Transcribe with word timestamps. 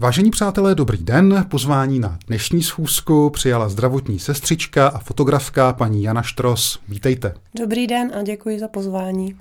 Vážení 0.00 0.30
přátelé, 0.30 0.74
dobrý 0.74 0.98
den. 0.98 1.46
Pozvání 1.48 2.00
na 2.00 2.18
dnešní 2.26 2.62
schůzku 2.62 3.30
přijala 3.30 3.68
zdravotní 3.68 4.18
sestřička 4.18 4.88
a 4.88 4.98
fotografka 4.98 5.72
paní 5.72 6.02
Jana 6.02 6.22
Štros. 6.22 6.80
Vítejte. 6.88 7.34
Dobrý 7.58 7.86
den 7.86 8.12
a 8.18 8.22
děkuji 8.22 8.58
za 8.58 8.68
pozvání. 8.68 9.36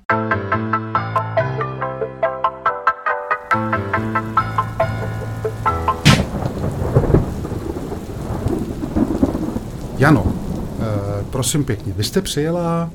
Jano, 9.98 10.34
eh, 10.80 11.26
prosím 11.30 11.64
pěkně, 11.64 11.94
vy 11.94 12.04
jste 12.04 12.22
přijela 12.22 12.92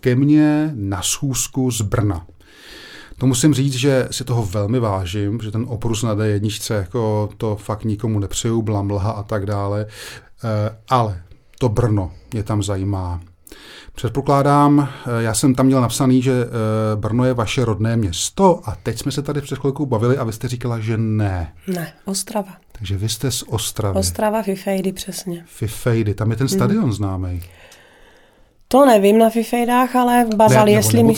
ke 0.00 0.14
mně 0.14 0.72
na 0.74 1.02
schůzku 1.02 1.70
z 1.70 1.80
Brna. 1.82 2.26
To 3.18 3.26
musím 3.26 3.54
říct, 3.54 3.74
že 3.74 4.08
si 4.10 4.24
toho 4.24 4.46
velmi 4.46 4.80
vážím, 4.80 5.40
že 5.42 5.50
ten 5.50 5.64
oprus 5.68 6.02
na 6.02 6.14
D1, 6.14 6.74
jako 6.74 7.28
to 7.36 7.56
fakt 7.56 7.84
nikomu 7.84 8.18
nepřeju, 8.18 8.62
byla 8.62 8.82
mlha 8.82 9.10
a 9.10 9.22
tak 9.22 9.46
dále, 9.46 9.86
eh, 10.44 10.76
ale 10.88 11.22
to 11.58 11.68
Brno 11.68 12.12
mě 12.32 12.42
tam 12.42 12.62
zajímá. 12.62 13.20
Předpokládám, 13.94 14.88
eh, 15.06 15.22
já 15.22 15.34
jsem 15.34 15.54
tam 15.54 15.66
měl 15.66 15.80
napsaný, 15.80 16.22
že 16.22 16.32
eh, 16.32 16.96
Brno 16.96 17.24
je 17.24 17.34
vaše 17.34 17.64
rodné 17.64 17.96
město 17.96 18.60
a 18.64 18.76
teď 18.82 18.98
jsme 18.98 19.12
se 19.12 19.22
tady 19.22 19.40
před 19.40 19.58
chvilkou 19.58 19.86
bavili 19.86 20.18
a 20.18 20.24
vy 20.24 20.32
jste 20.32 20.48
říkala, 20.48 20.80
že 20.80 20.96
ne. 20.96 21.52
Ne, 21.66 21.92
Ostrava. 22.04 22.56
Takže 22.72 22.96
vy 22.96 23.08
jste 23.08 23.30
z 23.30 23.42
Ostravy. 23.42 23.98
Ostrava, 23.98 24.42
Fifejdy, 24.42 24.92
přesně. 24.92 25.44
Fifejdy, 25.46 26.14
tam 26.14 26.30
je 26.30 26.36
ten 26.36 26.48
stadion 26.48 26.82
hmm. 26.82 26.92
známý. 26.92 27.42
To 28.68 28.86
nevím 28.86 29.18
na 29.18 29.30
Fifejdách, 29.30 29.96
ale 29.96 30.24
v 30.24 30.36
Bazali, 30.36 30.72
ne, 30.72 30.78
jestli 30.78 31.02
mi... 31.02 31.14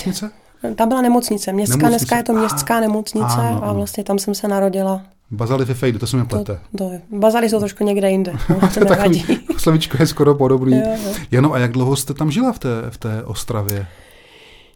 Tam 0.74 0.88
byla 0.88 1.00
nemocnice, 1.00 1.52
městská, 1.52 1.76
Nemocnice. 1.76 1.98
dneska 1.98 2.16
je 2.16 2.22
to 2.22 2.32
městská 2.32 2.80
nemocnice 2.80 3.26
ano, 3.36 3.64
a 3.64 3.72
vlastně 3.72 4.04
tam 4.04 4.18
jsem 4.18 4.34
se 4.34 4.48
narodila. 4.48 5.02
Bazali 5.30 5.64
Fifejdy, 5.66 5.98
to 5.98 6.06
se 6.06 6.16
mi 6.16 6.22
To, 6.22 6.28
plete. 6.28 6.58
to, 6.78 6.90
Bazali 7.10 7.48
jsou 7.48 7.58
trošku 7.58 7.84
někde 7.84 8.10
jinde, 8.10 8.32
no, 8.48 8.60
to 8.74 8.80
nevadí. 8.84 9.24
Slovíčko 9.58 9.96
je 10.00 10.06
skoro 10.06 10.34
podobný. 10.34 10.76
Jo, 10.78 10.96
jo. 11.04 11.12
Jenom 11.30 11.52
a 11.52 11.58
jak 11.58 11.72
dlouho 11.72 11.96
jste 11.96 12.14
tam 12.14 12.30
žila 12.30 12.52
v 12.52 12.58
té, 12.58 12.68
v 12.90 12.96
té 12.98 13.22
Ostravě? 13.24 13.86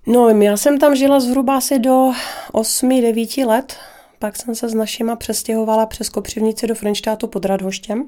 No, 0.07 0.29
já 0.29 0.57
jsem 0.57 0.79
tam 0.79 0.97
žila 0.97 1.21
zhruba 1.21 1.57
asi 1.57 1.79
do 1.79 2.11
8-9 2.53 3.47
let, 3.47 3.77
pak 4.19 4.37
jsem 4.37 4.55
se 4.55 4.69
s 4.69 4.75
našima 4.75 5.17
přestěhovala 5.17 5.87
přes 5.87 6.09
Kopřivnici 6.09 6.67
do 6.67 6.75
Frenštátu 6.75 7.27
pod 7.27 7.45
Radhoštěm, 7.45 8.05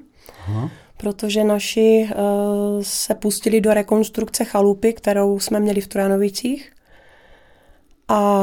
Aha. 0.48 0.70
protože 0.96 1.44
naši 1.44 2.08
uh, 2.10 2.82
se 2.82 3.14
pustili 3.14 3.60
do 3.60 3.74
rekonstrukce 3.74 4.44
chalupy, 4.44 4.92
kterou 4.92 5.38
jsme 5.40 5.60
měli 5.60 5.80
v 5.80 5.86
Trojanovicích. 5.86 6.70
A 8.08 8.42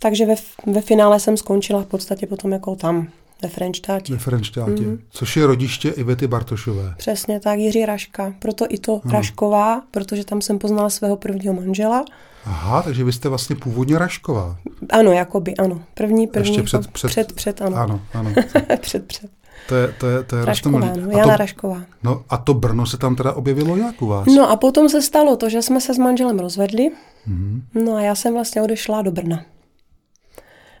takže 0.00 0.26
ve, 0.26 0.34
ve 0.66 0.80
finále 0.80 1.20
jsem 1.20 1.36
skončila 1.36 1.82
v 1.82 1.86
podstatě 1.86 2.26
potom 2.26 2.52
jako 2.52 2.76
tam, 2.76 3.08
ve 3.42 3.48
Frenštátě. 3.48 4.12
Ve 4.12 4.18
Frenštátě, 4.18 4.70
Mhm. 4.82 4.84
mm. 4.90 4.98
což 5.10 5.36
je 5.36 5.46
rodiště 5.46 5.88
Ivety 5.88 6.26
Bartošové. 6.26 6.94
Přesně 6.98 7.40
tak, 7.40 7.58
Jiří 7.58 7.86
Raška. 7.86 8.34
Proto 8.38 8.66
i 8.68 8.78
to 8.78 9.00
Rašková, 9.04 9.82
protože 9.90 10.24
tam 10.24 10.40
jsem 10.40 10.58
poznala 10.58 10.90
svého 10.90 11.16
prvního 11.16 11.54
manžela. 11.54 12.04
Aha, 12.44 12.82
takže 12.82 13.04
vy 13.04 13.12
jste 13.12 13.28
vlastně 13.28 13.56
původně 13.56 13.98
Rašková. 13.98 14.56
Ano, 14.90 15.12
jakoby, 15.12 15.56
ano. 15.56 15.82
První, 15.94 16.26
první. 16.26 16.48
Ještě 16.56 16.62
před- 16.62 16.88
před- 16.92 17.08
před, 17.10 17.32
před 17.32 17.62
ano. 17.62 17.76
Ano, 17.76 18.00
ano. 18.14 18.32
před, 18.80 19.06
před. 19.06 19.30
To 19.68 19.74
je, 19.74 19.94
to 19.98 20.06
je, 20.06 20.22
to 20.22 20.36
je 20.36 20.44
Rašková, 20.44 20.78
no, 20.78 20.86
a, 20.86 21.18
Jana 21.18 21.32
to, 21.32 21.36
Rašková. 21.36 21.82
no, 22.02 22.24
a 22.28 22.36
to 22.36 22.54
Brno 22.54 22.86
se 22.86 22.98
tam 22.98 23.16
teda 23.16 23.32
objevilo 23.32 23.76
jak 23.76 24.02
u 24.02 24.06
vás? 24.06 24.26
No 24.36 24.50
a 24.50 24.56
potom 24.56 24.88
se 24.88 25.02
stalo 25.02 25.36
to, 25.36 25.48
že 25.48 25.62
jsme 25.62 25.80
se 25.80 25.94
s 25.94 25.98
manželem 25.98 26.38
rozvedli. 26.38 26.90
Mhm. 27.26 27.62
No 27.74 27.94
a 27.94 28.00
já 28.00 28.14
jsem 28.14 28.34
vlastně 28.34 28.62
odešla 28.62 29.02
do 29.02 29.10
Brna. 29.12 29.44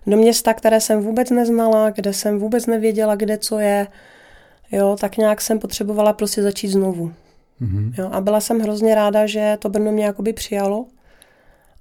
Do 0.06 0.16
města, 0.16 0.54
které 0.54 0.80
jsem 0.80 1.02
vůbec 1.02 1.30
neznala, 1.30 1.90
kde 1.90 2.12
jsem 2.12 2.38
vůbec 2.38 2.66
nevěděla, 2.66 3.14
kde 3.16 3.38
co 3.38 3.58
je. 3.58 3.86
Jo, 4.72 4.96
tak 5.00 5.16
nějak 5.16 5.40
jsem 5.40 5.58
potřebovala 5.58 6.12
prostě 6.12 6.42
začít 6.42 6.68
znovu. 6.68 7.12
Mhm. 7.60 7.92
Jo, 7.98 8.08
a 8.12 8.20
byla 8.20 8.40
jsem 8.40 8.60
hrozně 8.60 8.94
ráda, 8.94 9.26
že 9.26 9.56
to 9.60 9.68
Brno 9.68 9.92
mě 9.92 10.04
jakoby 10.04 10.32
přijalo. 10.32 10.86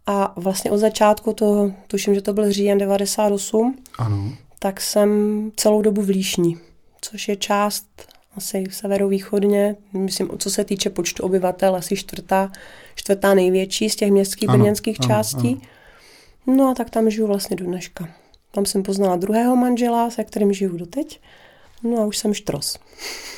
A 0.08 0.34
vlastně 0.36 0.72
od 0.72 0.78
začátku, 0.78 1.34
to, 1.34 1.72
tuším, 1.88 2.16
že 2.16 2.22
to 2.22 2.34
byl 2.34 2.52
říjen 2.52 2.78
98, 2.78 3.76
Ano. 3.98 4.32
tak 4.60 4.82
jsem 4.82 5.10
celou 5.56 5.82
dobu 5.82 6.02
v 6.02 6.10
Líšni, 6.10 6.58
což 7.12 7.28
je 7.28 7.36
část 7.36 7.86
asi 8.38 8.64
severovýchodně, 8.72 9.76
myslím, 9.94 10.30
co 10.38 10.50
se 10.50 10.64
týče 10.64 10.90
počtu 10.90 11.24
obyvatel, 11.24 11.76
asi 11.76 11.96
čtvrtá, 11.96 12.52
čtvrtá 12.96 13.34
největší 13.34 13.90
z 13.90 13.96
těch 13.96 14.12
městských 14.12 14.50
Ano, 14.50 14.58
brněnských 14.58 14.98
ano, 15.00 15.08
částí. 15.08 15.62
No 16.48 16.72
a 16.72 16.74
tak 16.74 16.90
tam 16.90 17.10
žiju 17.10 17.28
vlastně 17.28 17.56
do 17.56 17.66
dneška. 17.66 18.08
Tam 18.52 18.66
jsem 18.66 18.84
poznala 18.84 19.16
druhého 19.16 19.56
manžela, 19.56 20.10
se 20.10 20.24
kterým 20.24 20.54
žiju 20.54 20.78
doteď. 20.78 21.22
No 21.84 21.98
a 22.02 22.06
už 22.06 22.18
jsem 22.18 22.34
štros. 22.34 22.80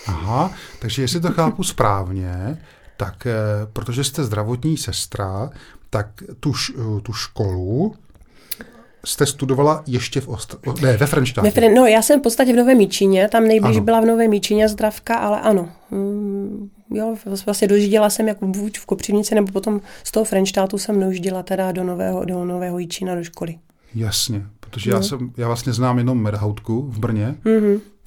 Aha, 0.07 0.53
takže 0.79 1.01
jestli 1.01 1.19
to 1.19 1.31
chápu 1.31 1.63
správně, 1.63 2.57
tak 2.97 3.25
eh, 3.25 3.34
protože 3.73 4.03
jste 4.03 4.23
zdravotní 4.23 4.78
sestra, 4.78 5.49
tak 5.89 6.07
tu, 6.39 6.53
tu 7.03 7.13
školu 7.13 7.95
jste 9.06 9.25
studovala 9.25 9.84
ještě 9.88 10.22
v 10.22 10.28
Ostr... 10.28 10.58
ne, 10.81 10.97
ve 10.97 11.06
Frenštátě. 11.08 11.50
Ve 11.50 11.62
Fren- 11.62 11.74
no, 11.75 11.85
já 11.85 12.02
jsem 12.02 12.19
v 12.19 12.24
podstatě 12.24 12.53
v 12.53 12.56
Novém 12.56 12.78
Míčině, 12.78 13.30
tam 13.31 13.47
nejblíž 13.47 13.78
Ano. 13.78 13.85
byla 13.85 14.02
v 14.02 14.06
Novém 14.06 14.30
Míčině 14.30 14.69
zdravka, 14.69 15.16
ale 15.16 15.41
ano. 15.41 15.69
Mm, 15.91 16.69
jo, 16.94 17.16
vlastně 17.46 17.68
dojížděla 17.68 18.09
jsem 18.09 18.28
jako 18.28 18.47
buď 18.47 18.80
v 18.80 18.85
Kopřivnici, 18.85 19.35
nebo 19.35 19.52
potom 19.52 19.81
z 20.03 20.12
toho 20.12 20.24
Frenštátu 20.24 20.78
jsem 20.78 21.00
dojížděla 21.00 21.44
teda 21.44 21.72
do 21.72 21.84
Nového, 21.84 22.25
do 22.25 22.46
Nového 22.46 22.80
Jíčína 22.80 23.16
do 23.16 23.24
školy. 23.24 23.56
Jasně, 23.96 24.46
protože 24.59 24.91
já, 24.91 25.02
jsem, 25.02 25.31
já 25.38 25.47
vlastně 25.47 25.74
znám 25.74 25.97
jenom 25.97 26.22
Merhautku 26.22 26.81
v 26.81 27.00
Brně, 27.00 27.35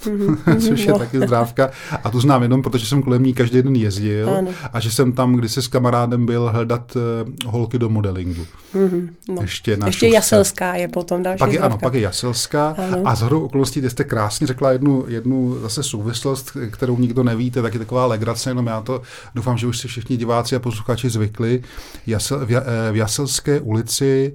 Mhm, 0.06 0.60
což 0.60 0.80
je 0.80 0.92
no. 0.92 0.98
taky 0.98 1.20
zdrávka. 1.20 1.70
A 2.04 2.10
tu 2.10 2.20
znám 2.20 2.42
jenom, 2.42 2.62
protože 2.62 2.86
jsem 2.86 3.02
kolem 3.02 3.22
ní 3.22 3.34
každý 3.34 3.62
den 3.62 3.76
jezdil 3.76 4.30
Ano. 4.30 4.50
a 4.72 4.80
že 4.80 4.90
jsem 4.90 5.12
tam 5.12 5.34
kdysi 5.34 5.62
s 5.62 5.68
kamarádem 5.68 6.26
byl 6.26 6.50
hledat 6.52 6.96
uh, 6.96 7.50
holky 7.52 7.78
do 7.78 7.88
modelingu. 7.88 8.46
Mhm, 8.74 9.14
no. 9.28 9.42
Ještě 9.42 9.76
na 9.76 9.86
Ještě 9.86 10.06
šušce. 10.06 10.14
Jaselská 10.14 10.74
je 10.74 10.88
potom 10.88 11.22
další 11.22 11.38
Pak 11.38 11.52
je, 11.52 11.58
ano, 11.58 11.78
pak 11.78 11.94
je 11.94 12.00
Jaselská 12.00 12.74
Ano. 12.78 13.02
a 13.04 13.14
zhodou 13.14 13.40
okolností, 13.40 13.80
ty 13.80 13.90
jste 13.90 14.04
krásně 14.04 14.46
řekla 14.46 14.72
jednu, 14.72 15.04
jednu 15.08 15.56
zase 15.62 15.82
souvislost, 15.82 16.56
kterou 16.70 16.98
nikdo 16.98 17.22
neví, 17.22 17.50
to 17.50 17.58
je 17.58 17.62
taky 17.62 17.78
taková 17.78 18.06
legrace, 18.06 18.50
jenom 18.50 18.66
já 18.66 18.80
to 18.80 19.02
doufám, 19.34 19.58
že 19.58 19.66
už 19.66 19.78
si 19.78 19.88
všichni 19.88 20.16
diváci 20.16 20.56
a 20.56 20.58
posluchači 20.58 21.10
zvykli. 21.10 21.62
Jasel, 22.06 22.46
v, 22.46 22.50
eh, 22.52 22.92
v 22.92 22.96
Jaselské 22.96 23.60
ulici 23.60 24.32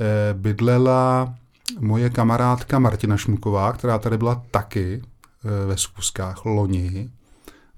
eh, 0.00 0.34
bydlela 0.34 1.34
moje 1.80 2.10
kamarádka 2.10 2.78
Martina 2.78 3.16
Šmuková, 3.16 3.72
která 3.72 3.98
tady 3.98 4.18
byla 4.18 4.42
taky 4.50 5.02
eh, 5.02 5.66
ve 5.66 5.76
zkuskách 5.76 6.44
loni, 6.44 7.10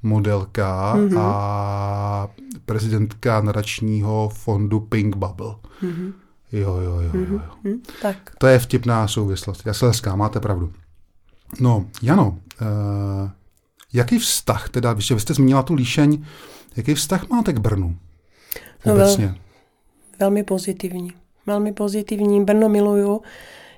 modelka 0.03 0.95
Mhm. 0.97 1.09
mm-hmm. 1.09 1.19
a 1.21 2.29
prezidentka 2.67 3.41
nadačního 3.41 4.29
fondu 4.35 4.81
Pink 4.81 5.17
Bubble. 5.17 5.55
Mhm. 5.83 6.13
Jo, 6.53 6.77
jo, 6.77 7.01
jo, 7.01 7.11
jo. 7.15 7.27
jo. 7.33 7.41
Hm, 7.65 7.83
tak. 8.03 8.17
To 8.39 8.47
je 8.47 8.59
vtipná 8.59 9.09
souvislost. 9.09 9.67
Jaselská, 9.67 10.17
máte 10.17 10.41
pravdu. 10.41 10.73
No, 11.61 11.87
Jano, 12.03 12.29
uh, 12.29 13.31
jaký 13.93 14.19
vztah 14.19 14.69
teda, 14.69 14.93
když 14.93 15.13
vy 15.13 15.21
jste 15.21 15.35
zmínila 15.35 15.63
tu 15.63 15.75
líšeň, 15.75 16.25
jaký 16.77 16.95
vztah 16.95 17.29
máte 17.29 17.53
k 17.53 17.59
Brnu? 17.59 17.97
No, 18.87 18.93
Obecně. 18.95 19.35
Velmi 20.19 20.43
pozitivní. 20.45 21.13
Velmi 21.47 21.73
pozitivní. 21.73 22.45
Brno 22.45 22.69
miluju. 22.69 23.23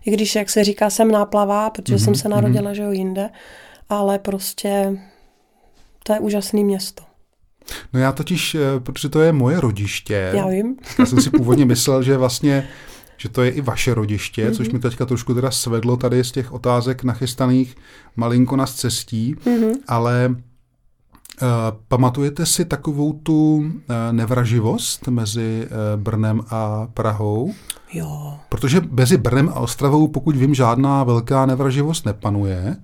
I 0.06 0.10
když, 0.10 0.34
jak 0.34 0.50
se 0.50 0.64
říká, 0.64 0.90
jsem 0.90 1.10
náplavá, 1.10 1.70
protože 1.70 1.94
Mhm, 1.94 2.04
jsem 2.04 2.14
se 2.14 2.28
narodila, 2.28 2.74
že 2.74 2.82
jo, 2.82 2.90
jinde. 2.90 3.30
Ale 3.88 4.18
prostě 4.18 4.98
to 6.04 6.12
je 6.12 6.20
úžasné 6.20 6.60
město. 6.64 7.02
No 7.92 8.00
já 8.00 8.12
totiž, 8.12 8.54
eh, 8.54 8.80
protože 8.80 9.08
to 9.08 9.20
je 9.20 9.32
moje 9.32 9.60
rodiště, 9.60 10.30
Já 10.34 10.46
vím. 10.48 10.76
já 10.98 11.06
jsem 11.06 11.20
si 11.20 11.30
původně 11.36 11.64
myslel, 11.64 12.02
že 12.02 12.16
vlastně 12.16 12.68
že 13.16 13.28
to 13.28 13.42
je 13.42 13.50
i 13.50 13.60
vaše 13.60 13.94
rodiště, 13.94 14.48
mm-hmm. 14.50 14.54
což 14.56 14.68
mi 14.68 14.78
teďka 14.78 15.06
trošku 15.06 15.34
teda 15.34 15.50
svedlo 15.50 15.96
tady 15.96 16.24
z 16.24 16.32
těch 16.32 16.52
otázek 16.52 17.04
nachystaných 17.04 17.76
malinko 18.16 18.56
na 18.56 18.66
cestí, 18.66 19.36
Mhm. 19.46 19.72
ale 19.88 20.34
pamatujete 21.88 22.46
si 22.46 22.64
takovou 22.64 23.12
tu 23.12 23.56
uh, 23.56 23.64
nevraživost 24.12 25.08
mezi 25.08 25.66
uh, 25.66 26.02
Brnem 26.02 26.40
a 26.50 26.88
Prahou? 26.94 27.52
Jo. 27.92 28.34
Protože 28.48 28.80
mezi 28.90 29.16
Brnem 29.16 29.48
a 29.48 29.60
Ostravou, 29.60 30.08
pokud 30.08 30.36
vím, 30.36 30.54
žádná 30.54 31.04
velká 31.04 31.46
nevraživost 31.46 32.06
nepanuje. 32.06 32.76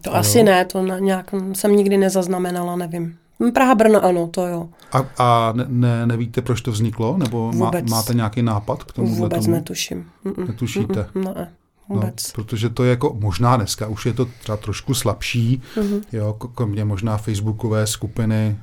To 0.00 0.14
asi 0.14 0.42
ne, 0.42 0.64
to 0.64 0.82
nějak 0.98 1.34
jsem 1.52 1.76
nikdy 1.76 1.98
nezaznamenala, 1.98 2.76
nevím. 2.76 3.16
Hm, 3.42 3.52
Praha, 3.52 3.74
Brno, 3.74 4.04
ano, 4.04 4.26
to 4.26 4.46
jo. 4.46 4.68
A, 4.92 5.04
a 5.18 5.52
ne, 5.52 5.64
ne, 5.68 6.06
nevíte, 6.06 6.42
proč 6.42 6.60
to 6.60 6.70
vzniklo? 6.72 7.18
Nebo 7.18 7.52
má, 7.52 7.66
Vůbec. 7.66 7.90
máte 7.90 8.14
nějaký 8.14 8.42
nápad 8.42 8.84
k 8.84 8.92
tomu? 8.92 9.14
Vůbec 9.14 9.46
netuším. 9.46 10.04
Mm-mm. 10.24 10.46
Netušíte? 10.46 11.06
Mm-mm, 11.14 11.46
No, 11.90 11.96
vůbec. 11.96 12.32
protože 12.32 12.68
to 12.68 12.84
je 12.84 12.90
jako, 12.90 13.16
možná 13.20 13.56
dneska 13.56 13.86
už 13.86 14.06
je 14.06 14.12
to 14.12 14.24
třeba 14.40 14.56
trošku 14.56 14.94
slabší, 14.94 15.62
Mhm. 15.76 16.00
jo, 16.12 16.32
k- 16.32 16.54
kromě 16.54 16.84
možná 16.84 17.16
facebookové 17.16 17.86
skupiny, 17.86 18.58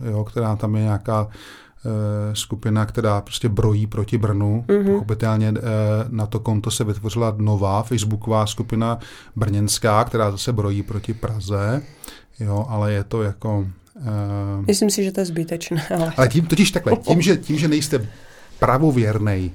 uh, 0.00 0.08
jo, 0.10 0.24
která 0.24 0.56
tam 0.56 0.76
je 0.76 0.82
nějaká 0.82 1.28
skupina, 2.32 2.86
která 2.86 3.20
prostě 3.20 3.48
brojí 3.48 3.86
proti 3.86 4.18
Brnu. 4.18 4.64
Mm-hmm. 4.68 4.92
Pochopitelně 4.92 5.54
na 6.08 6.26
to 6.26 6.40
konto 6.40 6.70
se 6.70 6.84
vytvořila 6.84 7.34
nová 7.38 7.82
facebooková 7.82 8.46
skupina 8.46 8.98
brněnská, 9.36 10.04
která 10.04 10.30
zase 10.30 10.52
brojí 10.52 10.82
proti 10.82 11.14
Praze. 11.14 11.82
Jo, 12.40 12.66
ale 12.68 12.92
je 12.92 13.04
to 13.04 13.22
jako... 13.22 13.58
Uh... 13.58 14.66
Myslím 14.66 14.90
si, 14.90 15.04
že 15.04 15.12
to 15.12 15.20
je 15.20 15.26
zbytečné. 15.26 15.86
Ale, 15.96 16.12
ale 16.16 16.28
tím, 16.28 16.46
totiž 16.46 16.70
takhle, 16.70 16.96
tím 16.96 17.22
že, 17.22 17.36
tím, 17.36 17.58
že 17.58 17.68
nejste 17.68 18.08
pravověrný 18.58 19.52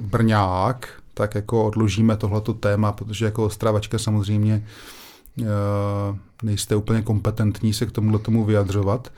Brňák, 0.00 0.88
tak 1.14 1.34
jako 1.34 1.64
odložíme 1.64 2.16
tohleto 2.16 2.54
téma, 2.54 2.92
protože 2.92 3.24
jako 3.24 3.44
ostravačka 3.44 3.98
samozřejmě 3.98 4.66
uh, 5.40 5.46
nejste 6.42 6.76
úplně 6.76 7.02
kompetentní 7.02 7.72
se 7.72 7.86
k 7.86 7.92
tomuhle 7.92 8.18
tomu 8.18 8.44
vyjadřovat. 8.44 9.12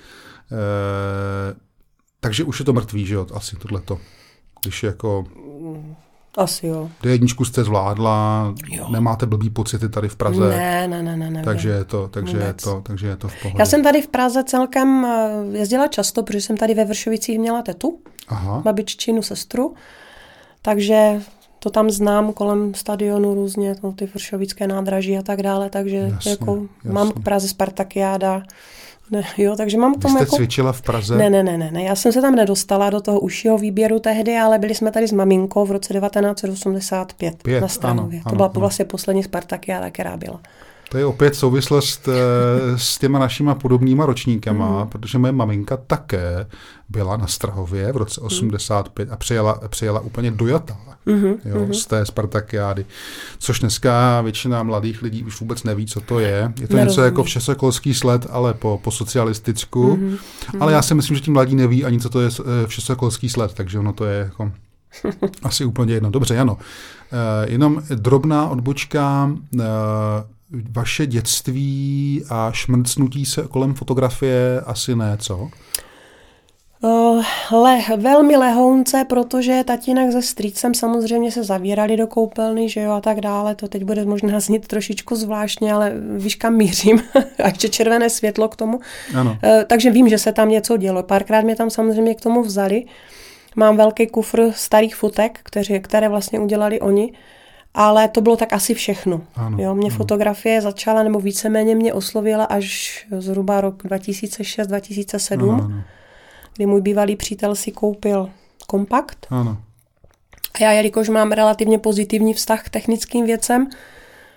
Uh, 0.50 1.58
takže 2.20 2.44
už 2.44 2.58
je 2.58 2.64
to 2.64 2.73
mrtvý, 2.73 3.06
že 3.06 3.14
jo, 3.14 3.26
asi 3.35 3.56
tohleto. 3.56 3.99
Když 4.62 4.82
jako... 4.82 5.25
Asi 6.37 6.67
jo. 6.67 6.91
Do 7.02 7.11
jedničku 7.11 7.44
jste 7.44 7.64
zvládla, 7.64 8.55
jo. 8.70 8.88
nemáte 8.90 9.26
blbý 9.26 9.50
pocity 9.50 9.88
tady 9.88 10.08
v 10.08 10.17
Praze. 10.17 10.49
Ne, 10.49 10.88
ne, 10.88 11.02
ne, 11.02 11.17
ne. 11.17 11.31
ne 11.31 11.43
takže 11.43 11.69
je 11.69 11.85
to, 11.85 12.08
takže 12.08 12.38
je 12.38 12.52
to, 12.52 12.81
takže 12.81 13.06
je 13.06 13.17
to 13.17 13.29
v 13.29 13.43
pohodě. 13.43 13.62
Já 13.62 13.67
jsem 13.67 13.82
tady 13.82 14.02
v 14.02 14.08
Praze 14.08 14.44
celkem 14.44 15.05
eh, 15.05 15.58
jezdila 15.58 15.88
často, 15.88 16.23
protože 16.23 16.40
jsem 16.40 16.56
tady 16.56 16.75
ve 16.75 16.85
Vršovicích 16.85 17.38
měla 17.38 17.62
tetu, 17.62 17.99
Aha. 18.29 18.61
babiččinu, 18.64 19.23
sestru, 19.23 19.75
takže 20.62 21.20
to 21.64 21.70
tam 21.70 21.90
znám 21.90 22.32
kolem 22.32 22.75
stadionu 22.75 23.34
různě, 23.34 23.75
to, 23.75 23.93
ty 23.93 24.06
vršovické 24.06 24.66
nádraží 24.66 25.19
a 25.19 25.22
tak 25.22 25.43
dále, 25.43 25.70
takže 25.70 25.96
jasně, 25.96 26.31
jako 26.31 26.55
jasně. 26.55 26.93
mám 26.93 27.11
k 27.11 27.22
Praze 27.22 27.49
Spartakiáda, 27.49 28.43
ne, 29.11 29.25
jo, 29.38 29.56
takže 29.56 29.78
mám 29.78 29.94
k 29.94 30.02
tomu 30.02 30.14
Vy 30.14 30.19
jste 30.19 30.25
jako... 30.25 30.37
cvičila 30.37 30.72
v 30.72 30.82
Praze? 30.82 31.16
Ne, 31.16 31.31
ne, 31.31 31.43
ne, 31.43 31.58
ne, 31.58 31.70
ne, 31.70 31.84
já 31.84 31.96
jsem 31.96 32.12
se 32.12 32.20
tam 32.20 32.34
nedostala 32.34 32.90
do 32.90 33.00
toho 33.00 33.20
užšího 33.20 33.58
výběru 33.58 33.99
tehdy, 33.99 34.37
ale 34.37 34.58
byli 34.58 34.75
jsme 34.75 34.90
tady 34.90 35.08
s 35.08 35.12
maminkou 35.12 35.66
v 35.66 35.70
roce 35.70 35.94
1985 35.94 37.43
Pět, 37.43 37.61
na 37.61 37.69
Strahově. 37.69 38.20
Ano, 38.20 38.31
to 38.31 38.37
byla 38.37 38.49
ano. 38.49 38.61
vlastně 38.61 38.84
poslední 38.84 39.22
Spartakiáda, 39.22 39.90
která 39.90 40.16
byla. 40.16 40.40
To 40.90 40.99
je 40.99 41.06
opět 41.06 41.34
souvislost 41.34 42.08
eh, 42.08 42.78
s 42.78 42.99
těma 42.99 43.19
našima 43.19 43.55
podobnýma 43.55 44.06
ročníkama, 44.06 44.84
mm. 44.84 44.90
protože 44.90 45.19
moje 45.19 45.32
maminka 45.32 45.76
také 45.76 46.46
byla 46.88 47.16
na 47.16 47.26
Strahově 47.26 47.92
v 47.92 47.96
roce 47.96 48.20
85 48.20 49.12
a 49.12 49.16
přijela, 49.16 49.60
přijela 49.69 50.00
úplně 50.00 50.31
dojatá 50.31 50.78
mm-hmm. 51.06 51.36
jo, 51.44 51.56
mm-hmm. 51.56 51.72
z 51.72 51.86
té 51.86 52.06
Spartakiády. 52.06 52.86
Což 53.38 53.60
dneska 53.60 54.20
většina 54.20 54.62
mladých 54.62 55.02
lidí 55.02 55.25
už 55.25 55.40
vůbec 55.40 55.62
neví, 55.62 55.86
co 55.86 56.00
to 56.00 56.19
je. 56.19 56.52
Je 56.60 56.69
to 56.69 56.76
Nerozumí. 56.76 56.84
něco 56.84 57.02
jako 57.02 57.25
všesokolský 57.25 57.94
sled, 57.94 58.26
ale 58.31 58.54
po, 58.54 58.81
po 58.84 58.90
socialisticku. 58.90 59.96
Mm-hmm. 59.96 60.19
Ale 60.60 60.72
já 60.72 60.82
si 60.82 60.94
myslím, 60.94 61.16
že 61.16 61.22
ti 61.22 61.31
mladí 61.31 61.54
neví 61.54 61.84
ani, 61.84 62.00
co 62.00 62.08
to 62.08 62.20
je 62.20 62.28
eh, 62.40 62.66
všesokolský 62.66 63.28
sled, 63.28 63.54
takže 63.54 63.78
ono 63.78 63.92
to 63.92 64.04
je 64.04 64.19
jako 64.19 64.52
asi 65.42 65.64
úplně 65.64 65.94
jedno. 65.94 66.10
Dobře, 66.10 66.34
Jano. 66.34 66.54
Uh, 66.54 66.60
jenom 67.46 67.82
drobná 67.94 68.48
odbočka. 68.48 69.30
Uh, 69.54 69.60
vaše 70.70 71.06
dětství 71.06 72.25
a 72.28 72.50
šmrcnutí 72.52 73.26
se 73.26 73.42
kolem 73.42 73.75
fotografie 73.75 74.60
asi 74.60 74.96
ne, 74.96 75.16
co? 75.20 75.48
Uh, 76.84 77.25
le, 77.52 77.82
velmi 77.96 78.36
lehounce, 78.36 79.04
protože 79.08 79.64
tatínek 79.64 80.12
se 80.12 80.22
strýcem 80.22 80.75
samozřejmě 80.75 81.32
se 81.32 81.44
zavírali 81.44 81.96
do 81.96 82.06
koupelny, 82.06 82.69
že 82.69 82.81
jo, 82.81 82.92
a 82.92 83.00
tak 83.00 83.20
dále. 83.20 83.54
To 83.54 83.69
teď 83.69 83.84
bude 83.84 84.04
možná 84.04 84.40
znít 84.40 84.66
trošičku 84.66 85.16
zvláštně, 85.16 85.72
ale 85.72 85.92
víš, 86.16 86.34
kam 86.34 86.54
mířím. 86.54 87.02
a 87.44 87.48
ještě 87.48 87.69
červené 87.69 88.10
světlo 88.10 88.48
k 88.48 88.56
tomu. 88.56 88.81
Ano. 89.14 89.31
Uh, 89.31 89.50
takže 89.66 89.90
vím, 89.90 90.08
že 90.08 90.19
se 90.19 90.32
tam 90.32 90.48
něco 90.48 90.76
dělo. 90.76 91.02
Párkrát 91.02 91.40
mě 91.40 91.56
tam 91.56 91.70
samozřejmě 91.70 92.14
k 92.14 92.20
tomu 92.20 92.42
vzali. 92.42 92.84
Mám 93.56 93.76
velký 93.76 94.06
kufr 94.06 94.50
starých 94.50 94.96
fotek, 94.96 95.40
které, 95.42 95.78
které 95.78 96.08
vlastně 96.08 96.40
udělali 96.40 96.80
oni. 96.80 97.12
Ale 97.75 98.08
to 98.08 98.20
bylo 98.20 98.37
tak 98.37 98.52
asi 98.52 98.75
všechno. 98.75 99.20
Ano, 99.34 99.58
jo, 99.60 99.75
mě 99.75 99.88
ano. 99.88 99.96
fotografie 99.96 100.60
začala, 100.60 101.02
nebo 101.02 101.20
víceméně 101.20 101.75
mě 101.75 101.92
oslovila 101.92 102.44
až 102.44 103.06
zhruba 103.19 103.60
rok 103.60 103.84
2006-2007, 103.84 105.82
kdy 106.56 106.66
můj 106.66 106.80
bývalý 106.80 107.16
přítel 107.16 107.54
si 107.54 107.72
koupil 107.72 108.30
kompakt. 108.66 109.26
Ano. 109.30 109.56
A 110.54 110.62
já, 110.62 110.72
jelikož 110.72 111.08
mám 111.08 111.32
relativně 111.32 111.78
pozitivní 111.78 112.34
vztah 112.34 112.64
k 112.64 112.68
technickým 112.70 113.26
věcem, 113.26 113.68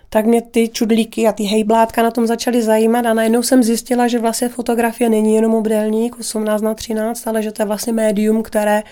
tak 0.10 0.26
mě 0.26 0.42
ty 0.42 0.70
čudlíky 0.70 1.28
a 1.28 1.32
ty 1.32 1.44
hejblátka 1.44 2.04
na 2.04 2.12
tom 2.12 2.28
začaly 2.28 2.62
zajímat 2.62 3.06
a 3.06 3.14
najednou 3.14 3.44
jsem 3.44 3.64
zjistila, 3.64 4.08
že 4.08 4.20
vlastně 4.20 4.50
fotografie 4.50 5.10
není 5.10 5.36
jenom 5.36 5.54
obdélník 5.54 6.20
18 6.20 6.62
na 6.62 6.74
13, 6.74 7.28
ale 7.28 7.44
že 7.44 7.52
to 7.52 7.62
je 7.62 7.66
vlastně 7.66 7.94
médium, 7.94 8.44
které 8.44 8.84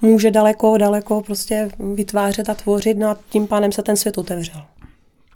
může 0.00 0.30
daleko, 0.30 0.76
daleko 0.76 1.20
prostě 1.20 1.70
vytvářet 1.94 2.48
a 2.48 2.54
tvořit, 2.54 2.98
no 2.98 3.08
a 3.08 3.18
tím 3.30 3.46
pánem 3.46 3.72
se 3.72 3.82
ten 3.82 3.96
svět 3.96 4.18
otevřel. 4.18 4.62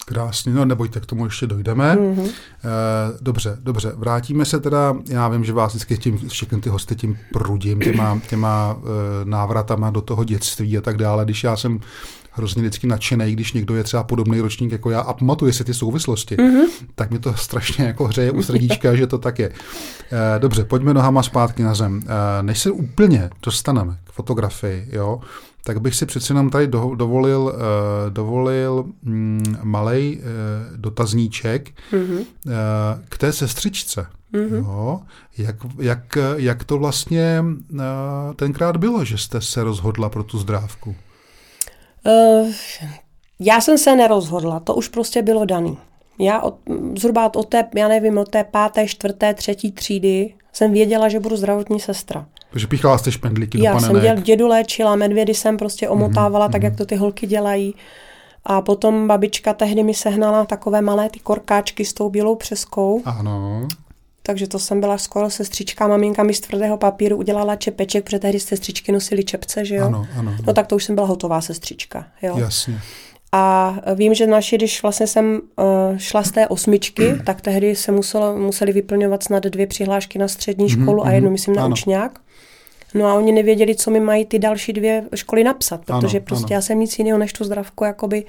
Krásně, 0.09 0.53
no 0.53 0.65
nebojte, 0.65 1.01
k 1.01 1.07
tomu 1.07 1.25
ještě 1.25 1.47
dojdeme. 1.47 1.97
Mm-hmm. 1.97 2.31
dobře, 3.21 3.59
dobře, 3.63 3.93
vrátíme 3.97 4.45
se 4.45 4.61
teda, 4.61 4.97
já 5.09 5.29
vím, 5.29 5.45
že 5.45 5.53
vás 5.53 5.73
vždycky 5.73 5.99
tím, 5.99 6.29
všechny 6.29 6.61
ty 6.61 6.69
hosty 6.69 6.97
tím 6.97 7.19
prudím, 7.33 7.81
těma, 7.81 8.21
těma 8.29 8.77
e, 8.79 9.25
návratama 9.25 9.91
do 9.91 10.01
toho 10.01 10.25
dětství 10.25 10.79
a 10.79 10.81
tak 10.81 10.97
dále. 10.97 11.25
Když 11.25 11.45
já 11.45 11.57
jsem 11.57 11.81
hrozně 12.33 12.63
vždycky 12.63 12.87
nadšený, 12.87 13.33
když 13.33 13.53
někdo 13.53 13.77
je 13.77 13.85
třeba 13.85 14.03
podobný 14.03 14.41
ročník 14.41 14.73
jako 14.73 14.91
já 14.91 15.01
a 15.01 15.13
pamatuje 15.13 15.53
si 15.53 15.65
ty 15.65 15.75
souvislosti, 15.75 16.37
mm-hmm. 16.37 16.67
tak 16.95 17.11
mi 17.11 17.19
to 17.19 17.35
strašně 17.35 17.85
jako 17.85 18.05
hřeje 18.05 18.31
u 18.31 18.43
srdíčka, 18.43 18.95
že 18.95 19.07
to 19.07 19.19
tak 19.19 19.39
je. 19.39 19.53
E, 20.13 20.39
dobře, 20.39 20.65
pojďme 20.65 20.95
nohama 20.95 21.23
zpátky 21.23 21.63
na 21.63 21.75
zem. 21.75 22.03
E, 22.07 22.43
než 22.43 22.59
se 22.59 22.71
úplně 22.71 23.31
dostaneme 23.43 23.99
k 24.05 24.13
fotografii, 24.13 24.89
jo, 24.93 25.21
tak 25.67 25.81
bych 25.81 25.95
si 25.95 26.07
přece 26.07 26.31
jenom 26.31 26.51
tady 26.51 26.67
do, 26.67 26.95
dovolil, 26.95 27.41
uh, 27.41 28.13
dovolil 28.13 28.85
mm, 29.03 29.57
malej 29.63 30.19
uh, 30.19 30.77
dotazníček 30.77 31.71
mm-hmm. 31.93 32.19
uh, 32.19 32.53
k 33.09 33.19
té 33.19 33.33
sestřičce. 33.33 34.07
Mm-hmm. 34.33 34.57
Jo? 34.57 35.01
Jak, 35.39 35.57
jak, 35.79 36.19
jak 36.37 36.65
to 36.65 36.79
vlastně 36.79 37.45
uh, 37.73 37.81
tenkrát 38.37 38.77
bylo, 38.77 39.05
že 39.05 39.19
jste 39.19 39.41
se 39.41 39.65
rozhodla 39.65 40.09
pro 40.09 40.23
tu 40.23 40.39
zdrávku? 40.39 40.95
Uh, 42.07 42.53
já 43.41 43.61
jsem 43.61 43.79
se 43.79 43.97
nerozhodla, 43.97 44.61
to 44.61 44.75
už 44.75 44.89
prostě 44.89 45.23
bylo 45.23 45.45
daný. 45.45 45.79
Já 46.19 46.41
od, 46.41 46.57
zhruba 46.99 47.35
od 47.35 47.49
té, 47.49 47.69
já 47.75 47.89
nevím, 47.89 48.19
od 48.19 48.29
té 48.29 48.45
páté, 48.45 48.89
čtvrté, 48.89 49.35
třetí 49.35 49.73
třídy 49.73 50.35
jsem 50.53 50.73
věděla, 50.73 51.09
že 51.09 51.21
budu 51.21 51.37
zdravotní 51.37 51.81
sestra. 51.81 52.27
Takže 52.57 52.67
píchala 52.67 52.99
jste 52.99 53.13
špendlíky 53.13 53.63
Já 53.63 53.73
do 53.73 53.81
panenek. 53.81 54.03
jsem 54.03 54.15
děl, 54.15 54.23
dědu 54.23 54.49
léčila, 54.49 54.97
medvědy 54.97 55.35
jsem 55.35 55.57
prostě 55.57 55.89
omotávala, 55.89 56.49
mm-hmm. 56.49 56.53
tak 56.53 56.63
jak 56.63 56.77
to 56.77 56.87
ty 56.87 56.97
holky 56.97 57.27
dělají. 57.27 57.75
A 58.45 58.61
potom 58.61 59.09
babička 59.09 59.53
tehdy 59.53 59.83
mi 59.83 59.95
sehnala 59.95 60.45
takové 60.45 60.83
malé 60.83 61.11
ty 61.11 61.19
korkáčky 61.19 61.85
s 61.85 61.93
tou 61.93 62.11
bílou 62.11 62.35
přeskou. 62.35 63.03
Ano. 63.05 63.69
Takže 64.23 64.47
to 64.47 64.59
jsem 64.59 64.81
byla 64.81 64.99
skoro 64.99 65.31
sestřička. 65.31 65.87
Maminka 65.87 66.23
mi 66.23 66.35
z 66.35 66.41
tvrdého 66.41 66.77
papíru 66.77 67.17
udělala 67.17 67.57
čepeček, 67.57 68.05
protože 68.05 68.19
tehdy 68.19 68.41
sestřičky 68.41 68.93
nosily 68.93 69.25
čepce, 69.25 69.65
že 69.65 69.75
jo? 69.75 69.87
Ano, 69.87 70.07
ano, 70.19 70.31
ano. 70.31 70.39
No 70.47 70.53
tak 70.53 70.67
to 70.67 70.77
už 70.77 70.85
jsem 70.85 70.95
byla 70.95 71.07
hotová 71.07 71.41
sestřička, 71.41 72.07
jo? 72.23 72.39
Jasně. 72.39 72.81
A 73.33 73.75
vím, 73.95 74.15
že 74.15 74.27
naši, 74.27 74.57
když 74.57 74.83
vlastně 74.83 75.07
jsem 75.07 75.41
uh, 75.57 75.97
šla 75.97 76.23
z 76.23 76.31
té 76.31 76.49
osmičky, 76.49 77.15
tak 77.27 77.41
tehdy 77.41 77.77
se 77.77 77.93
muselo, 77.93 78.39
museli 78.39 78.73
vyplňovat 78.73 79.23
snad 79.23 79.43
dvě 79.43 79.67
přihlášky 79.67 80.19
na 80.19 80.29
střední 80.29 80.67
mhm, 80.67 80.83
školu 80.83 81.03
mm-hmm, 81.03 81.09
a 81.09 81.13
jednu, 81.13 81.31
myslím, 81.31 81.55
na 81.55 81.65
ano. 81.65 81.73
učňák. 81.73 82.26
No 82.97 83.07
a 83.07 83.15
oni 83.15 83.33
nevěděli, 83.33 83.75
co 83.75 83.91
mi 83.91 84.01
mají 84.01 84.25
ty 84.25 84.39
další 84.39 84.73
dvě 84.73 85.05
školy 85.15 85.45
napsat, 85.45 85.85
protože 85.85 86.19
ano, 86.19 86.25
prostě 86.27 86.55
ano. 86.55 86.57
já 86.57 86.61
jsem 86.61 86.81
nic 86.81 86.99
jiného 86.99 87.19
než 87.19 87.33
tu 87.33 87.45
zdravku 87.45 87.85
jakoby 87.85 88.25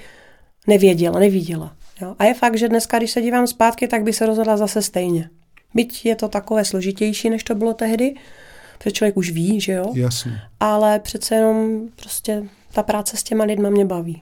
nevěděla, 0.68 1.20
neviděla. 1.20 1.74
Jo? 2.02 2.16
A 2.20 2.24
je 2.24 2.34
fakt, 2.34 2.58
že 2.58 2.70
dneska, 2.70 2.98
když 2.98 3.12
se 3.12 3.22
dívám 3.22 3.48
zpátky, 3.48 3.88
tak 3.88 4.04
by 4.04 4.14
se 4.14 4.26
rozhodla 4.26 4.58
zase 4.58 4.82
stejně. 4.82 5.30
Byť 5.74 6.06
je 6.06 6.16
to 6.16 6.28
takové 6.28 6.66
složitější, 6.66 7.30
než 7.30 7.44
to 7.44 7.56
bylo 7.56 7.74
tehdy, 7.74 8.16
protože 8.78 8.92
člověk 8.92 9.18
už 9.18 9.32
ví, 9.32 9.62
že 9.62 9.74
jo? 9.74 9.92
Jasně. 9.96 10.32
Ale 10.60 11.00
přece 11.00 11.36
jenom 11.36 11.88
prostě 11.96 12.44
ta 12.74 12.84
práce 12.84 13.18
s 13.18 13.24
těma 13.24 13.44
lidma 13.44 13.70
mě 13.70 13.86
baví. 13.86 14.22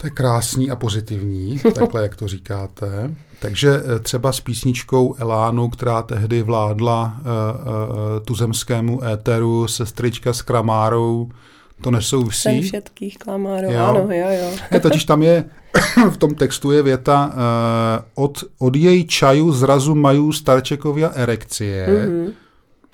To 0.00 0.06
je 0.06 0.10
krásný 0.10 0.70
a 0.70 0.76
pozitivní, 0.76 1.58
takhle 1.74 2.02
jak 2.02 2.16
to 2.16 2.28
říkáte. 2.28 3.14
Takže 3.40 3.82
eh, 3.84 3.98
třeba 3.98 4.32
s 4.32 4.40
písničkou 4.40 5.14
Elánu, 5.18 5.68
která 5.68 6.02
tehdy 6.02 6.42
vládla 6.42 7.16
uh, 7.18 7.24
uh, 7.24 8.24
tuzemskému 8.24 9.04
éteru, 9.04 9.68
sestrička 9.68 10.32
s 10.32 10.42
Kramárou, 10.42 11.30
to 11.80 11.90
nesouvisí. 11.90 12.42
Jsem 12.42 12.62
všetkých 12.62 13.18
Kramárou, 13.18 13.72
jo. 13.72 13.84
ano, 13.84 14.08
jo, 14.10 14.26
jo. 14.30 14.50
Ne, 14.70 14.80
totiž 14.80 15.04
tam 15.04 15.22
je, 15.22 15.44
v 16.10 16.16
tom 16.16 16.34
textu 16.34 16.72
je 16.72 16.82
věta 16.82 17.26
uh, 17.26 18.24
od, 18.24 18.44
od 18.58 18.76
její 18.76 19.06
čaju 19.06 19.52
zrazu 19.52 19.94
mají 19.94 20.32
starčekovia 20.32 21.08
erekcie, 21.14 21.86
mm-hmm 21.88 22.32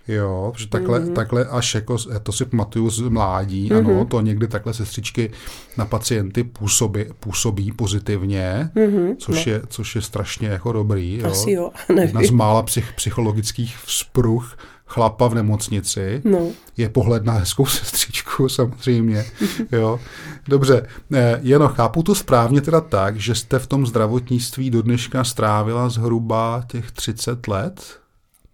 Jo, 0.08 0.52
že 0.56 0.68
takhle, 0.68 1.00
mm-hmm. 1.00 1.12
takhle 1.12 1.46
až 1.46 1.74
jako, 1.74 1.96
to 2.22 2.32
si 2.32 2.44
pamatuju 2.44 2.90
z 2.90 3.00
mládí, 3.00 3.68
mm-hmm. 3.68 3.78
ano, 3.78 4.04
to 4.04 4.20
někdy 4.20 4.48
takhle 4.48 4.74
sestřičky 4.74 5.30
na 5.76 5.84
pacienty 5.84 6.44
působí, 6.44 7.04
působí 7.20 7.72
pozitivně, 7.72 8.70
mm-hmm. 8.76 9.16
což, 9.18 9.46
no. 9.46 9.52
je, 9.52 9.62
což 9.68 9.94
je 9.94 10.02
strašně 10.02 10.48
jako 10.48 10.72
dobrý. 10.72 11.18
Jo. 11.18 11.30
Asi 11.30 11.50
jo, 11.50 11.70
nevím. 11.88 12.02
Jedna 12.02 12.22
z 12.22 12.30
mála 12.30 12.62
psych, 12.62 12.92
psychologických 12.92 13.76
vzpruh, 13.76 14.56
chlapa 14.86 15.28
v 15.28 15.34
nemocnici. 15.34 16.22
No. 16.24 16.48
Je 16.76 16.88
pohled 16.88 17.24
na 17.24 17.32
hezkou 17.32 17.66
sestřičku 17.76 18.48
samozřejmě. 18.48 19.24
jo. 19.72 20.00
Dobře, 20.48 20.86
eh, 21.14 21.40
Jeno, 21.42 21.68
chápu 21.68 22.02
to 22.02 22.14
správně 22.14 22.60
teda 22.60 22.80
tak, 22.80 23.16
že 23.16 23.34
jste 23.34 23.58
v 23.58 23.66
tom 23.66 23.86
zdravotnictví 23.86 24.70
do 24.70 24.82
dneška 24.82 25.24
strávila 25.24 25.88
zhruba 25.88 26.64
těch 26.66 26.92
30 26.92 27.48
let? 27.48 27.98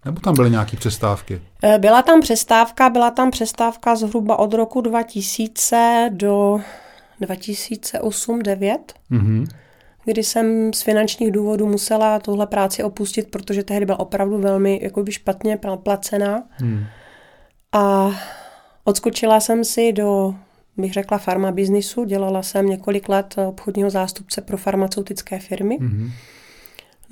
Nebo 0.05 0.21
tam 0.21 0.35
byly 0.35 0.51
nějaké 0.51 0.77
přestávky? 0.77 1.43
Eh, 1.63 1.79
byla 1.79 2.03
tam 2.03 2.21
přestávka, 2.21 2.91
byla 2.91 3.11
tam 3.11 3.31
přestávka 3.31 3.97
zhruba 3.97 4.39
od 4.39 4.55
roku 4.55 4.81
2000 4.81 6.11
do 6.13 6.61
2008-2009, 7.21 8.79
mm-hmm. 9.11 9.47
kdy 10.05 10.23
jsem 10.23 10.73
z 10.73 10.83
finančních 10.83 11.33
důvodů 11.33 11.67
musela 11.67 12.19
tuhle 12.19 12.47
práci 12.47 12.83
opustit, 12.83 13.31
protože 13.31 13.63
tehdy 13.63 13.87
byla 13.87 14.01
opravdu 14.01 14.39
velmi 14.39 14.81
jakoby 14.83 15.13
špatně 15.13 15.59
placená. 15.83 16.43
Mm. 16.61 16.85
A 17.73 18.11
odskočila 18.85 19.41
jsem 19.41 19.65
si 19.65 19.93
do, 19.93 20.35
bych 20.77 20.93
řekla, 20.93 21.19
farma 21.19 21.53
biznisu. 21.53 22.05
Dělala 22.05 22.43
jsem 22.43 22.67
několik 22.67 23.09
let 23.09 23.35
obchodního 23.49 23.91
zástupce 23.91 24.41
pro 24.41 24.57
farmaceutické 24.57 25.39
firmy. 25.39 25.79
Mm-hmm. 25.79 26.11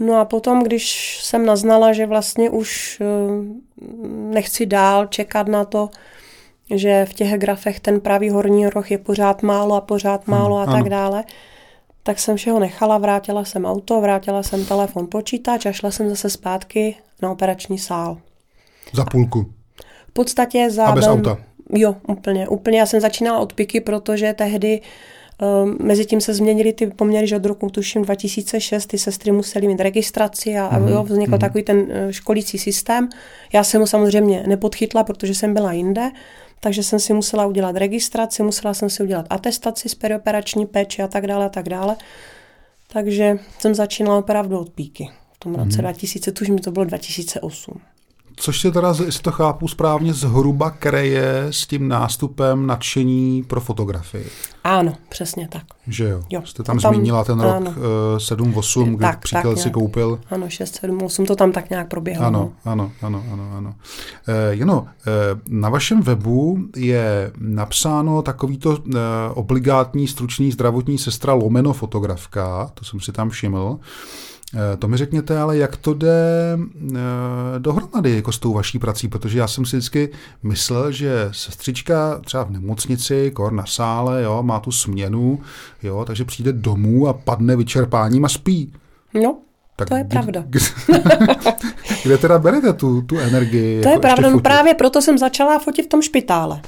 No 0.00 0.20
a 0.20 0.24
potom, 0.24 0.62
když 0.62 1.18
jsem 1.22 1.46
naznala, 1.46 1.92
že 1.92 2.06
vlastně 2.06 2.50
už 2.50 3.00
eh, 3.00 3.06
nechci 4.08 4.66
dál 4.66 5.06
čekat 5.06 5.48
na 5.48 5.64
to, 5.64 5.90
že 6.70 7.04
v 7.04 7.14
těch 7.14 7.38
grafech 7.38 7.80
ten 7.80 8.00
pravý 8.00 8.30
horní 8.30 8.66
roh 8.66 8.90
je 8.90 8.98
pořád 8.98 9.42
málo 9.42 9.74
a 9.74 9.80
pořád 9.80 10.26
málo 10.26 10.56
ano, 10.56 10.68
a 10.68 10.72
tak 10.72 10.80
ano. 10.80 10.88
dále, 10.88 11.24
tak 12.02 12.18
jsem 12.18 12.36
všeho 12.36 12.60
nechala, 12.60 12.98
vrátila 12.98 13.44
jsem 13.44 13.64
auto, 13.64 14.00
vrátila 14.00 14.42
jsem 14.42 14.64
telefon, 14.64 15.06
počítač 15.10 15.66
a 15.66 15.72
šla 15.72 15.90
jsem 15.90 16.08
zase 16.08 16.30
zpátky 16.30 16.96
na 17.22 17.30
operační 17.30 17.78
sál. 17.78 18.18
Za 18.92 19.04
půlku? 19.04 19.52
V 20.08 20.12
podstatě 20.12 20.70
za... 20.70 20.86
A 20.86 20.94
bez 20.94 21.06
auta? 21.06 21.38
Jo, 21.72 21.96
úplně. 22.08 22.48
Úplně. 22.48 22.78
Já 22.78 22.86
jsem 22.86 23.00
začínala 23.00 23.38
od 23.38 23.52
piky, 23.52 23.80
protože 23.80 24.32
tehdy 24.32 24.80
Um, 24.80 24.86
Mezitím 25.82 26.20
se 26.20 26.34
změnily 26.34 26.72
ty 26.72 26.86
poměry, 26.86 27.26
že 27.26 27.36
od 27.36 27.44
roku 27.44 27.70
tuším 27.70 28.02
2006 28.02 28.86
ty 28.86 28.98
sestry 28.98 29.32
musely 29.32 29.66
mít 29.66 29.80
registraci 29.80 30.58
a, 30.58 30.70
mm-hmm. 30.70 30.88
jo, 30.88 31.02
vznikl 31.02 31.32
mm-hmm. 31.32 31.38
takový 31.38 31.64
ten 31.64 31.86
eh, 31.90 32.12
školící 32.12 32.58
systém. 32.58 33.08
Já 33.52 33.64
jsem 33.64 33.80
ho 33.80 33.86
samozřejmě 33.86 34.44
nepodchytla, 34.46 35.04
protože 35.04 35.34
jsem 35.34 35.54
byla 35.54 35.72
jinde, 35.72 36.10
takže 36.60 36.82
jsem 36.82 36.98
si 36.98 37.12
musela 37.12 37.46
udělat 37.46 37.76
registraci, 37.76 38.42
musela 38.42 38.74
jsem 38.74 38.90
si 38.90 39.02
udělat 39.02 39.26
atestaci 39.30 39.88
z 39.88 39.94
perioperační 39.94 40.66
péče 40.66 41.02
a 41.02 41.08
tak 41.08 41.26
dále 41.26 41.46
a 41.46 41.48
tak 41.48 41.68
dále. 41.68 41.96
Takže 42.92 43.38
jsem 43.58 43.74
začínala 43.74 44.18
opravdu 44.18 44.58
od 44.58 44.70
píky. 44.70 45.08
V 45.32 45.38
tom 45.38 45.54
roce 45.54 45.78
mm-hmm. 45.78 45.80
2000, 45.80 46.32
tužím, 46.32 46.58
to 46.58 46.70
bylo 46.70 46.84
2008 46.84 47.80
což 48.40 48.60
se 48.60 48.70
teda, 48.70 48.94
jestli 49.04 49.22
to 49.22 49.32
chápu 49.32 49.68
správně, 49.68 50.14
zhruba 50.14 50.70
kreje 50.70 51.46
s 51.50 51.66
tím 51.66 51.88
nástupem 51.88 52.66
nadšení 52.66 53.42
pro 53.42 53.60
fotografii. 53.60 54.26
Ano, 54.64 54.94
přesně 55.08 55.48
tak. 55.48 55.62
Že 55.86 56.08
jo? 56.08 56.22
jo 56.30 56.42
Jste 56.44 56.62
tam, 56.62 56.78
tam 56.78 56.94
zmínila 56.94 57.24
ten 57.24 57.40
rok 57.40 57.54
ano. 57.56 57.74
7-8, 58.16 58.88
kdy 58.88 58.96
tak, 58.96 59.18
přítel 59.18 59.54
tak 59.54 59.62
si 59.62 59.70
koupil. 59.70 60.20
Ano, 60.30 60.46
6-7-8, 60.46 61.26
to 61.26 61.36
tam 61.36 61.52
tak 61.52 61.70
nějak 61.70 61.88
proběhlo. 61.88 62.26
Ano, 62.26 62.52
no. 62.64 62.72
ano, 62.72 62.92
ano, 63.02 63.24
ano. 63.32 63.50
ano. 63.56 63.74
E, 64.28 64.54
Jeno, 64.54 64.86
e, 65.06 65.10
na 65.48 65.68
vašem 65.68 66.02
webu 66.02 66.58
je 66.76 67.32
napsáno 67.38 68.22
takovýto 68.22 68.72
e, 68.72 68.98
obligátní 69.34 70.08
stručný 70.08 70.52
zdravotní 70.52 70.98
sestra 70.98 71.32
lomeno 71.32 71.72
fotografka, 71.72 72.70
to 72.74 72.84
jsem 72.84 73.00
si 73.00 73.12
tam 73.12 73.30
všiml. 73.30 73.78
Eh, 74.54 74.76
to 74.76 74.88
mi 74.88 74.96
řekněte, 74.96 75.38
ale 75.38 75.56
jak 75.56 75.76
to 75.76 75.94
jde 75.94 76.58
eh, 76.92 76.98
dohromady 77.58 78.16
jako 78.16 78.32
s 78.32 78.38
tou 78.38 78.52
vaší 78.52 78.78
prací, 78.78 79.08
protože 79.08 79.38
já 79.38 79.48
jsem 79.48 79.64
si 79.64 79.76
vždycky 79.76 80.10
myslel, 80.42 80.92
že 80.92 81.28
sestřička 81.32 82.20
třeba 82.24 82.44
v 82.44 82.50
nemocnici, 82.50 83.30
kor 83.34 83.52
na 83.52 83.66
sále, 83.66 84.22
jo, 84.22 84.42
má 84.42 84.60
tu 84.60 84.72
směnu, 84.72 85.40
jo, 85.82 86.04
takže 86.04 86.24
přijde 86.24 86.52
domů 86.52 87.08
a 87.08 87.12
padne 87.12 87.56
vyčerpáním 87.56 88.24
a 88.24 88.28
spí. 88.28 88.72
No, 89.14 89.38
tak 89.76 89.88
to 89.88 89.96
je 89.96 90.04
pravda. 90.04 90.44
Kde, 92.02 92.18
teda 92.18 92.38
berete 92.38 92.72
tu, 92.72 93.02
tu 93.02 93.18
energii? 93.18 93.82
To 93.82 93.88
jako 93.88 93.96
je 93.96 94.00
pravda, 94.00 94.30
no 94.30 94.40
právě 94.40 94.74
proto 94.74 95.02
jsem 95.02 95.18
začala 95.18 95.58
fotit 95.58 95.86
v 95.86 95.88
tom 95.88 96.02
špitále. 96.02 96.60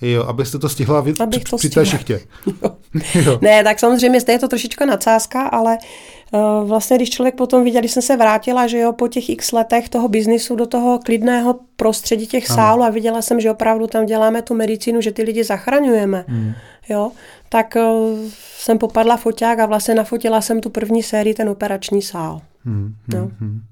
Jo, 0.00 0.24
abyste 0.24 0.58
to 0.58 0.68
stihla 0.68 1.00
vy, 1.00 1.14
Abych 1.20 1.44
to 1.44 1.56
při 1.56 1.70
té 1.70 1.86
šichtě. 1.86 2.20
Jo. 2.62 2.76
jo. 3.14 3.38
Ne, 3.42 3.64
tak 3.64 3.78
samozřejmě 3.78 4.20
je 4.28 4.38
to 4.38 4.48
trošička 4.48 4.86
nadsázka, 4.86 5.42
ale 5.42 5.78
uh, 5.82 6.15
vlastně 6.64 6.96
když 6.96 7.10
člověk 7.10 7.34
potom 7.34 7.64
viděl, 7.64 7.80
když 7.80 7.92
jsem 7.92 8.02
se 8.02 8.16
vrátila, 8.16 8.66
že 8.66 8.78
jo, 8.78 8.92
po 8.92 9.08
těch 9.08 9.30
x 9.30 9.52
letech 9.52 9.88
toho 9.88 10.08
biznisu 10.08 10.56
do 10.56 10.66
toho 10.66 10.98
klidného 11.04 11.58
prostředí 11.76 12.26
těch 12.26 12.50
ano. 12.50 12.56
sálů 12.56 12.82
a 12.82 12.90
viděla 12.90 13.22
jsem, 13.22 13.40
že 13.40 13.50
opravdu 13.50 13.86
tam 13.86 14.06
děláme 14.06 14.42
tu 14.42 14.54
medicínu, 14.54 15.00
že 15.00 15.12
ty 15.12 15.22
lidi 15.22 15.44
zachraňujeme, 15.44 16.24
hmm. 16.28 16.52
jo, 16.88 17.12
tak 17.48 17.76
uh, 17.76 18.18
jsem 18.58 18.78
popadla 18.78 19.16
foťák 19.16 19.58
a 19.58 19.66
vlastně 19.66 19.94
nafotila 19.94 20.40
jsem 20.40 20.60
tu 20.60 20.70
první 20.70 21.02
sérii, 21.02 21.34
ten 21.34 21.48
operační 21.48 22.02
sál. 22.02 22.40
Hmm. 22.64 22.74
Hmm. 22.74 22.94
No. 23.08 23.30
Hmm. 23.40 23.62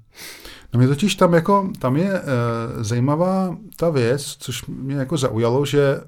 No 0.73 0.79
mě 0.79 0.87
totiž 0.87 1.15
tam 1.15 1.33
jako, 1.33 1.71
tam 1.79 1.97
je 1.97 2.11
e, 2.13 2.23
zajímavá 2.83 3.57
ta 3.77 3.89
věc, 3.89 4.35
což 4.39 4.65
mě 4.65 4.95
jako 4.95 5.17
zaujalo, 5.17 5.65
že 5.65 6.01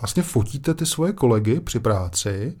vlastně 0.00 0.22
fotíte 0.22 0.74
ty 0.74 0.86
svoje 0.86 1.12
kolegy 1.12 1.60
při 1.60 1.80
práci 1.80 2.58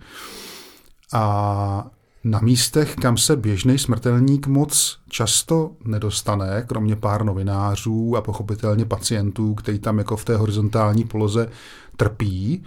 a 1.12 1.90
na 2.24 2.40
místech, 2.42 2.96
kam 2.96 3.16
se 3.16 3.36
běžný 3.36 3.78
smrtelník 3.78 4.46
moc 4.46 4.98
často 5.08 5.70
nedostane, 5.84 6.64
kromě 6.66 6.96
pár 6.96 7.24
novinářů 7.24 8.16
a 8.16 8.20
pochopitelně 8.20 8.84
pacientů, 8.84 9.54
který 9.54 9.78
tam 9.78 9.98
jako 9.98 10.16
v 10.16 10.24
té 10.24 10.36
horizontální 10.36 11.04
poloze 11.04 11.48
trpí. 11.96 12.64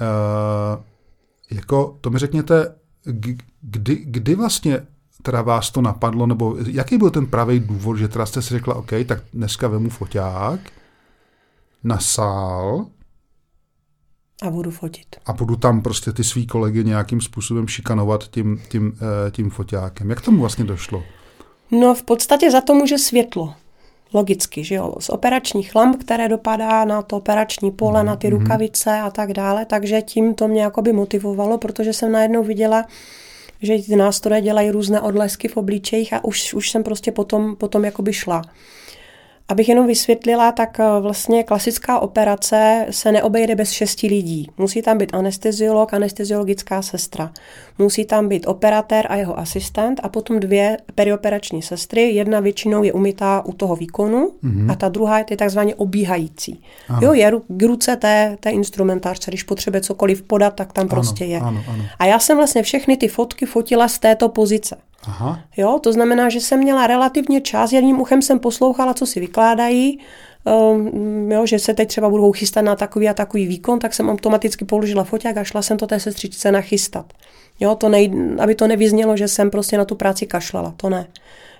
E, 0.00 0.04
jako, 1.50 1.98
to 2.00 2.10
mi 2.10 2.18
řekněte, 2.18 2.74
kdy, 3.62 3.96
kdy 3.96 4.34
vlastně 4.34 4.86
teda 5.22 5.42
vás 5.42 5.70
to 5.70 5.80
napadlo, 5.80 6.26
nebo 6.26 6.56
jaký 6.66 6.98
byl 6.98 7.10
ten 7.10 7.26
pravý 7.26 7.60
důvod, 7.60 7.96
že 7.96 8.08
teda 8.08 8.26
jste 8.26 8.42
si 8.42 8.48
řekla, 8.48 8.74
OK, 8.74 8.90
tak 9.06 9.22
dneska 9.34 9.68
vemu 9.68 9.90
foťák 9.90 10.60
na 11.84 11.98
sál 11.98 12.86
a 14.42 14.50
budu 14.50 14.70
fotit. 14.70 15.06
A 15.26 15.32
budu 15.32 15.56
tam 15.56 15.82
prostě 15.82 16.12
ty 16.12 16.24
svý 16.24 16.46
kolegy 16.46 16.84
nějakým 16.84 17.20
způsobem 17.20 17.68
šikanovat 17.68 18.28
tím, 18.30 18.62
tím, 18.68 18.98
eh, 19.26 19.30
tím 19.30 19.50
foťákem. 19.50 20.10
Jak 20.10 20.20
tomu 20.20 20.40
vlastně 20.40 20.64
došlo? 20.64 21.02
No 21.70 21.94
v 21.94 22.02
podstatě 22.02 22.50
za 22.50 22.60
to 22.60 22.74
může 22.74 22.98
světlo. 22.98 23.54
Logicky, 24.12 24.64
že 24.64 24.74
jo, 24.74 24.94
z 24.98 25.10
operačních 25.10 25.74
lamp, 25.74 25.96
které 26.00 26.28
dopadá 26.28 26.84
na 26.84 27.02
to 27.02 27.16
operační 27.16 27.70
pole, 27.70 28.00
mm-hmm. 28.00 28.04
na 28.04 28.16
ty 28.16 28.30
mhm. 28.30 28.38
rukavice 28.38 29.00
a 29.00 29.10
tak 29.10 29.32
dále, 29.32 29.64
takže 29.64 30.02
tím 30.02 30.34
to 30.34 30.48
mě 30.48 30.62
jakoby 30.62 30.92
motivovalo, 30.92 31.58
protože 31.58 31.92
jsem 31.92 32.12
najednou 32.12 32.44
viděla, 32.44 32.84
že 33.62 33.78
ty 33.78 33.96
nástroje 33.96 34.40
dělají 34.40 34.70
různé 34.70 35.00
odlesky 35.00 35.48
v 35.48 35.56
obličejích 35.56 36.12
a 36.12 36.24
už, 36.24 36.54
už 36.54 36.70
jsem 36.70 36.82
prostě 36.82 37.12
potom, 37.12 37.56
potom 37.56 37.84
jakoby 37.84 38.12
šla. 38.12 38.42
Abych 39.50 39.68
jenom 39.68 39.86
vysvětlila, 39.86 40.52
tak 40.52 40.80
eh, 40.80 41.00
vlastně 41.00 41.44
klasická 41.44 41.98
operace 41.98 42.86
se 42.90 43.12
neobejde 43.12 43.54
bez 43.54 43.70
šesti 43.70 44.06
lidí. 44.06 44.50
Musí 44.58 44.82
tam 44.82 44.98
být 44.98 45.14
anesteziolog, 45.14 45.94
anesteziologická 45.94 46.82
sestra. 46.82 47.32
Musí 47.78 48.04
tam 48.04 48.28
být 48.28 48.46
operatér 48.46 49.06
a 49.08 49.16
jeho 49.16 49.38
asistent 49.38 50.00
a 50.02 50.08
potom 50.08 50.40
dvě 50.40 50.76
perioperační 50.94 51.62
sestry. 51.62 52.02
Jedna 52.02 52.40
většinou 52.40 52.82
je 52.82 52.92
umytá 52.92 53.42
u 53.44 53.52
toho 53.52 53.76
výkonu 53.76 54.32
mm-hmm. 54.44 54.72
a 54.72 54.74
ta 54.74 54.88
druhá 54.88 55.18
je 55.18 55.36
takzvaně 55.36 55.74
obíhající. 55.74 56.62
Ano. 56.88 56.98
Jo, 57.02 57.12
je 57.12 57.32
k 57.48 57.62
ruce 57.62 57.96
té, 57.96 58.36
té 58.40 58.50
instrumentářce, 58.50 59.30
když 59.30 59.42
potřebuje 59.42 59.80
cokoliv 59.80 60.22
podat, 60.22 60.54
tak 60.54 60.72
tam 60.72 60.82
ano, 60.82 60.88
prostě 60.88 61.24
je. 61.24 61.40
Ano, 61.40 61.64
ano. 61.68 61.84
A 61.98 62.06
já 62.06 62.18
jsem 62.18 62.36
vlastně 62.36 62.62
všechny 62.62 62.96
ty 62.96 63.08
fotky 63.08 63.46
fotila 63.46 63.88
z 63.88 63.98
této 63.98 64.28
pozice. 64.28 64.76
Aha. 65.02 65.40
Jo, 65.56 65.78
to 65.82 65.92
znamená, 65.92 66.28
že 66.28 66.40
jsem 66.40 66.58
měla 66.58 66.86
relativně 66.86 67.40
čas, 67.40 67.72
jedním 67.72 68.00
uchem 68.00 68.22
jsem 68.22 68.38
poslouchala, 68.38 68.94
co 68.94 69.06
si 69.06 69.20
vykládají, 69.20 69.98
um, 70.44 71.32
jo, 71.32 71.46
že 71.46 71.58
se 71.58 71.74
teď 71.74 71.88
třeba 71.88 72.08
budou 72.08 72.32
chystat 72.32 72.62
na 72.62 72.76
takový 72.76 73.08
a 73.08 73.14
takový 73.14 73.46
výkon, 73.46 73.78
tak 73.78 73.94
jsem 73.94 74.10
automaticky 74.10 74.64
položila 74.64 75.04
foťák 75.04 75.36
a 75.36 75.44
šla 75.44 75.62
jsem 75.62 75.76
to 75.76 75.86
té 75.86 76.00
sestřičce 76.00 76.52
nachystat. 76.52 77.12
Jo, 77.60 77.74
to 77.74 77.88
nej, 77.88 78.12
aby 78.38 78.54
to 78.54 78.66
nevyznělo, 78.66 79.16
že 79.16 79.28
jsem 79.28 79.50
prostě 79.50 79.78
na 79.78 79.84
tu 79.84 79.94
práci 79.94 80.26
kašlala, 80.26 80.74
to 80.76 80.90
ne. 80.90 81.06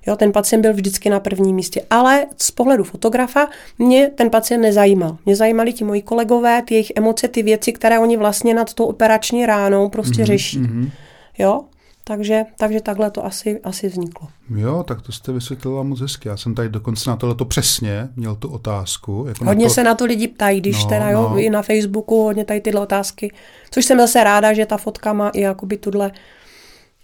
Jo, 0.06 0.16
ten 0.16 0.32
pacient 0.32 0.62
byl 0.62 0.73
vždycky 0.73 1.11
na 1.11 1.20
prvním 1.20 1.56
místě. 1.56 1.82
Ale 1.90 2.26
z 2.37 2.50
pohledu 2.50 2.85
fotografa 2.85 3.49
mě 3.78 4.11
ten 4.14 4.30
pacient 4.30 4.61
nezajímal. 4.61 5.16
Mě 5.26 5.37
zajímali 5.37 5.73
ti 5.73 5.85
moji 5.85 6.02
kolegové, 6.02 6.62
ty 6.62 6.75
jejich 6.75 6.92
emoce, 6.97 7.28
ty 7.28 7.42
věci, 7.42 7.73
které 7.73 7.99
oni 7.99 8.16
vlastně 8.16 8.54
nad 8.54 8.75
tou 8.75 8.85
operační 8.85 9.47
ránou 9.47 9.88
prostě 9.88 10.23
mm-hmm, 10.23 10.26
řeší. 10.26 10.58
Mm-hmm. 10.58 10.90
Jo, 11.38 11.64
takže, 12.09 12.45
takže 12.57 12.81
takhle 12.81 13.11
to 13.11 13.25
asi, 13.25 13.61
asi 13.61 13.88
vzniklo. 13.88 14.29
Jo, 14.57 14.83
tak 14.83 15.03
to 15.03 15.12
jste 15.12 15.33
vysvětlila 15.33 15.83
moc 15.83 16.00
hezky. 16.00 16.29
Já 16.29 16.37
jsem 16.37 16.55
tady 16.55 16.69
dokonce 16.69 17.11
na 17.11 17.17
tohle 17.17 17.37
přesně 17.49 18.09
měl 18.17 18.35
tu 18.35 18.49
otázku. 18.49 19.25
Jako 19.29 19.45
hodně 19.45 19.65
na 19.65 19.69
to... 19.69 19.75
se 19.75 19.85
na 19.85 19.95
to 19.95 20.05
lidi 20.05 20.29
ptají, 20.29 20.61
když 20.61 20.85
no, 20.85 20.88
teda 20.88 21.11
jo, 21.11 21.29
no. 21.31 21.38
i 21.38 21.50
na 21.50 21.62
Facebooku 21.62 22.23
hodně 22.23 22.45
tady 22.45 22.61
tyhle 22.61 22.81
otázky. 22.81 23.33
Což 23.71 23.85
jsem 23.85 23.99
zase 23.99 24.25
ráda, 24.25 24.53
že 24.53 24.67
ta 24.67 24.77
fotka 24.77 25.12
má 25.12 25.29
i 25.29 25.41
jakoby 25.41 25.77
tuhle 25.77 26.12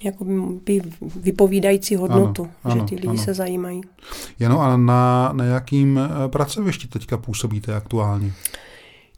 jako 0.02 0.24
by 0.64 0.82
vypovídající 1.16 1.96
hodnotu, 1.96 2.48
ano, 2.64 2.74
že 2.74 2.82
ty 2.82 2.94
lidi 2.94 3.08
ano. 3.08 3.18
se 3.18 3.34
zajímají. 3.34 3.80
Jenom 4.38 4.60
a 4.60 4.76
na, 4.76 5.32
na 5.32 5.44
jakým 5.44 5.98
eh, 5.98 6.28
pracovišti 6.28 6.88
teďka 6.88 7.16
působíte 7.16 7.74
aktuálně? 7.74 8.32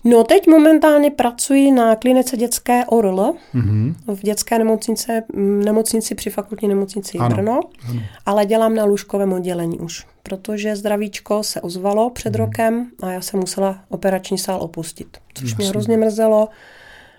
No 0.06 0.25
teď 0.25 0.46
momentálně 0.46 1.10
pracuji 1.10 1.72
na 1.72 1.96
klinice 1.96 2.36
dětské 2.36 2.84
ORL 2.86 3.34
mm-hmm. 3.54 3.94
v 4.14 4.22
dětské 4.22 4.58
nemocnice, 4.58 5.22
nemocnici 5.64 6.14
při 6.14 6.30
fakultní 6.30 6.68
nemocnici 6.68 7.18
ano, 7.18 7.36
Brno, 7.36 7.60
ano. 7.88 8.00
ale 8.26 8.46
dělám 8.46 8.75
na 8.75 8.84
lůžkovém 8.84 9.32
oddělení 9.32 9.78
už, 9.78 10.06
protože 10.22 10.76
zdravíčko 10.76 11.42
se 11.42 11.60
ozvalo 11.60 12.10
před 12.10 12.36
mm. 12.36 12.44
rokem 12.44 12.90
a 13.02 13.10
já 13.10 13.20
jsem 13.20 13.40
musela 13.40 13.78
operační 13.88 14.38
sál 14.38 14.62
opustit, 14.62 15.18
což 15.34 15.50
Jasně. 15.50 15.62
mě 15.62 15.68
hrozně 15.68 15.96
mrzelo. 15.96 16.48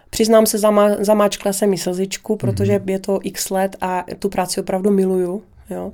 Přiznám 0.10 0.46
se, 0.46 0.58
zama, 0.58 0.90
zamáčkla 1.00 1.54
jsem 1.54 1.70
mi 1.70 1.78
slzičku, 1.78 2.36
protože 2.36 2.80
mm. 2.80 2.90
je 2.90 3.00
to 3.00 3.20
x 3.24 3.50
let 3.50 3.76
a 3.82 4.06
tu 4.20 4.30
práci 4.30 4.62
opravdu 4.62 4.92
miluju. 4.92 5.44
Jo. 5.70 5.94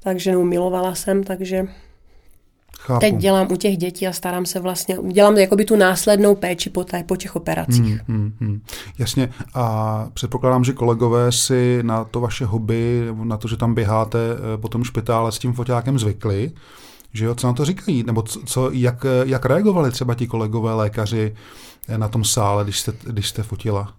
Takže 0.00 0.32
no, 0.32 0.44
milovala 0.44 0.94
jsem, 0.94 1.24
takže 1.24 1.66
Chápu. 2.84 3.00
Teď 3.00 3.16
dělám 3.16 3.52
u 3.52 3.56
těch 3.56 3.76
dětí 3.76 4.06
a 4.06 4.12
starám 4.12 4.46
se 4.46 4.60
vlastně, 4.60 4.96
dělám 5.12 5.36
jakoby 5.36 5.64
tu 5.64 5.76
následnou 5.76 6.34
péči 6.34 6.70
po, 6.70 6.84
té, 6.84 7.04
po 7.04 7.16
těch 7.16 7.36
operacích. 7.36 8.00
Hmm, 8.08 8.18
hmm, 8.18 8.32
hmm. 8.40 8.62
Jasně 8.98 9.28
a 9.54 10.06
předpokládám, 10.14 10.64
že 10.64 10.72
kolegové 10.72 11.32
si 11.32 11.78
na 11.82 12.04
to 12.04 12.20
vaše 12.20 12.44
hobby, 12.44 13.08
na 13.22 13.36
to, 13.36 13.48
že 13.48 13.56
tam 13.56 13.74
běháte 13.74 14.18
eh, 14.18 14.58
po 14.58 14.68
tom 14.68 14.84
špitále 14.84 15.32
s 15.32 15.38
tím 15.38 15.52
foťákem 15.52 15.98
zvykli, 15.98 16.52
že 17.12 17.24
jo, 17.24 17.34
co 17.34 17.46
na 17.46 17.52
to 17.52 17.64
říkají, 17.64 18.02
nebo 18.02 18.22
co, 18.22 18.70
jak, 18.70 19.06
jak 19.24 19.46
reagovali 19.46 19.90
třeba 19.90 20.14
ti 20.14 20.26
kolegové 20.26 20.74
lékaři 20.74 21.34
eh, 21.88 21.98
na 21.98 22.08
tom 22.08 22.24
sále, 22.24 22.64
když 22.64 22.80
jste, 22.80 22.92
když 23.02 23.28
jste 23.28 23.42
fotila? 23.42 23.94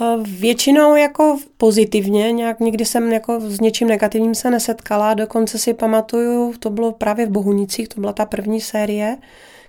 Eh, 0.00 0.16
většinou 0.22 0.96
jako 0.96 1.38
pozitivně, 1.56 2.32
nějak 2.32 2.60
nikdy 2.60 2.84
jsem 2.84 3.12
jako 3.12 3.40
s 3.40 3.60
něčím 3.60 3.88
negativním 3.88 4.34
se 4.34 4.50
nesetkala, 4.50 5.14
dokonce 5.14 5.58
si 5.58 5.74
pamatuju, 5.74 6.54
to 6.58 6.70
bylo 6.70 6.92
právě 6.92 7.26
v 7.26 7.30
Bohunicích, 7.30 7.88
to 7.88 8.00
byla 8.00 8.12
ta 8.12 8.26
první 8.26 8.60
série, 8.60 9.16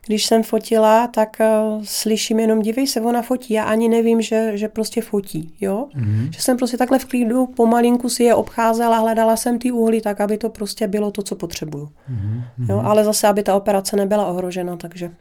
když 0.07 0.25
jsem 0.25 0.43
fotila, 0.43 1.07
tak 1.07 1.37
uh, 1.39 1.83
slyším 1.83 2.39
jenom, 2.39 2.61
dívej 2.61 2.87
se, 2.87 3.01
ona 3.01 3.21
fotí, 3.21 3.53
já 3.53 3.63
ani 3.63 3.89
nevím, 3.89 4.21
že, 4.21 4.51
že 4.57 4.67
prostě 4.67 5.01
fotí, 5.01 5.53
jo? 5.61 5.87
Mm-hmm. 5.95 6.29
Že 6.31 6.41
jsem 6.41 6.57
prostě 6.57 6.77
takhle 6.77 6.99
v 6.99 7.05
klidu 7.05 7.45
pomalinku 7.45 8.09
si 8.09 8.23
je 8.23 8.35
obcházela, 8.35 8.97
hledala 8.97 9.35
jsem 9.35 9.59
ty 9.59 9.71
úhly 9.71 10.01
tak, 10.01 10.21
aby 10.21 10.37
to 10.37 10.49
prostě 10.49 10.87
bylo 10.87 11.11
to, 11.11 11.21
co 11.21 11.35
potřebuju. 11.35 11.85
Mm-hmm. 11.85 12.69
Jo? 12.69 12.81
Ale 12.85 13.03
zase, 13.03 13.27
aby 13.27 13.43
ta 13.43 13.55
operace 13.55 13.95
nebyla 13.95 14.25
ohrožena, 14.25 14.77
takže... 14.77 15.11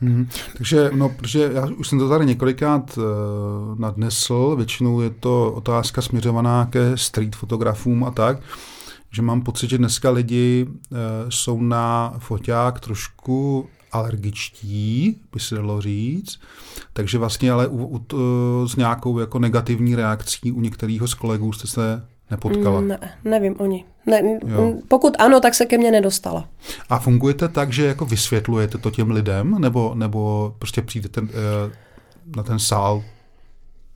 Hmm, 0.00 0.28
takže, 0.56 0.90
no, 0.94 1.08
protože 1.08 1.50
já 1.54 1.66
už 1.66 1.88
jsem 1.88 1.98
to 1.98 2.08
tady 2.08 2.26
několikrát 2.26 2.98
uh, 2.98 3.04
nadnesl, 3.78 4.56
většinou 4.56 5.00
je 5.00 5.10
to 5.10 5.52
otázka 5.52 6.02
směřovaná 6.02 6.66
ke 6.66 6.96
street 6.96 7.36
fotografům 7.36 8.04
a 8.04 8.10
tak, 8.10 8.40
že 9.10 9.22
mám 9.22 9.42
pocit, 9.42 9.70
že 9.70 9.78
dneska 9.78 10.10
lidi 10.10 10.66
uh, 10.68 10.98
jsou 11.28 11.60
na 11.60 12.14
foťák 12.18 12.80
trošku 12.80 13.68
alergičtí, 13.92 15.16
by 15.32 15.40
se 15.40 15.54
dalo 15.54 15.80
říct, 15.80 16.40
takže 16.92 17.18
vlastně 17.18 17.52
ale 17.52 17.68
u, 17.68 17.96
u, 18.12 18.68
s 18.68 18.76
nějakou 18.76 19.18
jako 19.18 19.38
negativní 19.38 19.94
reakcí 19.94 20.52
u 20.52 20.60
některých 20.60 21.02
z 21.06 21.14
kolegů 21.14 21.52
jste 21.52 21.66
se 21.66 22.02
nepotkala? 22.30 22.80
Ne, 22.80 22.98
nevím 23.24 23.56
oni. 23.58 23.84
Ne, 24.06 24.40
pokud 24.88 25.16
ano, 25.18 25.40
tak 25.40 25.54
se 25.54 25.66
ke 25.66 25.78
mně 25.78 25.90
nedostala. 25.90 26.48
A 26.88 26.98
fungujete 26.98 27.48
tak, 27.48 27.72
že 27.72 27.86
jako 27.86 28.04
vysvětlujete 28.04 28.78
to 28.78 28.90
těm 28.90 29.10
lidem, 29.10 29.56
nebo, 29.58 29.94
nebo 29.94 30.54
prostě 30.58 30.82
přijdete 30.82 31.20
uh, 31.20 31.28
na 32.36 32.42
ten 32.42 32.58
sál 32.58 33.02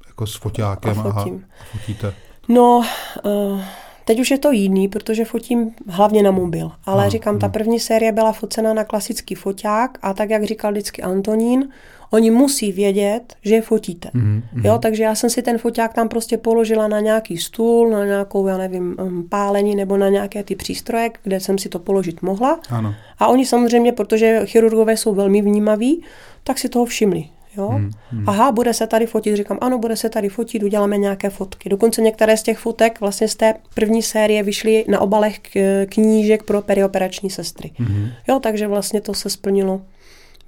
jako 0.06 0.26
s 0.26 0.36
foťákem 0.36 1.00
a, 1.00 1.02
a 1.02 1.24
fotíte? 1.72 2.14
No, 2.48 2.84
uh, 3.24 3.60
teď 4.04 4.20
už 4.20 4.30
je 4.30 4.38
to 4.38 4.52
jiný, 4.52 4.88
protože 4.88 5.24
fotím 5.24 5.70
hlavně 5.88 6.22
na 6.22 6.30
mobil. 6.30 6.70
Ale 6.84 7.06
a, 7.06 7.08
říkám, 7.08 7.38
ta 7.38 7.48
první 7.48 7.80
série 7.80 8.12
byla 8.12 8.32
focena 8.32 8.74
na 8.74 8.84
klasický 8.84 9.34
foťák 9.34 9.98
a 10.02 10.14
tak, 10.14 10.30
jak 10.30 10.44
říkal 10.44 10.72
vždycky 10.72 11.02
Antonín, 11.02 11.68
Oni 12.12 12.30
musí 12.30 12.72
vědět, 12.72 13.34
že 13.42 13.54
je 13.54 13.62
fotíte. 13.62 14.08
Mm-hmm. 14.08 14.64
Jo, 14.64 14.78
takže 14.78 15.02
já 15.02 15.14
jsem 15.14 15.30
si 15.30 15.42
ten 15.42 15.58
foťák 15.58 15.94
tam 15.94 16.08
prostě 16.08 16.38
položila 16.38 16.88
na 16.88 17.00
nějaký 17.00 17.38
stůl, 17.38 17.90
na 17.90 18.04
nějakou, 18.04 18.46
já 18.46 18.58
nevím, 18.58 18.96
um, 19.02 19.28
pálení 19.28 19.76
nebo 19.76 19.96
na 19.96 20.08
nějaké 20.08 20.44
ty 20.44 20.56
přístroje, 20.56 21.10
kde 21.22 21.40
jsem 21.40 21.58
si 21.58 21.68
to 21.68 21.78
položit 21.78 22.22
mohla. 22.22 22.60
Ano. 22.70 22.94
A 23.18 23.26
oni 23.26 23.46
samozřejmě, 23.46 23.92
protože 23.92 24.40
chirurgové 24.44 24.96
jsou 24.96 25.14
velmi 25.14 25.42
vnímaví, 25.42 26.04
tak 26.44 26.58
si 26.58 26.68
toho 26.68 26.84
všimli. 26.84 27.24
Jo? 27.56 27.68
Hmm, 27.68 27.90
hmm. 28.10 28.28
Aha, 28.28 28.52
bude 28.52 28.74
se 28.74 28.86
tady 28.86 29.06
fotit. 29.06 29.36
Říkám, 29.36 29.58
ano, 29.60 29.78
bude 29.78 29.96
se 29.96 30.08
tady 30.08 30.28
fotit, 30.28 30.62
uděláme 30.62 30.98
nějaké 30.98 31.30
fotky. 31.30 31.68
Dokonce 31.68 32.02
některé 32.02 32.36
z 32.36 32.42
těch 32.42 32.58
fotek 32.58 33.00
vlastně 33.00 33.28
z 33.28 33.34
té 33.34 33.54
první 33.74 34.02
série 34.02 34.42
vyšly 34.42 34.84
na 34.88 35.00
obalech 35.00 35.40
knížek 35.88 36.42
pro 36.42 36.62
perioperační 36.62 37.30
sestry. 37.30 37.70
Hmm. 37.76 38.08
Jo, 38.28 38.40
takže 38.40 38.66
vlastně 38.66 39.00
to 39.00 39.14
se 39.14 39.30
splnilo. 39.30 39.82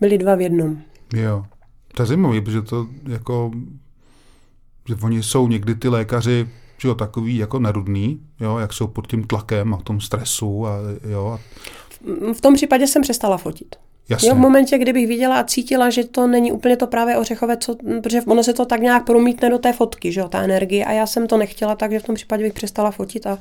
Byly 0.01 0.19
dva 0.19 0.35
v 0.35 0.41
jednom. 0.41 0.79
Jo. 1.15 1.45
To 1.95 2.03
je 2.03 2.07
zajímavé, 2.07 2.41
protože 2.41 2.63
to 2.63 2.87
jako, 3.09 3.51
že 4.89 4.95
oni 5.03 5.23
jsou 5.23 5.49
někdy 5.49 5.75
ty 5.75 5.89
lékaři, 5.89 6.49
že 6.79 6.89
jo, 6.89 6.95
takový 6.95 7.37
jako 7.37 7.59
nerudný, 7.59 8.21
jo, 8.41 8.59
jak 8.59 8.73
jsou 8.73 8.87
pod 8.87 9.07
tím 9.07 9.25
tlakem 9.25 9.75
a 9.75 9.77
tom 9.77 10.01
stresu 10.01 10.67
a 10.67 10.77
jo. 11.09 11.27
A... 11.27 11.41
V 12.33 12.41
tom 12.41 12.55
případě 12.55 12.87
jsem 12.87 13.03
přestala 13.03 13.37
fotit. 13.37 13.77
Jasně. 14.09 14.29
Jo, 14.29 14.35
v 14.35 14.39
momentě, 14.39 14.79
kdybych 14.79 15.09
viděla 15.09 15.41
a 15.41 15.45
cítila, 15.45 15.91
že 15.91 16.05
to 16.05 16.27
není 16.27 16.53
úplně 16.53 16.77
to 16.77 16.87
právě 16.87 17.17
ořechové, 17.17 17.57
co, 17.57 17.77
protože 18.03 18.23
ono 18.23 18.43
se 18.43 18.53
to 18.53 18.65
tak 18.65 18.81
nějak 18.81 19.05
promítne 19.05 19.51
do 19.51 19.59
té 19.59 19.73
fotky, 19.73 20.13
že 20.13 20.21
jo, 20.21 20.29
ta 20.29 20.43
energie, 20.43 20.85
a 20.85 20.93
já 20.93 21.07
jsem 21.07 21.27
to 21.27 21.39
nechtěla, 21.39 21.75
takže 21.75 21.99
v 21.99 22.03
tom 22.03 22.15
případě 22.15 22.45
bych 22.45 22.53
přestala 22.53 22.91
fotit 22.91 23.27
a, 23.27 23.39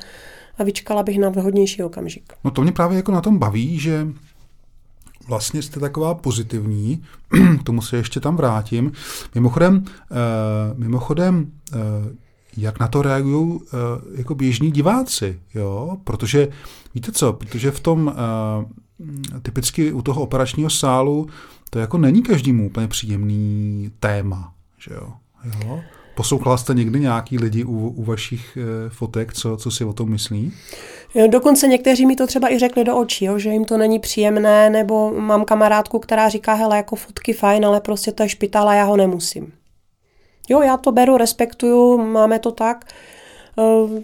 a 0.58 0.64
vyčkala 0.64 1.04
bych 1.04 1.20
na 1.20 1.30
vhodnější 1.30 1.84
okamžik. 1.84 2.34
No 2.44 2.52
to 2.52 2.62
mě 2.62 2.72
právě 2.72 2.98
jako 2.98 3.12
na 3.12 3.22
tom 3.22 3.38
baví, 3.38 3.80
že 3.80 4.08
vlastně 5.28 5.62
jste 5.62 5.80
taková 5.80 6.14
pozitivní, 6.14 7.04
k 7.60 7.64
tomu 7.64 7.82
se 7.82 7.98
ještě 7.98 8.20
tam 8.20 8.36
vrátím. 8.36 8.92
Mimochodem, 9.36 9.76
uh, 9.76 10.80
mimochodem 10.80 11.52
uh, 11.76 11.80
jak 12.58 12.80
na 12.80 12.88
to 12.88 13.02
reagují 13.02 13.52
uh, 13.52 13.60
jako 14.16 14.36
běžní 14.36 14.72
diváci, 14.72 15.40
jo? 15.54 15.98
Protože, 16.04 16.48
víte 16.96 17.12
co, 17.12 17.34
protože 17.34 17.72
v 17.72 17.80
tom 17.80 18.14
typicky 19.42 19.94
u 19.94 20.02
toho 20.02 20.22
operačního 20.22 20.70
sálu 20.70 21.28
to 21.70 21.80
jako 21.80 21.98
není 21.98 22.24
každému 22.24 22.66
úplně 22.66 22.88
příjemný 22.88 23.92
téma, 24.00 24.54
že 24.78 24.94
jo? 24.94 25.14
jo? 25.44 25.82
Poslouchala 26.16 26.58
jste 26.58 26.74
někdy 26.74 27.00
nějaký 27.00 27.38
lidi 27.38 27.64
u, 27.64 27.88
u 27.88 28.04
vašich 28.04 28.58
fotek, 28.90 29.34
co, 29.34 29.58
co 29.58 29.72
si 29.72 29.86
o 29.86 29.94
tom 29.94 30.10
myslí? 30.10 30.54
Dokonce 31.28 31.68
někteří 31.68 32.06
mi 32.06 32.16
to 32.16 32.28
třeba 32.28 32.52
i 32.52 32.60
řekli 32.60 32.84
do 32.84 32.98
očí, 32.98 33.26
jo, 33.26 33.40
že 33.40 33.50
jim 33.50 33.66
to 33.66 33.78
není 33.78 34.00
příjemné, 34.00 34.70
nebo 34.70 35.12
mám 35.12 35.46
kamarádku, 35.46 36.00
která 36.00 36.30
říká, 36.30 36.54
hele, 36.54 36.78
jako 36.78 36.96
fotky 36.96 37.34
fajn, 37.34 37.66
ale 37.66 37.82
prostě 37.82 38.12
to 38.12 38.24
je 38.24 38.30
špitál 38.30 38.70
a 38.70 38.74
já 38.74 38.84
ho 38.84 38.98
nemusím. 38.98 39.54
Jo, 40.50 40.62
já 40.62 40.78
to 40.78 40.92
beru, 40.92 41.18
respektuju, 41.18 41.98
máme 41.98 42.40
to 42.40 42.52
tak. 42.52 42.86
Eh, 43.60 44.04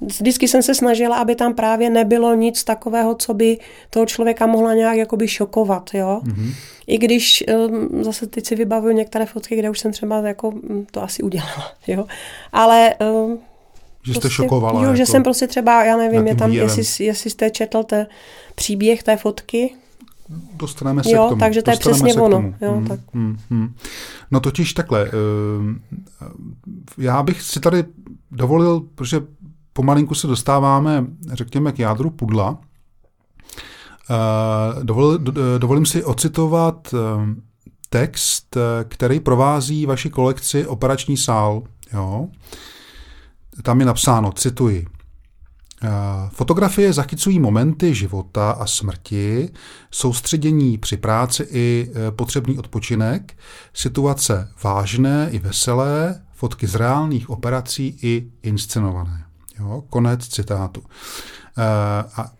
vždycky 0.00 0.48
jsem 0.48 0.62
se 0.62 0.74
snažila, 0.74 1.16
aby 1.16 1.34
tam 1.34 1.54
právě 1.54 1.90
nebylo 1.90 2.34
nic 2.34 2.64
takového, 2.64 3.14
co 3.14 3.34
by 3.34 3.58
toho 3.90 4.06
člověka 4.06 4.46
mohla 4.46 4.74
nějak 4.74 4.96
jakoby 4.96 5.28
šokovat, 5.28 5.90
jo. 5.94 6.20
Mm-hmm. 6.24 6.54
I 6.86 6.98
když 6.98 7.44
eh, 7.48 7.54
zase 8.00 8.26
teď 8.26 8.46
si 8.46 8.54
vybavuju 8.54 8.94
některé 8.94 9.26
fotky, 9.26 9.56
kde 9.56 9.70
už 9.70 9.80
jsem 9.80 9.92
třeba 9.92 10.18
jako 10.18 10.50
hm, 10.50 10.86
to 10.90 11.02
asi 11.02 11.22
udělala, 11.22 11.72
jo. 11.86 12.06
Ale 12.52 12.94
eh, 13.00 13.49
že 14.02 14.12
jste 14.12 14.20
prostě, 14.20 14.34
šokovala. 14.34 14.80
Jo, 14.80 14.86
jako 14.86 14.96
že 14.96 15.06
jsem 15.06 15.22
prostě 15.22 15.46
třeba, 15.46 15.84
já 15.84 15.96
nevím, 15.96 16.26
je 16.26 16.34
tam, 16.34 16.52
jestli, 16.52 17.04
jestli 17.04 17.30
jste 17.30 17.50
četl 17.50 17.82
ten 17.82 18.06
příběh 18.54 19.02
té 19.02 19.16
fotky, 19.16 19.74
Dostaneme 20.54 21.04
se 21.04 21.10
jo, 21.10 21.26
k 21.26 21.28
tomu. 21.28 21.40
takže 21.40 21.62
to 21.62 21.70
je 21.70 21.76
přesně 21.76 22.14
ono. 22.14 22.54
Jo, 22.60 22.72
hmm, 22.72 22.86
tak. 22.86 23.00
Hmm, 23.14 23.38
hmm. 23.50 23.74
No 24.30 24.40
totiž 24.40 24.72
takhle, 24.72 25.04
uh, 25.04 25.10
já 26.98 27.22
bych 27.22 27.42
si 27.42 27.60
tady 27.60 27.84
dovolil, 28.30 28.80
protože 28.94 29.20
pomalinku 29.72 30.14
se 30.14 30.26
dostáváme, 30.26 31.06
řekněme, 31.32 31.72
k 31.72 31.78
jádru 31.78 32.10
pudla, 32.10 32.50
uh, 32.50 32.56
dovolil, 34.82 35.18
do, 35.18 35.58
dovolím 35.58 35.86
si 35.86 36.04
ocitovat 36.04 36.92
uh, 36.92 37.00
text, 37.88 38.56
který 38.88 39.20
provází 39.20 39.86
vaši 39.86 40.10
kolekci 40.10 40.66
Operační 40.66 41.16
sál. 41.16 41.62
Jo? 41.92 42.28
Tam 43.62 43.80
je 43.80 43.86
napsáno, 43.86 44.32
cituji, 44.32 44.86
eh, 45.82 45.88
Fotografie 46.28 46.92
zachycují 46.92 47.40
momenty 47.40 47.94
života 47.94 48.50
a 48.50 48.66
smrti, 48.66 49.50
soustředění 49.90 50.78
při 50.78 50.96
práci 50.96 51.46
i 51.50 51.90
eh, 51.90 52.10
potřebný 52.10 52.58
odpočinek, 52.58 53.38
situace 53.74 54.52
vážné 54.64 55.28
i 55.30 55.38
veselé, 55.38 56.22
fotky 56.32 56.66
z 56.66 56.74
reálných 56.74 57.30
operací 57.30 57.98
i 58.02 58.30
inscenované. 58.42 59.24
Jo, 59.58 59.84
konec 59.90 60.28
citátu. 60.28 60.82
Eh, 61.58 61.62
a 62.16 62.32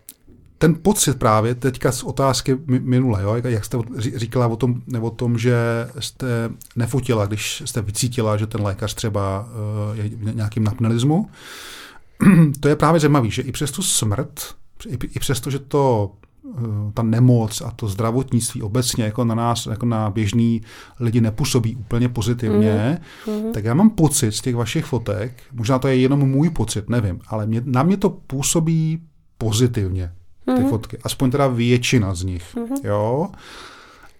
ten 0.61 0.75
pocit 0.83 1.19
právě 1.19 1.55
teďka 1.55 1.93
z 1.93 2.03
otázky 2.03 2.59
minule, 2.67 3.23
jo, 3.23 3.37
jak 3.45 3.65
jste 3.65 3.79
říkala 3.99 4.47
o 4.47 4.57
tom, 4.57 4.83
o 5.01 5.11
tom, 5.11 5.39
že 5.39 5.57
jste 5.99 6.51
nefotila, 6.77 7.27
když 7.27 7.63
jste 7.65 7.83
vycítila, 7.83 8.37
že 8.37 8.47
ten 8.47 8.63
lékař 8.63 8.95
třeba 8.95 9.49
uh, 9.93 9.99
je 9.99 10.09
v 10.09 10.37
nějakým 10.37 10.65
napnelismu, 10.65 11.31
to 12.61 12.69
je 12.69 12.77
právě 12.77 13.01
zajímavé, 13.01 13.31
že 13.31 13.43
i 13.43 13.53
přes 13.53 13.71
tu 13.71 13.83
smrt, 13.83 14.41
i, 14.89 14.99
i 15.07 15.19
přes 15.19 15.41
to, 15.41 15.51
že 15.51 15.59
to 15.59 16.13
eh, 16.49 16.61
ta 16.95 17.03
nemoc 17.03 17.61
a 17.61 17.71
to 17.71 17.89
zdravotnictví 17.89 18.63
obecně 18.63 19.05
jako 19.05 19.25
na 19.25 19.35
nás, 19.35 19.67
jako 19.67 19.87
na 19.87 20.11
běžný 20.11 20.61
lidi 21.01 21.21
nepůsobí 21.21 21.77
úplně 21.77 22.09
pozitivně, 22.09 22.99
mm. 23.27 23.53
tak 23.53 23.65
já 23.65 23.75
mám 23.75 23.91
pocit 23.91 24.33
z 24.33 24.41
těch 24.41 24.57
vašich 24.57 24.85
fotek, 24.85 25.43
možná 25.53 25.79
to 25.79 25.89
je 25.89 25.97
jenom 25.97 26.31
můj 26.31 26.51
pocit, 26.51 26.89
nevím, 26.89 27.21
ale 27.27 27.47
mě, 27.47 27.63
na 27.65 27.83
mě 27.83 27.97
to 27.97 28.11
působí 28.11 29.03
pozitivně, 29.39 30.13
ty 30.57 30.63
mm. 30.63 30.69
fotky. 30.69 30.99
Aspoň 31.05 31.31
teda 31.31 31.49
většina 31.49 32.15
z 32.15 32.23
nich, 32.25 32.57
mm. 32.57 32.77
jo. 32.85 33.29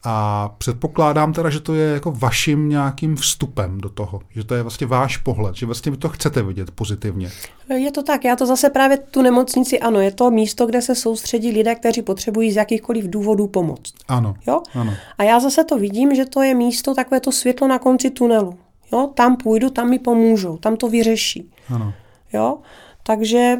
A 0.05 0.49
předpokládám 0.59 1.33
teda, 1.33 1.51
že 1.51 1.61
to 1.61 1.75
je 1.75 1.93
jako 1.93 2.11
vaším 2.11 2.69
nějakým 2.69 3.17
vstupem 3.17 3.81
do 3.81 3.89
toho, 3.89 4.21
že 4.31 4.45
to 4.45 4.55
je 4.55 4.63
vlastně 4.63 4.87
váš 4.87 5.17
pohled, 5.17 5.55
že 5.55 5.67
vlastně 5.67 5.93
vy 5.93 5.99
to 5.99 6.09
chcete 6.09 6.43
vidět 6.43 6.71
pozitivně. 6.71 7.31
Je 7.77 7.93
to 7.93 8.03
tak, 8.03 8.25
já 8.25 8.37
to 8.37 8.47
zase 8.47 8.71
právě 8.71 8.97
tu 8.97 9.23
nemocnici, 9.23 9.81
ano, 9.81 10.01
je 10.01 10.11
to 10.11 10.31
místo, 10.31 10.67
kde 10.67 10.83
se 10.83 10.95
soustředí 10.95 11.51
lidé, 11.51 11.75
kteří 11.75 12.03
potřebují 12.03 12.53
z 12.53 12.57
jakýchkoliv 12.57 13.05
důvodů 13.05 13.47
pomoc. 13.47 13.93
Ano, 14.09 14.35
jo? 14.47 14.63
ano. 14.75 14.95
A 15.19 15.23
já 15.23 15.41
zase 15.41 15.65
to 15.65 15.79
vidím, 15.79 16.15
že 16.15 16.25
to 16.25 16.43
je 16.43 16.55
místo, 16.55 16.95
takové 16.95 17.21
to 17.21 17.33
světlo 17.33 17.69
na 17.69 17.79
konci 17.79 18.11
tunelu. 18.11 18.59
Jo? 18.93 19.11
Tam 19.15 19.37
půjdu, 19.37 19.71
tam 19.71 19.91
mi 19.91 19.99
pomůžou, 19.99 20.57
tam 20.57 20.77
to 20.77 20.89
vyřeší. 20.89 21.51
Ano. 21.75 21.93
Jo? 22.33 22.59
Takže 23.03 23.59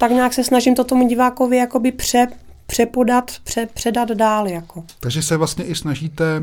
tak 0.00 0.10
nějak 0.10 0.32
se 0.32 0.44
snažím 0.44 0.74
to 0.74 0.84
tomu 0.84 1.08
divákovi 1.08 1.56
jakoby 1.56 1.92
pře, 1.92 2.26
přepodat, 2.66 3.30
pře, 3.44 3.66
předat 3.66 4.08
dál. 4.08 4.48
Jako. 4.48 4.84
Takže 5.00 5.22
se 5.22 5.36
vlastně 5.36 5.64
i 5.64 5.74
snažíte, 5.74 6.42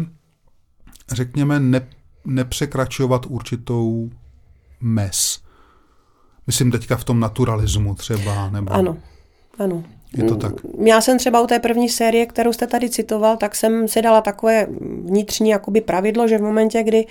řekněme, 1.12 1.60
ne, 1.60 1.88
nepřekračovat 2.26 3.26
určitou 3.26 4.10
mes. 4.82 5.40
Myslím 6.48 6.72
teďka 6.72 6.98
v 6.98 7.04
tom 7.04 7.20
naturalismu 7.20 7.96
třeba. 7.96 8.50
Nebo... 8.50 8.74
Ano, 8.74 8.98
ano. 9.60 9.84
Je 10.18 10.24
to 10.24 10.36
tak. 10.36 10.54
Já 10.86 11.02
jsem 11.02 11.18
třeba 11.18 11.42
u 11.42 11.48
té 11.48 11.60
první 11.60 11.90
série, 11.90 12.26
kterou 12.26 12.54
jste 12.54 12.68
tady 12.68 12.90
citoval, 12.90 13.38
tak 13.38 13.56
jsem 13.56 13.88
si 13.88 14.02
dala 14.02 14.22
takové 14.22 14.68
vnitřní 15.04 15.50
jakoby 15.50 15.82
pravidlo, 15.82 16.28
že 16.28 16.38
v 16.38 16.42
momentě, 16.42 16.84
kdy 16.84 17.06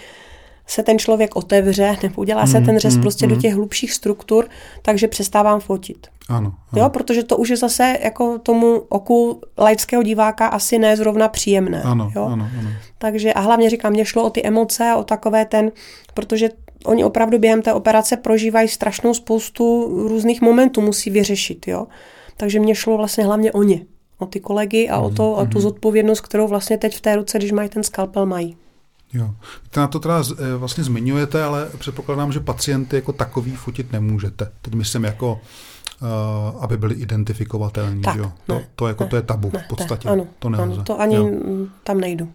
se 0.66 0.82
ten 0.82 0.98
člověk 0.98 1.36
otevře, 1.36 1.96
nebo 2.02 2.14
udělá 2.20 2.46
se 2.46 2.60
mm, 2.60 2.66
ten 2.66 2.78
řez 2.78 2.96
mm, 2.96 3.02
prostě 3.02 3.26
mm. 3.26 3.34
do 3.34 3.40
těch 3.40 3.54
hlubších 3.54 3.92
struktur, 3.92 4.48
takže 4.82 5.08
přestávám 5.08 5.60
fotit. 5.60 6.06
Ano, 6.28 6.52
ano. 6.72 6.82
Jo, 6.82 6.90
protože 6.90 7.22
to 7.22 7.36
už 7.36 7.48
je 7.48 7.56
zase 7.56 7.98
jako 8.02 8.38
tomu 8.38 8.82
oku 8.88 9.40
laického 9.58 10.02
diváka 10.02 10.46
asi 10.46 10.78
ne 10.78 10.96
zrovna 10.96 11.28
příjemné. 11.28 11.82
Ano, 11.82 12.12
jo? 12.16 12.24
ano, 12.24 12.48
ano. 12.60 12.68
Takže 12.98 13.32
a 13.32 13.40
hlavně 13.40 13.70
říkám, 13.70 13.92
mě 13.92 14.04
šlo 14.04 14.24
o 14.24 14.30
ty 14.30 14.46
emoce 14.46 14.90
a 14.90 14.96
o 14.96 15.04
takové 15.04 15.44
ten, 15.44 15.72
protože 16.14 16.48
oni 16.84 17.04
opravdu 17.04 17.38
během 17.38 17.62
té 17.62 17.72
operace 17.72 18.16
prožívají 18.16 18.68
strašnou 18.68 19.14
spoustu 19.14 19.84
různých 20.08 20.42
momentů, 20.42 20.80
musí 20.80 21.10
vyřešit, 21.10 21.68
jo. 21.68 21.86
Takže 22.36 22.60
mě 22.60 22.74
šlo 22.74 22.96
vlastně 22.96 23.24
hlavně 23.24 23.52
o 23.52 23.62
ně, 23.62 23.86
o 24.18 24.26
ty 24.26 24.40
kolegy 24.40 24.88
a 24.88 24.98
o, 24.98 25.10
to, 25.10 25.32
o 25.32 25.46
tu 25.46 25.58
mhm. 25.58 25.60
zodpovědnost, 25.60 26.20
kterou 26.20 26.48
vlastně 26.48 26.78
teď 26.78 26.96
v 26.96 27.00
té 27.00 27.16
ruce, 27.16 27.38
když 27.38 27.52
mají 27.52 27.68
ten 27.68 27.82
skalpel, 27.82 28.26
mají. 28.26 28.56
Jo. 29.12 29.34
Ty 29.70 29.80
na 29.80 29.86
to 29.86 30.00
teda 30.00 30.22
eh, 30.38 30.56
vlastně 30.56 30.84
zmiňujete, 30.84 31.44
ale 31.44 31.68
předpokládám, 31.78 32.32
že 32.32 32.40
pacienty 32.40 32.96
jako 32.96 33.12
takový 33.12 33.56
fotit 33.56 33.92
nemůžete. 33.92 34.52
Teď 34.62 34.74
myslím 34.74 35.04
jako 35.04 35.40
Uh, 36.02 36.64
aby 36.64 36.76
byli 36.76 36.94
identifikovatelní. 36.94 38.02
Tak, 38.02 38.16
jo? 38.16 38.24
Ne, 38.24 38.32
to, 38.46 38.62
to, 38.74 38.88
jako, 38.88 39.04
ne, 39.04 39.10
to 39.10 39.16
je 39.16 39.22
tabu 39.22 39.50
ne, 39.54 39.64
v 39.64 39.68
podstatě. 39.68 40.08
Ne, 40.08 40.12
ano, 40.12 40.26
to 40.38 40.48
nelze. 40.48 40.74
Ano, 40.74 40.82
to 40.84 41.00
ani 41.00 41.14
jo. 41.14 41.30
tam 41.82 42.00
nejdu. 42.00 42.32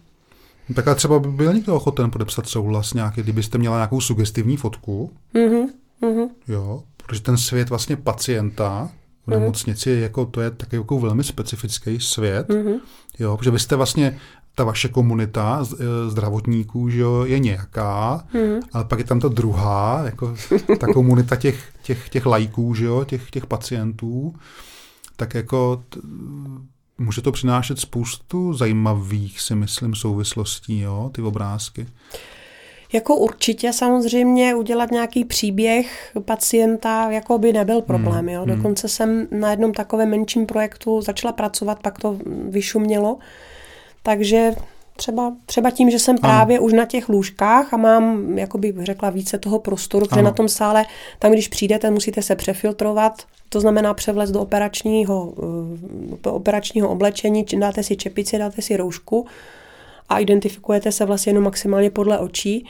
Tak 0.74 0.88
a 0.88 0.94
třeba 0.94 1.18
by 1.18 1.28
byl 1.28 1.52
někdo 1.52 1.74
ochoten 1.74 2.10
podepsat 2.10 2.48
souhlas 2.48 2.94
nějaký, 2.94 3.22
kdybyste 3.22 3.58
měla 3.58 3.76
nějakou 3.76 4.00
sugestivní 4.00 4.56
fotku, 4.56 5.12
mm-hmm, 5.34 5.66
mm-hmm. 6.02 6.28
jo, 6.48 6.82
protože 6.96 7.20
ten 7.20 7.36
svět 7.36 7.70
vlastně 7.70 7.96
pacienta 7.96 8.90
v 9.26 9.30
mhm. 9.30 9.40
nemocnici 9.40 9.90
mm-hmm. 9.90 10.02
jako, 10.02 10.26
to 10.26 10.40
je 10.40 10.50
taky 10.50 10.76
jako 10.76 10.98
velmi 10.98 11.24
specifický 11.24 12.00
svět, 12.00 12.48
mm-hmm. 12.48 12.80
jo, 13.18 13.36
protože 13.36 13.50
vy 13.50 13.58
jste 13.58 13.76
vlastně 13.76 14.18
ta 14.54 14.64
vaše 14.64 14.88
komunita 14.88 15.62
e, 15.62 16.10
zdravotníků 16.10 16.88
že 16.88 17.00
jo, 17.00 17.24
je 17.24 17.38
nějaká, 17.38 18.24
hmm. 18.32 18.60
ale 18.72 18.84
pak 18.84 18.98
je 18.98 19.04
tam 19.04 19.20
ta 19.20 19.28
druhá, 19.28 20.02
jako 20.04 20.34
ta 20.80 20.86
komunita 20.86 21.36
těch, 21.36 21.72
těch, 21.82 22.08
těch 22.08 22.26
lajků, 22.26 22.74
že 22.74 22.84
jo, 22.84 23.04
těch, 23.04 23.30
těch 23.30 23.46
pacientů, 23.46 24.34
tak 25.16 25.34
jako 25.34 25.82
t, 25.88 26.00
může 26.98 27.22
to 27.22 27.32
přinášet 27.32 27.80
spoustu 27.80 28.54
zajímavých, 28.54 29.40
si 29.40 29.54
myslím, 29.54 29.94
souvislostí, 29.94 30.80
jo, 30.80 31.10
ty 31.14 31.22
obrázky. 31.22 31.86
Jako 32.92 33.16
určitě 33.16 33.72
samozřejmě 33.72 34.54
udělat 34.54 34.90
nějaký 34.90 35.24
příběh 35.24 36.12
pacienta 36.24 37.10
jako 37.10 37.38
by 37.38 37.52
nebyl 37.52 37.80
problém. 37.80 38.28
Jo? 38.28 38.44
Hmm. 38.44 38.56
Dokonce 38.56 38.88
jsem 38.88 39.28
na 39.30 39.50
jednom 39.50 39.72
takovém 39.72 40.10
menším 40.10 40.46
projektu 40.46 41.00
začala 41.00 41.32
pracovat, 41.32 41.82
pak 41.82 41.98
to 41.98 42.18
vyšumělo. 42.48 43.18
Takže 44.02 44.54
třeba, 44.96 45.32
třeba 45.46 45.70
tím, 45.70 45.90
že 45.90 45.98
jsem 45.98 46.18
právě 46.18 46.58
ano. 46.58 46.66
už 46.66 46.72
na 46.72 46.84
těch 46.84 47.08
lůžkách 47.08 47.74
a 47.74 47.76
mám, 47.76 48.38
jako 48.38 48.58
bych 48.58 48.74
řekla, 48.82 49.10
více 49.10 49.38
toho 49.38 49.58
prostoru, 49.58 50.06
protože 50.06 50.20
ano. 50.20 50.30
na 50.30 50.34
tom 50.34 50.48
sále, 50.48 50.84
tam 51.18 51.32
když 51.32 51.48
přijdete, 51.48 51.90
musíte 51.90 52.22
se 52.22 52.36
přefiltrovat, 52.36 53.22
to 53.48 53.60
znamená 53.60 53.94
převlec 53.94 54.30
do 54.30 54.40
operačního, 54.40 55.32
do 56.22 56.30
eh, 56.30 56.32
operačního 56.32 56.88
oblečení, 56.88 57.44
dáte 57.58 57.82
si 57.82 57.96
čepici, 57.96 58.38
dáte 58.38 58.62
si 58.62 58.76
roušku 58.76 59.26
a 60.08 60.18
identifikujete 60.18 60.92
se 60.92 61.04
vlastně 61.04 61.30
jenom 61.30 61.44
maximálně 61.44 61.90
podle 61.90 62.18
očí 62.18 62.66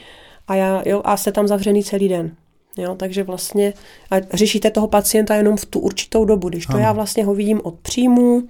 a, 0.48 0.54
já, 0.54 0.82
jo, 0.86 1.02
a 1.04 1.16
jste 1.16 1.32
tam 1.32 1.48
zavřený 1.48 1.84
celý 1.84 2.08
den. 2.08 2.36
Jo, 2.76 2.94
takže 2.94 3.22
vlastně 3.22 3.74
a 4.10 4.16
řešíte 4.32 4.70
toho 4.70 4.88
pacienta 4.88 5.34
jenom 5.34 5.56
v 5.56 5.66
tu 5.66 5.80
určitou 5.80 6.24
dobu. 6.24 6.48
Když 6.48 6.66
to 6.66 6.72
ano. 6.72 6.82
já 6.82 6.92
vlastně 6.92 7.24
ho 7.24 7.34
vidím 7.34 7.60
od 7.64 7.74
příjmu, 7.74 8.42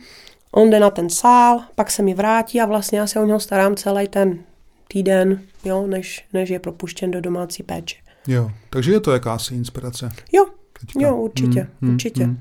On 0.53 0.71
jde 0.71 0.81
na 0.81 0.91
ten 0.91 1.11
sál, 1.11 1.61
pak 1.75 1.91
se 1.91 2.03
mi 2.03 2.15
vrátí 2.15 2.61
a 2.61 2.67
vlastně 2.67 2.99
já 2.99 3.07
se 3.07 3.21
o 3.21 3.27
něho 3.27 3.41
starám 3.41 3.77
celý 3.77 4.09
ten 4.09 4.39
týden, 4.89 5.41
jo, 5.65 5.87
než, 5.87 6.25
než 6.33 6.51
je 6.51 6.59
propuštěn 6.59 7.11
do 7.11 7.21
domácí 7.21 7.63
péče. 7.63 7.97
Jo, 8.27 8.51
takže 8.71 8.93
je 8.93 9.01
to 9.01 9.13
jakási 9.13 9.55
inspirace. 9.55 10.13
Jo, 10.33 10.47
Teďka. 10.81 11.01
jo, 11.01 11.17
určitě, 11.17 11.67
hmm, 11.83 11.93
určitě. 11.93 12.25
Hmm. 12.25 12.41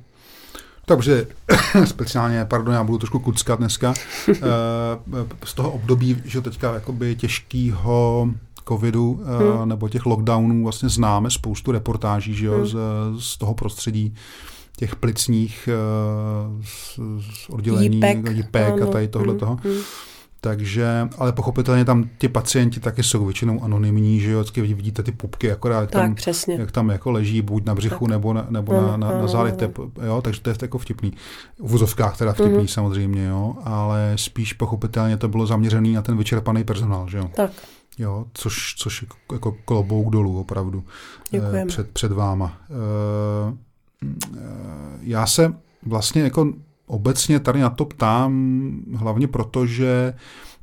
Takže 0.85 1.27
speciálně, 1.85 2.45
pardon, 2.45 2.73
já 2.73 2.83
budu 2.83 2.97
trošku 2.97 3.19
kuckat 3.19 3.59
dneska, 3.59 3.93
eh, 4.29 4.41
z 5.43 5.53
toho 5.53 5.71
období, 5.71 6.21
že 6.25 6.41
teďka 6.41 6.73
jakoby 6.73 7.15
těžkého 7.15 8.29
covidu 8.67 9.23
eh, 9.23 9.57
hmm. 9.57 9.69
nebo 9.69 9.89
těch 9.89 10.05
lockdownů 10.05 10.63
vlastně 10.63 10.89
známe 10.89 11.31
spoustu 11.31 11.71
reportáží 11.71 12.33
že 12.33 12.45
jo, 12.45 12.57
hmm. 12.57 12.67
z, 12.67 12.75
z 13.19 13.37
toho 13.37 13.53
prostředí 13.53 14.15
těch 14.77 14.95
plicních 14.95 15.69
uh, 16.97 17.55
oddělení, 17.55 17.95
jípek, 17.95 18.31
jípek 18.31 18.81
a 18.81 18.85
tady 18.85 19.07
tohle 19.07 19.33
mm, 19.33 19.39
toho. 19.39 19.59
Mm. 19.63 19.71
Takže, 20.43 21.09
ale 21.17 21.31
pochopitelně 21.31 21.85
tam 21.85 22.09
ti 22.17 22.29
pacienti 22.29 22.79
taky 22.79 23.03
jsou 23.03 23.25
většinou 23.25 23.63
anonymní, 23.63 24.19
že 24.19 24.31
jo, 24.31 24.39
vždycky 24.39 24.61
vidíte 24.61 25.03
ty 25.03 25.11
pupky, 25.11 25.51
akorát 25.51 25.79
tak, 25.79 25.91
tam, 25.91 26.15
přesně. 26.15 26.55
jak 26.59 26.71
tam 26.71 26.89
jako 26.89 27.11
leží 27.11 27.41
buď 27.41 27.65
na 27.65 27.75
břichu 27.75 28.05
tak. 28.05 28.09
nebo, 28.09 28.33
na, 28.33 28.47
nebo 28.49 28.73
no, 28.73 28.87
na, 28.87 28.97
na, 28.97 29.17
na 29.17 29.27
zádech, 29.27 29.53
jo, 30.05 30.21
takže 30.21 30.41
to 30.41 30.49
je 30.49 30.55
jako 30.61 30.77
vtipný. 30.77 31.13
V 31.59 31.71
vozovkách 31.71 32.17
teda 32.17 32.33
vtipný 32.33 32.57
mm-hmm. 32.57 32.73
samozřejmě, 32.73 33.25
jo, 33.25 33.55
ale 33.63 34.13
spíš 34.15 34.53
pochopitelně 34.53 35.17
to 35.17 35.27
bylo 35.27 35.45
zaměřené 35.45 35.89
na 35.89 36.01
ten 36.01 36.17
vyčerpaný 36.17 36.63
personál, 36.63 37.09
že 37.09 37.17
jo. 37.17 37.29
Tak. 37.35 37.51
Jo, 37.97 38.25
což, 38.33 38.75
což 38.77 39.05
jako 39.33 39.51
klobouk 39.65 40.09
dolů 40.13 40.39
opravdu 40.39 40.83
Děkujeme. 41.31 41.65
před, 41.65 41.89
před 41.89 42.11
váma. 42.11 42.57
Uh, 42.69 43.57
já 45.01 45.25
se 45.25 45.53
vlastně 45.85 46.21
jako 46.21 46.53
obecně 46.85 47.39
tady 47.39 47.59
na 47.59 47.69
to 47.69 47.85
ptám 47.85 48.71
hlavně 48.95 49.27
proto, 49.27 49.65
že 49.65 50.13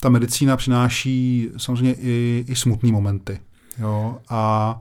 ta 0.01 0.09
medicína 0.09 0.57
přináší 0.57 1.49
samozřejmě 1.57 1.95
i, 1.95 2.45
i 2.49 2.57
smutné 2.57 2.93
momenty. 2.93 3.41
Jo? 3.79 4.19
A 4.29 4.81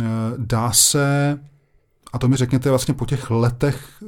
e, 0.00 0.04
dá 0.36 0.72
se, 0.72 1.38
a 2.12 2.18
to 2.18 2.28
mi 2.28 2.36
řekněte 2.36 2.68
vlastně 2.70 2.94
po 2.94 3.06
těch 3.06 3.30
letech 3.30 4.02
e, 4.02 4.06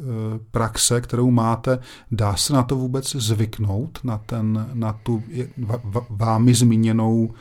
praxe, 0.50 1.00
kterou 1.00 1.30
máte, 1.30 1.78
dá 2.10 2.36
se 2.36 2.52
na 2.52 2.62
to 2.62 2.76
vůbec 2.76 3.10
zvyknout, 3.10 3.98
na, 4.04 4.18
ten, 4.18 4.70
na 4.72 4.92
tu 4.92 5.22
vámi 6.10 6.54
zmíněnou 6.54 7.34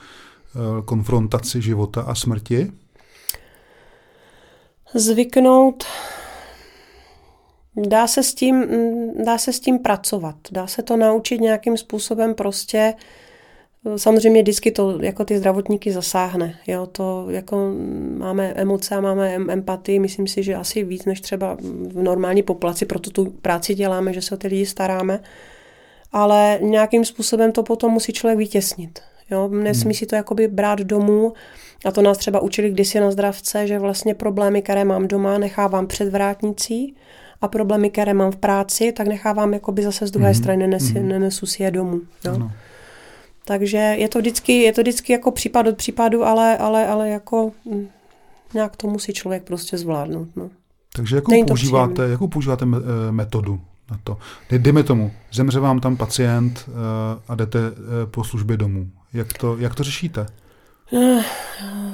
konfrontaci 0.85 1.61
života 1.61 2.01
a 2.01 2.15
smrti? 2.15 2.71
Zvyknout, 4.93 5.83
dá 7.75 8.07
se, 8.07 8.23
s 8.23 8.33
tím, 8.33 8.65
dá 9.25 9.37
se 9.37 9.53
s 9.53 9.59
tím 9.59 9.79
pracovat, 9.79 10.35
dá 10.51 10.67
se 10.67 10.83
to 10.83 10.97
naučit 10.97 11.41
nějakým 11.41 11.77
způsobem 11.77 12.35
prostě 12.35 12.93
Samozřejmě 13.97 14.41
vždycky 14.41 14.71
to 14.71 15.01
jako 15.01 15.25
ty 15.25 15.37
zdravotníky 15.37 15.91
zasáhne. 15.91 16.59
Jo, 16.67 16.85
to 16.85 17.25
jako 17.29 17.73
máme 18.17 18.53
emoce 18.55 18.95
a 18.95 19.01
máme 19.01 19.33
empatii, 19.33 19.99
myslím 19.99 20.27
si, 20.27 20.43
že 20.43 20.55
asi 20.55 20.83
víc 20.83 21.05
než 21.05 21.21
třeba 21.21 21.57
v 21.87 22.03
normální 22.03 22.43
populaci, 22.43 22.85
proto 22.85 23.09
tu 23.09 23.25
práci 23.25 23.75
děláme, 23.75 24.13
že 24.13 24.21
se 24.21 24.35
o 24.35 24.37
ty 24.37 24.47
lidi 24.47 24.65
staráme. 24.65 25.19
Ale 26.11 26.59
nějakým 26.61 27.05
způsobem 27.05 27.51
to 27.51 27.63
potom 27.63 27.91
musí 27.91 28.13
člověk 28.13 28.37
vytěsnit. 28.37 28.99
Jo, 29.31 29.47
nesmí 29.47 29.83
hmm. 29.83 29.93
si 29.93 30.05
to 30.05 30.15
jakoby 30.15 30.47
brát 30.47 30.79
domů 30.79 31.33
a 31.85 31.91
to 31.91 32.01
nás 32.01 32.17
třeba 32.17 32.39
učili 32.39 32.69
kdysi 32.69 32.99
na 32.99 33.11
zdravce, 33.11 33.67
že 33.67 33.79
vlastně 33.79 34.15
problémy, 34.15 34.61
které 34.61 34.85
mám 34.85 35.07
doma, 35.07 35.37
nechávám 35.37 35.87
před 35.87 36.09
vrátnicí 36.09 36.95
a 37.41 37.47
problémy, 37.47 37.89
které 37.89 38.13
mám 38.13 38.31
v 38.31 38.35
práci, 38.35 38.91
tak 38.91 39.07
nechávám 39.07 39.53
jakoby 39.53 39.83
zase 39.83 40.07
z 40.07 40.11
druhé 40.11 40.29
hmm. 40.29 40.35
strany, 40.35 40.57
nenesu, 40.57 40.93
hmm. 40.93 41.07
nenesu 41.07 41.45
si 41.45 41.63
je 41.63 41.71
domů. 41.71 42.01
Jo. 42.25 42.33
Ano. 42.33 42.51
Takže 43.45 43.77
je 43.77 44.09
to 44.09 44.19
vždycky, 44.19 44.61
je 44.61 44.73
to 44.73 44.81
vždycky 44.81 45.13
jako 45.13 45.31
případ 45.31 45.67
od 45.67 45.77
případu, 45.77 46.23
ale, 46.23 46.57
ale, 46.57 46.87
ale 46.87 47.09
jako 47.09 47.51
hm, 47.65 47.87
nějak 48.53 48.75
to 48.75 48.87
musí 48.87 49.13
člověk 49.13 49.43
prostě 49.43 49.77
zvládnout. 49.77 50.27
No. 50.35 50.49
Takže 50.95 51.15
jakou 51.15 51.45
používáte, 51.45 52.09
jakou 52.09 52.27
používáte 52.27 52.65
eh, 52.65 53.11
metodu 53.11 53.61
na 53.91 53.99
to? 54.03 54.17
Dejme 54.57 54.83
tomu, 54.83 55.11
zemře 55.33 55.59
vám 55.59 55.79
tam 55.79 55.97
pacient 55.97 56.65
eh, 56.67 56.71
a 57.27 57.35
jdete 57.35 57.59
eh, 57.59 58.05
po 58.05 58.23
službě 58.23 58.57
domů. 58.57 58.89
Jak 59.13 59.33
to, 59.33 59.57
jak 59.57 59.75
to 59.75 59.83
řešíte? 59.83 60.25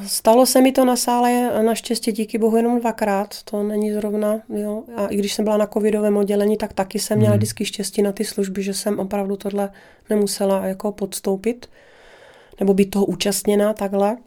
Stalo 0.08 0.46
se 0.46 0.62
mi 0.62 0.72
to 0.72 0.86
na 0.86 0.96
sále 0.96 1.64
naštěstí 1.64 2.12
díky 2.12 2.38
bohu 2.38 2.58
jenom 2.58 2.80
dvakrát, 2.80 3.44
to 3.44 3.64
není 3.64 3.94
zrovna, 3.94 4.42
jo. 4.50 4.84
A 4.96 5.08
i 5.08 5.18
když 5.18 5.34
jsem 5.34 5.46
byla 5.46 5.58
na 5.58 5.68
covidovém 5.68 6.18
oddělení, 6.18 6.58
tak 6.58 6.74
taky 6.74 7.00
jsem 7.00 7.18
měla 7.18 7.32
hmm. 7.32 7.38
vždycky 7.38 7.66
štěstí 7.66 8.02
na 8.02 8.12
ty 8.12 8.26
služby, 8.26 8.64
že 8.64 8.74
jsem 8.74 9.00
opravdu 9.00 9.36
tohle 9.36 9.70
nemusela 10.10 10.66
jako 10.66 10.92
podstoupit, 10.92 11.70
nebo 12.60 12.74
být 12.74 12.86
toho 12.86 13.06
účastněná 13.06 13.74
takhle. 13.74 14.18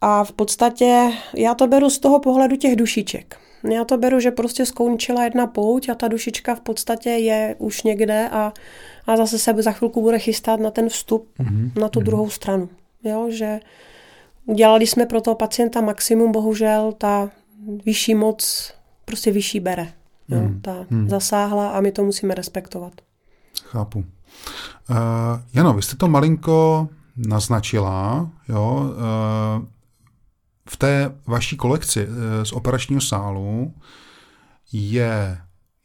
A 0.00 0.24
v 0.24 0.32
podstatě 0.32 1.10
já 1.36 1.54
to 1.54 1.66
beru 1.66 1.90
z 1.90 1.98
toho 1.98 2.20
pohledu 2.20 2.56
těch 2.56 2.76
dušiček. 2.76 3.38
Já 3.70 3.84
to 3.84 3.98
beru, 3.98 4.20
že 4.20 4.30
prostě 4.30 4.66
skončila 4.66 5.24
jedna 5.24 5.46
pouť 5.46 5.88
a 5.88 5.94
ta 5.94 6.08
dušička 6.08 6.54
v 6.54 6.60
podstatě 6.60 7.10
je 7.10 7.56
už 7.58 7.82
někde 7.82 8.28
a, 8.28 8.52
a 9.06 9.16
zase 9.16 9.38
se 9.38 9.54
za 9.62 9.72
chvilku 9.72 10.02
bude 10.02 10.18
chystat 10.18 10.60
na 10.60 10.70
ten 10.70 10.88
vstup 10.88 11.28
mm-hmm. 11.38 11.80
na 11.80 11.88
tu 11.88 12.00
mm-hmm. 12.00 12.04
druhou 12.04 12.30
stranu. 12.30 12.68
Jo, 13.04 13.26
že 13.30 13.60
udělali 14.46 14.86
jsme 14.86 15.06
pro 15.06 15.20
toho 15.20 15.34
pacienta 15.34 15.80
maximum, 15.80 16.32
bohužel 16.32 16.92
ta 16.98 17.30
vyšší 17.84 18.14
moc 18.14 18.72
prostě 19.04 19.32
vyšší 19.32 19.60
bere. 19.60 19.92
Jo, 20.28 20.40
mm. 20.40 20.60
ta 20.60 20.86
mm. 20.90 21.08
zasáhla 21.08 21.70
a 21.70 21.80
my 21.80 21.92
to 21.92 22.04
musíme 22.04 22.34
respektovat. 22.34 22.92
Chápu. 23.64 23.98
Uh, 23.98 24.96
Jano, 25.54 25.72
vy 25.72 25.82
jste 25.82 25.96
to 25.96 26.08
malinko 26.08 26.88
naznačila, 27.16 28.30
jo, 28.48 28.80
uh, 28.80 29.64
v 30.70 30.76
té 30.76 31.14
vaší 31.26 31.56
kolekci 31.56 32.06
uh, 32.06 32.14
z 32.42 32.52
operačního 32.52 33.00
sálu 33.00 33.74
je 34.72 35.38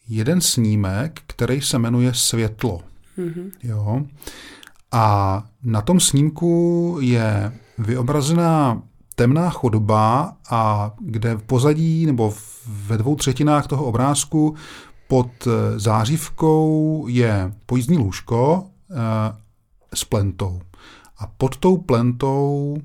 jeden 0.07 0.41
snímek, 0.41 1.21
který 1.27 1.61
se 1.61 1.79
jmenuje 1.79 2.13
Světlo. 2.13 2.81
Mm-hmm. 3.17 3.51
Jo. 3.63 4.01
A 4.91 5.43
na 5.63 5.81
tom 5.81 5.99
snímku 5.99 6.97
je 7.01 7.53
vyobrazená 7.77 8.81
temná 9.15 9.49
chodba 9.49 10.37
a 10.49 10.91
kde 10.99 11.35
v 11.35 11.43
pozadí 11.43 12.05
nebo 12.05 12.33
ve 12.65 12.97
dvou 12.97 13.15
třetinách 13.15 13.67
toho 13.67 13.85
obrázku 13.85 14.55
pod 15.07 15.47
eh, 15.47 15.79
zářivkou 15.79 17.05
je 17.09 17.53
pojízdní 17.65 17.97
lůžko 17.97 18.65
e, 18.91 18.95
s 19.93 20.03
plentou. 20.03 20.61
A 21.17 21.27
pod 21.27 21.57
tou 21.57 21.77
plentou 21.77 22.77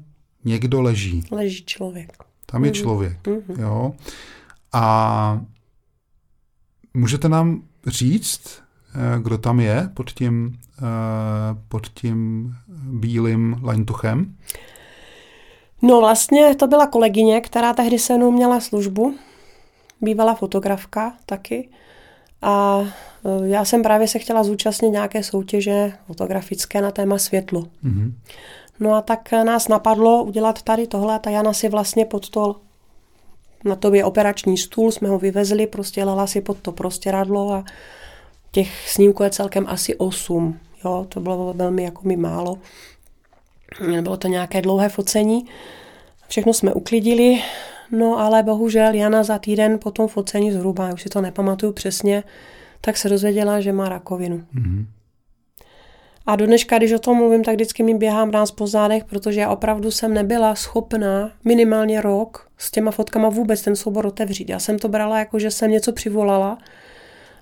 někdo 0.48 0.82
leží. 0.82 1.24
Leží 1.30 1.64
člověk. 1.64 2.12
Tam 2.46 2.64
je 2.64 2.70
mhm. 2.70 2.74
člověk. 2.74 3.26
Mm-hmm. 3.26 3.60
Jo. 3.60 3.92
A 4.72 5.40
můžete 6.94 7.28
nám 7.28 7.62
říct, 7.86 8.62
Eh, 8.94 9.20
kdo 9.22 9.38
tam 9.38 9.60
je 9.60 9.90
pod 9.94 10.10
tím, 10.10 10.58
eh, 10.78 10.82
pod 11.68 11.88
tím 11.88 12.54
bílým 12.82 13.60
laňtuchem? 13.62 14.36
No 15.82 16.00
vlastně 16.00 16.54
to 16.54 16.66
byla 16.66 16.86
kolegyně, 16.86 17.40
která 17.40 17.74
tehdy 17.74 17.98
se 17.98 18.16
mnou 18.16 18.30
měla 18.30 18.60
službu. 18.60 19.14
Bývala 20.00 20.34
fotografka 20.34 21.12
taky. 21.26 21.68
A 22.42 22.80
eh, 22.80 23.48
já 23.48 23.64
jsem 23.64 23.82
právě 23.82 24.08
se 24.08 24.18
chtěla 24.18 24.44
zúčastnit 24.44 24.90
nějaké 24.90 25.22
soutěže 25.22 25.92
fotografické 26.06 26.80
na 26.80 26.90
téma 26.90 27.18
světlo. 27.18 27.66
Mm-hmm. 27.84 28.12
No 28.80 28.94
a 28.94 29.02
tak 29.02 29.32
nás 29.32 29.68
napadlo 29.68 30.24
udělat 30.24 30.62
tady 30.62 30.86
tohle 30.86 31.20
a 31.26 31.30
Jana 31.30 31.52
si 31.52 31.68
vlastně 31.68 32.04
pod 32.04 32.30
to 32.30 32.56
na 33.64 33.76
to 33.76 33.94
je 33.94 34.04
operační 34.04 34.58
stůl, 34.58 34.92
jsme 34.92 35.08
ho 35.08 35.18
vyvezli, 35.18 35.66
prostě 35.66 36.04
lala 36.04 36.26
si 36.26 36.40
pod 36.40 36.58
to 36.58 36.72
prostěradlo 36.72 37.52
a 37.52 37.64
Těch 38.50 38.88
snímků 38.88 39.22
je 39.22 39.30
celkem 39.30 39.64
asi 39.68 39.96
8. 39.96 40.58
Jo, 40.84 41.06
to 41.08 41.20
bylo 41.20 41.54
velmi 41.54 41.82
jako 41.82 42.08
mi 42.08 42.16
málo. 42.16 42.58
Bylo 44.00 44.16
to 44.16 44.28
nějaké 44.28 44.62
dlouhé 44.62 44.88
focení. 44.88 45.46
Všechno 46.28 46.52
jsme 46.52 46.74
uklidili, 46.74 47.42
no 47.90 48.18
ale 48.18 48.42
bohužel 48.42 48.94
Jana 48.94 49.22
za 49.22 49.38
týden 49.38 49.78
po 49.78 49.90
tom 49.90 50.08
focení 50.08 50.52
zhruba, 50.52 50.92
už 50.92 51.02
si 51.02 51.08
to 51.08 51.20
nepamatuju 51.20 51.72
přesně, 51.72 52.24
tak 52.80 52.96
se 52.96 53.08
dozvěděla, 53.08 53.60
že 53.60 53.72
má 53.72 53.88
rakovinu. 53.88 54.36
Mm-hmm. 54.36 54.86
A 56.28 56.36
do 56.36 56.46
dneška, 56.46 56.78
když 56.78 56.92
o 56.92 56.98
tom 56.98 57.16
mluvím, 57.16 57.44
tak 57.44 57.54
vždycky 57.54 57.82
mi 57.82 57.94
běhám 57.94 58.30
ráz 58.30 58.50
po 58.50 58.66
zádech, 58.66 59.04
protože 59.04 59.40
já 59.40 59.50
opravdu 59.50 59.90
jsem 59.90 60.14
nebyla 60.14 60.54
schopná 60.54 61.30
minimálně 61.44 62.00
rok 62.00 62.48
s 62.58 62.70
těma 62.70 62.90
fotkama 62.90 63.28
vůbec 63.28 63.62
ten 63.62 63.76
soubor 63.76 64.06
otevřít. 64.06 64.48
Já 64.48 64.58
jsem 64.58 64.78
to 64.78 64.88
brala 64.88 65.18
jako, 65.18 65.38
že 65.38 65.50
jsem 65.50 65.70
něco 65.70 65.92
přivolala, 65.92 66.58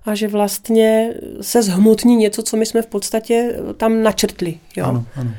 a 0.05 0.15
že 0.15 0.29
vlastně 0.29 1.15
se 1.41 1.63
zhmotní 1.63 2.17
něco, 2.17 2.43
co 2.43 2.57
my 2.57 2.67
jsme 2.67 2.83
v 2.83 2.87
podstatě 2.87 3.57
tam 3.77 4.03
načrtli. 4.03 4.59
Jo? 4.77 4.85
Ano, 4.85 5.05
ano. 5.17 5.31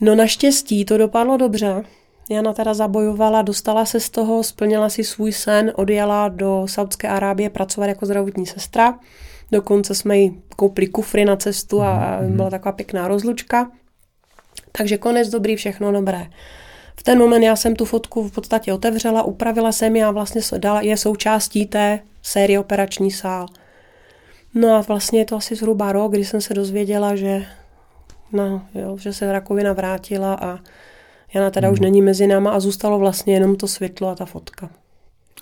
No 0.00 0.14
naštěstí 0.14 0.84
to 0.84 0.98
dopadlo 0.98 1.36
dobře. 1.36 1.84
Jana 2.30 2.52
teda 2.52 2.74
zabojovala, 2.74 3.42
dostala 3.42 3.84
se 3.86 4.00
z 4.00 4.10
toho, 4.10 4.42
splnila 4.42 4.88
si 4.88 5.04
svůj 5.04 5.32
sen, 5.32 5.72
odjela 5.74 6.28
do 6.28 6.66
Saudské 6.68 7.08
Arábie 7.08 7.50
pracovat 7.50 7.86
jako 7.86 8.06
zdravotní 8.06 8.46
sestra. 8.46 8.98
Dokonce 9.52 9.94
jsme 9.94 10.18
jí 10.18 10.42
koupili 10.56 10.86
kufry 10.86 11.24
na 11.24 11.36
cestu 11.36 11.82
a 11.82 12.20
mm-hmm. 12.20 12.36
byla 12.36 12.50
taková 12.50 12.72
pěkná 12.72 13.08
rozlučka. 13.08 13.70
Takže 14.72 14.98
konec 14.98 15.28
dobrý, 15.28 15.56
všechno 15.56 15.92
dobré. 15.92 16.26
V 16.96 17.02
ten 17.02 17.18
moment 17.18 17.42
já 17.42 17.56
jsem 17.56 17.76
tu 17.76 17.84
fotku 17.84 18.28
v 18.28 18.32
podstatě 18.32 18.72
otevřela, 18.72 19.22
upravila 19.22 19.72
jsem 19.72 19.96
ji 19.96 20.02
a 20.02 20.10
vlastně 20.10 20.40
je 20.80 20.96
součástí 20.96 21.66
té 21.66 22.00
série 22.22 22.60
operační 22.60 23.10
sál. 23.10 23.46
No 24.54 24.74
a 24.74 24.80
vlastně 24.80 25.18
je 25.18 25.24
to 25.24 25.36
asi 25.36 25.56
zhruba 25.56 25.92
rok, 25.92 26.12
kdy 26.12 26.24
jsem 26.24 26.40
se 26.40 26.54
dozvěděla, 26.54 27.16
že, 27.16 27.46
no, 28.32 28.62
jo, 28.74 28.96
že 28.98 29.12
se 29.12 29.32
rakovina 29.32 29.72
vrátila 29.72 30.34
a 30.34 30.58
Jana 31.34 31.50
teda 31.50 31.68
hmm. 31.68 31.72
už 31.72 31.80
není 31.80 32.02
mezi 32.02 32.26
náma 32.26 32.50
a 32.50 32.60
zůstalo 32.60 32.98
vlastně 32.98 33.34
jenom 33.34 33.56
to 33.56 33.68
světlo 33.68 34.08
a 34.08 34.14
ta 34.14 34.24
fotka. 34.24 34.70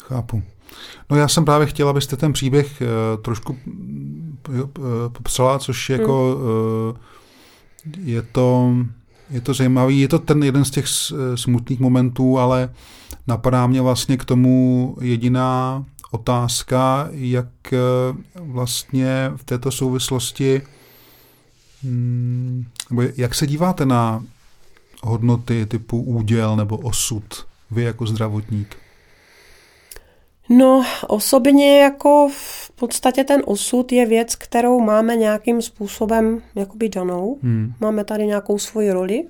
Chápu. 0.00 0.42
No 1.10 1.16
já 1.16 1.28
jsem 1.28 1.44
právě 1.44 1.66
chtěla, 1.66 1.90
abyste 1.90 2.16
ten 2.16 2.32
příběh 2.32 2.82
uh, 2.82 3.22
trošku 3.22 3.56
uh, 4.48 4.60
popsala, 5.12 5.58
což 5.58 5.90
jako 5.90 6.34
uh, 6.34 6.96
je 8.04 8.22
to 8.22 8.74
je 9.30 9.40
to 9.40 9.54
zajímavý, 9.54 10.00
je 10.00 10.08
to 10.08 10.18
ten 10.18 10.42
jeden 10.42 10.64
z 10.64 10.70
těch 10.70 10.86
smutných 11.34 11.80
momentů, 11.80 12.38
ale 12.38 12.70
napadá 13.26 13.66
mě 13.66 13.80
vlastně 13.80 14.16
k 14.16 14.24
tomu 14.24 14.96
jediná 15.00 15.84
otázka, 16.10 17.08
jak 17.10 17.72
eh, 17.72 17.78
vlastně 18.40 19.32
v 19.36 19.44
této 19.44 19.70
souvislosti, 19.70 20.62
hmm, 21.82 22.66
nebo 22.90 23.02
jak 23.16 23.34
se 23.34 23.46
díváte 23.46 23.86
na 23.86 24.24
hodnoty 25.02 25.66
typu 25.66 26.02
úděl 26.02 26.56
nebo 26.56 26.76
osud, 26.76 27.46
vy 27.70 27.82
jako 27.82 28.06
zdravotník? 28.06 28.76
No, 30.56 30.84
osobně 31.08 31.80
jako 31.80 32.28
v 32.32 32.70
podstatě 32.70 33.24
ten 33.24 33.42
osud 33.46 33.92
je 33.92 34.06
věc, 34.06 34.34
kterou 34.34 34.80
máme 34.80 35.16
nějakým 35.16 35.62
způsobem 35.62 36.42
jakoby 36.54 36.88
danou. 36.88 37.38
Hmm. 37.42 37.72
Máme 37.80 38.04
tady 38.04 38.26
nějakou 38.26 38.58
svoji 38.58 38.92
roli. 38.92 39.24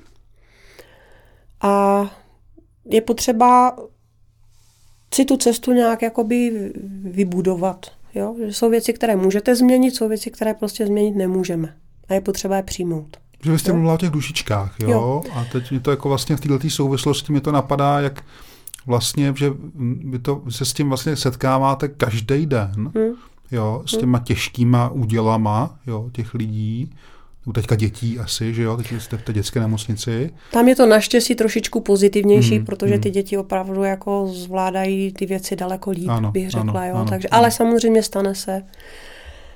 A 1.61 2.05
je 2.85 3.01
potřeba 3.01 3.77
si 5.15 5.25
tu 5.25 5.37
cestu 5.37 5.73
nějak 5.73 6.03
jakoby 6.03 6.73
vybudovat. 7.03 7.87
Jo? 8.15 8.37
Že 8.47 8.53
jsou 8.53 8.71
věci, 8.71 8.93
které 8.93 9.17
můžete 9.17 9.57
změnit, 9.57 9.97
jsou 9.97 10.09
věci, 10.09 10.31
které 10.31 10.55
prostě 10.55 10.87
změnit 10.87 11.17
nemůžeme. 11.17 11.77
A 12.09 12.15
je 12.15 12.21
potřeba 12.21 12.57
je 12.57 12.63
přijmout. 12.63 13.17
Že 13.45 13.53
vy 13.53 13.59
jste 13.59 13.73
mluvila 13.73 13.95
o 13.95 13.99
těch 13.99 14.11
dušičkách, 14.11 14.77
jo? 14.81 14.91
jo? 14.91 15.23
A 15.33 15.45
teď 15.53 15.71
mi 15.71 15.81
to 15.81 15.91
jako 15.91 16.09
vlastně 16.09 16.37
v 16.37 16.41
této 16.41 16.71
souvislosti 16.71 17.33
mi 17.33 17.41
to 17.41 17.53
napadá, 17.53 18.01
jak 18.01 18.25
vlastně, 18.87 19.35
že 19.37 19.53
vy, 20.05 20.19
to, 20.19 20.43
se 20.49 20.65
s 20.65 20.73
tím 20.73 20.89
vlastně 20.89 21.17
setkáváte 21.17 21.89
každý 21.89 22.47
den, 22.47 22.93
hmm. 22.95 23.15
jo, 23.51 23.83
s 23.87 23.97
těma 23.97 24.19
těžkýma 24.19 24.89
údělama, 24.89 25.79
jo, 25.87 26.11
těch 26.13 26.35
lidí. 26.35 26.91
u 27.47 27.53
teďka 27.53 27.75
dětí 27.75 28.19
asi, 28.19 28.55
že 28.55 28.63
jo, 28.63 28.77
teď 28.77 28.93
jste 28.99 29.17
v 29.17 29.23
té 29.23 29.33
dětské 29.33 29.61
nemocnici. 29.61 30.31
Tam 30.53 30.69
je 30.69 30.77
to 30.77 30.87
naštěstí 30.87 31.35
trošičku 31.35 31.81
pozitivnější, 31.81 32.59
mm, 32.59 32.65
protože 32.65 32.99
ty 32.99 33.11
děti 33.11 33.39
opravdu 33.39 33.83
jako 33.83 34.27
zvládají 34.33 35.13
ty 35.13 35.27
věci 35.27 35.57
daleko 35.57 35.91
líp, 35.91 36.09
ano, 36.09 36.33
bych 36.33 36.51
řekla, 36.51 36.81
ano, 36.81 36.89
jo. 36.89 36.95
Ano, 36.95 37.07
Takže, 37.09 37.29
ano. 37.29 37.39
Ale 37.39 37.51
samozřejmě 37.51 38.03
stane 38.03 38.35
se. 38.35 38.63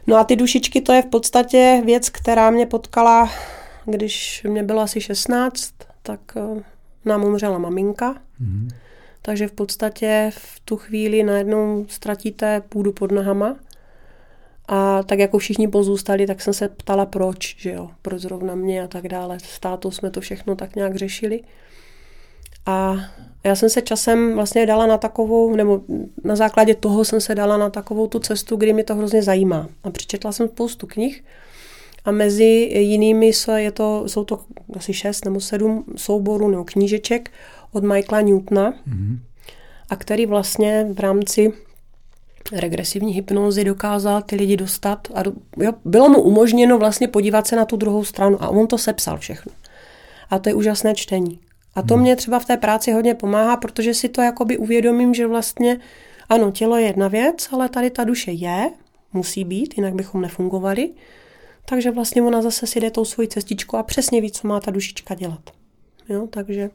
No 0.07 0.17
a 0.17 0.25
ty 0.25 0.37
dušičky, 0.37 0.81
to 0.81 0.93
je 0.93 1.03
v 1.03 1.07
podstatě 1.07 1.83
věc, 1.85 2.11
která 2.11 2.51
mě 2.51 2.67
potkala, 2.67 3.31
když 3.85 4.47
mě 4.49 4.63
bylo 4.63 4.81
asi 4.81 5.01
16, 5.01 5.75
tak 6.03 6.21
eh, 6.37 6.63
nám 7.05 7.25
umřela 7.25 7.59
maminka. 7.59 8.15
Mm. 8.41 8.69
Takže 9.27 9.49
v 9.49 9.53
podstatě 9.53 10.31
v 10.35 10.61
tu 10.61 10.77
chvíli 10.77 11.23
najednou 11.23 11.87
ztratíte 11.89 12.63
půdu 12.69 12.93
pod 12.93 13.13
nohama 13.13 13.57
a 14.69 15.03
tak 15.03 15.19
jako 15.19 15.39
všichni 15.39 15.69
pozůstali, 15.69 16.27
tak 16.27 16.41
jsem 16.43 16.55
se 16.55 16.69
ptala 16.69 17.07
proč, 17.07 17.57
že 17.59 17.71
jo, 17.71 17.91
proč 18.03 18.21
zrovna 18.21 18.55
mě 18.55 18.83
a 18.83 18.87
tak 18.87 19.09
dále. 19.09 19.39
S 19.41 19.61
tátou 19.61 19.91
jsme 19.91 20.11
to 20.11 20.21
všechno 20.21 20.57
tak 20.57 20.77
nějak 20.77 20.97
řešili. 20.97 21.41
A 22.67 22.97
já 23.45 23.57
jsem 23.57 23.71
se 23.71 23.83
časem 23.83 24.35
vlastně 24.35 24.67
dala 24.67 24.87
na 24.87 24.99
takovou, 24.99 25.57
nebo 25.57 25.81
na 26.25 26.37
základě 26.37 26.75
toho 26.75 27.05
jsem 27.05 27.21
se 27.21 27.35
dala 27.35 27.57
na 27.57 27.71
takovou 27.71 28.07
tu 28.07 28.19
cestu, 28.19 28.57
kdy 28.57 28.73
mi 28.73 28.85
to 28.85 28.95
hrozně 28.95 29.23
zajímá. 29.23 29.69
A 29.85 29.91
přečetla 29.91 30.33
jsem 30.33 30.49
spoustu 30.49 30.87
knih 30.87 31.25
a 32.05 32.11
mezi 32.11 32.45
jinými 32.75 33.31
je 33.57 33.73
to, 33.73 34.05
jsou 34.07 34.25
to 34.25 34.41
asi 34.77 34.95
šest 34.95 35.25
nebo 35.25 35.41
sedm 35.41 35.85
souborů 35.97 36.49
nebo 36.49 36.65
knížeček 36.65 37.31
od 37.73 37.85
Michaela 37.85 38.21
Newtona, 38.21 38.73
mm-hmm. 38.73 39.19
a 39.91 39.97
který 39.97 40.27
vlastně 40.27 40.87
v 40.93 41.01
rámci 41.01 41.53
regresivní 42.53 43.13
hypnózy 43.13 43.65
dokázal 43.65 44.23
ty 44.23 44.37
lidi 44.37 44.57
dostat 44.57 45.09
a 45.15 45.23
do, 45.23 45.33
jo, 45.57 45.73
bylo 45.85 46.09
mu 46.09 46.23
umožněno 46.23 46.79
vlastně 46.79 47.09
podívat 47.09 47.47
se 47.47 47.57
na 47.57 47.65
tu 47.65 47.77
druhou 47.77 48.05
stranu 48.05 48.43
a 48.43 48.49
on 48.49 48.67
to 48.67 48.79
sepsal 48.79 49.19
všechno. 49.19 49.53
A 50.31 50.39
to 50.39 50.49
je 50.49 50.55
úžasné 50.55 50.95
čtení. 50.95 51.41
A 51.75 51.83
to 51.83 51.95
hmm. 51.95 52.03
mě 52.03 52.17
třeba 52.17 52.39
v 52.39 52.45
té 52.45 52.57
práci 52.57 52.93
hodně 52.93 53.15
pomáhá, 53.15 53.57
protože 53.57 53.95
si 53.95 54.09
to 54.09 54.23
jakoby 54.23 54.59
uvědomím, 54.59 55.15
že 55.15 55.27
vlastně 55.27 55.79
ano, 56.29 56.51
tělo 56.51 56.77
je 56.77 56.87
jedna 56.87 57.09
věc, 57.09 57.49
ale 57.53 57.69
tady 57.69 57.91
ta 57.91 58.05
duše 58.05 58.33
je, 58.33 58.71
musí 59.13 59.45
být, 59.45 59.75
jinak 59.77 59.95
bychom 59.95 60.23
nefungovali. 60.23 60.91
Takže 61.65 61.91
vlastně 61.91 62.23
ona 62.23 62.43
zase 62.43 62.67
si 62.67 62.81
jde 62.81 62.91
tou 62.91 63.05
svojí 63.05 63.29
cestičku 63.29 63.77
a 63.77 63.83
přesně 63.83 64.21
ví, 64.21 64.31
co 64.31 64.49
má 64.49 64.61
ta 64.61 64.71
dušička 64.71 65.15
dělat. 65.15 65.51
Jo, 66.09 66.27
takže... 66.31 66.71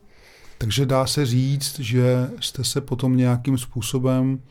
takže 0.62 0.86
dá 0.86 1.06
se 1.06 1.26
říct, 1.26 1.80
že 1.80 2.04
jste 2.40 2.64
se 2.64 2.82
potom 2.82 3.18
nějakým 3.18 3.58
způsobem 3.58 4.42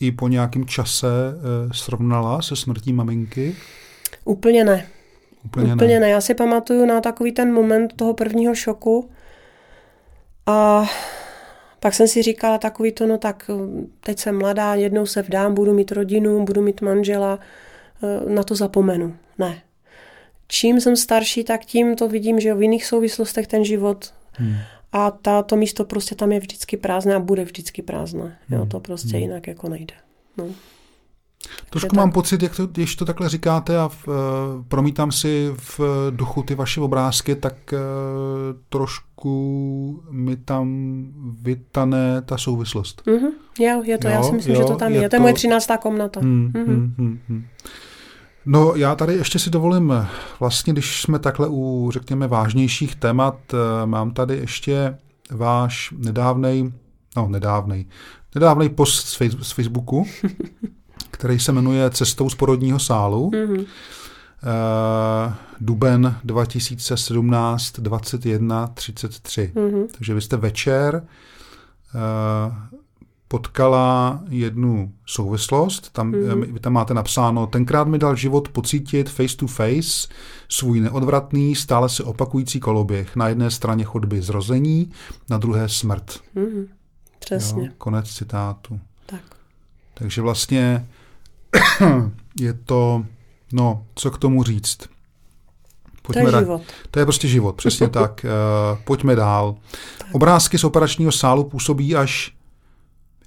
i 0.00 0.12
po 0.12 0.28
nějakém 0.28 0.66
čase 0.66 1.06
e, 1.08 1.74
srovnala 1.74 2.42
se 2.42 2.56
smrtí 2.56 2.92
maminky? 2.92 3.56
Úplně 4.24 4.64
ne. 4.64 4.86
Úplně, 5.44 5.74
Úplně 5.74 5.94
ne. 5.94 6.00
ne. 6.00 6.08
Já 6.08 6.20
si 6.20 6.34
pamatuju 6.34 6.86
na 6.86 7.00
takový 7.00 7.32
ten 7.32 7.52
moment 7.52 7.92
toho 7.96 8.14
prvního 8.14 8.54
šoku 8.54 9.10
a 10.46 10.86
pak 11.80 11.94
jsem 11.94 12.08
si 12.08 12.22
říkala 12.22 12.58
takový 12.58 12.92
to, 12.92 13.06
no 13.06 13.18
tak 13.18 13.50
eh, 13.50 13.86
teď 14.00 14.18
jsem 14.18 14.38
mladá, 14.38 14.74
jednou 14.74 15.06
se 15.06 15.22
vdám, 15.22 15.54
budu 15.54 15.74
mít 15.74 15.92
rodinu, 15.92 16.44
budu 16.44 16.62
mít 16.62 16.80
manžela, 16.80 17.38
e, 18.02 18.34
na 18.34 18.42
to 18.42 18.54
zapomenu. 18.54 19.16
Ne. 19.38 19.62
Čím 20.48 20.80
jsem 20.80 20.96
starší, 20.96 21.44
tak 21.44 21.64
tím 21.64 21.96
to 21.96 22.08
vidím, 22.08 22.40
že 22.40 22.54
v 22.54 22.62
jiných 22.62 22.86
souvislostech 22.86 23.46
ten 23.46 23.64
život 23.64 24.12
hmm 24.32 24.56
a 24.92 25.10
ta, 25.10 25.42
to 25.42 25.56
místo 25.56 25.84
prostě 25.84 26.14
tam 26.14 26.32
je 26.32 26.40
vždycky 26.40 26.76
prázdné 26.76 27.14
a 27.14 27.18
bude 27.18 27.44
vždycky 27.44 27.82
prázdné. 27.82 28.38
Jo, 28.50 28.58
hmm. 28.58 28.68
to 28.68 28.80
prostě 28.80 29.16
hmm. 29.16 29.20
jinak 29.20 29.46
jako 29.46 29.68
nejde. 29.68 29.94
No. 30.38 30.44
Trošku 31.70 31.88
tak... 31.88 31.96
mám 31.96 32.12
pocit, 32.12 32.42
jak 32.42 32.56
to, 32.56 32.66
když 32.66 32.96
to 32.96 33.04
takhle 33.04 33.28
říkáte 33.28 33.78
a 33.78 33.88
v, 33.88 34.08
uh, 34.08 34.14
promítám 34.68 35.12
si 35.12 35.52
v 35.56 35.80
duchu 36.10 36.42
ty 36.42 36.54
vaše 36.54 36.80
obrázky, 36.80 37.36
tak 37.36 37.54
uh, 37.72 37.78
trošku 38.68 40.02
mi 40.10 40.36
tam 40.36 40.68
vytane 41.42 42.22
ta 42.22 42.38
souvislost. 42.38 43.02
Mm-hmm. 43.06 43.30
Jo, 43.58 43.82
je 43.82 43.98
to, 43.98 44.08
jo, 44.08 44.14
já 44.14 44.22
si 44.22 44.32
myslím, 44.32 44.54
jo, 44.54 44.60
že 44.60 44.66
to 44.66 44.76
tam 44.76 44.92
je. 44.92 45.02
je. 45.02 45.08
To 45.08 45.16
je 45.16 45.20
moje 45.20 45.34
třináctá 45.34 45.76
komnata. 45.76 46.20
Hmm, 46.20 46.52
mm-hmm. 46.54 46.66
hmm, 46.66 46.94
hmm, 46.98 47.18
hmm. 47.28 47.44
No 48.46 48.72
já 48.76 48.94
tady 48.94 49.14
ještě 49.14 49.38
si 49.38 49.50
dovolím, 49.50 50.06
vlastně 50.40 50.72
když 50.72 51.02
jsme 51.02 51.18
takhle 51.18 51.48
u, 51.50 51.90
řekněme, 51.92 52.26
vážnějších 52.26 52.96
témat, 52.96 53.36
eh, 53.54 53.86
mám 53.86 54.10
tady 54.10 54.36
ještě 54.36 54.98
váš 55.30 55.94
nedávnej, 55.98 56.72
no 57.16 57.28
nedávnej, 57.28 57.86
nedávnej 58.34 58.68
post 58.68 59.18
z 59.42 59.52
Facebooku, 59.52 60.06
který 61.10 61.38
se 61.38 61.52
jmenuje 61.52 61.90
Cestou 61.90 62.30
z 62.30 62.34
porodního 62.34 62.78
sálu. 62.78 63.30
Mm-hmm. 63.30 63.66
Uh, 64.42 65.32
duben 65.60 66.16
2017 66.24 67.80
21 67.80 68.66
33. 68.66 69.52
Mm-hmm. 69.54 69.86
Takže 69.96 70.14
vy 70.14 70.20
jste 70.20 70.36
večer 70.36 71.02
uh, 71.94 72.75
potkala 73.28 74.20
jednu 74.28 74.92
souvislost. 75.06 75.92
Tam, 75.92 76.12
mm-hmm. 76.12 76.52
Vy 76.52 76.60
tam 76.60 76.72
máte 76.72 76.94
napsáno, 76.94 77.46
tenkrát 77.46 77.88
mi 77.88 77.98
dal 77.98 78.16
život 78.16 78.48
pocítit 78.48 79.10
face 79.10 79.36
to 79.36 79.46
face 79.46 80.08
svůj 80.48 80.80
neodvratný, 80.80 81.54
stále 81.54 81.88
se 81.88 82.04
opakující 82.04 82.60
koloběh. 82.60 83.16
Na 83.16 83.28
jedné 83.28 83.50
straně 83.50 83.84
chodby 83.84 84.22
zrození, 84.22 84.92
na 85.30 85.38
druhé 85.38 85.68
smrt. 85.68 86.20
Mm-hmm. 86.36 86.66
Přesně. 87.18 87.66
Jo, 87.66 87.72
konec 87.78 88.10
citátu. 88.10 88.80
Tak. 89.06 89.20
Takže 89.94 90.22
vlastně 90.22 90.88
je 92.40 92.52
to, 92.52 93.04
no, 93.52 93.86
co 93.94 94.10
k 94.10 94.18
tomu 94.18 94.42
říct. 94.42 94.78
Pojďme 96.02 96.30
to 96.30 96.36
je 96.36 96.42
život. 96.42 96.62
To 96.90 96.98
je 96.98 97.04
prostě 97.06 97.28
život, 97.28 97.56
přesně 97.56 97.88
tak. 98.00 98.26
Uh, 98.72 98.78
pojďme 98.84 99.16
dál. 99.16 99.56
Tak. 99.98 100.14
Obrázky 100.14 100.58
z 100.58 100.64
operačního 100.64 101.12
sálu 101.12 101.44
působí 101.44 101.96
až 101.96 102.35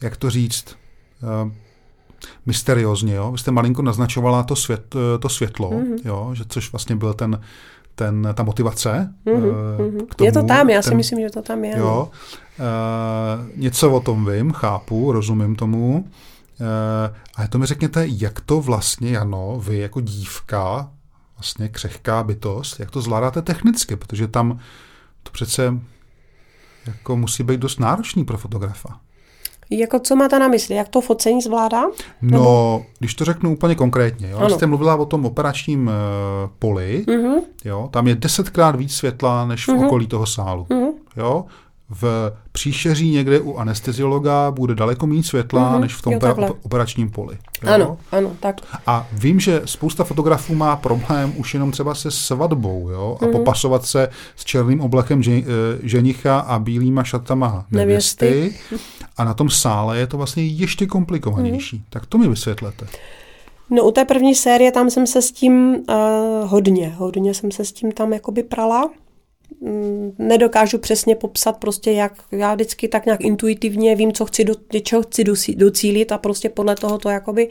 jak 0.01 0.17
to 0.17 0.29
říct, 0.29 0.75
uh, 1.45 1.51
mysteriózně, 2.45 3.15
jo. 3.15 3.31
Vy 3.31 3.37
jste 3.37 3.51
malinko 3.51 3.81
naznačovala 3.81 4.43
to, 4.43 4.55
svět, 4.55 4.95
eh, 4.95 5.19
to 5.19 5.29
světlo, 5.29 5.71
mm-hmm. 5.71 5.99
jo, 6.05 6.29
že 6.33 6.43
což 6.47 6.71
vlastně 6.71 6.95
byl 6.95 7.13
ten, 7.13 7.41
ten, 7.95 8.27
ta 8.33 8.43
motivace. 8.43 9.13
Mm-hmm. 9.25 10.05
K 10.09 10.15
tomu, 10.15 10.25
je 10.25 10.31
to 10.31 10.43
tam, 10.43 10.69
já 10.69 10.81
ten, 10.81 10.89
si 10.89 10.95
myslím, 10.95 11.19
že 11.19 11.29
to 11.29 11.41
tam 11.41 11.63
je. 11.63 11.77
Jo, 11.77 12.11
uh, 12.59 13.59
něco 13.59 13.91
o 13.91 13.99
tom 13.99 14.31
vím, 14.31 14.51
chápu, 14.51 15.11
rozumím 15.11 15.55
tomu. 15.55 15.97
Uh, 15.97 17.15
ale 17.35 17.47
to 17.47 17.57
mi 17.57 17.65
řekněte, 17.65 18.05
jak 18.07 18.41
to 18.41 18.61
vlastně, 18.61 19.11
Jano, 19.11 19.61
vy 19.65 19.77
jako 19.77 20.01
dívka, 20.01 20.91
vlastně 21.37 21.69
křehká 21.69 22.23
bytost, 22.23 22.79
jak 22.79 22.91
to 22.91 23.01
zvládáte 23.01 23.41
technicky, 23.41 23.95
protože 23.95 24.27
tam 24.27 24.59
to 25.23 25.31
přece 25.31 25.73
jako 26.85 27.17
musí 27.17 27.43
být 27.43 27.59
dost 27.59 27.79
náročný 27.79 28.25
pro 28.25 28.37
fotografa. 28.37 28.99
Jako 29.69 29.99
co 29.99 30.15
máte 30.15 30.39
na 30.39 30.47
mysli? 30.47 30.75
Jak 30.75 30.89
to 30.89 31.01
focení 31.01 31.41
zvládá? 31.41 31.81
No, 31.81 31.91
Nebo? 32.21 32.85
když 32.99 33.13
to 33.13 33.25
řeknu 33.25 33.53
úplně 33.53 33.75
konkrétně. 33.75 34.29
Jo? 34.29 34.49
Jste 34.49 34.65
mluvila 34.65 34.95
o 34.95 35.05
tom 35.05 35.25
operačním 35.25 35.87
uh, 35.87 35.93
poli. 36.59 37.05
Uh-huh. 37.07 37.41
Jo? 37.65 37.89
Tam 37.91 38.07
je 38.07 38.15
desetkrát 38.15 38.75
víc 38.75 38.95
světla 38.95 39.45
než 39.45 39.65
v 39.65 39.69
uh-huh. 39.69 39.85
okolí 39.85 40.07
toho 40.07 40.25
sálu. 40.25 40.63
Uh-huh. 40.63 40.93
Jo? 41.17 41.45
v 41.89 42.31
příšeří 42.51 43.11
někde 43.11 43.39
u 43.39 43.57
anesteziologa 43.57 44.51
bude 44.51 44.75
daleko 44.75 45.07
méně 45.07 45.23
světla, 45.23 45.73
mm-hmm, 45.73 45.79
než 45.79 45.93
v 45.93 46.01
tom 46.01 46.13
jo, 46.13 46.19
opera- 46.19 46.55
operačním 46.61 47.09
poli. 47.09 47.37
Jo? 47.63 47.73
Ano, 47.73 47.97
ano, 48.11 48.31
tak. 48.39 48.61
A 48.87 49.07
vím, 49.11 49.39
že 49.39 49.61
spousta 49.65 50.03
fotografů 50.03 50.55
má 50.55 50.75
problém 50.75 51.33
už 51.37 51.53
jenom 51.53 51.71
třeba 51.71 51.95
se 51.95 52.11
svatbou, 52.11 52.89
jo, 52.89 53.17
a 53.21 53.23
mm-hmm. 53.23 53.31
popasovat 53.31 53.85
se 53.85 54.09
s 54.35 54.45
černým 54.45 54.81
oblechem 54.81 55.23
žen, 55.23 55.43
eh, 55.43 55.43
ženicha 55.83 56.39
a 56.39 56.59
bílýma 56.59 57.03
šatama 57.03 57.65
nevěsty. 57.71 58.25
nevěsty. 58.25 58.59
A 59.19 59.23
na 59.23 59.33
tom 59.33 59.49
sále 59.49 59.97
je 59.97 60.07
to 60.07 60.17
vlastně 60.17 60.45
ještě 60.45 60.85
komplikovanější. 60.85 61.77
Mm-hmm. 61.77 61.89
Tak 61.89 62.05
to 62.05 62.17
mi 62.17 62.27
vysvětlete. 62.27 62.87
No 63.69 63.83
u 63.83 63.91
té 63.91 64.05
první 64.05 64.35
série 64.35 64.71
tam 64.71 64.89
jsem 64.89 65.07
se 65.07 65.21
s 65.21 65.31
tím 65.31 65.75
uh, 65.75 65.85
hodně, 66.43 66.89
hodně 66.97 67.33
jsem 67.33 67.51
se 67.51 67.65
s 67.65 67.71
tím 67.71 67.91
tam 67.91 68.13
jakoby 68.13 68.43
prala. 68.43 68.89
Mm, 69.61 70.11
nedokážu 70.17 70.77
přesně 70.77 71.15
popsat 71.15 71.57
prostě, 71.57 71.91
jak 71.91 72.13
já 72.31 72.55
vždycky 72.55 72.87
tak 72.87 73.05
nějak 73.05 73.21
intuitivně 73.21 73.95
vím, 73.95 74.13
co 74.13 74.25
chci, 74.25 74.43
do, 74.43 74.53
čeho 74.83 75.01
chci 75.01 75.23
docílit 75.55 76.11
a 76.11 76.17
prostě 76.17 76.49
podle 76.49 76.75
toho 76.75 76.97
to 76.97 77.09
jakoby 77.09 77.49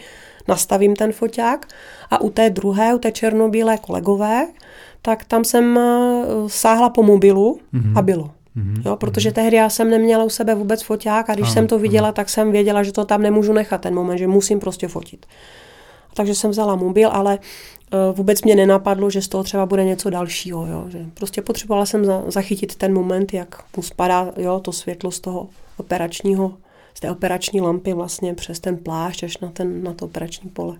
nastavím 0.48 0.96
ten 0.96 1.12
foťák. 1.12 1.66
A 2.10 2.20
u 2.20 2.30
té 2.30 2.50
druhé, 2.50 2.94
u 2.94 2.98
té 2.98 3.12
černobílé 3.12 3.78
kolegové, 3.78 4.46
tak 5.02 5.24
tam 5.24 5.44
jsem 5.44 5.78
eh, 5.78 6.24
sáhla 6.46 6.90
po 6.90 7.02
mobilu 7.02 7.60
mm-hmm. 7.74 7.98
a 7.98 8.02
bylo. 8.02 8.30
Mm-hmm. 8.58 8.82
Jo, 8.86 8.96
protože 8.96 9.32
tehdy 9.32 9.56
já 9.56 9.68
jsem 9.68 9.90
neměla 9.90 10.24
u 10.24 10.28
sebe 10.28 10.54
vůbec 10.54 10.82
foťák 10.82 11.30
a 11.30 11.34
když 11.34 11.46
ano, 11.46 11.52
jsem 11.52 11.66
to 11.66 11.78
viděla, 11.78 12.08
ano. 12.08 12.12
tak 12.14 12.28
jsem 12.28 12.52
věděla, 12.52 12.82
že 12.82 12.92
to 12.92 13.04
tam 13.04 13.22
nemůžu 13.22 13.52
nechat 13.52 13.80
ten 13.80 13.94
moment, 13.94 14.18
že 14.18 14.26
musím 14.26 14.60
prostě 14.60 14.88
fotit. 14.88 15.26
Takže 16.14 16.34
jsem 16.34 16.50
vzala 16.50 16.76
mobil, 16.76 17.08
ale 17.12 17.38
Eh, 17.92 18.12
vůbec 18.12 18.42
mě 18.42 18.56
nenapadlo, 18.56 19.10
že 19.10 19.22
z 19.22 19.28
toho 19.28 19.44
třeba 19.44 19.66
bude 19.66 19.84
něco 19.84 20.10
dalšího. 20.10 20.66
Jo? 20.66 20.84
Že 20.88 21.06
prostě 21.14 21.42
potřebovala 21.42 21.86
jsem 21.86 22.04
za, 22.04 22.22
zachytit 22.26 22.76
ten 22.76 22.94
moment, 22.94 23.34
jak 23.34 23.64
mu 23.76 23.82
spadá 23.82 24.32
jo, 24.36 24.60
to 24.60 24.72
světlo 24.72 25.10
z 25.10 25.20
toho 25.20 25.48
operačního, 25.76 26.54
z 26.94 27.00
té 27.00 27.10
operační 27.10 27.60
lampy 27.60 27.92
vlastně 27.92 28.34
přes 28.34 28.60
ten 28.60 28.76
plášť 28.76 29.22
až 29.22 29.38
na, 29.38 29.48
ten, 29.48 29.82
na 29.82 29.92
to 29.92 30.04
operační 30.04 30.50
pole. 30.50 30.76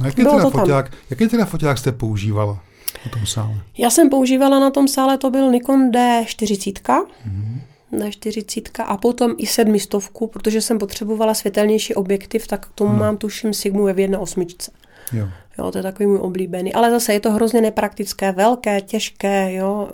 No, 0.00 0.06
jaký, 0.06 0.24
teda 0.24 0.50
foťák, 0.50 0.92
jaký 1.10 1.28
teda 1.28 1.44
foťák 1.44 1.78
jste 1.78 1.92
používala? 1.92 2.60
Na 3.04 3.10
tom 3.10 3.26
sále? 3.26 3.54
Já 3.78 3.90
jsem 3.90 4.10
používala 4.10 4.60
na 4.60 4.70
tom 4.70 4.88
sále, 4.88 5.18
to 5.18 5.30
byl 5.30 5.50
Nikon 5.50 5.90
D40, 5.90 6.82
mm-hmm. 6.82 7.60
D40 7.92 8.84
a 8.86 8.96
potom 8.96 9.34
i 9.38 9.46
sedmistovku, 9.46 10.26
protože 10.26 10.60
jsem 10.60 10.78
potřebovala 10.78 11.34
světelnější 11.34 11.94
objektiv, 11.94 12.46
tak 12.46 12.66
k 12.66 12.72
tomu 12.74 12.90
hmm. 12.90 13.00
mám 13.00 13.16
tuším 13.16 13.54
Sigmu 13.54 13.84
v 13.84 13.96
1.8. 13.96 14.70
Jo. 15.12 15.28
Jo, 15.58 15.70
to 15.70 15.78
je 15.78 15.82
takový 15.82 16.06
můj 16.06 16.18
oblíbený. 16.18 16.74
Ale 16.74 16.90
zase 16.90 17.12
je 17.12 17.20
to 17.20 17.32
hrozně 17.32 17.60
nepraktické, 17.60 18.32
velké, 18.32 18.80
těžké, 18.80 19.54
jo. 19.54 19.88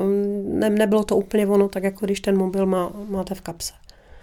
Ne, 0.44 0.70
nebylo 0.70 1.05
to 1.05 1.16
úplně 1.16 1.46
ono, 1.46 1.68
tak 1.68 1.82
jako 1.82 2.07
když 2.07 2.20
ten 2.20 2.38
mobil 2.38 2.66
má, 2.66 2.92
máte 3.09 3.34
v 3.34 3.40
kapse. 3.40 3.72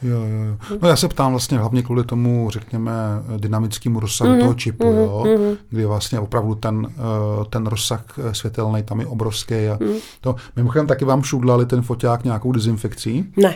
Jo, 0.02 0.20
jo, 0.20 0.44
jo. 0.46 0.78
No 0.82 0.88
já 0.88 0.96
se 0.96 1.08
ptám 1.08 1.32
vlastně 1.32 1.58
hlavně 1.58 1.84
kvůli 1.84 2.04
tomu, 2.04 2.50
řekněme, 2.50 2.92
dynamickému 3.38 4.00
rozsahu 4.00 4.32
mm-hmm. 4.32 4.40
toho 4.40 4.54
čipu, 4.54 4.84
mm-hmm. 4.84 4.98
jo, 4.98 5.26
mhm. 5.38 5.58
kdy 5.70 5.86
vlastně 5.86 6.20
opravdu 6.20 6.56
ten, 6.56 6.88
eh, 6.90 7.46
ten 7.50 7.68
rozsah 7.68 8.06
eh, 8.18 8.34
světelný 8.34 8.84
tam 8.84 9.00
je 9.00 9.06
obrovský. 9.06 9.54
A 9.54 9.78
mm. 9.80 9.96
to, 10.22 10.36
mimochodem 10.56 10.88
taky 10.88 11.06
vám 11.06 11.24
šudlali 11.24 11.66
ten 11.66 11.82
foťák 11.82 12.24
nějakou 12.24 12.52
dezinfekcí? 12.52 13.26
Ne. 13.38 13.56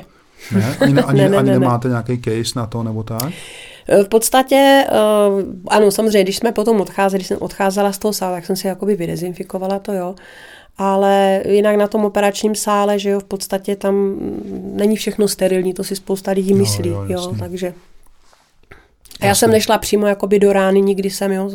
Ne? 0.52 0.78
Ani, 0.82 1.02
ani, 1.02 1.22
ne, 1.22 1.30
ne, 1.30 1.38
ani 1.38 1.50
ne, 1.50 1.60
nemáte 1.60 1.88
ne. 1.88 1.92
nějaký 1.92 2.22
case 2.22 2.60
na 2.60 2.66
to 2.66 2.84
nebo 2.84 3.04
tak? 3.04 3.34
V 4.04 4.08
podstatě, 4.08 4.86
eh, 4.90 4.96
ano, 5.68 5.92
samozřejmě, 5.92 6.24
když 6.24 6.38
jsme 6.38 6.52
potom 6.52 6.82
odcházeli, 6.82 7.18
když 7.18 7.28
jsem 7.28 7.38
odcházela 7.42 7.92
z 7.92 7.98
toho 7.98 8.14
sálu, 8.14 8.36
tak 8.36 8.46
jsem 8.46 8.56
si 8.56 8.68
jakoby 8.68 8.96
vydezinfikovala 8.96 9.80
to, 9.80 9.94
jo. 9.94 10.16
Ale 10.78 11.44
jinak 11.48 11.76
na 11.76 11.88
tom 11.88 12.06
operačním 12.06 12.56
sále, 12.56 13.00
že 13.00 13.10
jo, 13.10 13.20
v 13.20 13.24
podstatě 13.24 13.76
tam 13.76 14.16
není 14.74 14.96
všechno 14.96 15.28
sterilní, 15.28 15.74
to 15.74 15.84
si 15.84 15.96
spousta 15.96 16.32
lidí 16.32 16.54
myslí, 16.54 16.90
jo, 16.90 17.04
jo, 17.04 17.22
jo 17.22 17.36
takže... 17.40 17.74
A 19.20 19.26
já 19.26 19.36
jsem 19.36 19.52
nešla 19.52 19.78
přímo 19.78 20.08
jakoby 20.08 20.40
do 20.40 20.54
rány, 20.54 20.82
nikdy 20.82 21.10
jsem, 21.10 21.32
jo, 21.32 21.52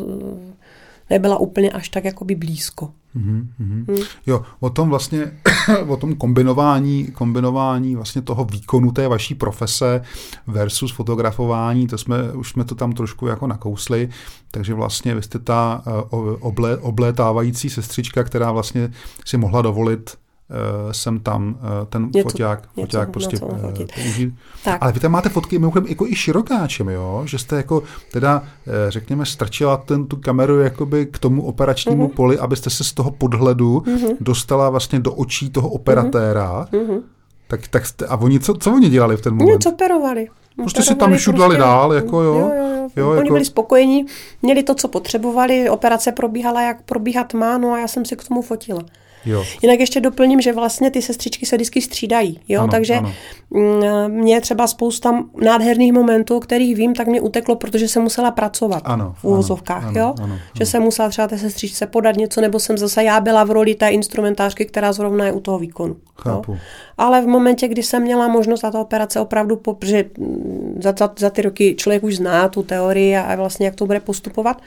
nebyla 1.09 1.37
úplně 1.37 1.71
až 1.71 1.89
tak 1.89 2.05
jakoby 2.05 2.35
blízko. 2.35 2.91
Mm-hmm. 3.17 3.85
Mm. 3.87 3.97
Jo, 4.27 4.41
o 4.59 4.69
tom 4.69 4.89
vlastně, 4.89 5.31
o 5.87 5.97
tom 5.97 6.15
kombinování, 6.15 7.07
kombinování 7.07 7.95
vlastně 7.95 8.21
toho 8.21 8.45
výkonu 8.45 8.91
té 8.91 9.07
vaší 9.07 9.35
profese 9.35 10.01
versus 10.47 10.91
fotografování, 10.91 11.87
to 11.87 11.97
jsme, 11.97 12.31
už 12.31 12.49
jsme 12.49 12.63
to 12.63 12.75
tam 12.75 12.91
trošku 12.93 13.27
jako 13.27 13.47
nakousli, 13.47 14.09
takže 14.51 14.73
vlastně 14.73 15.15
vy 15.15 15.21
jste 15.21 15.39
ta 15.39 15.83
eh, 15.87 15.91
oblé, 16.39 16.77
oblétávající 16.77 17.69
sestřička, 17.69 18.23
která 18.23 18.51
vlastně 18.51 18.91
si 19.25 19.37
mohla 19.37 19.61
dovolit 19.61 20.17
uh, 20.49 20.91
jsem 20.91 21.19
tam 21.19 21.47
uh, 21.49 21.87
ten 21.89 22.09
něco, 22.15 22.29
foťák, 22.29 22.61
něco, 22.77 22.87
foťák 22.87 23.09
prostě 23.09 23.37
uh, 23.37 23.71
použít. 23.95 24.33
Tak. 24.63 24.77
Ale 24.81 24.91
vy 24.91 24.99
tam 24.99 25.11
máte 25.11 25.29
fotky 25.29 25.59
mimochodem 25.59 25.89
jako 25.89 26.07
i 26.07 26.15
širokáčem, 26.15 26.89
jo? 26.89 27.21
že 27.25 27.37
jste 27.37 27.55
jako 27.55 27.83
teda, 28.11 28.43
řekněme, 28.89 29.25
strčila 29.25 29.77
ten, 29.77 30.05
tu 30.05 30.15
kameru 30.15 30.59
jakoby 30.59 31.05
k 31.05 31.19
tomu 31.19 31.45
operačnímu 31.45 32.07
uh-huh. 32.07 32.13
poli, 32.13 32.39
abyste 32.39 32.69
se 32.69 32.83
z 32.83 32.93
toho 32.93 33.11
podhledu 33.11 33.79
uh-huh. 33.79 34.17
dostala 34.19 34.69
vlastně 34.69 34.99
do 34.99 35.13
očí 35.13 35.49
toho 35.49 35.69
operatéra. 35.69 36.67
Uh-huh. 36.71 37.01
Tak, 37.47 37.67
tak 37.67 37.85
jste, 37.85 38.05
a 38.05 38.15
oni, 38.15 38.39
co, 38.39 38.53
co 38.53 38.71
oni 38.73 38.89
dělali 38.89 39.17
v 39.17 39.21
ten 39.21 39.33
moment? 39.33 39.53
Něco 39.53 39.71
operovali. 39.71 40.27
Prostě 40.55 40.81
si 40.81 40.95
tam 40.95 41.17
šudlali 41.17 41.55
prostě, 41.55 41.69
dál, 41.69 41.93
jako 41.93 42.21
jo. 42.21 42.35
jo, 42.35 42.51
jo, 42.55 42.67
jo. 42.67 42.89
jo 42.95 43.09
Oni 43.09 43.19
jako... 43.19 43.33
byli 43.33 43.45
spokojení, 43.45 44.05
měli 44.41 44.63
to, 44.63 44.75
co 44.75 44.87
potřebovali, 44.87 45.69
operace 45.69 46.11
probíhala, 46.11 46.61
jak 46.61 46.81
probíhat 46.81 47.33
má, 47.33 47.57
no 47.57 47.71
a 47.71 47.79
já 47.79 47.87
jsem 47.87 48.05
si 48.05 48.15
k 48.15 48.27
tomu 48.27 48.41
fotila. 48.41 48.81
Jo. 49.25 49.45
Jinak 49.61 49.79
ještě 49.79 50.01
doplním, 50.01 50.41
že 50.41 50.53
vlastně 50.53 50.91
ty 50.91 51.01
sestřičky 51.01 51.45
se 51.45 51.55
vždycky 51.55 51.81
střídají, 51.81 52.39
jo, 52.47 52.61
ano, 52.61 52.71
takže 52.71 52.93
ano. 52.93 53.13
Mm, 53.49 54.11
mě 54.11 54.41
třeba 54.41 54.67
spousta 54.67 55.23
nádherných 55.43 55.93
momentů, 55.93 56.39
kterých 56.39 56.75
vím, 56.75 56.95
tak 56.95 57.07
mě 57.07 57.21
uteklo, 57.21 57.55
protože 57.55 57.87
jsem 57.87 58.03
musela 58.03 58.31
pracovat 58.31 58.83
ano, 58.85 59.15
v 59.17 59.23
úvozovkách, 59.23 59.83
ano, 59.83 59.99
jo, 59.99 60.13
ano, 60.17 60.23
ano, 60.23 60.39
že 60.57 60.65
jsem 60.65 60.83
musela 60.83 61.09
třeba 61.09 61.27
té 61.27 61.37
sestřičce 61.37 61.87
podat 61.87 62.15
něco, 62.15 62.41
nebo 62.41 62.59
jsem 62.59 62.77
zase 62.77 63.03
já 63.03 63.19
byla 63.19 63.43
v 63.43 63.51
roli 63.51 63.75
té 63.75 63.89
instrumentářky, 63.89 64.65
která 64.65 64.93
zrovna 64.93 65.25
je 65.25 65.31
u 65.31 65.39
toho 65.39 65.59
výkonu. 65.59 65.95
Chápu. 66.21 66.51
Jo. 66.51 66.57
Ale 66.97 67.21
v 67.21 67.27
momentě, 67.27 67.67
kdy 67.67 67.83
jsem 67.83 68.01
měla 68.03 68.27
možnost 68.27 68.61
za 68.61 68.71
ta 68.71 68.79
operace 68.79 69.19
opravdu, 69.19 69.55
protože 69.55 70.05
mm, 70.17 70.79
za, 70.83 70.93
za, 70.99 71.13
za 71.19 71.29
ty 71.29 71.41
roky 71.41 71.75
člověk 71.75 72.03
už 72.03 72.15
zná 72.15 72.49
tu 72.49 72.63
teorii 72.63 73.17
a 73.17 73.35
vlastně 73.35 73.65
jak 73.65 73.75
to 73.75 73.85
bude 73.85 73.99
postupovat, 73.99 74.61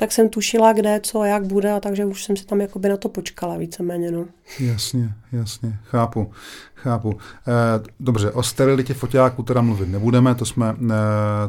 tak 0.00 0.12
jsem 0.12 0.28
tušila, 0.28 0.72
kde, 0.72 1.00
co, 1.02 1.24
jak 1.24 1.46
bude, 1.46 1.72
a 1.72 1.80
takže 1.80 2.04
už 2.04 2.24
jsem 2.24 2.36
si 2.36 2.46
tam 2.46 2.60
jakoby 2.60 2.88
na 2.88 2.96
to 2.96 3.08
počkala 3.08 3.56
víceméně. 3.56 4.10
No. 4.10 4.24
Jasně, 4.60 5.12
jasně, 5.32 5.78
chápu, 5.84 6.32
chápu. 6.74 7.18
E, 7.48 7.52
dobře, 8.00 8.30
o 8.30 8.42
sterilitě 8.42 8.94
foťáku 8.94 9.42
teda 9.42 9.60
mluvit 9.60 9.88
nebudeme, 9.88 10.34
to 10.34 10.44
jsme, 10.44 10.76
e, 10.90 10.94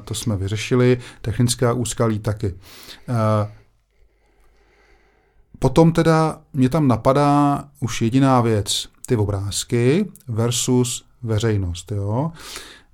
to 0.04 0.14
jsme 0.14 0.38
vyřešili, 0.38 1.00
technická 1.22 1.74
úskalí 1.74 2.20
taky. 2.20 2.48
E, 2.48 2.56
potom 5.60 5.92
teda 5.92 6.42
mě 6.54 6.70
tam 6.70 6.88
napadá 6.88 7.64
už 7.80 8.02
jediná 8.02 8.42
věc, 8.42 8.88
ty 9.06 9.16
obrázky 9.16 10.12
versus 10.28 11.06
veřejnost, 11.24 11.92
jo. 11.92 12.32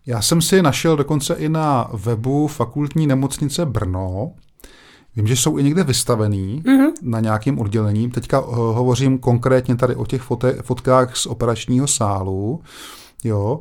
Já 0.05 0.21
jsem 0.21 0.41
si 0.41 0.61
našel 0.61 0.95
dokonce 0.95 1.33
i 1.33 1.49
na 1.49 1.89
webu 1.93 2.47
fakultní 2.47 3.07
nemocnice 3.07 3.65
Brno, 3.65 4.31
Vím, 5.15 5.27
že 5.27 5.35
jsou 5.35 5.57
i 5.57 5.63
někde 5.63 5.83
vystavený 5.83 6.61
mm-hmm. 6.65 6.91
na 7.01 7.19
nějakým 7.19 7.59
oddělení. 7.59 8.11
Teďka 8.11 8.39
uh, 8.39 8.55
hovořím 8.55 9.17
konkrétně 9.17 9.75
tady 9.75 9.95
o 9.95 10.05
těch 10.05 10.21
fote, 10.21 10.53
fotkách 10.61 11.17
z 11.17 11.25
operačního 11.25 11.87
sálu. 11.87 12.61
Jo. 13.23 13.59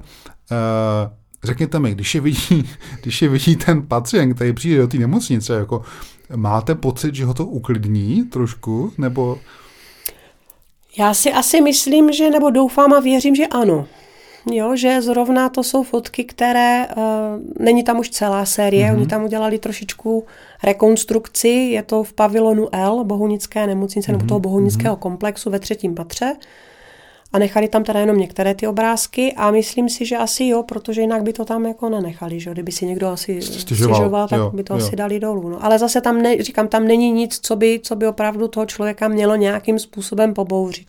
Uh, 0.50 1.12
řekněte 1.44 1.78
mi, 1.78 1.94
když 1.94 2.14
je, 2.14 2.20
vidí, 2.20 2.70
když 3.02 3.22
je 3.22 3.28
vidí 3.28 3.56
ten 3.56 3.82
pacient, 3.82 4.34
který 4.34 4.52
přijde 4.52 4.78
do 4.78 4.88
té 4.88 4.98
nemocnice, 4.98 5.54
jako, 5.54 5.82
máte 6.36 6.74
pocit, 6.74 7.14
že 7.14 7.24
ho 7.24 7.34
to 7.34 7.46
uklidní 7.46 8.24
trošku, 8.24 8.92
nebo... 8.98 9.38
Já 10.98 11.14
si 11.14 11.32
asi 11.32 11.60
myslím, 11.60 12.12
že, 12.12 12.30
nebo 12.30 12.50
doufám 12.50 12.92
a 12.92 13.00
věřím, 13.00 13.34
že 13.34 13.46
ano. 13.46 13.86
Jo, 14.52 14.76
že 14.76 15.02
zrovna 15.02 15.48
to 15.48 15.62
jsou 15.62 15.82
fotky, 15.82 16.24
které, 16.24 16.86
uh, 16.96 17.02
není 17.64 17.84
tam 17.84 17.98
už 17.98 18.10
celá 18.10 18.44
série, 18.44 18.86
mm-hmm. 18.86 18.96
oni 18.96 19.06
tam 19.06 19.24
udělali 19.24 19.58
trošičku 19.58 20.24
rekonstrukci, 20.62 21.48
je 21.48 21.82
to 21.82 22.02
v 22.02 22.12
pavilonu 22.12 22.68
L 22.72 23.04
Bohunické 23.04 23.66
nemocnice, 23.66 24.08
mm-hmm. 24.08 24.16
nebo 24.16 24.26
toho 24.26 24.40
Bohunického 24.40 24.96
mm-hmm. 24.96 24.98
komplexu 24.98 25.50
ve 25.50 25.58
třetím 25.58 25.94
patře. 25.94 26.36
A 27.32 27.38
nechali 27.38 27.68
tam 27.68 27.84
teda 27.84 28.00
jenom 28.00 28.18
některé 28.18 28.54
ty 28.54 28.66
obrázky 28.66 29.32
a 29.36 29.50
myslím 29.50 29.88
si, 29.88 30.06
že 30.06 30.16
asi 30.16 30.44
jo, 30.44 30.62
protože 30.62 31.00
jinak 31.00 31.22
by 31.22 31.32
to 31.32 31.44
tam 31.44 31.66
jako 31.66 31.88
nenechali, 31.88 32.40
že 32.40 32.50
kdyby 32.50 32.72
si 32.72 32.86
někdo 32.86 33.08
asi 33.08 33.42
stěžoval, 33.42 33.94
stěžoval 33.94 34.28
tak 34.28 34.38
jo, 34.38 34.50
by 34.54 34.64
to 34.64 34.74
jo. 34.74 34.84
asi 34.84 34.96
dali 34.96 35.20
dolů. 35.20 35.48
No. 35.48 35.64
Ale 35.64 35.78
zase 35.78 36.00
tam, 36.00 36.22
ne, 36.22 36.42
říkám, 36.42 36.68
tam 36.68 36.86
není 36.86 37.12
nic, 37.12 37.38
co 37.42 37.56
by, 37.56 37.80
co 37.82 37.96
by 37.96 38.06
opravdu 38.06 38.48
toho 38.48 38.66
člověka 38.66 39.08
mělo 39.08 39.36
nějakým 39.36 39.78
způsobem 39.78 40.34
pobouřit. 40.34 40.86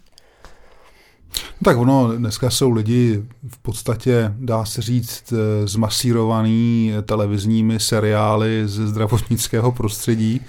No 1.33 1.63
tak 1.63 1.77
ono, 1.77 2.17
dneska 2.17 2.49
jsou 2.49 2.71
lidi 2.71 3.23
v 3.47 3.57
podstatě, 3.57 4.33
dá 4.37 4.65
se 4.65 4.81
říct, 4.81 5.33
eh, 5.33 5.67
zmasírovaný 5.67 6.93
televizními 7.05 7.79
seriály 7.79 8.63
ze 8.65 8.87
zdravotnického 8.87 9.71
prostředí. 9.71 10.41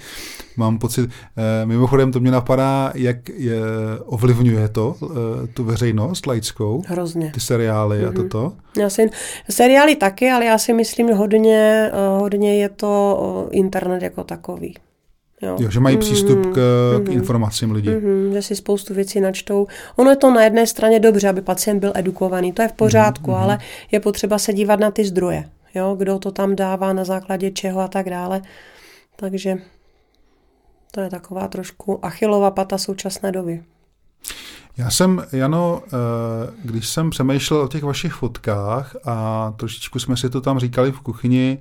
Mám 0.57 0.79
pocit, 0.79 1.09
eh, 1.37 1.65
mimochodem 1.65 2.11
to 2.11 2.19
mě 2.19 2.31
napadá, 2.31 2.91
jak 2.95 3.29
je, 3.29 3.59
ovlivňuje 4.05 4.67
to 4.67 4.95
eh, 5.03 5.47
tu 5.47 5.63
veřejnost 5.63 6.27
laickou. 6.27 6.83
Hrozně. 6.87 7.31
Ty 7.33 7.39
seriály 7.39 7.97
mm-hmm. 7.97 8.07
a 8.07 8.11
mhm. 8.11 8.15
toto. 8.15 8.53
Já 8.79 8.89
si, 8.89 9.09
seriály 9.49 9.95
taky, 9.95 10.31
ale 10.31 10.45
já 10.45 10.57
si 10.57 10.73
myslím, 10.73 11.07
hodně, 11.09 11.91
hodně 12.19 12.57
je 12.57 12.69
to 12.69 13.47
internet 13.51 14.03
jako 14.03 14.23
takový. 14.23 14.75
Jo. 15.41 15.57
jo, 15.59 15.69
že 15.69 15.79
mají 15.79 15.97
přístup 15.97 16.39
k, 16.53 16.57
mm-hmm. 16.57 17.03
k 17.03 17.09
informacím 17.09 17.71
lidí. 17.71 17.89
Mm-hmm, 17.89 18.33
že 18.33 18.41
si 18.41 18.55
spoustu 18.55 18.93
věcí 18.93 19.19
načtou. 19.19 19.67
Ono 19.95 20.09
je 20.09 20.15
to 20.15 20.31
na 20.33 20.43
jedné 20.43 20.67
straně 20.67 20.99
dobře, 20.99 21.29
aby 21.29 21.41
pacient 21.41 21.79
byl 21.79 21.91
edukovaný, 21.95 22.53
to 22.53 22.61
je 22.61 22.67
v 22.67 22.73
pořádku, 22.73 23.31
mm-hmm. 23.31 23.41
ale 23.41 23.59
je 23.91 23.99
potřeba 23.99 24.37
se 24.39 24.53
dívat 24.53 24.79
na 24.79 24.91
ty 24.91 25.05
zdroje. 25.05 25.49
Jo, 25.75 25.95
kdo 25.95 26.19
to 26.19 26.31
tam 26.31 26.55
dává, 26.55 26.93
na 26.93 27.03
základě 27.03 27.51
čeho 27.51 27.79
a 27.79 27.87
tak 27.87 28.09
dále. 28.09 28.41
Takže 29.15 29.57
to 30.91 31.01
je 31.01 31.09
taková 31.09 31.47
trošku 31.47 32.05
achilová 32.05 32.51
pata 32.51 32.77
současné 32.77 33.31
doby. 33.31 33.63
Já 34.77 34.89
jsem, 34.89 35.23
Jano, 35.31 35.81
eh, 35.85 35.89
když 36.63 36.87
jsem 36.87 37.09
přemýšlel 37.09 37.61
o 37.61 37.67
těch 37.67 37.83
vašich 37.83 38.13
fotkách 38.13 38.95
a 39.05 39.53
trošičku 39.57 39.99
jsme 39.99 40.17
si 40.17 40.29
to 40.29 40.41
tam 40.41 40.59
říkali 40.59 40.91
v 40.91 40.99
kuchyni, 40.99 41.57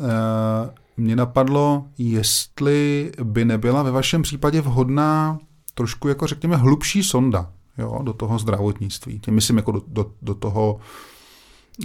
eh, 0.00 0.81
mě 0.96 1.16
napadlo, 1.16 1.84
jestli 1.98 3.12
by 3.22 3.44
nebyla 3.44 3.82
ve 3.82 3.90
vašem 3.90 4.22
případě 4.22 4.60
vhodná 4.60 5.38
trošku, 5.74 6.08
jako 6.08 6.26
řekněme, 6.26 6.56
hlubší 6.56 7.02
sonda 7.02 7.50
jo, 7.78 8.00
do 8.02 8.12
toho 8.12 8.38
zdravotnictví. 8.38 9.20
Tím 9.20 9.34
myslím 9.34 9.56
jako 9.56 9.72
do, 9.72 9.82
do, 9.86 10.10
do 10.22 10.34
toho, 10.34 10.80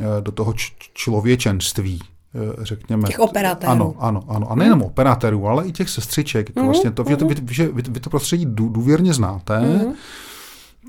eh, 0.01 0.21
do 0.21 0.31
toho 0.31 0.53
č- 0.53 0.73
člověčenství, 0.93 1.99
eh, 2.35 2.65
řekněme. 2.65 3.07
Těch 3.07 3.19
operatérů. 3.19 3.71
Ano, 3.71 3.95
ano, 3.99 4.23
ano. 4.27 4.51
A 4.51 4.55
nejenom 4.55 4.79
hmm. 4.79 4.87
operatérů, 4.87 5.47
ale 5.47 5.67
i 5.67 5.71
těch 5.71 5.89
sestřiček. 5.89 6.49
Jako 6.49 6.59
mm, 6.59 6.65
vlastně 6.65 6.91
to, 6.91 7.03
mm. 7.03 7.27
vy, 7.27 7.35
vy, 7.35 7.67
vy, 7.73 7.83
vy, 7.89 7.99
to 7.99 8.09
prostředí 8.09 8.45
důvěrně 8.49 9.13
znáte, 9.13 9.59
mm. 9.59 9.93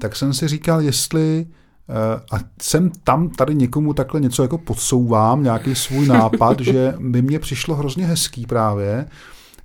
tak 0.01 0.17
jsem 0.17 0.35
si 0.35 0.49
říkal, 0.49 0.81
jestli 0.81 1.47
a 2.33 2.37
jsem 2.63 2.91
tam 3.05 3.29
tady 3.29 3.55
někomu 3.55 3.95
takhle 3.95 4.21
něco 4.21 4.43
jako 4.43 4.59
podsouvám, 4.59 5.43
nějaký 5.43 5.75
svůj 5.75 6.07
nápad, 6.07 6.61
že 6.65 6.95
by 6.99 7.23
mě 7.23 7.39
přišlo 7.39 7.75
hrozně 7.75 8.07
hezký 8.07 8.47
právě, 8.47 9.07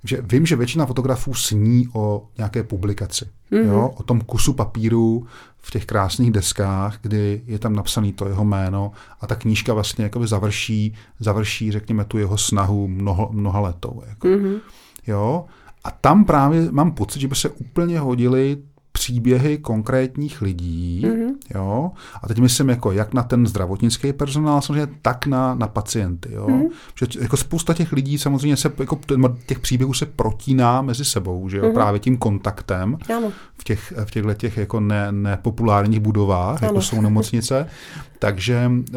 že 0.04 0.22
vím, 0.22 0.46
že 0.46 0.56
většina 0.56 0.86
fotografů 0.86 1.34
sní 1.34 1.88
o 1.92 2.28
nějaké 2.38 2.62
publikaci, 2.62 3.24
mm-hmm. 3.52 3.66
jo, 3.66 3.90
o 3.96 4.02
tom 4.02 4.20
kusu 4.20 4.52
papíru 4.52 5.26
v 5.58 5.70
těch 5.70 5.86
krásných 5.86 6.30
deskách, 6.30 6.98
kdy 7.02 7.42
je 7.46 7.58
tam 7.58 7.76
napsaný 7.76 8.12
to 8.12 8.28
jeho 8.28 8.44
jméno 8.44 8.92
a 9.20 9.26
ta 9.26 9.34
knížka 9.34 9.74
vlastně 9.74 10.04
jakoby 10.04 10.26
završí, 10.26 10.94
završí, 11.20 11.72
řekněme, 11.72 12.04
tu 12.04 12.18
jeho 12.18 12.38
snahu 12.38 12.88
mnoho, 12.88 13.28
mnoha 13.32 13.60
letou. 13.60 14.02
Jako. 14.08 14.28
Mm-hmm. 14.28 14.60
Jo? 15.06 15.44
A 15.84 15.90
tam 15.90 16.24
právě 16.24 16.68
mám 16.70 16.92
pocit, 16.92 17.20
že 17.20 17.28
by 17.28 17.34
se 17.34 17.48
úplně 17.48 18.00
hodili 18.00 18.56
příběhy 18.98 19.58
konkrétních 19.58 20.42
lidí, 20.42 21.02
mm-hmm. 21.06 21.34
jo, 21.54 21.90
a 22.22 22.28
teď 22.28 22.38
myslím 22.38 22.68
jako 22.68 22.92
jak 22.92 23.14
na 23.14 23.22
ten 23.22 23.46
zdravotnický 23.46 24.12
personál, 24.12 24.60
samozřejmě 24.60 24.88
tak 25.02 25.26
na, 25.26 25.54
na 25.54 25.68
pacienty, 25.68 26.28
jo, 26.32 26.46
mm-hmm. 26.46 26.70
že 26.98 27.06
jako 27.20 27.36
spousta 27.36 27.74
těch 27.74 27.92
lidí 27.92 28.18
samozřejmě 28.18 28.56
se, 28.56 28.72
jako 28.78 28.98
těch 29.46 29.58
příběhů 29.58 29.94
se 29.94 30.06
protíná 30.06 30.82
mezi 30.82 31.04
sebou, 31.04 31.48
že 31.48 31.58
jo, 31.58 31.64
mm-hmm. 31.64 31.74
právě 31.74 32.00
tím 32.00 32.16
kontaktem 32.16 32.98
ano. 33.16 33.32
v 33.58 33.64
těch, 33.64 33.92
v 34.04 34.10
těchto 34.10 34.34
těch 34.34 34.56
jako 34.56 34.80
ne, 34.80 35.12
nepopulárních 35.12 36.00
budovách, 36.00 36.62
ano. 36.62 36.68
jako 36.68 36.82
jsou 36.82 37.00
nemocnice, 37.00 37.68
takže 38.18 38.70
uh, 38.94 38.96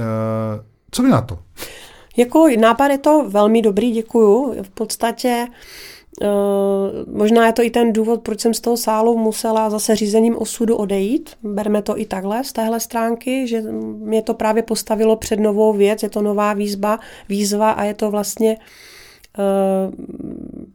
co 0.91 1.03
vy 1.03 1.09
na 1.09 1.21
to? 1.21 1.39
Jako 2.17 2.47
nápad 2.59 2.87
je 2.87 2.97
to 2.97 3.29
velmi 3.29 3.61
dobrý, 3.61 3.91
děkuju. 3.91 4.63
V 4.63 4.69
podstatě 4.69 5.47
možná 7.11 7.47
je 7.47 7.53
to 7.53 7.63
i 7.63 7.69
ten 7.69 7.93
důvod, 7.93 8.21
proč 8.21 8.39
jsem 8.39 8.53
z 8.53 8.59
toho 8.59 8.77
sálu 8.77 9.17
musela 9.17 9.69
zase 9.69 9.95
řízením 9.95 10.37
osudu 10.37 10.75
odejít. 10.75 11.29
Berme 11.43 11.81
to 11.81 11.99
i 11.99 12.05
takhle 12.05 12.43
z 12.43 12.53
téhle 12.53 12.79
stránky, 12.79 13.47
že 13.47 13.61
mě 13.81 14.21
to 14.21 14.33
právě 14.33 14.63
postavilo 14.63 15.15
před 15.15 15.39
novou 15.39 15.73
věc, 15.73 16.03
je 16.03 16.09
to 16.09 16.21
nová 16.21 16.53
výzva, 16.53 16.99
výzva 17.29 17.71
a 17.71 17.83
je 17.83 17.93
to 17.93 18.11
vlastně 18.11 18.57
uh, 19.37 19.93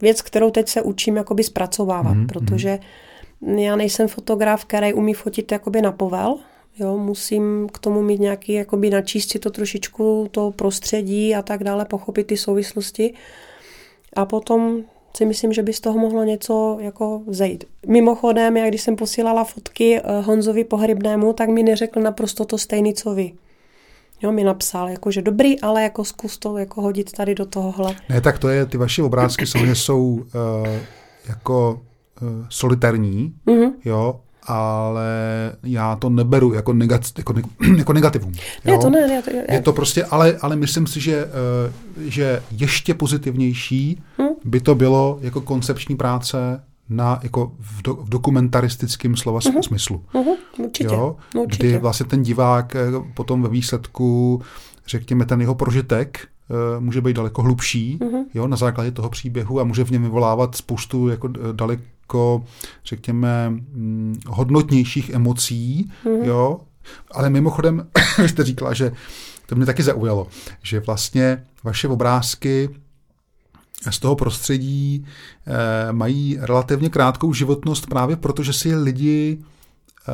věc, 0.01 0.21
kterou 0.21 0.49
teď 0.49 0.69
se 0.69 0.81
učím 0.81 1.15
jakoby 1.15 1.43
zpracovávat, 1.43 2.17
mm-hmm. 2.17 2.27
protože 2.27 2.79
já 3.57 3.75
nejsem 3.75 4.07
fotograf, 4.07 4.65
který 4.65 4.93
umí 4.93 5.13
fotit 5.13 5.51
jakoby 5.51 5.81
na 5.81 5.91
povel, 5.91 6.37
Jo, 6.79 6.97
musím 6.97 7.69
k 7.73 7.79
tomu 7.79 8.01
mít 8.01 8.19
nějaký, 8.19 8.53
jakoby 8.53 8.89
načíst 8.89 9.31
si 9.31 9.39
to 9.39 9.49
trošičku, 9.49 10.27
to 10.31 10.51
prostředí 10.51 11.35
a 11.35 11.41
tak 11.41 11.63
dále, 11.63 11.85
pochopit 11.85 12.27
ty 12.27 12.37
souvislosti. 12.37 13.13
A 14.13 14.25
potom 14.25 14.83
si 15.17 15.25
myslím, 15.25 15.53
že 15.53 15.63
by 15.63 15.73
z 15.73 15.79
toho 15.79 15.99
mohlo 15.99 16.23
něco 16.23 16.77
jako 16.81 17.21
zejít. 17.27 17.63
Mimochodem, 17.87 18.57
já 18.57 18.67
když 18.67 18.81
jsem 18.81 18.95
posílala 18.95 19.43
fotky 19.43 19.99
eh, 19.99 20.21
Honzovi 20.21 20.63
Pohrybnému, 20.63 21.33
tak 21.33 21.49
mi 21.49 21.63
neřekl 21.63 22.01
naprosto 22.01 22.45
to 22.45 22.57
stejný, 22.57 22.93
co 22.93 23.13
vy. 23.13 23.31
Jo, 24.21 24.31
mi 24.31 24.43
napsal, 24.43 24.89
jako, 24.89 25.11
že 25.11 25.21
dobrý, 25.21 25.61
ale 25.61 25.83
jako 25.83 26.05
zkus 26.05 26.37
to 26.37 26.57
jako 26.57 26.81
hodit 26.81 27.11
tady 27.11 27.35
do 27.35 27.45
tohohle. 27.45 27.95
Ne, 28.09 28.21
tak 28.21 28.39
to 28.39 28.49
je, 28.49 28.65
ty 28.65 28.77
vaše 28.77 29.03
obrázky 29.03 29.47
samozřejmě 29.47 29.75
jsou 29.75 30.05
uh, 30.05 30.21
jako 31.29 31.81
uh, 32.21 32.45
solitární, 32.49 33.33
mm-hmm. 33.47 33.71
jo, 33.85 34.19
ale 34.47 35.05
já 35.63 35.95
to 35.95 36.09
neberu 36.09 36.53
jako, 36.53 36.73
negat, 36.73 37.01
jako, 37.17 37.33
jako 37.77 37.93
negativum. 37.93 38.33
Ne, 38.65 38.77
to 38.77 38.89
ne, 38.89 39.07
ne, 39.07 39.21
to, 39.21 39.31
je 39.53 39.61
to 39.61 39.73
prostě, 39.73 40.05
ale, 40.05 40.37
ale 40.41 40.55
myslím 40.55 40.87
si, 40.87 40.99
že, 40.99 41.25
eh, 41.25 42.09
že 42.09 42.43
ještě 42.51 42.93
pozitivnější 42.93 44.01
hmm? 44.17 44.29
by 44.45 44.59
to 44.59 44.75
bylo 44.75 45.19
jako 45.21 45.41
koncepční 45.41 45.95
práce 45.95 46.63
na, 46.89 47.19
jako 47.23 47.51
v, 47.59 47.81
do, 47.81 47.93
v 47.93 48.09
dokumentaristickém 48.09 49.15
slova 49.15 49.39
uh-huh. 49.39 49.61
smyslu. 49.61 50.03
Uh-huh. 50.13 50.35
Určitě. 50.57 50.95
Jo? 50.95 51.15
Určitě. 51.35 51.67
Kdy 51.67 51.77
vlastně 51.77 52.05
ten 52.05 52.23
divák 52.23 52.75
eh, 52.75 52.81
potom 53.13 53.41
ve 53.41 53.49
výsledku, 53.49 54.41
řekněme, 54.87 55.25
ten 55.25 55.41
jeho 55.41 55.55
prožitek 55.55 56.27
může 56.79 57.01
být 57.01 57.15
daleko 57.15 57.41
hlubší 57.41 57.97
uh-huh. 58.01 58.25
jo, 58.33 58.47
na 58.47 58.57
základě 58.57 58.91
toho 58.91 59.09
příběhu 59.09 59.59
a 59.59 59.63
může 59.63 59.83
v 59.83 59.91
něm 59.91 60.03
vyvolávat 60.03 60.55
spoustu 60.55 61.07
jako 61.07 61.27
daleko 61.51 62.43
řekněme, 62.85 63.49
mm, 63.49 64.19
hodnotnějších 64.27 65.09
emocí, 65.09 65.91
mm-hmm. 66.05 66.23
jo. 66.23 66.59
Ale 67.11 67.29
mimochodem, 67.29 67.87
jste 68.27 68.43
říkala, 68.43 68.73
že 68.73 68.91
to 69.45 69.55
mě 69.55 69.65
taky 69.65 69.83
zaujalo, 69.83 70.27
že 70.63 70.79
vlastně 70.79 71.43
vaše 71.63 71.87
obrázky 71.87 72.69
z 73.89 73.99
toho 73.99 74.15
prostředí 74.15 75.05
eh, 75.47 75.93
mají 75.93 76.37
relativně 76.39 76.89
krátkou 76.89 77.33
životnost 77.33 77.87
právě 77.87 78.15
proto, 78.15 78.43
že 78.43 78.53
si 78.53 78.75
lidi 78.75 79.37
eh, 79.39 80.11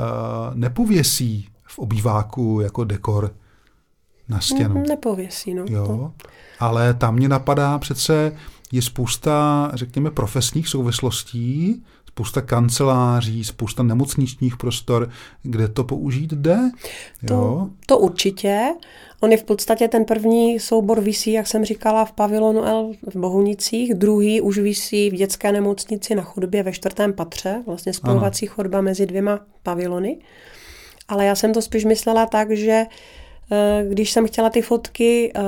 nepověsí 0.54 1.50
v 1.64 1.80
obýváku 1.80 2.60
jako 2.62 2.84
dekor 2.84 3.32
na 4.30 4.40
stěnu. 4.40 4.76
Mm, 4.76 4.84
nepověsí, 4.84 5.54
no. 5.54 5.66
Jo, 5.70 6.12
ale 6.60 6.94
tam 6.94 7.16
mě 7.16 7.30
napadá 7.30 7.80
přece 7.80 8.36
je 8.72 8.82
spousta, 8.82 9.72
řekněme, 9.74 10.12
profesních 10.12 10.68
souvislostí, 10.68 11.84
spousta 12.08 12.42
kanceláří, 12.42 13.44
spousta 13.44 13.84
nemocničních 13.84 14.58
prostor, 14.58 15.10
kde 15.44 15.68
to 15.68 15.84
použít 15.84 16.34
jde. 16.34 16.58
To, 17.28 17.34
jo? 17.34 17.70
to 17.86 18.00
určitě. 18.00 18.74
On 19.20 19.32
je 19.32 19.38
v 19.38 19.44
podstatě 19.44 19.88
ten 19.88 20.06
první 20.06 20.60
soubor 20.60 21.02
visí, 21.02 21.32
jak 21.32 21.48
jsem 21.48 21.66
říkala, 21.66 22.06
v 22.06 22.12
pavilonu 22.12 22.64
L 22.64 22.92
v 23.10 23.16
Bohunicích, 23.16 23.94
druhý 23.94 24.42
už 24.42 24.58
visí 24.58 25.10
v 25.10 25.14
dětské 25.14 25.52
nemocnici 25.52 26.16
na 26.16 26.24
chodbě 26.24 26.64
ve 26.64 26.72
čtvrtém 26.72 27.14
patře, 27.14 27.64
vlastně 27.66 27.94
spojovací 27.94 28.46
chodba 28.46 28.82
mezi 28.82 29.06
dvěma 29.06 29.40
pavilony. 29.64 30.20
Ale 31.08 31.26
já 31.26 31.36
jsem 31.36 31.54
to 31.54 31.62
spíš 31.62 31.86
myslela 31.86 32.26
tak, 32.26 32.52
že 32.52 32.86
Eh, 32.86 32.86
když 33.90 34.12
jsem 34.12 34.28
chtěla 34.28 34.50
ty 34.50 34.62
fotky, 34.62 35.32
eh, 35.36 35.42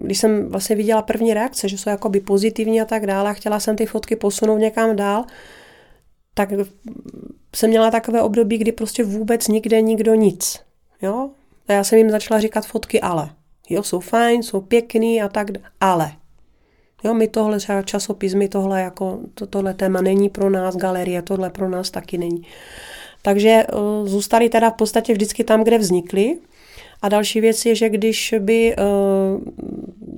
když 0.00 0.18
jsem 0.18 0.48
vlastně 0.48 0.76
viděla 0.76 1.02
první 1.02 1.34
reakce, 1.34 1.68
že 1.68 1.78
jsou 1.78 1.90
jakoby 1.90 2.20
pozitivní 2.20 2.80
a 2.80 2.84
tak 2.84 3.06
dále, 3.06 3.30
a 3.30 3.32
chtěla 3.32 3.60
jsem 3.60 3.76
ty 3.76 3.86
fotky 3.86 4.16
posunout 4.16 4.58
někam 4.58 4.96
dál, 4.96 5.24
tak 6.34 6.52
jsem 7.56 7.70
měla 7.70 7.90
takové 7.90 8.22
období, 8.22 8.58
kdy 8.58 8.72
prostě 8.72 9.04
vůbec 9.04 9.48
nikde 9.48 9.80
nikdo 9.80 10.14
nic. 10.14 10.60
Jo? 11.02 11.30
A 11.68 11.72
já 11.72 11.84
jsem 11.84 11.98
jim 11.98 12.10
začala 12.10 12.40
říkat 12.40 12.66
fotky 12.66 13.00
ale. 13.00 13.30
Jo, 13.68 13.82
jsou 13.82 14.00
fajn, 14.00 14.42
jsou 14.42 14.60
pěkný 14.60 15.22
a 15.22 15.28
tak, 15.28 15.46
ale. 15.80 16.12
Jo, 17.04 17.14
my 17.14 17.28
tohle 17.28 17.58
třeba 17.58 17.82
časopis, 17.82 18.34
my 18.34 18.48
tohle 18.48 18.80
jako, 18.80 19.18
to, 19.34 19.46
tohle 19.46 19.74
téma 19.74 20.00
není 20.00 20.28
pro 20.28 20.50
nás, 20.50 20.76
galerie, 20.76 21.22
tohle 21.22 21.50
pro 21.50 21.68
nás 21.68 21.90
taky 21.90 22.18
není. 22.18 22.46
Takže 23.22 23.64
uh, 23.72 24.08
zůstali 24.08 24.48
teda 24.48 24.70
v 24.70 24.74
podstatě 24.74 25.12
vždycky 25.12 25.44
tam, 25.44 25.64
kde 25.64 25.78
vznikly. 25.78 26.38
A 27.02 27.08
další 27.08 27.40
věc 27.40 27.66
je, 27.66 27.74
že 27.74 27.88
když 27.88 28.34
by 28.38 28.76
uh, 28.76 29.40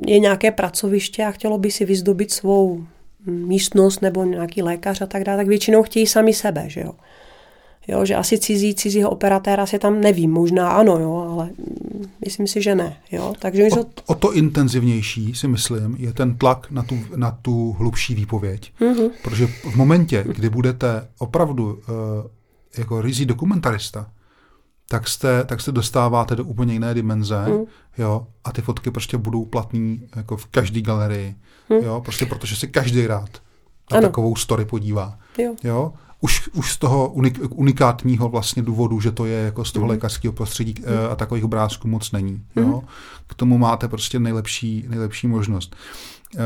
je 0.06 0.18
nějaké 0.18 0.50
pracoviště 0.50 1.24
a 1.24 1.30
chtělo 1.30 1.58
by 1.58 1.70
si 1.70 1.84
vyzdobit 1.84 2.30
svou 2.30 2.84
místnost 3.26 4.02
nebo 4.02 4.24
nějaký 4.24 4.62
lékař 4.62 5.00
a 5.00 5.06
tak 5.06 5.24
dále, 5.24 5.38
tak 5.38 5.46
většinou 5.48 5.82
chtějí 5.82 6.06
sami 6.06 6.32
sebe, 6.32 6.64
že 6.66 6.80
jo. 6.80 6.92
Jo, 7.88 8.04
že 8.04 8.14
asi 8.14 8.38
cizí, 8.38 8.74
cizího 8.74 9.10
operatéra 9.10 9.66
si 9.66 9.78
tam 9.78 10.00
nevím, 10.00 10.30
možná 10.30 10.70
ano, 10.70 10.98
jo, 10.98 11.28
ale 11.30 11.50
myslím 12.24 12.46
si, 12.46 12.62
že 12.62 12.74
ne. 12.74 12.96
Jo. 13.12 13.34
Takže 13.38 13.64
o, 13.64 13.84
o 14.06 14.14
to 14.14 14.32
intenzivnější, 14.32 15.34
si 15.34 15.48
myslím, 15.48 15.96
je 15.98 16.12
ten 16.12 16.36
tlak 16.36 16.70
na 16.70 16.82
tu, 16.82 16.98
na 17.16 17.30
tu 17.42 17.72
hlubší 17.72 18.14
výpověď. 18.14 18.72
Mm-hmm. 18.80 19.10
Protože 19.22 19.46
v 19.46 19.76
momentě, 19.76 20.24
kdy 20.28 20.50
budete 20.50 21.08
opravdu 21.18 21.72
uh, 21.72 21.80
jako 22.78 23.00
rizí 23.00 23.26
dokumentarista, 23.26 24.10
tak 24.90 25.08
jste, 25.08 25.44
tak 25.44 25.60
se 25.60 25.72
dostáváte 25.72 26.36
do 26.36 26.44
úplně 26.44 26.72
jiné 26.72 26.94
dimenze, 26.94 27.46
mm. 27.48 27.64
jo, 27.98 28.26
a 28.44 28.52
ty 28.52 28.62
fotky 28.62 28.90
prostě 28.90 29.18
budou 29.18 29.44
platný 29.44 30.08
jako 30.16 30.36
v 30.36 30.46
každé 30.46 30.80
galerii, 30.80 31.34
mm. 31.70 31.76
jo, 31.76 32.00
prostě 32.04 32.26
protože 32.26 32.56
si 32.56 32.68
každý 32.68 33.06
rád 33.06 33.30
na 33.92 33.98
ano. 33.98 34.06
takovou 34.06 34.36
story 34.36 34.64
podívá, 34.64 35.18
jo. 35.38 35.54
jo. 35.64 35.92
Už, 36.20 36.48
už 36.48 36.72
z 36.72 36.76
toho 36.76 37.08
unik, 37.08 37.38
unikátního 37.50 38.28
vlastně 38.28 38.62
důvodu, 38.62 39.00
že 39.00 39.12
to 39.12 39.26
je 39.26 39.44
jako 39.44 39.64
z 39.64 39.72
toho 39.72 39.84
mm. 39.84 39.90
lékařského 39.90 40.32
prostředí 40.32 40.74
mm. 40.78 41.12
a 41.12 41.16
takových 41.16 41.44
obrázků 41.44 41.88
moc 41.88 42.12
není, 42.12 42.42
jo. 42.56 42.66
Mm. 42.66 42.80
K 43.26 43.34
tomu 43.34 43.58
máte 43.58 43.88
prostě 43.88 44.18
nejlepší, 44.18 44.84
nejlepší 44.88 45.26
možnost. 45.26 45.76
Uh, 46.34 46.40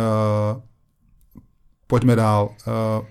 pojďme 1.86 2.16
dál. 2.16 2.49
Uh, 2.99 3.05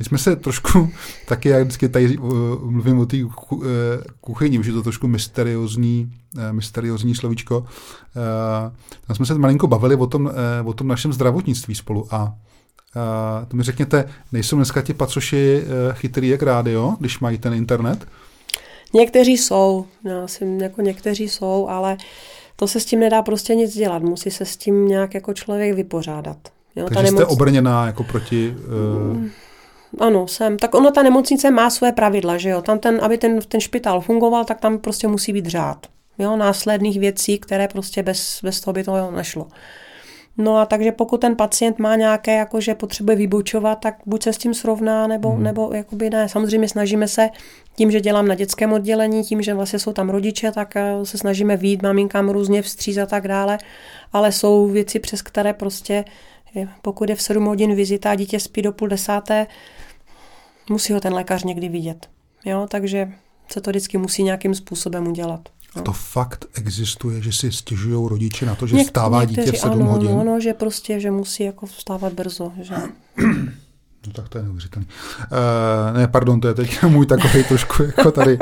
my 0.00 0.04
jsme 0.04 0.18
se 0.18 0.36
trošku, 0.36 0.90
taky 1.28 1.48
jak 1.48 1.62
vždycky 1.62 1.88
tady 1.88 2.18
uh, 2.18 2.70
mluvím 2.70 2.98
o 2.98 3.06
té 3.06 3.16
uh, 3.24 3.32
kuchyni, 4.20 4.58
už 4.58 4.66
je 4.66 4.72
to 4.72 4.82
trošku 4.82 5.08
mysteriózní, 5.08 6.12
uh, 6.36 6.52
mysteriózní 6.52 7.14
slovíčko. 7.14 7.58
Uh, 7.58 7.66
tam 9.06 9.16
jsme 9.16 9.26
se 9.26 9.34
malinko 9.34 9.66
bavili 9.66 9.96
o 9.96 10.06
tom, 10.06 10.26
uh, 10.62 10.68
o 10.68 10.72
tom 10.72 10.88
našem 10.88 11.12
zdravotnictví 11.12 11.74
spolu 11.74 12.14
a 12.14 12.24
uh, 12.24 13.48
to 13.48 13.56
mi 13.56 13.62
řekněte, 13.62 14.10
nejsou 14.32 14.56
dneska 14.56 14.82
ti 14.82 14.94
pacoši 14.94 15.62
uh, 15.62 15.94
chytrý 15.94 16.28
jak 16.28 16.42
rádio, 16.42 16.96
když 17.00 17.20
mají 17.20 17.38
ten 17.38 17.54
internet? 17.54 18.06
Někteří 18.94 19.38
jsou, 19.38 19.86
já 20.04 20.26
si, 20.26 20.58
jako 20.60 20.82
někteří 20.82 21.28
jsou, 21.28 21.68
ale 21.68 21.96
to 22.56 22.68
se 22.68 22.80
s 22.80 22.84
tím 22.84 23.00
nedá 23.00 23.22
prostě 23.22 23.54
nic 23.54 23.74
dělat, 23.74 24.02
musí 24.02 24.30
se 24.30 24.44
s 24.44 24.56
tím 24.56 24.88
nějak 24.88 25.14
jako 25.14 25.34
člověk 25.34 25.74
vypořádat. 25.74 26.36
Jo, 26.76 26.86
Takže 26.88 27.06
jste 27.06 27.16
nemoc... 27.16 27.32
obrněná 27.32 27.86
jako 27.86 28.04
proti... 28.04 28.56
Uh... 29.12 29.24
Ano, 29.98 30.28
jsem. 30.28 30.56
Tak 30.56 30.74
ono, 30.74 30.90
ta 30.90 31.02
nemocnice 31.02 31.50
má 31.50 31.70
své 31.70 31.92
pravidla, 31.92 32.38
že 32.38 32.48
jo. 32.48 32.62
Tam 32.62 32.78
ten, 32.78 32.98
aby 33.02 33.18
ten, 33.18 33.38
ten 33.48 33.60
špitál 33.60 34.00
fungoval, 34.00 34.44
tak 34.44 34.60
tam 34.60 34.78
prostě 34.78 35.08
musí 35.08 35.32
být 35.32 35.46
řád. 35.46 35.86
Jo, 36.18 36.36
následných 36.36 37.00
věcí, 37.00 37.38
které 37.38 37.68
prostě 37.68 38.02
bez, 38.02 38.40
bez 38.42 38.60
toho 38.60 38.72
by 38.72 38.84
to 38.84 39.10
nešlo. 39.10 39.46
No 40.38 40.56
a 40.58 40.66
takže 40.66 40.92
pokud 40.92 41.20
ten 41.20 41.36
pacient 41.36 41.78
má 41.78 41.96
nějaké, 41.96 42.36
jako 42.36 42.60
že 42.60 42.74
potřebuje 42.74 43.16
vybočovat, 43.16 43.80
tak 43.80 43.96
buď 44.06 44.22
se 44.22 44.32
s 44.32 44.38
tím 44.38 44.54
srovná, 44.54 45.06
nebo, 45.06 45.30
hmm. 45.30 45.42
nebo 45.42 45.70
jakoby 45.74 46.10
ne. 46.10 46.28
Samozřejmě 46.28 46.68
snažíme 46.68 47.08
se 47.08 47.28
tím, 47.76 47.90
že 47.90 48.00
dělám 48.00 48.28
na 48.28 48.34
dětském 48.34 48.72
oddělení, 48.72 49.24
tím, 49.24 49.42
že 49.42 49.54
vlastně 49.54 49.78
jsou 49.78 49.92
tam 49.92 50.10
rodiče, 50.10 50.52
tak 50.52 50.76
eh, 50.76 51.06
se 51.06 51.18
snažíme 51.18 51.56
výjít 51.56 51.82
maminkám 51.82 52.28
různě 52.28 52.62
vstříc 52.62 52.96
a 52.96 53.06
tak 53.06 53.28
dále, 53.28 53.58
ale 54.12 54.32
jsou 54.32 54.66
věci, 54.66 54.98
přes 54.98 55.22
které 55.22 55.52
prostě, 55.52 56.04
pokud 56.82 57.08
je 57.08 57.14
v 57.14 57.22
7 57.22 57.44
hodin 57.44 57.74
vizita 57.74 58.10
a 58.10 58.14
dítě 58.14 58.40
spí 58.40 58.62
do 58.62 58.72
půl 58.72 58.88
desáté, 58.88 59.46
musí 60.70 60.92
ho 60.92 61.00
ten 61.00 61.14
lékař 61.14 61.44
někdy 61.44 61.68
vidět. 61.68 62.08
Jo, 62.44 62.66
takže 62.70 63.12
se 63.52 63.60
to 63.60 63.70
vždycky 63.70 63.98
musí 63.98 64.22
nějakým 64.22 64.54
způsobem 64.54 65.08
udělat. 65.08 65.48
A 65.74 65.80
to 65.80 65.92
fakt 65.92 66.44
existuje, 66.54 67.22
že 67.22 67.32
si 67.32 67.52
stěžují 67.52 68.08
rodiče 68.08 68.46
na 68.46 68.54
to, 68.54 68.66
že 68.66 68.76
Něk- 68.76 68.84
vstává 68.84 69.24
dítě 69.24 69.52
v 69.52 69.58
7 69.58 69.82
ano, 69.82 69.92
hodin? 69.92 70.10
Ano, 70.10 70.40
že 70.40 70.54
prostě, 70.54 71.00
že 71.00 71.10
musí 71.10 71.42
jako 71.42 71.66
vstávat 71.66 72.12
brzo. 72.12 72.52
Že... 72.62 72.74
No 74.06 74.12
tak 74.12 74.28
to 74.28 74.38
je 74.38 74.44
neuvěřitelné. 74.44 74.86
Uh, 75.18 75.96
ne, 75.98 76.08
pardon, 76.08 76.40
to 76.40 76.48
je 76.48 76.54
teď 76.54 76.82
můj 76.88 77.06
takový 77.06 77.44
trošku, 77.44 77.82
jako 77.82 78.10
tady, 78.10 78.38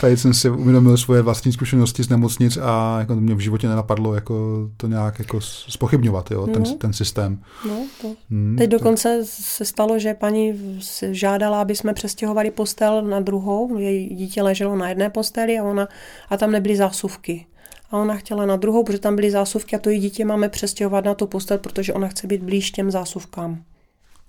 tady 0.00 0.16
jsem 0.16 0.34
si 0.34 0.50
uvědomil 0.50 0.96
svoje 0.96 1.22
vlastní 1.22 1.52
zkušenosti 1.52 2.02
z 2.02 2.08
nemocnic 2.08 2.56
a 2.62 2.96
jako 2.98 3.14
mě 3.14 3.34
v 3.34 3.38
životě 3.38 3.68
nenapadlo 3.68 4.14
jako 4.14 4.34
to 4.76 4.86
nějak 4.86 5.18
jako 5.18 5.40
spochybňovat, 5.40 6.30
jo, 6.30 6.46
ten, 6.46 6.62
no. 6.62 6.74
ten 6.74 6.92
systém. 6.92 7.42
No, 7.68 7.86
to. 8.02 8.14
Hmm, 8.30 8.56
teď 8.58 8.70
dokonce 8.70 9.18
to... 9.18 9.26
se 9.30 9.64
stalo, 9.64 9.98
že 9.98 10.14
paní 10.14 10.78
žádala, 11.10 11.60
aby 11.60 11.76
jsme 11.76 11.94
přestěhovali 11.94 12.50
postel 12.50 13.02
na 13.02 13.20
druhou, 13.20 13.78
její 13.78 14.14
dítě 14.14 14.42
leželo 14.42 14.76
na 14.76 14.88
jedné 14.88 15.10
posteli 15.10 15.58
a, 15.58 15.64
ona, 15.64 15.88
a 16.28 16.36
tam 16.36 16.50
nebyly 16.50 16.76
zásuvky. 16.76 17.46
A 17.90 17.96
ona 17.96 18.14
chtěla 18.14 18.46
na 18.46 18.56
druhou, 18.56 18.84
protože 18.84 18.98
tam 18.98 19.16
byly 19.16 19.30
zásuvky 19.30 19.76
a 19.76 19.78
to 19.78 19.90
její 19.90 20.00
dítě 20.00 20.24
máme 20.24 20.48
přestěhovat 20.48 21.04
na 21.04 21.14
tu 21.14 21.26
postel, 21.26 21.58
protože 21.58 21.92
ona 21.92 22.08
chce 22.08 22.26
být 22.26 22.42
blíž 22.42 22.70
těm 22.70 22.90
zásuvkám 22.90 23.62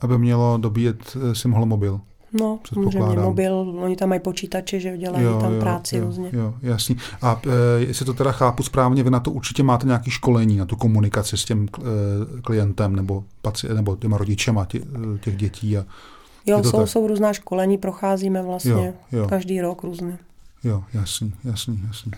aby 0.02 0.18
mělo 0.18 0.58
dobíjet 0.58 1.18
eh, 1.32 1.36
si 1.36 1.48
mohl 1.48 1.66
mobil. 1.66 2.02
No, 2.40 2.60
samozřejmě 2.74 3.16
mobil, 3.16 3.76
oni 3.80 3.96
tam 3.96 4.10
mají 4.10 4.22
počítače, 4.22 4.80
že 4.80 4.98
dělají 4.98 5.26
jo, 5.26 5.40
tam 5.42 5.54
jo, 5.54 5.60
práci 5.60 5.98
jo, 5.98 6.06
různě. 6.06 6.30
Jo, 6.34 6.54
jasný. 6.62 6.98
A 7.22 7.42
e, 7.46 7.82
jestli 7.82 8.06
to 8.06 8.14
teda 8.14 8.32
chápu 8.32 8.64
správně, 8.64 9.04
vy 9.04 9.10
na 9.10 9.20
to 9.20 9.32
určitě 9.32 9.64
máte 9.64 9.88
nějaké 9.88 10.12
školení, 10.12 10.58
na 10.58 10.66
tu 10.66 10.76
komunikaci 10.76 11.38
s 11.38 11.46
tím 11.46 11.68
e, 11.78 12.42
klientem 12.42 12.96
nebo, 12.96 13.24
paci, 13.42 13.74
nebo 13.74 13.96
těma 13.96 14.18
rodičema 14.18 14.66
tě, 14.66 14.82
těch 15.22 15.36
dětí. 15.36 15.78
A 15.78 15.86
jo, 16.46 16.64
jsou, 16.64 16.86
jsou 16.86 17.08
různá 17.08 17.34
školení, 17.34 17.78
procházíme 17.78 18.42
vlastně 18.42 18.72
jo, 18.72 18.94
jo. 19.12 19.28
každý 19.28 19.62
rok 19.62 19.84
různě. 19.84 20.18
Jo, 20.64 20.84
jasný, 20.94 21.34
jasný, 21.44 21.84
jasný. 21.88 22.12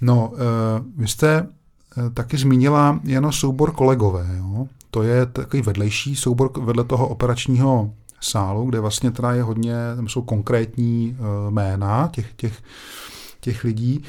No, 0.00 0.32
e, 0.34 0.38
vy 0.96 1.08
jste 1.08 1.46
taky 2.14 2.36
zmínila 2.36 3.00
jenom 3.04 3.32
soubor 3.32 3.72
kolegové, 3.72 4.26
jo? 4.38 4.68
To 4.90 5.02
je 5.02 5.26
takový 5.26 5.62
vedlejší 5.62 6.16
soubor 6.16 6.50
vedle 6.60 6.84
toho 6.84 7.08
operačního 7.08 7.92
sálu, 8.20 8.64
kde 8.64 8.80
vlastně 8.80 9.10
teda 9.10 9.32
je 9.32 9.42
hodně, 9.42 9.74
tam 9.96 10.08
jsou 10.08 10.22
konkrétní 10.22 11.16
uh, 11.18 11.50
jména 11.50 12.08
těch, 12.12 12.34
těch, 12.36 12.62
těch 13.40 13.64
lidí. 13.64 14.02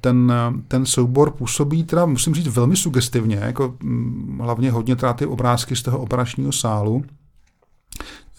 Ten, 0.00 0.32
ten 0.68 0.86
soubor 0.86 1.30
působí 1.30 1.84
teda, 1.84 2.06
musím 2.06 2.34
říct, 2.34 2.46
velmi 2.46 2.76
sugestivně, 2.76 3.36
jako 3.36 3.74
mm, 3.82 4.38
hlavně 4.42 4.70
hodně 4.70 4.96
teda 4.96 5.12
ty 5.12 5.26
obrázky 5.26 5.76
z 5.76 5.82
toho 5.82 5.98
operačního 5.98 6.52
sálu. 6.52 7.04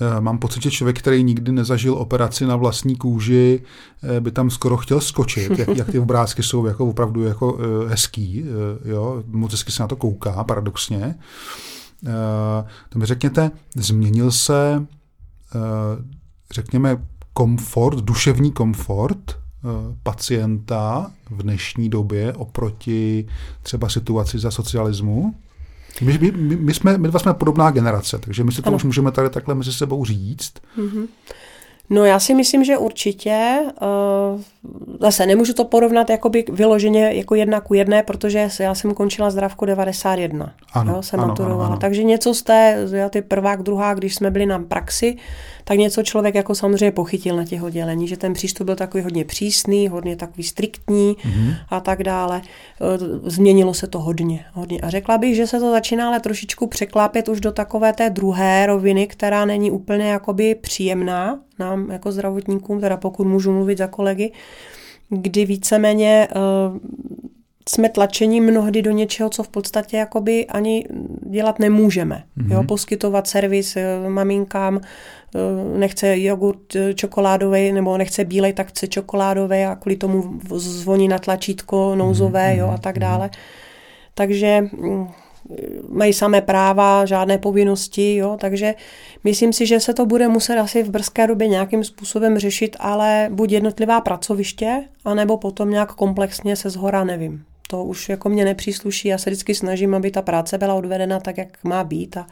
Eh, 0.01 0.21
mám 0.21 0.37
pocit, 0.37 0.63
že 0.63 0.71
člověk, 0.71 0.99
který 0.99 1.23
nikdy 1.23 1.51
nezažil 1.51 1.93
operaci 1.93 2.45
na 2.45 2.55
vlastní 2.55 2.95
kůži, 2.95 3.61
eh, 4.03 4.19
by 4.19 4.31
tam 4.31 4.49
skoro 4.49 4.77
chtěl 4.77 5.01
skočit, 5.01 5.59
jak, 5.59 5.77
jak 5.77 5.89
ty 5.89 5.99
obrázky 5.99 6.43
jsou 6.43 6.65
jako 6.65 6.85
opravdu 6.85 7.23
jako 7.23 7.57
hezký, 7.87 8.45
jo, 8.85 9.23
moc 9.27 9.51
hezky 9.51 9.71
se 9.71 9.83
na 9.83 9.87
to 9.87 9.95
kouká, 9.95 10.43
paradoxně. 10.43 11.15
To 12.89 12.99
mi 12.99 13.05
řekněte, 13.05 13.51
změnil 13.75 14.31
se, 14.31 14.85
řekněme, 16.53 17.05
komfort, 17.33 17.97
duševní 17.97 18.51
komfort 18.51 19.39
pacienta 20.03 21.11
v 21.29 21.43
dnešní 21.43 21.89
době 21.89 22.33
oproti 22.33 23.27
třeba 23.63 23.89
situaci 23.89 24.39
za 24.39 24.51
socialismu? 24.51 25.35
My, 26.01 26.17
my, 26.21 26.31
my, 26.55 26.73
jsme, 26.73 26.97
my 26.97 27.07
dva 27.07 27.19
jsme 27.19 27.33
podobná 27.33 27.71
generace, 27.71 28.19
takže 28.19 28.43
my 28.43 28.51
si 28.51 28.61
to 28.61 28.67
ano. 28.67 28.75
už 28.75 28.83
můžeme 28.83 29.11
tady 29.11 29.29
takhle 29.29 29.55
mezi 29.55 29.73
sebou 29.73 30.05
říct. 30.05 30.53
Mm-hmm. 30.77 31.07
No 31.89 32.05
já 32.05 32.19
si 32.19 32.33
myslím, 32.33 32.63
že 32.63 32.77
určitě. 32.77 33.59
Uh, 33.81 34.41
zase 35.01 35.25
nemůžu 35.25 35.53
to 35.53 35.65
porovnat 35.65 36.09
jakoby 36.09 36.45
vyloženě 36.51 37.13
jako 37.13 37.35
jedna 37.35 37.61
ku 37.61 37.73
jedné, 37.73 38.03
protože 38.03 38.49
já 38.59 38.75
jsem 38.75 38.93
končila 38.93 39.31
zdravku 39.31 39.65
91. 39.65 40.53
Ano, 40.73 40.93
jo, 40.93 41.01
jsem 41.01 41.19
ano, 41.19 41.27
maturovala. 41.27 41.65
Ano, 41.65 41.71
ano. 41.71 41.81
Takže 41.81 42.03
něco 42.03 42.33
z 42.33 42.41
té, 42.41 42.87
já 42.91 43.09
ty 43.09 43.21
prvák, 43.21 43.63
druhá, 43.63 43.93
když 43.93 44.15
jsme 44.15 44.31
byli 44.31 44.45
na 44.45 44.59
praxi, 44.59 45.17
tak 45.67 45.77
něco 45.77 46.03
člověk 46.03 46.35
jako 46.35 46.55
samozřejmě 46.55 46.91
pochytil 46.91 47.35
na 47.35 47.45
těch 47.45 47.63
oddělení, 47.63 48.07
že 48.07 48.17
ten 48.17 48.33
přístup 48.33 48.65
byl 48.65 48.75
takový 48.75 49.03
hodně 49.03 49.25
přísný, 49.25 49.87
hodně 49.87 50.15
takový 50.15 50.43
striktní 50.43 51.15
mm-hmm. 51.15 51.55
a 51.69 51.79
tak 51.79 52.03
dále. 52.03 52.41
E, 52.41 53.29
změnilo 53.29 53.73
se 53.73 53.87
to 53.87 53.99
hodně, 53.99 54.45
hodně. 54.53 54.79
A 54.81 54.89
řekla 54.89 55.17
bych, 55.17 55.35
že 55.35 55.47
se 55.47 55.59
to 55.59 55.71
začíná 55.71 56.07
ale 56.07 56.19
trošičku 56.19 56.67
překlápět 56.67 57.29
už 57.29 57.39
do 57.39 57.51
takové 57.51 57.93
té 57.93 58.09
druhé 58.09 58.65
roviny, 58.65 59.07
která 59.07 59.45
není 59.45 59.71
úplně 59.71 60.05
jakoby 60.05 60.55
příjemná 60.55 61.39
nám 61.59 61.91
jako 61.91 62.11
zdravotníkům, 62.11 62.79
teda 62.79 62.97
pokud 62.97 63.27
můžu 63.27 63.51
mluvit 63.51 63.77
za 63.77 63.87
kolegy, 63.87 64.31
kdy 65.09 65.45
víceméně 65.45 66.27
uh, 66.35 66.77
jsme 67.69 67.89
tlačeni 67.89 68.41
mnohdy 68.41 68.81
do 68.81 68.91
něčeho, 68.91 69.29
co 69.29 69.43
v 69.43 69.47
podstatě 69.47 69.97
jakoby 69.97 70.45
ani 70.45 70.85
dělat 71.29 71.59
nemůžeme. 71.59 72.23
Mm-hmm. 72.37 72.51
Jo, 72.51 72.63
poskytovat 72.63 73.27
servis 73.27 73.75
uh, 73.75 74.09
maminkám, 74.09 74.75
uh, 74.75 75.77
nechce 75.77 76.19
jogurt 76.19 76.75
čokoládový 76.95 77.71
nebo 77.71 77.97
nechce 77.97 78.25
bílej, 78.25 78.53
tak 78.53 78.67
chce 78.67 78.87
čokoládový 78.87 79.63
a 79.63 79.75
kvůli 79.75 79.95
tomu 79.95 80.39
zvoní 80.55 81.07
na 81.07 81.19
tlačítko 81.19 81.95
nouzové 81.95 82.49
mm-hmm. 82.49 82.57
jo, 82.57 82.71
a 82.73 82.77
tak 82.77 82.95
mhm. 82.95 83.01
dále. 83.01 83.29
Takže 84.13 84.61
mm, 84.61 85.07
mají 85.89 86.13
samé 86.13 86.41
práva, 86.41 87.05
žádné 87.05 87.37
povinnosti, 87.37 88.15
jo, 88.15 88.37
takže 88.41 88.75
myslím 89.23 89.53
si, 89.53 89.65
že 89.65 89.79
se 89.79 89.93
to 89.93 90.05
bude 90.05 90.27
muset 90.27 90.59
asi 90.59 90.83
v 90.83 90.89
brzké 90.89 91.27
době 91.27 91.47
nějakým 91.47 91.83
způsobem 91.83 92.39
řešit, 92.39 92.75
ale 92.79 93.29
buď 93.31 93.51
jednotlivá 93.51 94.01
pracoviště, 94.01 94.83
anebo 95.05 95.37
potom 95.37 95.69
nějak 95.69 95.95
komplexně 95.95 96.55
se 96.55 96.69
zhora, 96.69 97.03
nevím. 97.03 97.43
To 97.67 97.83
už 97.83 98.09
jako 98.09 98.29
mě 98.29 98.45
nepřísluší, 98.45 99.07
já 99.07 99.17
se 99.17 99.29
vždycky 99.29 99.55
snažím, 99.55 99.95
aby 99.95 100.11
ta 100.11 100.21
práce 100.21 100.57
byla 100.57 100.73
odvedena 100.73 101.19
tak, 101.19 101.37
jak 101.37 101.63
má 101.63 101.83
být 101.83 102.17
a 102.17 102.27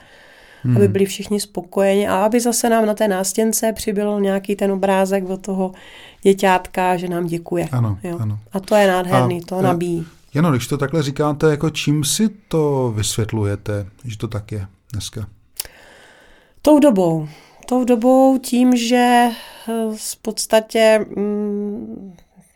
hmm. 0.64 0.78
aby 0.78 0.88
byli 0.88 1.06
všichni 1.06 1.40
spokojeni 1.40 2.08
a 2.08 2.26
aby 2.26 2.40
zase 2.40 2.70
nám 2.70 2.86
na 2.86 2.94
té 2.94 3.08
nástěnce 3.08 3.74
přibyl 3.74 4.22
nějaký 4.22 4.56
ten 4.56 4.72
obrázek 4.72 5.30
od 5.30 5.42
toho 5.42 5.72
děťátka, 6.22 6.98
že 6.98 7.08
nám 7.08 7.26
děkuje. 7.26 7.70
Ano, 7.72 7.98
jo. 8.04 8.18
ano. 8.20 8.40
A 8.52 8.60
to 8.60 8.76
je 8.76 8.88
nádherný, 8.88 9.42
a, 9.42 9.46
to 9.46 9.62
nabíjí. 9.62 10.06
Jano, 10.34 10.52
když 10.52 10.68
to 10.68 10.78
takhle 10.78 11.04
říkáte, 11.04 11.50
jako 11.50 11.70
čím 11.70 12.04
si 12.04 12.30
to 12.48 12.94
vysvětlujete, 12.96 13.88
že 14.06 14.18
to 14.18 14.28
tak 14.28 14.52
je 14.52 14.68
dneska? 14.92 15.28
Tou 16.62 16.80
dobou. 16.80 17.28
Tou 17.68 17.84
dobou 17.84 18.38
tím, 18.38 18.78
že 18.78 19.28
v 19.96 20.14
eh, 20.14 20.18
podstatě 20.22 21.06
mm, 21.16 22.14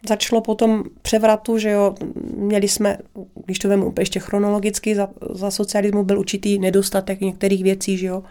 začalo 0.07 0.41
po 0.41 0.55
tom 0.55 0.83
převratu, 1.01 1.57
že 1.57 1.69
jo, 1.69 1.95
měli 2.35 2.67
jsme, 2.67 2.97
když 3.45 3.59
to 3.59 3.69
vemu 3.69 3.93
ještě 3.99 4.19
chronologicky, 4.19 4.95
za, 4.95 5.09
za 5.33 5.51
socialismu 5.51 6.03
byl 6.03 6.19
určitý 6.19 6.59
nedostatek 6.59 7.21
některých 7.21 7.63
věcí, 7.63 7.97
že 7.97 8.07
jo, 8.07 8.23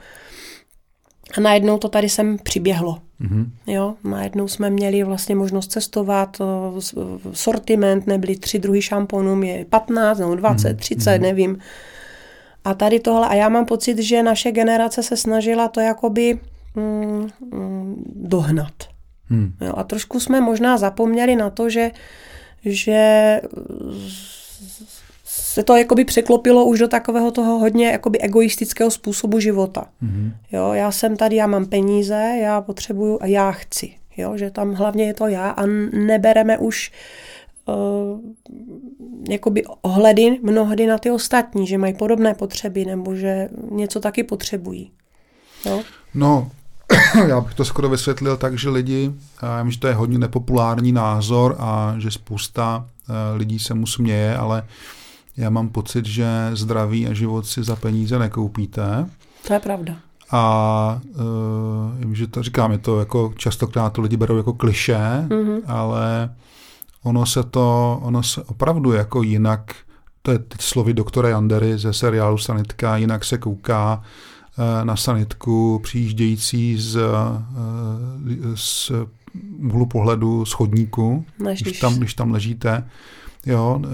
a 1.37 1.41
najednou 1.41 1.79
to 1.79 1.89
tady 1.89 2.09
sem 2.09 2.39
přiběhlo. 2.43 2.99
Mm-hmm. 3.21 3.47
Jo, 3.67 3.95
najednou 4.05 4.49
jsme 4.49 4.71
měli 4.71 5.03
vlastně 5.03 5.35
možnost 5.35 5.73
cestovat, 5.73 6.37
sortiment, 7.33 8.07
nebyly 8.07 8.37
tři 8.37 8.59
druhy 8.59 8.83
šamponů, 8.83 9.43
je 9.43 9.65
15 9.65 10.19
nebo 10.19 10.35
20, 10.35 10.69
mm-hmm. 10.69 10.81
30, 10.81 11.19
nevím. 11.19 11.59
A 12.65 12.75
tady 12.75 13.01
tohle, 13.01 13.29
a 13.29 13.35
já 13.35 13.49
mám 13.49 13.67
pocit, 13.67 13.99
že 13.99 14.23
naše 14.23 14.53
generace 14.53 15.03
se 15.03 15.17
snažila 15.17 15.69
to 15.69 15.81
jakoby 15.81 16.41
mm, 16.75 17.29
mm, 17.53 18.03
dohnat. 18.15 18.73
Mm. 19.31 19.53
Jo, 19.61 19.73
a 19.77 19.85
trošku 19.85 20.21
jsme 20.21 20.41
možná 20.41 20.79
zapomněli 20.79 21.37
na 21.37 21.51
to, 21.51 21.71
že, 21.71 21.91
že 22.65 23.41
se 25.25 25.63
to 25.63 25.77
jakoby 25.77 26.05
překlopilo 26.05 26.65
už 26.65 26.79
do 26.79 26.89
takového 26.89 27.31
toho 27.31 27.59
hodně 27.59 27.87
jakoby 27.87 28.19
egoistického 28.19 28.91
způsobu 28.91 29.41
života. 29.41 29.87
Mm-hmm. 30.03 30.33
Jo, 30.53 30.73
já 30.73 30.93
jsem 30.93 31.17
tady, 31.17 31.37
já 31.37 31.47
mám 31.47 31.67
peníze, 31.67 32.39
já 32.41 32.61
potřebuju 32.61 33.19
a 33.21 33.27
já 33.27 33.53
chci. 33.53 33.95
Jo, 34.17 34.37
že 34.37 34.51
tam 34.51 34.75
hlavně 34.75 35.07
je 35.07 35.15
to 35.15 35.27
já 35.27 35.51
a 35.51 35.67
nebereme 35.93 36.59
už 36.59 36.93
uh, 37.67 37.75
jakoby 39.29 39.65
ohledy 39.83 40.39
mnohdy 40.43 40.87
na 40.87 40.99
ty 40.99 41.11
ostatní, 41.11 41.67
že 41.67 41.79
mají 41.79 41.95
podobné 41.95 42.35
potřeby 42.35 42.85
nebo 42.85 43.15
že 43.15 43.49
něco 43.71 44.01
taky 44.01 44.23
potřebují. 44.23 44.91
Jo? 45.67 45.83
No, 46.15 46.51
já 47.27 47.41
bych 47.41 47.55
to 47.55 47.65
skoro 47.65 47.89
vysvětlil 47.89 48.37
tak, 48.37 48.59
že 48.59 48.69
lidi, 48.69 49.13
já 49.43 49.63
vím, 49.63 49.71
že 49.71 49.79
to 49.79 49.87
je 49.87 49.95
hodně 49.95 50.19
nepopulární 50.19 50.93
názor 50.93 51.57
a 51.59 51.95
že 51.99 52.11
spousta 52.11 52.85
uh, 53.09 53.15
lidí 53.37 53.59
se 53.59 53.75
mu 53.75 53.87
směje, 53.87 54.37
ale 54.37 54.63
já 55.37 55.51
mám 55.51 55.69
pocit, 55.69 56.07
že 56.07 56.27
zdraví 56.53 57.07
a 57.07 57.13
život 57.13 57.47
si 57.47 57.63
za 57.63 57.77
peníze 57.77 58.19
nekoupíte. 58.19 59.07
To 59.47 59.53
je 59.53 59.61
pravda. 59.61 59.95
A 60.31 61.01
uh, 62.05 62.13
že 62.13 62.27
to 62.27 62.43
říkám, 62.43 62.73
je 62.73 62.79
to 62.79 62.99
jako 62.99 63.33
častokrát 63.37 63.93
to 63.93 64.03
lidi 64.03 64.17
berou 64.17 64.37
jako 64.37 64.53
kliše, 64.53 65.27
mm-hmm. 65.29 65.61
ale 65.67 66.35
ono 67.03 67.27
se 67.27 67.43
to, 67.43 67.99
ono 68.03 68.23
se 68.23 68.43
opravdu 68.43 68.93
jako 68.93 69.23
jinak, 69.23 69.75
to 70.23 70.33
je 70.33 70.39
teď 70.39 70.61
slovy 70.61 70.95
doktora 70.95 71.29
Jandery 71.29 71.79
ze 71.79 71.93
seriálu 71.93 72.39
Sanitka, 72.39 72.97
jinak 72.97 73.25
se 73.25 73.39
kouká 73.39 74.03
na 74.83 74.97
sanitku 74.97 75.81
přijíždějící 75.83 76.77
z, 76.79 76.97
uh, 76.97 77.03
z 78.55 78.93
úhlu 79.59 79.87
pohledu 79.87 80.45
schodníku, 80.45 81.25
Než 81.39 81.63
když, 81.63 81.81
tam, 81.81 81.95
když 81.95 82.15
tam 82.15 82.31
ležíte, 82.31 82.89
jo, 83.47 83.79
mm. 83.79 83.87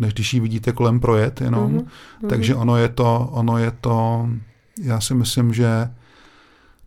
než 0.00 0.14
když 0.14 0.34
ji 0.34 0.40
vidíte 0.40 0.72
kolem 0.72 1.00
projet 1.00 1.40
jenom. 1.40 1.78
Mm-hmm. 1.78 2.28
Takže 2.28 2.54
ono 2.54 2.76
je 2.76 2.88
to, 2.88 3.28
ono 3.32 3.58
je 3.58 3.72
to, 3.80 4.28
já 4.82 5.00
si 5.00 5.14
myslím, 5.14 5.54
že 5.54 5.90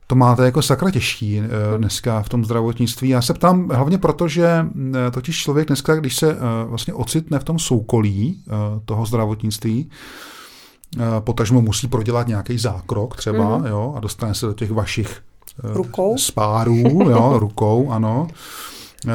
to 0.07 0.15
máte 0.15 0.45
jako 0.45 0.61
sakra 0.61 0.91
těžký 0.91 1.41
dneska 1.77 2.21
v 2.21 2.29
tom 2.29 2.45
zdravotnictví. 2.45 3.09
Já 3.09 3.21
se 3.21 3.33
ptám 3.33 3.69
hlavně 3.69 3.97
proto, 3.97 4.27
že 4.27 4.65
totiž 5.11 5.37
člověk 5.37 5.67
dneska, 5.67 5.95
když 5.95 6.15
se 6.15 6.37
vlastně 6.65 6.93
ocitne 6.93 7.39
v 7.39 7.43
tom 7.43 7.59
soukolí 7.59 8.43
toho 8.85 9.05
zdravotnictví, 9.05 9.89
potažmo 11.19 11.61
musí 11.61 11.87
prodělat 11.87 12.27
nějaký 12.27 12.57
zákrok 12.57 13.15
třeba, 13.15 13.59
mm-hmm. 13.59 13.67
jo, 13.67 13.93
a 13.97 13.99
dostane 13.99 14.33
se 14.33 14.45
do 14.45 14.53
těch 14.53 14.71
vašich 14.71 15.21
rukou. 15.63 16.17
spárů, 16.17 16.75
jo, 17.09 17.39
rukou, 17.39 17.91
ano. 17.91 18.27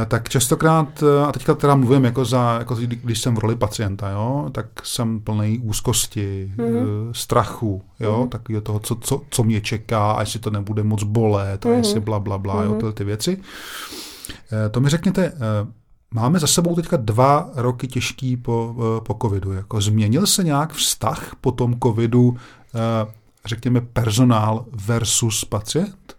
Tak 0.09 0.29
častokrát, 0.29 1.03
a 1.27 1.33
teďka 1.33 1.55
teda 1.55 1.75
mluvím 1.75 2.05
jako 2.05 2.25
za, 2.25 2.57
jako 2.59 2.77
když 2.77 3.21
jsem 3.21 3.35
v 3.35 3.39
roli 3.39 3.57
pacienta, 3.57 4.11
jo, 4.11 4.49
tak 4.53 4.67
jsem 4.85 5.21
plný 5.21 5.59
úzkosti, 5.59 6.53
mm-hmm. 6.57 7.11
strachu, 7.13 7.83
jo, 8.01 8.23
mm-hmm. 8.23 8.29
taky 8.29 8.61
toho, 8.61 8.79
co, 8.79 8.95
co, 8.95 9.21
co 9.31 9.45
mě 9.45 9.61
čeká, 9.61 10.13
a 10.13 10.21
jestli 10.21 10.39
to 10.39 10.51
nebude 10.51 10.83
moc 10.83 11.03
bolet, 11.03 11.67
a 11.67 11.69
mm-hmm. 11.69 11.77
jestli 11.77 12.01
bla, 12.01 12.21
bla, 12.21 12.39
bla, 12.39 12.55
mm-hmm. 12.55 12.65
jo, 12.65 12.71
mhm. 12.71 12.79
tyhle 12.79 12.93
ty 12.93 13.05
věci. 13.05 13.41
To 14.71 14.81
mi 14.81 14.89
řekněte, 14.89 15.33
máme 16.11 16.39
za 16.39 16.47
sebou 16.47 16.75
teďka 16.75 16.97
dva 16.97 17.51
roky 17.55 17.89
těžký 17.89 18.37
po, 18.37 18.75
po 19.07 19.19
covidu, 19.23 19.53
jako 19.53 19.81
změnil 19.81 20.27
se 20.27 20.45
nějak 20.45 20.73
vztah 20.73 21.37
po 21.41 21.53
tom 21.53 21.81
covidu, 21.81 22.37
řekněme 23.45 23.81
personál 23.81 24.67
versus 24.87 25.45
pacient? 25.45 26.14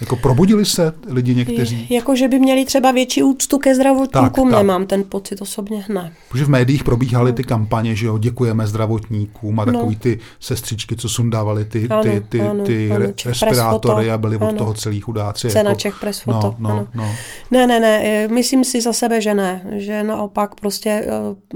Jako 0.00 0.16
probudili 0.16 0.64
se 0.64 0.92
lidi 1.08 1.34
někteří? 1.34 1.86
Jako, 1.90 2.16
že 2.16 2.28
by 2.28 2.38
měli 2.38 2.64
třeba 2.64 2.92
větší 2.92 3.22
úctu 3.22 3.58
ke 3.58 3.74
zdravotníkům, 3.74 4.50
tak, 4.50 4.58
nemám 4.58 4.86
ten 4.86 5.04
pocit 5.04 5.42
osobně, 5.42 5.84
ne. 5.88 6.12
Protože 6.28 6.44
v 6.44 6.48
médiích 6.48 6.84
probíhaly 6.84 7.32
ty 7.32 7.44
kampaně, 7.44 7.94
že 7.94 8.06
jo, 8.06 8.18
děkujeme 8.18 8.66
zdravotníkům 8.66 9.60
a 9.60 9.64
no. 9.64 9.72
takový 9.72 9.96
ty 9.96 10.18
sestřičky, 10.40 10.96
co 10.96 11.08
sundávali 11.08 11.64
ty, 11.64 11.88
ano, 11.88 12.02
ty, 12.02 12.22
ty, 12.28 12.40
ano, 12.40 12.64
ty 12.64 12.92
ano, 12.92 13.06
respirátory 13.26 14.10
a 14.10 14.18
byli 14.18 14.36
ano. 14.36 14.48
od 14.48 14.56
toho 14.56 14.74
celý 14.74 15.00
chudáci. 15.00 15.50
Cena 15.50 15.70
jako, 15.70 15.80
Čech 15.80 16.00
Press 16.00 16.20
Foto, 16.20 16.54
no, 16.58 16.70
no, 16.70 16.88
no. 16.94 17.14
Ne, 17.50 17.66
ne, 17.66 17.80
ne, 17.80 18.28
myslím 18.28 18.64
si 18.64 18.80
za 18.80 18.92
sebe, 18.92 19.20
že 19.20 19.34
ne, 19.34 19.66
že 19.76 20.02
naopak 20.02 20.54
prostě 20.54 20.90
eh, 20.90 21.10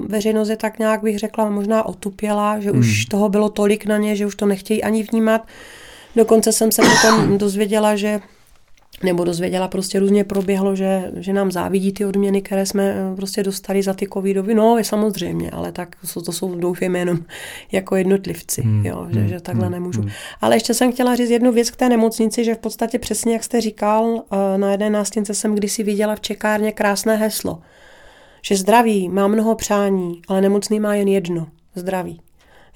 veřejnost 0.08 0.48
je 0.48 0.56
tak 0.56 0.78
nějak, 0.78 1.02
bych 1.02 1.18
řekla, 1.18 1.50
možná 1.50 1.86
otupěla, 1.86 2.60
že 2.60 2.70
hmm. 2.70 2.80
už 2.80 3.06
toho 3.06 3.28
bylo 3.28 3.48
tolik 3.48 3.86
na 3.86 3.98
ně, 3.98 4.16
že 4.16 4.26
už 4.26 4.34
to 4.34 4.46
nechtějí 4.46 4.82
ani 4.82 5.02
vnímat. 5.02 5.46
Dokonce 6.16 6.52
jsem 6.52 6.72
se 6.72 6.82
potom 6.82 7.38
dozvěděla, 7.38 7.96
že 7.96 8.20
nebo 9.02 9.24
dozvěděla, 9.24 9.68
prostě 9.68 10.00
různě 10.00 10.24
proběhlo, 10.24 10.76
že, 10.76 11.12
že 11.16 11.32
nám 11.32 11.52
závidí 11.52 11.92
ty 11.92 12.04
odměny, 12.04 12.42
které 12.42 12.66
jsme 12.66 12.94
eh, 13.12 13.16
prostě 13.16 13.42
dostali 13.42 13.82
za 13.82 13.94
ty 13.94 14.08
covidovy. 14.12 14.54
No, 14.54 14.78
je 14.78 14.84
samozřejmě, 14.84 15.50
ale 15.50 15.72
tak 15.72 15.96
to, 16.14 16.22
to 16.22 16.32
jsou 16.32 16.54
doufejme 16.54 16.98
jenom 16.98 17.18
jako 17.72 17.96
jednotlivci, 17.96 18.62
hmm. 18.62 18.86
jo, 18.86 19.06
že, 19.10 19.28
že 19.28 19.40
takhle 19.40 19.64
hmm. 19.64 19.72
nemůžu. 19.72 20.00
Hmm. 20.00 20.10
Ale 20.40 20.56
ještě 20.56 20.74
jsem 20.74 20.92
chtěla 20.92 21.16
říct 21.16 21.30
jednu 21.30 21.52
věc 21.52 21.70
k 21.70 21.76
té 21.76 21.88
nemocnici, 21.88 22.44
že 22.44 22.54
v 22.54 22.58
podstatě 22.58 22.98
přesně, 22.98 23.32
jak 23.32 23.44
jste 23.44 23.60
říkal, 23.60 24.22
eh, 24.32 24.58
na 24.58 24.70
jedné 24.70 24.90
nástěnce 24.90 25.34
jsem 25.34 25.54
kdysi 25.54 25.82
viděla 25.82 26.16
v 26.16 26.20
čekárně 26.20 26.72
krásné 26.72 27.16
heslo, 27.16 27.58
že 28.42 28.56
zdraví 28.56 29.08
má 29.08 29.28
mnoho 29.28 29.54
přání, 29.54 30.22
ale 30.28 30.40
nemocný 30.40 30.80
má 30.80 30.94
jen 30.94 31.08
jedno, 31.08 31.46
zdraví. 31.74 32.20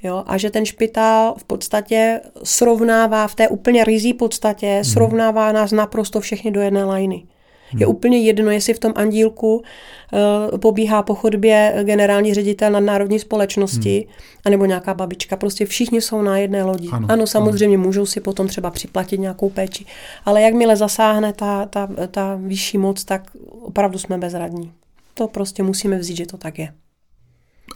Jo, 0.02 0.24
a 0.26 0.38
že 0.38 0.50
ten 0.50 0.66
špitál 0.66 1.34
v 1.38 1.44
podstatě 1.44 2.20
srovnává 2.42 3.28
v 3.28 3.34
té 3.34 3.48
úplně 3.48 3.84
rizí 3.84 4.14
podstatě, 4.14 4.74
hmm. 4.74 4.84
srovnává 4.84 5.52
nás 5.52 5.72
naprosto 5.72 6.20
všechny 6.20 6.50
do 6.50 6.60
jedné 6.60 6.84
lajny. 6.84 7.22
Hmm. 7.70 7.80
Je 7.80 7.86
úplně 7.86 8.18
jedno, 8.18 8.50
jestli 8.50 8.74
v 8.74 8.78
tom 8.78 8.92
andílku 8.96 9.56
uh, 9.56 10.58
pobíhá 10.58 11.02
po 11.02 11.14
chodbě 11.14 11.74
generální 11.82 12.34
ředitel 12.34 12.70
nadnárodní 12.70 13.18
společnosti, 13.18 14.06
hmm. 14.08 14.16
anebo 14.44 14.66
nějaká 14.66 14.94
babička. 14.94 15.36
Prostě 15.36 15.66
všichni 15.66 16.00
jsou 16.00 16.22
na 16.22 16.38
jedné 16.38 16.64
lodi. 16.64 16.88
Ano, 16.92 17.06
ano 17.10 17.26
samozřejmě 17.26 17.76
ano. 17.76 17.86
můžou 17.86 18.06
si 18.06 18.20
potom 18.20 18.48
třeba 18.48 18.70
připlatit 18.70 19.20
nějakou 19.20 19.50
péči, 19.50 19.84
ale 20.24 20.42
jakmile 20.42 20.76
zasáhne 20.76 21.32
ta, 21.32 21.66
ta, 21.66 21.88
ta 22.10 22.38
vyšší 22.40 22.78
moc, 22.78 23.04
tak 23.04 23.30
opravdu 23.50 23.98
jsme 23.98 24.18
bezradní. 24.18 24.72
To 25.14 25.28
prostě 25.28 25.62
musíme 25.62 25.98
vzít, 25.98 26.16
že 26.16 26.26
to 26.26 26.36
tak 26.36 26.58
je. 26.58 26.72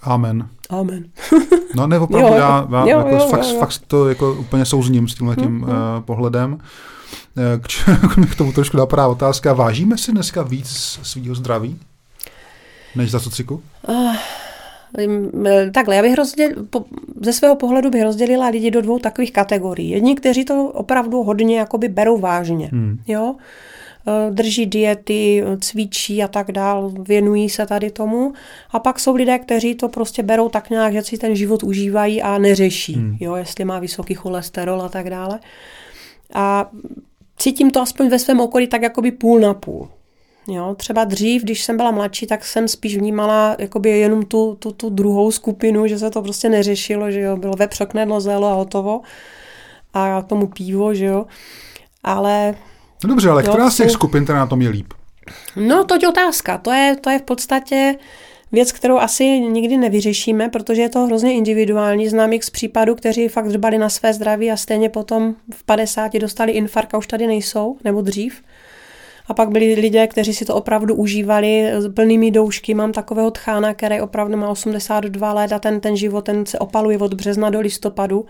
Amen. 0.03 0.49
Amen. 0.71 1.05
no 1.75 1.87
ne, 1.87 1.99
opravdu, 1.99 2.29
jo, 2.29 2.35
já, 2.35 2.69
já 2.71 2.81
jo, 2.81 2.99
jako 2.99 3.09
jo, 3.09 3.29
fakt, 3.31 3.47
jo. 3.47 3.59
fakt 3.59 3.83
to 3.87 4.09
jako 4.09 4.35
úplně 4.35 4.65
souzním 4.65 5.09
s 5.09 5.15
tímhle 5.15 5.37
tím 5.37 5.51
mm, 5.51 5.63
uh, 5.63 5.69
pohledem. 6.01 6.59
Eh, 7.37 7.59
k, 7.59 7.67
k 8.33 8.37
tomu 8.37 8.53
trošku 8.53 8.77
napadá 8.77 9.07
otázka, 9.09 9.53
vážíme 9.53 9.99
si 9.99 10.13
dneska 10.13 10.43
víc 10.43 10.99
svýho 11.03 11.35
zdraví, 11.35 11.79
než 12.97 13.11
za 13.11 13.21
sociku? 13.21 13.63
Uh, 13.89 14.15
takhle, 15.73 15.97
já 15.97 16.03
bych 16.03 16.15
rozděl, 16.15 16.49
po, 16.71 16.85
ze 17.21 17.33
svého 17.33 17.57
pohledu 17.57 17.91
bych 17.91 18.03
rozdělila 18.03 18.49
lidi 18.49 18.71
do 18.71 18.81
dvou 18.81 18.99
takových 18.99 19.33
kategorií. 19.33 19.91
Jedni, 19.91 20.15
kteří 20.15 20.45
to 20.45 20.65
opravdu 20.65 21.23
hodně 21.23 21.59
jakoby 21.59 21.89
berou 21.89 22.19
vážně. 22.19 22.69
Hmm. 22.73 23.01
Jo? 23.07 23.35
Eh, 23.39 23.43
drží 24.31 24.67
diety, 24.67 25.45
cvičí 25.61 26.23
a 26.23 26.29
tak 26.29 26.53
dál, 26.53 26.93
věnují 26.99 27.49
se 27.49 27.67
tady 27.67 27.91
tomu. 27.91 28.33
A 28.71 28.79
pak 28.79 29.01
jsou 29.01 29.15
lidé, 29.15 29.39
kteří 29.39 29.75
to 29.75 29.89
prostě 29.89 30.23
berou 30.23 30.49
tak 30.49 30.71
nějak, 30.71 30.93
že 30.93 31.03
si 31.03 31.19
ten 31.19 31.37
život 31.37 31.63
užívají 31.63 32.23
a 32.23 32.39
neřeší, 32.39 32.95
hmm. 32.95 33.17
jo, 33.21 33.35
jestli 33.35 33.65
má 33.65 33.79
vysoký 33.79 34.15
cholesterol 34.15 34.83
a 34.83 34.89
tak 34.89 35.11
dále. 35.11 35.41
A 36.35 36.71
cítím 37.37 37.71
to 37.71 37.81
aspoň 37.81 38.09
ve 38.09 38.19
svém 38.19 38.41
okolí 38.41 38.67
tak 38.67 38.83
jakoby 38.83 39.11
půl 39.11 39.41
na 39.41 39.55
půl. 39.55 39.89
Jo, 40.51 40.75
třeba 40.79 41.05
dřív, 41.05 41.43
když 41.43 41.65
jsem 41.65 41.77
byla 41.77 41.91
mladší, 41.91 42.27
tak 42.27 42.45
jsem 42.45 42.69
spíš 42.69 42.97
vnímala 42.97 43.57
jakoby 43.59 43.91
jenom 43.91 44.23
tu, 44.23 44.55
tu, 44.55 44.73
tu 44.73 44.91
druhou 44.91 45.31
skupinu, 45.31 45.87
že 45.87 45.99
se 45.99 46.11
to 46.11 46.23
prostě 46.23 46.49
neřešilo, 46.49 47.11
že 47.11 47.21
jo, 47.21 47.37
bylo 47.37 47.57
vepřok, 47.57 47.91
knedlo, 47.91 48.21
zelo 48.21 48.47
a 48.47 48.55
hotovo. 48.55 49.01
A 49.95 50.23
tomu 50.23 50.47
pivo, 50.47 50.95
že 50.95 51.05
jo. 51.05 51.27
Ale 52.05 52.55
No 53.05 53.09
dobře, 53.09 53.31
ale 53.31 53.43
která 53.43 53.71
z 53.71 53.77
těch 53.77 53.91
skupin 53.91 54.27
teda 54.27 54.39
na 54.39 54.47
tom 54.47 54.63
je 54.63 54.69
líp? 54.69 54.93
No, 55.57 55.85
to 55.85 55.95
je 56.03 56.09
otázka. 56.09 56.59
To 56.59 56.73
je, 56.73 56.97
to 57.01 57.11
je 57.11 57.19
v 57.19 57.23
podstatě 57.23 57.95
věc, 58.53 58.73
kterou 58.73 58.99
asi 58.99 59.25
nikdy 59.41 59.77
nevyřešíme, 59.77 60.49
protože 60.49 60.83
je 60.83 60.89
to 60.89 61.07
hrozně 61.07 61.35
individuální. 61.35 62.09
Znám 62.09 62.33
z 62.41 62.51
případů, 62.51 62.95
kteří 62.95 63.29
fakt 63.29 63.49
dbali 63.49 63.79
na 63.79 63.89
své 63.89 64.15
zdraví 64.15 64.51
a 64.51 64.57
stejně 64.57 64.89
potom 64.89 65.35
v 65.55 65.65
50 65.65 66.13
dostali 66.15 66.53
infarkt 66.53 66.95
a 66.95 66.99
už 66.99 67.07
tady 67.07 67.27
nejsou, 67.27 67.77
nebo 67.85 68.01
dřív. 68.01 68.43
A 69.27 69.35
pak 69.35 69.51
byli 69.51 69.75
lidé, 69.75 70.07
kteří 70.07 70.35
si 70.35 70.45
to 70.45 70.55
opravdu 70.55 70.95
užívali 70.95 71.73
plnými 71.95 72.31
doušky. 72.31 72.75
Mám 72.75 72.93
takového 72.93 73.31
tchána, 73.31 73.75
který 73.75 74.01
opravdu 74.01 74.37
má 74.37 74.49
82 74.49 75.33
let 75.33 75.53
a 75.53 75.59
ten, 75.59 75.81
ten 75.81 75.97
život 75.97 76.25
ten 76.25 76.47
se 76.47 76.59
opaluje 76.59 76.99
od 76.99 77.15
března 77.15 77.51
do 77.51 77.61
listopadu. 77.61 78.27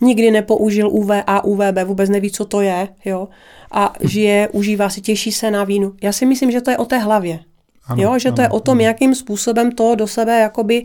Nikdy 0.00 0.30
nepoužil 0.30 0.88
UV 0.90 1.10
a 1.26 1.44
UVB, 1.44 1.78
vůbec 1.84 2.10
neví, 2.10 2.30
co 2.30 2.44
to 2.44 2.60
je. 2.60 2.88
Jo? 3.04 3.28
a 3.70 3.92
žije, 4.00 4.48
užívá 4.52 4.88
si, 4.88 5.00
těší 5.00 5.32
se 5.32 5.50
na 5.50 5.64
vínu. 5.64 5.92
Já 6.02 6.12
si 6.12 6.26
myslím, 6.26 6.50
že 6.50 6.60
to 6.60 6.70
je 6.70 6.78
o 6.78 6.84
té 6.84 6.98
hlavě. 6.98 7.40
Ano, 7.86 8.02
jo, 8.02 8.18
že 8.18 8.28
ano, 8.28 8.36
to 8.36 8.42
je 8.42 8.48
o 8.48 8.60
tom, 8.60 8.78
ano. 8.78 8.80
jakým 8.80 9.14
způsobem 9.14 9.72
to 9.72 9.94
do 9.94 10.06
sebe 10.06 10.40
jakoby 10.40 10.84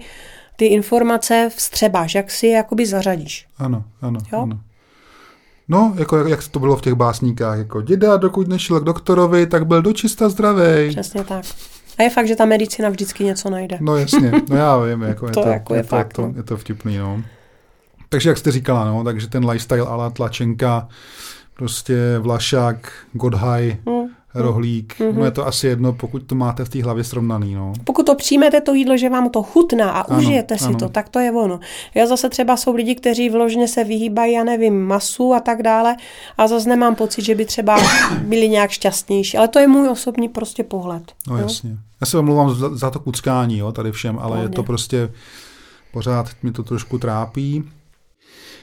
ty 0.55 0.65
informace 0.65 1.49
vstřebáš, 1.55 2.15
jak 2.15 2.31
si 2.31 2.47
je 2.47 2.53
jakoby 2.53 2.85
zařadíš. 2.85 3.47
Ano, 3.57 3.83
ano, 4.01 4.19
jo? 4.33 4.39
ano. 4.41 4.59
No, 5.67 5.93
jako 5.97 6.17
jak, 6.17 6.27
jak 6.27 6.47
to 6.47 6.59
bylo 6.59 6.75
v 6.75 6.81
těch 6.81 6.93
básníkách, 6.93 7.57
jako 7.57 7.81
děda, 7.81 8.17
dokud 8.17 8.47
nešel 8.47 8.79
k 8.79 8.83
doktorovi, 8.83 9.47
tak 9.47 9.67
byl 9.67 9.81
dočista 9.81 10.29
zdravý. 10.29 10.89
Přesně 10.89 11.23
tak. 11.23 11.45
A 11.97 12.03
je 12.03 12.09
fakt, 12.09 12.27
že 12.27 12.35
ta 12.35 12.45
medicína 12.45 12.89
vždycky 12.89 13.23
něco 13.23 13.49
najde. 13.49 13.77
No 13.81 13.97
jasně, 13.97 14.31
no 14.49 14.55
já 14.55 14.77
vím, 14.77 15.01
jako 15.01 15.25
je 15.27 15.31
to, 15.31 15.47
jako 15.47 15.73
je, 15.73 15.79
je, 15.79 15.83
fakt, 15.83 16.13
to, 16.13 16.21
no. 16.21 16.33
je 16.35 16.43
to 16.43 16.57
vtipný, 16.57 16.97
no. 16.97 17.23
Takže 18.09 18.29
jak 18.29 18.37
jste 18.37 18.51
říkala, 18.51 18.85
no, 18.85 19.03
takže 19.03 19.27
ten 19.27 19.49
lifestyle 19.49 19.87
ala 19.87 20.09
tlačenka, 20.09 20.87
prostě 21.53 22.19
Vlašák, 22.19 22.91
Godhaj, 23.13 23.77
mm. 23.85 24.07
rohlík, 24.33 24.95
mm-hmm. 24.99 25.15
no 25.15 25.25
je 25.25 25.31
to 25.31 25.47
asi 25.47 25.67
jedno, 25.67 25.93
pokud 25.93 26.23
to 26.23 26.35
máte 26.35 26.65
v 26.65 26.69
té 26.69 26.83
hlavě 26.83 27.03
srovnaný. 27.03 27.55
No. 27.55 27.73
Pokud 27.83 28.05
to 28.05 28.15
přijmete 28.15 28.61
to 28.61 28.73
jídlo, 28.73 28.97
že 28.97 29.09
vám 29.09 29.29
to 29.29 29.43
chutná 29.43 29.91
a 29.91 30.01
ano, 30.01 30.19
užijete 30.19 30.57
si 30.57 30.65
ano. 30.65 30.77
to, 30.77 30.89
tak 30.89 31.09
to 31.09 31.19
je 31.19 31.31
ono. 31.31 31.59
Já 31.95 32.07
zase 32.07 32.29
třeba 32.29 32.57
jsou 32.57 32.75
lidi, 32.75 32.95
kteří 32.95 33.29
vložně 33.29 33.67
se 33.67 33.83
vyhýbají, 33.83 34.33
já 34.33 34.43
nevím, 34.43 34.81
masu 34.87 35.33
a 35.33 35.39
tak 35.39 35.63
dále 35.63 35.95
a 36.37 36.47
zase 36.47 36.69
nemám 36.69 36.95
pocit, 36.95 37.25
že 37.25 37.35
by 37.35 37.45
třeba 37.45 37.77
byli 38.21 38.49
nějak 38.49 38.71
šťastnější, 38.71 39.37
ale 39.37 39.47
to 39.47 39.59
je 39.59 39.67
můj 39.67 39.89
osobní 39.89 40.29
prostě 40.29 40.63
pohled. 40.63 41.03
No 41.27 41.37
jo? 41.37 41.43
jasně. 41.43 41.77
Já 42.01 42.07
se 42.07 42.17
omlouvám 42.17 42.55
za, 42.55 42.75
za 42.75 42.91
to 42.91 42.99
kuckání, 42.99 43.57
jo, 43.57 43.71
tady 43.71 43.91
všem, 43.91 44.19
ale 44.19 44.27
Hlavně. 44.27 44.43
je 44.45 44.49
to 44.49 44.63
prostě 44.63 45.09
Pořád 45.95 46.27
mi 46.43 46.51
to 46.51 46.63
trošku 46.63 46.97
trápí. 46.97 47.63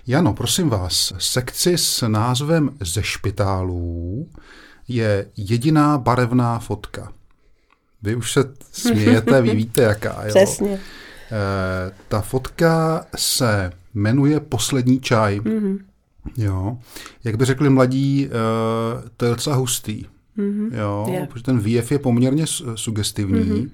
Jano, 0.06 0.34
prosím 0.34 0.68
vás, 0.68 1.12
sekci 1.18 1.78
s 1.78 2.08
názvem 2.08 2.70
Ze 2.80 3.02
špitálů 3.02 4.28
je 4.88 5.26
jediná 5.36 5.98
barevná 5.98 6.58
fotka. 6.58 7.12
Vy 8.02 8.14
už 8.14 8.32
se 8.32 8.54
smějete, 8.72 9.42
vy 9.42 9.54
víte 9.54 9.82
jaká. 9.82 10.24
Jo? 10.24 10.28
Přesně. 10.28 10.70
E, 10.70 10.80
ta 12.08 12.20
fotka 12.20 13.04
se 13.16 13.72
jmenuje 13.94 14.40
Poslední 14.40 15.00
čaj. 15.00 15.40
Mm-hmm. 15.40 15.78
Jo. 16.36 16.78
Jak 17.24 17.36
by 17.36 17.44
řekli 17.44 17.70
mladí, 17.70 18.26
e, 18.26 18.30
to 19.16 19.24
je 19.24 19.30
docela 19.30 19.56
hustý. 19.56 20.06
Mm-hmm. 20.38 20.78
Jo, 20.78 21.06
yeah. 21.10 21.28
protože 21.28 21.44
ten 21.44 21.58
výjev 21.58 21.92
je 21.92 21.98
poměrně 21.98 22.44
sugestivní. 22.74 23.40
Mm-hmm. 23.40 23.70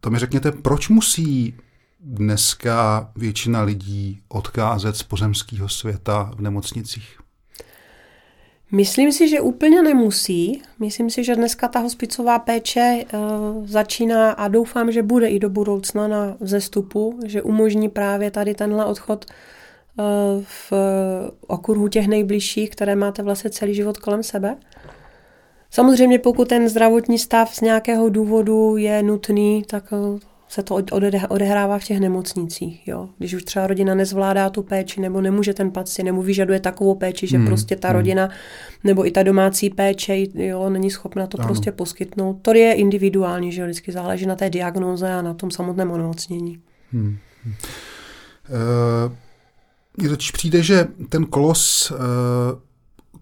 To 0.00 0.10
mi 0.10 0.18
řekněte, 0.18 0.52
proč 0.52 0.88
musí 0.88 1.54
dneska 2.02 3.10
většina 3.16 3.62
lidí 3.62 4.20
odcházet 4.28 4.96
z 4.96 5.02
pozemského 5.02 5.68
světa 5.68 6.30
v 6.36 6.40
nemocnicích? 6.40 7.18
Myslím 8.72 9.12
si, 9.12 9.28
že 9.28 9.40
úplně 9.40 9.82
nemusí. 9.82 10.62
Myslím 10.78 11.10
si, 11.10 11.24
že 11.24 11.36
dneska 11.36 11.68
ta 11.68 11.78
hospicová 11.78 12.38
péče 12.38 13.04
uh, 13.14 13.66
začíná 13.66 14.30
a 14.30 14.48
doufám, 14.48 14.92
že 14.92 15.02
bude 15.02 15.28
i 15.28 15.38
do 15.38 15.50
budoucna 15.50 16.08
na 16.08 16.36
vzestupu, 16.40 17.20
že 17.26 17.42
umožní 17.42 17.88
právě 17.88 18.30
tady 18.30 18.54
tenhle 18.54 18.84
odchod 18.84 19.24
uh, 19.26 20.04
v 20.42 20.72
okruhu 21.46 21.88
těch 21.88 22.08
nejbližších, 22.08 22.70
které 22.70 22.96
máte 22.96 23.22
vlastně 23.22 23.50
celý 23.50 23.74
život 23.74 23.98
kolem 23.98 24.22
sebe. 24.22 24.56
Samozřejmě 25.70 26.18
pokud 26.18 26.48
ten 26.48 26.68
zdravotní 26.68 27.18
stav 27.18 27.54
z 27.54 27.60
nějakého 27.60 28.08
důvodu 28.08 28.76
je 28.76 29.02
nutný, 29.02 29.62
tak 29.62 29.92
uh, 29.92 30.18
se 30.52 30.62
to 30.62 30.74
odehrává 31.28 31.78
v 31.78 31.84
těch 31.84 32.00
nemocnicích. 32.00 32.88
Jo? 32.88 33.08
Když 33.18 33.34
už 33.34 33.42
třeba 33.42 33.66
rodina 33.66 33.94
nezvládá 33.94 34.50
tu 34.50 34.62
péči, 34.62 35.00
nebo 35.00 35.20
nemůže 35.20 35.54
ten 35.54 35.70
pacient, 35.70 36.06
nebo 36.06 36.22
vyžaduje 36.22 36.60
takovou 36.60 36.94
péči, 36.94 37.26
že 37.26 37.36
hmm. 37.36 37.46
prostě 37.46 37.76
ta 37.76 37.88
hmm. 37.88 37.96
rodina, 37.96 38.30
nebo 38.84 39.06
i 39.06 39.10
ta 39.10 39.22
domácí 39.22 39.70
péče, 39.70 40.16
jo, 40.34 40.70
není 40.70 40.90
schopna 40.90 41.26
to 41.26 41.40
ano. 41.40 41.48
prostě 41.48 41.72
poskytnout. 41.72 42.38
To 42.42 42.54
je 42.54 42.72
individuální, 42.72 43.52
že 43.52 43.64
vždycky 43.64 43.92
záleží 43.92 44.26
na 44.26 44.36
té 44.36 44.50
diagnoze 44.50 45.12
a 45.12 45.22
na 45.22 45.34
tom 45.34 45.50
samotném 45.50 45.90
onemocnění. 45.90 46.58
Hmm. 46.92 47.18
Uh, 47.46 49.12
mně 49.96 50.08
totiž 50.08 50.30
přijde, 50.30 50.62
že 50.62 50.86
ten 51.08 51.24
kolos, 51.24 51.90
uh, 51.90 51.98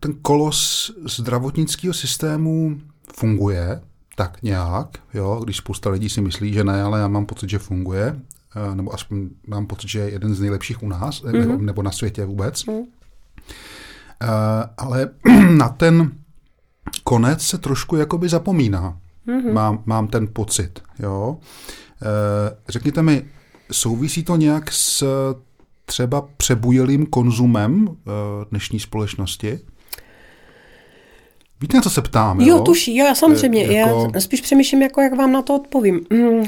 ten 0.00 0.14
kolos 0.22 0.90
zdravotnického 1.04 1.94
systému 1.94 2.78
funguje, 3.14 3.80
tak 4.20 4.42
nějak, 4.42 4.88
jo, 5.14 5.40
když 5.44 5.56
spousta 5.56 5.90
lidí 5.90 6.08
si 6.08 6.20
myslí, 6.20 6.52
že 6.52 6.64
ne, 6.64 6.82
ale 6.82 7.00
já 7.00 7.08
mám 7.08 7.26
pocit, 7.26 7.50
že 7.50 7.58
funguje, 7.58 8.20
eh, 8.56 8.74
nebo 8.74 8.94
aspoň 8.94 9.28
mám 9.46 9.66
pocit, 9.66 9.88
že 9.88 9.98
je 9.98 10.10
jeden 10.10 10.34
z 10.34 10.40
nejlepších 10.40 10.82
u 10.82 10.88
nás, 10.88 11.22
mm-hmm. 11.22 11.32
nebo, 11.32 11.62
nebo 11.62 11.82
na 11.82 11.90
světě 11.90 12.24
vůbec. 12.24 12.64
Mm. 12.64 12.74
Uh, 12.74 12.84
ale 14.76 15.10
na 15.56 15.68
ten 15.68 16.12
konec 17.04 17.42
se 17.42 17.58
trošku 17.58 17.96
jakoby 17.96 18.28
zapomíná. 18.28 18.98
Mm-hmm. 19.26 19.52
Mám, 19.52 19.82
mám 19.86 20.08
ten 20.08 20.28
pocit, 20.32 20.82
jo. 20.98 21.38
Uh, 21.38 22.08
řekněte 22.68 23.02
mi, 23.02 23.24
souvisí 23.72 24.24
to 24.24 24.36
nějak 24.36 24.72
s 24.72 25.04
třeba 25.84 26.28
přebujelým 26.36 27.06
konzumem 27.06 27.88
uh, 27.88 27.94
dnešní 28.50 28.80
společnosti? 28.80 29.60
Víte, 31.60 31.76
na 31.76 31.82
co 31.82 31.90
se 31.90 32.02
ptám? 32.02 32.40
Jo, 32.40 32.46
jo 32.46 32.62
tuší, 32.62 32.96
jo, 32.96 33.06
já 33.06 33.14
samozřejmě. 33.14 33.62
Je, 33.62 33.72
jako... 33.72 34.10
Já 34.14 34.20
spíš 34.20 34.40
přemýšlím, 34.40 34.82
jako 34.82 35.00
jak 35.00 35.16
vám 35.16 35.32
na 35.32 35.42
to 35.42 35.54
odpovím. 35.54 36.00
Mm, 36.10 36.44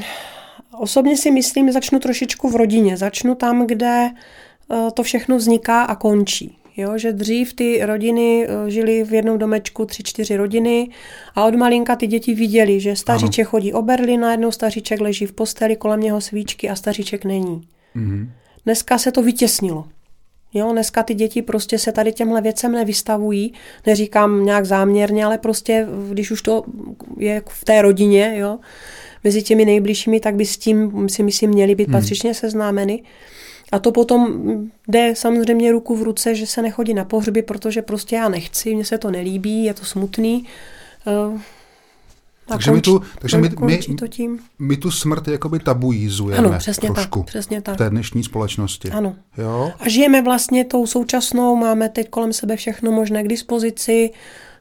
osobně 0.79 1.17
si 1.17 1.31
myslím, 1.31 1.71
začnu 1.71 1.99
trošičku 1.99 2.49
v 2.49 2.55
rodině. 2.55 2.97
Začnu 2.97 3.35
tam, 3.35 3.67
kde 3.67 4.09
uh, 4.67 4.89
to 4.89 5.03
všechno 5.03 5.37
vzniká 5.37 5.83
a 5.83 5.95
končí. 5.95 6.57
Jo, 6.77 6.97
že 6.97 7.13
dřív 7.13 7.53
ty 7.53 7.85
rodiny 7.85 8.47
uh, 8.47 8.69
žily 8.69 9.03
v 9.03 9.13
jednom 9.13 9.37
domečku 9.37 9.85
tři, 9.85 10.03
čtyři 10.03 10.37
rodiny 10.37 10.89
a 11.35 11.45
od 11.45 11.55
malinka 11.55 11.95
ty 11.95 12.07
děti 12.07 12.33
viděli, 12.33 12.79
že 12.79 12.95
staříček 12.95 13.45
ano. 13.45 13.49
chodí 13.49 13.73
o 13.73 13.81
Berlin, 13.81 14.21
najednou 14.21 14.51
staříček 14.51 15.01
leží 15.01 15.25
v 15.25 15.33
posteli, 15.33 15.75
kolem 15.75 15.99
něho 15.99 16.21
svíčky 16.21 16.69
a 16.69 16.75
staříček 16.75 17.25
není. 17.25 17.67
Mm-hmm. 17.95 18.29
Dneska 18.65 18.97
se 18.97 19.11
to 19.11 19.21
vytěsnilo. 19.23 19.85
Jo, 20.53 20.71
dneska 20.71 21.03
ty 21.03 21.13
děti 21.13 21.41
prostě 21.41 21.77
se 21.77 21.91
tady 21.91 22.11
těmhle 22.11 22.41
věcem 22.41 22.71
nevystavují, 22.71 23.53
neříkám 23.85 24.45
nějak 24.45 24.65
záměrně, 24.65 25.25
ale 25.25 25.37
prostě, 25.37 25.87
když 26.09 26.31
už 26.31 26.41
to 26.41 26.63
je 27.17 27.41
v 27.49 27.65
té 27.65 27.81
rodině, 27.81 28.33
jo, 28.37 28.59
mezi 29.23 29.43
těmi 29.43 29.65
nejbližšími, 29.65 30.19
tak 30.19 30.35
by 30.35 30.45
s 30.45 30.57
tím 30.57 31.09
si 31.09 31.23
myslím 31.23 31.49
měli 31.49 31.75
být 31.75 31.87
hmm. 31.87 31.99
patřičně 31.99 32.33
seznámeny. 32.33 33.03
A 33.71 33.79
to 33.79 33.91
potom 33.91 34.43
jde 34.87 35.13
samozřejmě 35.15 35.71
ruku 35.71 35.95
v 35.95 36.03
ruce, 36.03 36.35
že 36.35 36.47
se 36.47 36.61
nechodí 36.61 36.93
na 36.93 37.05
pohřby, 37.05 37.41
protože 37.41 37.81
prostě 37.81 38.15
já 38.15 38.29
nechci, 38.29 38.75
mně 38.75 38.85
se 38.85 38.97
to 38.97 39.11
nelíbí, 39.11 39.63
je 39.63 39.73
to 39.73 39.85
smutný. 39.85 40.45
Takže 42.45 42.71
konč, 42.71 42.75
my 42.75 42.81
tu, 42.81 43.01
takže 43.19 43.37
my, 43.37 43.49
my, 43.59 43.77
to 43.77 44.07
tím. 44.07 44.39
my 44.59 44.77
tu 44.77 44.91
smrt 44.91 45.27
jakoby 45.27 45.59
tabuizujeme 45.59 46.47
ano, 46.47 46.57
přesně 46.59 46.91
trošku 46.91 47.19
tak, 47.19 47.27
přesně 47.27 47.61
tak. 47.61 47.75
v 47.75 47.77
té 47.77 47.89
dnešní 47.89 48.23
společnosti. 48.23 48.91
Ano. 48.91 49.15
Jo? 49.37 49.71
A 49.79 49.89
žijeme 49.89 50.21
vlastně 50.21 50.65
tou 50.65 50.87
současnou, 50.87 51.55
máme 51.55 51.89
teď 51.89 52.09
kolem 52.09 52.33
sebe 52.33 52.55
všechno 52.55 52.91
možné 52.91 53.23
k 53.23 53.27
dispozici, 53.27 54.11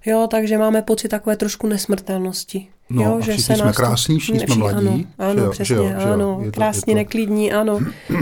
jo, 0.07 0.29
takže 0.31 0.59
máme 0.59 0.83
pocit 0.83 1.09
takové 1.09 1.37
trošku 1.37 1.67
nesmrtelnosti. 1.67 2.69
No, 2.91 3.03
jo, 3.03 3.21
že 3.21 3.39
se 3.39 3.55
jsme 3.55 3.65
nás 3.65 3.77
krásní, 3.77 4.19
všichni 4.19 4.41
jsme 4.41 4.55
mladí. 4.55 5.09
Ano, 5.19 5.31
ano 5.31 5.45
že 5.45 5.51
přesně, 5.51 5.65
že 5.65 5.75
jo, 5.75 5.89
že 6.01 6.09
jo, 6.09 6.13
ano, 6.13 6.41
je 6.43 6.51
to, 6.51 6.57
krásní, 6.57 6.91
je 6.91 6.95
to... 6.95 6.99
neklidní, 6.99 7.53
ano. 7.53 7.81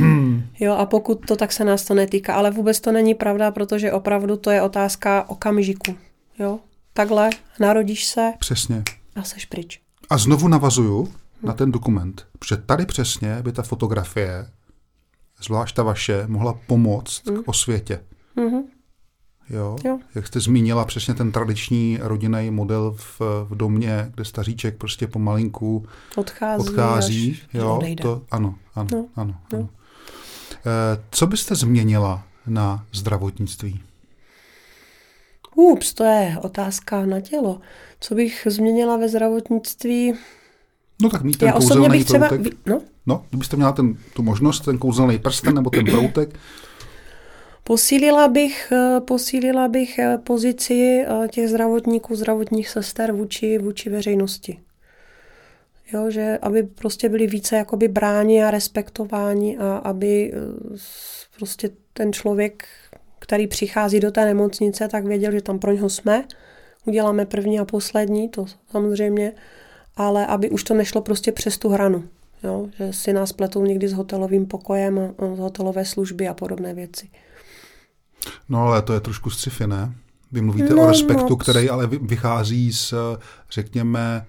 jo, 0.60 0.74
a 0.74 0.86
pokud 0.86 1.26
to, 1.26 1.36
tak 1.36 1.52
se 1.52 1.64
nás 1.64 1.84
to 1.84 1.94
netýká, 1.94 2.34
ale 2.34 2.50
vůbec 2.50 2.80
to 2.80 2.92
není 2.92 3.14
pravda, 3.14 3.50
protože 3.50 3.92
opravdu 3.92 4.36
to 4.36 4.50
je 4.50 4.62
otázka 4.62 5.24
okamžiku, 5.28 5.94
jo. 6.38 6.58
Takhle, 6.92 7.30
narodíš 7.60 8.04
se. 8.06 8.32
Přesně 8.38 8.82
a 9.16 9.22
seš 9.22 9.44
pryč. 9.44 9.80
A 10.10 10.18
znovu 10.18 10.48
navazuju 10.48 11.02
hmm. 11.04 11.14
na 11.42 11.52
ten 11.52 11.72
dokument, 11.72 12.26
protože 12.38 12.56
tady 12.56 12.86
přesně 12.86 13.42
by 13.42 13.52
ta 13.52 13.62
fotografie, 13.62 14.50
zvlášť 15.42 15.76
ta 15.76 15.82
vaše, 15.82 16.24
mohla 16.26 16.52
pomoct 16.66 17.26
hmm. 17.26 17.42
k 17.42 17.48
osvětě. 17.48 18.04
Hmm. 18.36 18.62
Jo? 19.50 19.76
jo. 19.84 19.98
Jak 20.14 20.26
jste 20.26 20.40
zmínila 20.40 20.84
přesně 20.84 21.14
ten 21.14 21.32
tradiční 21.32 21.98
rodinný 22.02 22.50
model 22.50 22.94
v, 22.96 23.20
v 23.20 23.54
domě, 23.56 24.10
kde 24.14 24.24
staříček 24.24 24.76
prostě 24.76 25.06
pomalinku 25.06 25.86
odchází. 26.16 26.68
odchází 26.68 27.38
jo? 27.52 27.80
To, 28.02 28.22
ano, 28.30 28.54
ano, 28.74 28.88
no. 28.92 29.08
ano. 29.16 29.34
No. 29.52 29.58
ano. 29.58 29.68
E, 30.66 31.02
co 31.10 31.26
byste 31.26 31.54
změnila 31.54 32.24
na 32.46 32.86
zdravotnictví? 32.92 33.80
Ups, 35.54 35.94
to 35.94 36.04
je 36.04 36.36
otázka 36.42 37.06
na 37.06 37.20
tělo. 37.20 37.60
Co 38.00 38.14
bych 38.14 38.46
změnila 38.50 38.96
ve 38.96 39.08
zdravotnictví? 39.08 40.14
No 41.02 41.10
tak 41.10 41.22
mít 41.22 41.38
ten 41.38 41.48
Já 41.48 41.54
osobně 41.54 41.88
bych 41.88 42.04
třeba... 42.04 42.28
Proutek. 42.28 42.66
No? 42.66 42.80
no, 43.06 43.24
kdybyste 43.30 43.56
měla 43.56 43.72
ten, 43.72 43.96
tu 44.14 44.22
možnost, 44.22 44.60
ten 44.60 44.78
kouzelný 44.78 45.18
prsten 45.18 45.54
nebo 45.54 45.70
ten 45.70 45.84
proutek. 45.84 46.38
Posílila 47.64 48.28
bych, 48.28 48.72
eh, 48.72 49.00
posílila 49.00 49.68
bych 49.68 49.98
eh, 49.98 50.18
pozici 50.18 51.04
eh, 51.06 51.28
těch 51.28 51.48
zdravotníků, 51.48 52.16
zdravotních 52.16 52.68
sester 52.68 53.12
vůči, 53.12 53.58
vůči 53.58 53.90
veřejnosti. 53.90 54.60
Jo, 55.92 56.10
že 56.10 56.38
aby 56.42 56.62
prostě 56.62 57.08
byli 57.08 57.26
více 57.26 57.56
jakoby 57.56 57.88
bráni 57.88 58.44
a 58.44 58.50
respektováni 58.50 59.58
a 59.58 59.76
aby 59.76 60.32
prostě 61.36 61.70
ten 61.92 62.12
člověk 62.12 62.64
který 63.30 63.46
přichází 63.46 64.00
do 64.00 64.10
té 64.10 64.24
nemocnice, 64.24 64.88
tak 64.88 65.04
věděl, 65.04 65.32
že 65.32 65.40
tam 65.40 65.58
pro 65.58 65.72
něho 65.72 65.88
jsme. 65.88 66.24
Uděláme 66.84 67.26
první 67.26 67.60
a 67.60 67.64
poslední, 67.64 68.28
to 68.28 68.46
samozřejmě, 68.70 69.32
ale 69.96 70.26
aby 70.26 70.50
už 70.50 70.64
to 70.64 70.74
nešlo 70.74 71.02
prostě 71.02 71.32
přes 71.32 71.58
tu 71.58 71.68
hranu. 71.68 72.04
Jo? 72.42 72.68
Že 72.78 72.92
si 72.92 73.12
nás 73.12 73.32
pletou 73.32 73.64
někdy 73.64 73.88
s 73.88 73.92
hotelovým 73.92 74.46
pokojem, 74.46 75.14
z 75.34 75.38
hotelové 75.38 75.84
služby 75.84 76.28
a 76.28 76.34
podobné 76.34 76.74
věci. 76.74 77.08
No 78.48 78.62
ale 78.62 78.82
to 78.82 78.92
je 78.92 79.00
trošku 79.00 79.30
sci 79.30 79.66
ne? 79.66 79.94
Vy 80.32 80.40
mluvíte 80.40 80.74
no, 80.74 80.82
o 80.82 80.86
respektu, 80.86 81.28
no, 81.30 81.36
který 81.36 81.70
ale 81.70 81.86
vychází 81.86 82.72
z, 82.72 82.94
řekněme, 83.50 84.26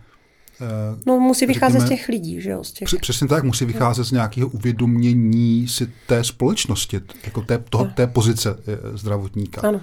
no 1.06 1.20
musí 1.20 1.46
vycházet 1.46 1.80
řekněme, 1.80 1.98
z 1.98 2.00
těch 2.00 2.10
lidí, 2.10 2.42
že 2.42 2.50
jo? 2.50 2.64
Z 2.64 2.72
těch... 2.72 2.90
Přesně 3.02 3.28
tak, 3.28 3.44
musí 3.44 3.66
vycházet 3.66 4.04
z 4.04 4.12
nějakého 4.12 4.48
uvědomění 4.48 5.68
si 5.68 5.88
té 6.08 6.24
společnosti, 6.24 7.00
jako 7.26 7.42
té, 7.42 7.58
toho, 7.58 7.86
té 7.86 8.08
pozice 8.08 8.58
eh, 8.68 8.98
zdravotníka. 8.98 9.62
Ano. 9.62 9.82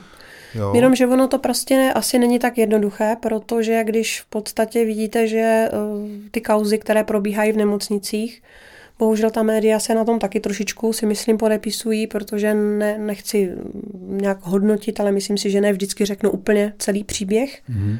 Jo. 0.55 0.72
Jenom, 0.74 0.95
že 0.95 1.07
ono 1.07 1.29
to 1.29 1.39
prostě 1.39 1.76
ne, 1.76 1.93
asi 1.93 2.18
není 2.18 2.39
tak 2.39 2.59
jednoduché, 2.59 3.16
protože 3.22 3.85
když 3.85 4.20
v 4.20 4.26
podstatě 4.26 4.85
vidíte, 4.85 5.29
že 5.29 5.68
uh, 5.72 6.09
ty 6.31 6.41
kauzy, 6.41 6.79
které 6.79 7.05
probíhají 7.05 7.53
v 7.53 7.57
nemocnicích, 7.57 8.43
bohužel 8.99 9.31
ta 9.31 9.43
média 9.43 9.79
se 9.79 9.95
na 9.95 10.05
tom 10.05 10.18
taky 10.18 10.41
trošičku 10.41 10.93
si 10.93 11.07
myslím 11.07 11.39
podepisují, 11.39 12.07
protože 12.07 12.55
ne, 12.55 12.99
nechci 12.99 13.53
nějak 14.01 14.39
hodnotit, 14.43 15.01
ale 15.01 15.12
myslím 15.12 15.39
si, 15.39 15.51
že 15.51 15.61
ne 15.61 15.72
vždycky 15.72 16.05
řeknu 16.05 16.31
úplně 16.31 16.72
celý 16.79 17.05
příběh. 17.05 17.62
Mm-hmm 17.70 17.99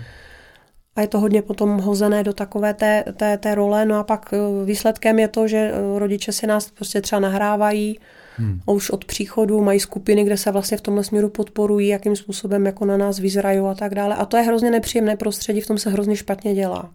a 0.99 1.01
je 1.01 1.09
to 1.09 1.21
hodně 1.21 1.43
potom 1.43 1.79
hozené 1.81 2.25
do 2.25 2.33
takové 2.33 2.75
té, 2.75 3.05
té, 3.17 3.39
té 3.39 3.55
role. 3.55 3.87
No 3.87 3.99
a 3.99 4.03
pak 4.03 4.31
eh, 4.33 4.65
výsledkem 4.65 5.19
je 5.19 5.29
to, 5.29 5.49
že 5.49 5.57
eh, 5.57 5.99
rodiče 5.99 6.33
si 6.33 6.47
nás 6.47 6.71
prostě 6.71 7.01
třeba 7.01 7.21
nahrávají 7.21 7.99
hmm. 8.37 8.61
a 8.67 8.73
už 8.73 8.91
od 8.91 9.05
příchodu 9.05 9.63
mají 9.63 9.81
skupiny, 9.81 10.25
kde 10.25 10.37
se 10.37 10.51
vlastně 10.51 10.77
v 10.77 10.81
tomhle 10.81 11.05
směru 11.05 11.29
podporují, 11.29 11.89
jakým 11.89 12.17
způsobem 12.17 12.67
jako 12.67 12.85
na 12.85 12.97
nás 12.97 13.19
vyzrají 13.19 13.59
a 13.59 13.75
tak 13.75 13.95
dále. 13.95 14.15
A 14.15 14.25
to 14.25 14.37
je 14.37 14.43
hrozně 14.43 14.71
nepříjemné 14.71 15.17
prostředí, 15.17 15.61
v 15.61 15.67
tom 15.67 15.79
se 15.79 15.91
hrozně 15.91 16.17
špatně 16.17 16.55
dělá. 16.55 16.91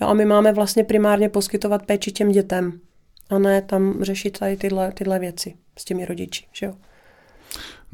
Jo, 0.00 0.06
a 0.06 0.14
my 0.14 0.24
máme 0.24 0.52
vlastně 0.52 0.84
primárně 0.84 1.28
poskytovat 1.28 1.86
péči 1.86 2.12
těm 2.12 2.32
dětem 2.32 2.80
a 3.30 3.38
ne 3.38 3.62
tam 3.62 3.98
řešit 4.00 4.38
tady 4.38 4.56
tyhle, 4.56 4.92
tyhle 4.92 5.18
věci 5.18 5.54
s 5.78 5.84
těmi 5.84 6.04
rodiči. 6.04 6.44
Že 6.52 6.66
jo? 6.66 6.74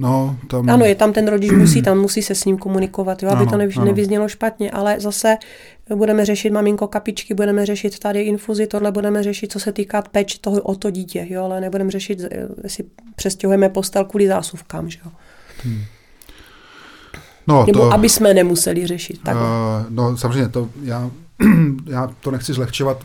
No, 0.01 0.37
tam... 0.47 0.71
Ano, 0.71 0.85
je 0.85 0.95
tam 0.95 1.13
ten 1.13 1.29
rodič, 1.29 1.53
musí 1.53 1.83
tam, 1.83 1.99
musí 1.99 2.23
se 2.23 2.35
s 2.35 2.45
ním 2.45 2.59
komunikovat, 2.59 3.23
jo, 3.23 3.29
aby 3.29 3.43
ano, 3.43 3.51
to 3.51 3.57
nevy, 3.57 3.75
nevyznělo 3.85 4.29
špatně, 4.29 4.71
ale 4.71 5.01
zase 5.01 5.37
budeme 5.95 6.25
řešit 6.25 6.51
maminko 6.51 6.89
kapičky, 6.89 7.35
budeme 7.35 7.67
řešit 7.67 7.99
tady 7.99 8.23
infuzi, 8.23 8.67
tohle 8.67 8.93
budeme 8.93 9.23
řešit, 9.23 9.53
co 9.53 9.61
se 9.61 9.73
týká 9.73 10.03
peč 10.03 10.39
toho 10.39 10.61
o 10.61 10.75
to 10.75 10.91
dítě, 10.91 11.27
jo, 11.31 11.45
ale 11.45 11.61
nebudeme 11.61 11.91
řešit, 11.91 12.21
jestli 12.63 12.85
přestěhujeme 13.17 13.69
postel 13.69 14.05
kvůli 14.05 14.29
zásuvkám, 14.29 14.91
že 14.91 14.99
jo. 15.05 15.11
Hmm. 15.65 15.83
No, 17.47 17.65
Nebo 17.67 17.79
to, 17.79 17.93
aby 17.93 18.09
jsme 18.09 18.35
nemuseli 18.35 18.87
řešit. 18.87 19.21
Tak. 19.25 19.37
Uh, 19.37 19.43
no 19.89 20.17
samozřejmě, 20.17 20.49
to 20.49 20.69
já, 20.83 21.11
já 21.87 22.11
to 22.21 22.31
nechci 22.31 22.53
zlehčovat, 22.53 23.05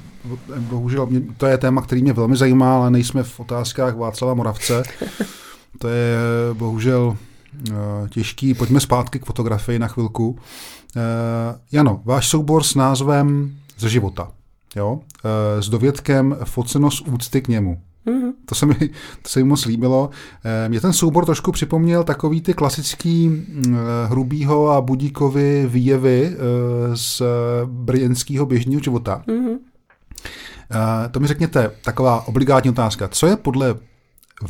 bohužel 0.59 1.05
mě, 1.05 1.21
to 1.37 1.45
je 1.45 1.57
téma, 1.57 1.81
který 1.81 2.01
mě 2.01 2.13
velmi 2.13 2.35
zajímá, 2.35 2.75
ale 2.75 2.91
nejsme 2.91 3.23
v 3.23 3.39
otázkách 3.39 3.95
Václava 3.95 4.33
Moravce. 4.33 4.83
To 5.79 5.87
je 5.87 6.17
bohužel 6.53 7.17
eh, 7.69 7.73
těžký. 8.09 8.53
Pojďme 8.53 8.79
zpátky 8.79 9.19
k 9.19 9.25
fotografii 9.25 9.79
na 9.79 9.87
chvilku. 9.87 10.37
Eh, 10.95 11.01
Jano, 11.71 12.01
váš 12.05 12.27
soubor 12.27 12.63
s 12.63 12.75
názvem 12.75 13.55
Ze 13.77 13.89
života, 13.89 14.31
jo? 14.75 14.99
Eh, 15.25 15.61
s 15.61 15.69
dovědkem 15.69 16.37
Foceno 16.43 16.91
z 16.91 17.01
úcty 17.01 17.41
k 17.41 17.47
němu. 17.47 17.81
Mm-hmm. 18.07 18.31
To, 18.45 18.55
se 18.55 18.65
mi, 18.65 18.75
to 19.21 19.29
se 19.29 19.39
mi 19.39 19.45
moc 19.45 19.65
líbilo. 19.65 20.09
Mě 20.67 20.81
ten 20.81 20.93
soubor 20.93 21.25
trošku 21.25 21.51
připomněl 21.51 22.03
takový 22.03 22.41
ty 22.41 22.53
klasický 22.53 23.45
hrubýho 24.07 24.69
a 24.69 24.81
budíkovy 24.81 25.67
výjevy 25.67 26.35
z 26.93 27.21
brněnského 27.65 28.45
běžného 28.45 28.81
života. 28.83 29.23
Mm-hmm. 29.27 29.57
To 31.11 31.19
mi 31.19 31.27
řekněte, 31.27 31.71
taková 31.83 32.27
obligátní 32.27 32.69
otázka. 32.69 33.07
Co 33.07 33.27
je 33.27 33.35
podle 33.35 33.75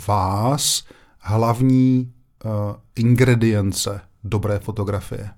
vás 0.08 0.84
hlavní 1.26 2.14
uh, 2.46 2.52
ingredience 2.96 4.02
dobré 4.24 4.60
fotografie? 4.60 5.30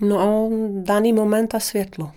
No 0.00 0.50
daný 0.82 1.12
moment 1.12 1.54
a 1.54 1.60
světlo. 1.60 2.12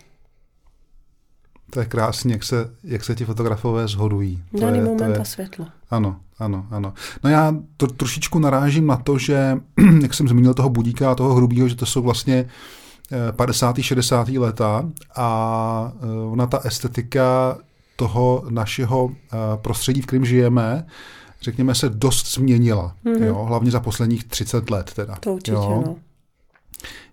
To 1.69 1.79
je 1.79 1.85
krásně, 1.85 2.33
jak 2.33 2.43
se, 2.43 2.69
jak 2.83 3.03
se 3.03 3.15
ti 3.15 3.25
fotografové 3.25 3.87
zhodují. 3.87 4.43
To 4.51 4.59
daný 4.59 4.77
je, 4.77 4.83
moment 4.83 5.07
to 5.07 5.13
je, 5.13 5.17
a 5.17 5.23
světlo. 5.23 5.65
Ano, 5.89 6.19
ano, 6.39 6.67
ano. 6.71 6.93
No 7.23 7.29
já 7.29 7.55
to 7.77 7.87
trošičku 7.87 8.39
narážím 8.39 8.87
na 8.87 8.95
to, 8.95 9.17
že, 9.17 9.57
jak 10.01 10.13
jsem 10.13 10.27
zmínil 10.27 10.53
toho 10.53 10.69
budíka 10.69 11.11
a 11.11 11.15
toho 11.15 11.33
hrubýho, 11.33 11.67
že 11.67 11.75
to 11.75 11.85
jsou 11.85 12.01
vlastně 12.01 12.49
50. 13.31 13.79
Eh, 13.79 13.83
60. 13.83 14.29
leta 14.29 14.89
a 15.15 15.91
eh, 15.95 16.31
ona 16.31 16.47
ta 16.47 16.59
estetika 16.63 17.57
toho 17.95 18.43
našeho 18.49 19.11
eh, 19.11 19.37
prostředí, 19.55 20.01
v 20.01 20.05
kterém 20.05 20.25
žijeme, 20.25 20.85
řekněme 21.41 21.75
se, 21.75 21.89
dost 21.89 22.33
změnila. 22.33 22.95
Mm-hmm. 23.05 23.23
Jo? 23.23 23.43
Hlavně 23.43 23.71
za 23.71 23.79
posledních 23.79 24.23
30 24.23 24.69
let 24.69 24.91
teda. 24.95 25.15
To 25.19 25.33
určitě, 25.33 25.51
jo? 25.51 25.83
no. 25.85 25.95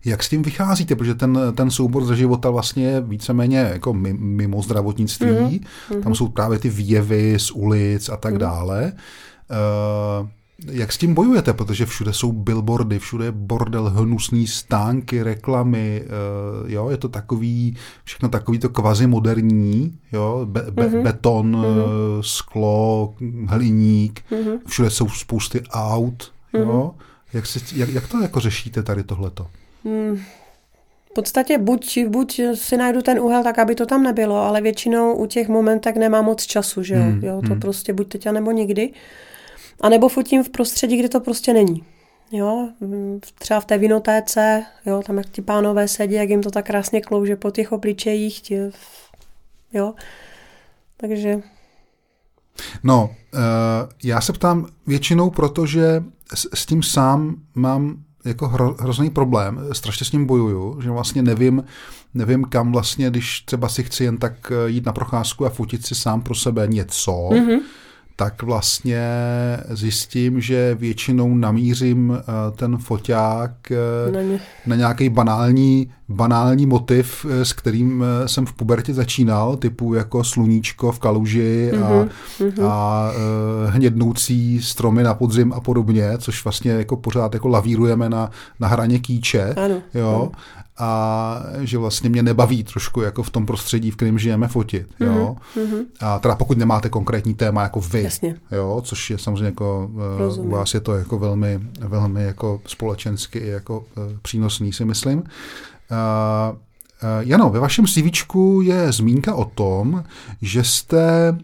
Jak 0.05 0.23
s 0.23 0.29
tím 0.29 0.43
vycházíte? 0.43 0.97
Protože 0.97 1.15
ten, 1.15 1.39
ten 1.55 1.71
soubor 1.71 2.05
ze 2.05 2.17
života 2.17 2.51
vlastně 2.51 2.87
je 2.87 3.01
víceméně 3.01 3.59
jako 3.59 3.93
mimo 3.93 4.63
zdravotnictví. 4.63 5.29
Mm-hmm. 5.29 6.03
Tam 6.03 6.15
jsou 6.15 6.29
právě 6.29 6.59
ty 6.59 6.69
výjevy 6.69 7.39
z 7.39 7.51
ulic 7.51 8.09
a 8.09 8.17
tak 8.17 8.35
mm-hmm. 8.35 8.39
dále. 8.39 8.93
Uh, 10.21 10.29
jak 10.71 10.93
s 10.93 10.99
tím 10.99 11.15
bojujete? 11.15 11.53
Protože 11.53 11.87
všude 11.87 12.13
jsou 12.13 12.33
billboardy, 12.33 12.99
všude 12.99 13.25
je 13.25 13.33
bordel, 13.33 13.91
hnusný 13.91 14.47
stánky, 14.47 15.23
reklamy, 15.23 16.03
uh, 16.05 16.71
jo, 16.71 16.91
je 16.91 16.97
to 16.97 17.09
takový, 17.09 17.77
všechno 18.05 18.29
takový 18.29 18.59
to 18.59 18.69
kvazi 18.69 19.07
moderní, 19.07 19.99
jo, 20.13 20.41
be, 20.45 20.63
be, 20.71 20.89
mm-hmm. 20.89 21.03
beton, 21.03 21.57
mm-hmm. 21.57 22.21
sklo, 22.21 23.15
hliník, 23.47 24.21
mm-hmm. 24.31 24.59
všude 24.67 24.91
jsou 24.91 25.09
spousty 25.09 25.63
aut, 25.71 26.33
mm-hmm. 26.55 26.61
jo. 26.61 26.95
Jak, 27.33 27.47
se, 27.47 27.61
jak, 27.75 27.89
jak 27.89 28.09
to 28.09 28.23
jako 28.23 28.41
řešíte 28.41 28.83
tady 28.83 29.03
tohleto? 29.03 29.47
Mm. 29.85 30.17
V 31.11 31.15
podstatě 31.15 31.59
buď, 31.59 31.99
buď 32.09 32.41
si 32.55 32.77
najdu 32.77 33.03
ten 33.03 33.19
úhel 33.21 33.43
tak, 33.43 33.59
aby 33.59 33.75
to 33.75 33.87
tam 33.87 34.03
nebylo, 34.03 34.37
ale 34.37 34.61
většinou 34.61 35.15
u 35.15 35.27
těch 35.27 35.49
momentek 35.49 35.97
nemám 35.97 36.25
moc 36.25 36.43
času, 36.43 36.83
že 36.83 36.95
jo, 36.95 37.03
mm, 37.03 37.21
jo 37.25 37.41
to 37.49 37.55
mm. 37.55 37.61
prostě 37.61 37.93
buď 37.93 38.09
teď 38.09 38.31
nebo 38.31 38.51
nikdy. 38.51 38.93
A 39.81 39.89
nebo 39.89 40.09
fotím 40.09 40.45
v 40.45 40.49
prostředí, 40.49 40.97
kde 40.97 41.09
to 41.09 41.21
prostě 41.21 41.53
není. 41.53 41.85
Jo, 42.33 42.69
třeba 43.39 43.61
v 43.61 43.65
té 43.65 43.79
vinotéce, 43.79 44.65
jo, 44.87 45.03
tam 45.07 45.19
jak 45.19 45.29
ti 45.31 45.43
pánové 45.43 45.89
sedí, 45.89 46.15
jak 46.15 46.29
jim 46.29 46.43
to 46.43 46.51
tak 46.51 46.67
krásně 46.67 47.01
klouže 47.01 47.37
po 47.37 47.51
těch 47.51 47.73
obličejích, 47.73 48.41
tě, 48.41 48.71
jo. 49.73 49.95
Takže... 50.97 51.41
No, 52.83 53.11
uh, 53.35 53.41
já 54.05 54.21
se 54.21 54.33
ptám 54.33 54.67
většinou, 54.87 55.31
protože 55.31 56.05
s, 56.35 56.49
s 56.55 56.67
tím 56.67 56.83
sám 56.83 57.37
mám 57.55 58.05
jako 58.25 58.49
hro, 58.49 58.77
hrozný 58.81 59.11
problém, 59.11 59.61
strašně 59.73 60.07
s 60.07 60.13
ním 60.13 60.27
bojuju, 60.27 60.81
že 60.83 60.91
vlastně 60.91 61.23
nevím, 61.23 61.65
nevím 62.15 62.45
kam 62.45 62.73
vlastně, 62.73 63.11
když 63.11 63.41
třeba 63.41 63.69
si 63.69 63.85
chci 63.85 64.05
jen 64.05 64.19
tak 64.19 64.53
eh, 64.53 64.71
jít 64.71 64.87
na 64.87 64.93
procházku 64.93 65.47
a 65.47 65.51
fotit 65.51 65.87
si 65.87 65.95
sám 65.95 66.23
pro 66.23 66.35
sebe 66.35 66.67
něco, 66.67 67.13
mm-hmm 67.13 67.61
tak 68.21 68.43
vlastně 68.43 69.09
zjistím, 69.69 70.41
že 70.41 70.75
většinou 70.75 71.35
namířím 71.35 72.19
eh, 72.19 72.23
ten 72.57 72.77
foťák 72.77 73.51
eh, 73.71 74.13
na, 74.13 74.39
na 74.67 74.77
nějaký 74.77 75.09
banální, 75.09 75.91
banální 76.09 76.67
motiv, 76.67 77.27
eh, 77.31 77.45
s 77.45 77.53
kterým 77.53 78.05
jsem 78.27 78.47
v 78.47 78.53
pubertě 78.53 78.95
začínal, 78.95 79.57
typu 79.57 79.95
jako 79.95 80.25
sluníčko 80.25 80.93
v 80.93 80.99
kaluži 80.99 81.73
a, 81.73 81.77
mm-hmm. 81.77 82.67
a 82.67 83.11
hnědnoucí 83.67 84.63
stromy 84.63 85.03
na 85.03 85.15
podzim 85.15 85.53
a 85.53 85.61
podobně, 85.61 86.11
což 86.19 86.45
vlastně 86.45 86.73
jako 86.73 86.97
pořád 86.97 87.35
jako 87.35 87.49
lavírujeme 87.49 88.09
na, 88.09 88.31
na 88.61 88.69
hraně 88.69 88.99
kýče. 88.99 89.55
Ano, 89.57 89.83
jo. 89.95 90.15
Ano 90.15 90.33
a 90.81 91.43
že 91.61 91.79
vlastně 91.79 92.11
mě 92.11 92.23
nebaví 92.23 92.65
trošku 92.65 93.01
jako 93.01 93.23
v 93.23 93.31
tom 93.31 93.47
prostředí, 93.47 93.91
v 93.91 93.97
kterém 93.97 94.19
žijeme 94.19 94.49
fotit. 94.49 94.87
Jo? 95.01 95.37
Mm-hmm. 95.57 95.85
A 96.01 96.19
teda 96.19 96.35
pokud 96.35 96.59
nemáte 96.59 96.89
konkrétní 96.89 97.35
téma 97.35 97.63
jako 97.63 97.81
vy, 97.81 98.03
Jasně. 98.03 98.37
jo? 98.53 98.83
což 98.85 99.11
je 99.11 99.19
samozřejmě 99.19 99.45
jako 99.45 99.91
eh, 100.17 100.19
Rozumím. 100.19 100.53
u 100.53 100.57
vás 100.57 100.75
je 100.75 100.81
to 100.81 100.97
jako 100.97 101.19
velmi, 101.19 101.61
velmi 101.81 102.25
jako 102.25 102.61
společensky 102.67 103.47
jako 103.47 103.79
uh, 103.79 103.85
přínosný, 104.23 104.73
si 104.73 104.85
myslím. 104.85 105.19
Uh, 105.19 105.25
Jano, 107.21 107.51
ve 107.51 107.61
vašem 107.61 107.87
CV 107.87 108.35
je 108.63 108.93
zmínka 108.93 109.35
o 109.35 109.45
tom, 109.45 110.05
že 110.43 110.65
jste 110.65 111.37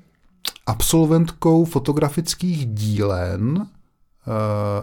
absolventkou 0.67 1.65
fotografických 1.65 2.67
dílen 2.67 3.67
Eh, 3.67 3.76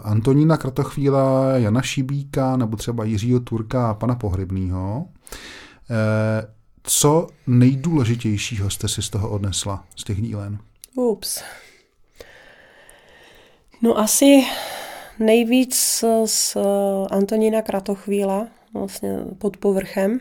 Antonína 0.02 0.56
Kratochvíla, 0.56 1.58
Jana 1.58 1.82
Šibíka 1.82 2.56
nebo 2.56 2.76
třeba 2.76 3.04
Jiřího 3.04 3.40
Turka 3.40 3.90
a 3.90 3.94
pana 3.94 4.14
Pohřebného. 4.14 5.06
Eh, 5.90 6.46
co 6.82 7.26
nejdůležitějšího 7.46 8.70
jste 8.70 8.88
si 8.88 9.02
z 9.02 9.10
toho 9.10 9.30
odnesla, 9.30 9.84
z 9.96 10.04
těch 10.04 10.22
dílen? 10.22 10.58
Ups. 10.94 11.42
No 13.82 13.98
asi 13.98 14.44
nejvíc 15.18 16.04
z 16.26 16.56
Antonína 17.10 17.62
Kratochvíla, 17.62 18.48
vlastně 18.74 19.18
pod 19.38 19.56
povrchem, 19.56 20.20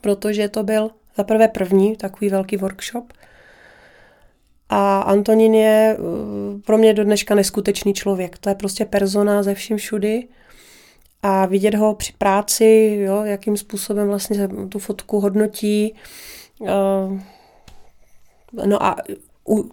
protože 0.00 0.48
to 0.48 0.62
byl 0.62 0.90
za 1.16 1.24
prvé 1.24 1.48
první 1.48 1.96
takový 1.96 2.30
velký 2.30 2.56
workshop, 2.56 3.12
a 4.72 5.00
Antonín 5.00 5.54
je 5.54 5.96
eh, 5.98 6.60
pro 6.66 6.78
mě 6.78 6.94
do 6.94 7.04
dneška 7.04 7.34
neskutečný 7.34 7.94
člověk. 7.94 8.38
To 8.38 8.48
je 8.48 8.54
prostě 8.54 8.84
persona 8.84 9.42
ze 9.42 9.54
vším 9.54 9.76
všudy. 9.76 10.28
A 11.22 11.46
vidět 11.46 11.74
ho 11.74 11.94
při 11.94 12.12
práci, 12.18 12.98
jo, 13.00 13.22
jakým 13.24 13.56
způsobem 13.56 14.08
vlastně 14.08 14.48
tu 14.68 14.78
fotku 14.78 15.20
hodnotí. 15.20 15.94
Eh, 16.66 17.20
no 18.66 18.82
a 18.82 18.96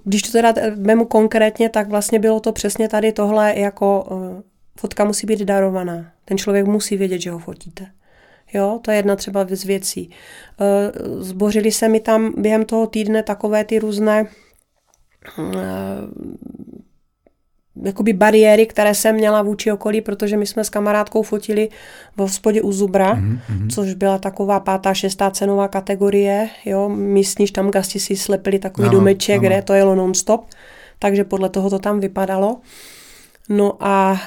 když 0.03 0.21
to 0.21 0.31
teda 0.31 0.53
vemu 0.75 1.05
konkrétně, 1.05 1.69
tak 1.69 1.89
vlastně 1.89 2.19
bylo 2.19 2.39
to 2.39 2.51
přesně 2.51 2.89
tady 2.89 3.11
tohle, 3.11 3.53
jako 3.59 4.07
eh, 4.11 4.43
fotka 4.79 5.03
musí 5.05 5.27
být 5.27 5.39
darovaná. 5.39 6.11
Ten 6.25 6.37
člověk 6.37 6.65
musí 6.65 6.97
vědět, 6.97 7.21
že 7.21 7.31
ho 7.31 7.39
fotíte. 7.39 7.85
Jo, 8.53 8.79
to 8.81 8.91
je 8.91 8.97
jedna 8.97 9.15
třeba 9.15 9.47
z 9.49 9.63
věcí. 9.63 10.09
Zbořili 11.19 11.71
se 11.71 11.89
mi 11.89 11.99
tam 11.99 12.33
během 12.37 12.65
toho 12.65 12.87
týdne 12.87 13.23
takové 13.23 13.63
ty 13.63 13.79
různé 13.79 14.27
jakoby 17.83 18.13
bariéry, 18.13 18.65
které 18.65 18.95
jsem 18.95 19.15
měla 19.15 19.41
vůči 19.41 19.71
okolí, 19.71 20.01
protože 20.01 20.37
my 20.37 20.45
jsme 20.45 20.63
s 20.63 20.69
kamarádkou 20.69 21.23
fotili 21.23 21.69
v 22.15 22.19
hospodě 22.19 22.61
u 22.61 22.71
Zubra, 22.71 23.15
mm-hmm. 23.15 23.69
což 23.69 23.93
byla 23.93 24.17
taková 24.17 24.59
pátá, 24.59 24.93
šestá 24.93 25.31
cenová 25.31 25.67
kategorie, 25.67 26.49
jo, 26.65 26.89
místní 26.89 27.45
gasti 27.71 27.99
si 27.99 28.15
slepili 28.15 28.59
takový 28.59 28.87
ano, 28.87 28.97
domeček, 28.97 29.39
ano. 29.39 29.47
kde 29.47 29.61
to 29.61 29.73
jelo 29.73 29.95
non-stop, 29.95 30.45
takže 30.99 31.23
podle 31.23 31.49
toho 31.49 31.69
to 31.69 31.79
tam 31.79 31.99
vypadalo. 31.99 32.57
No 33.49 33.73
a 33.79 34.21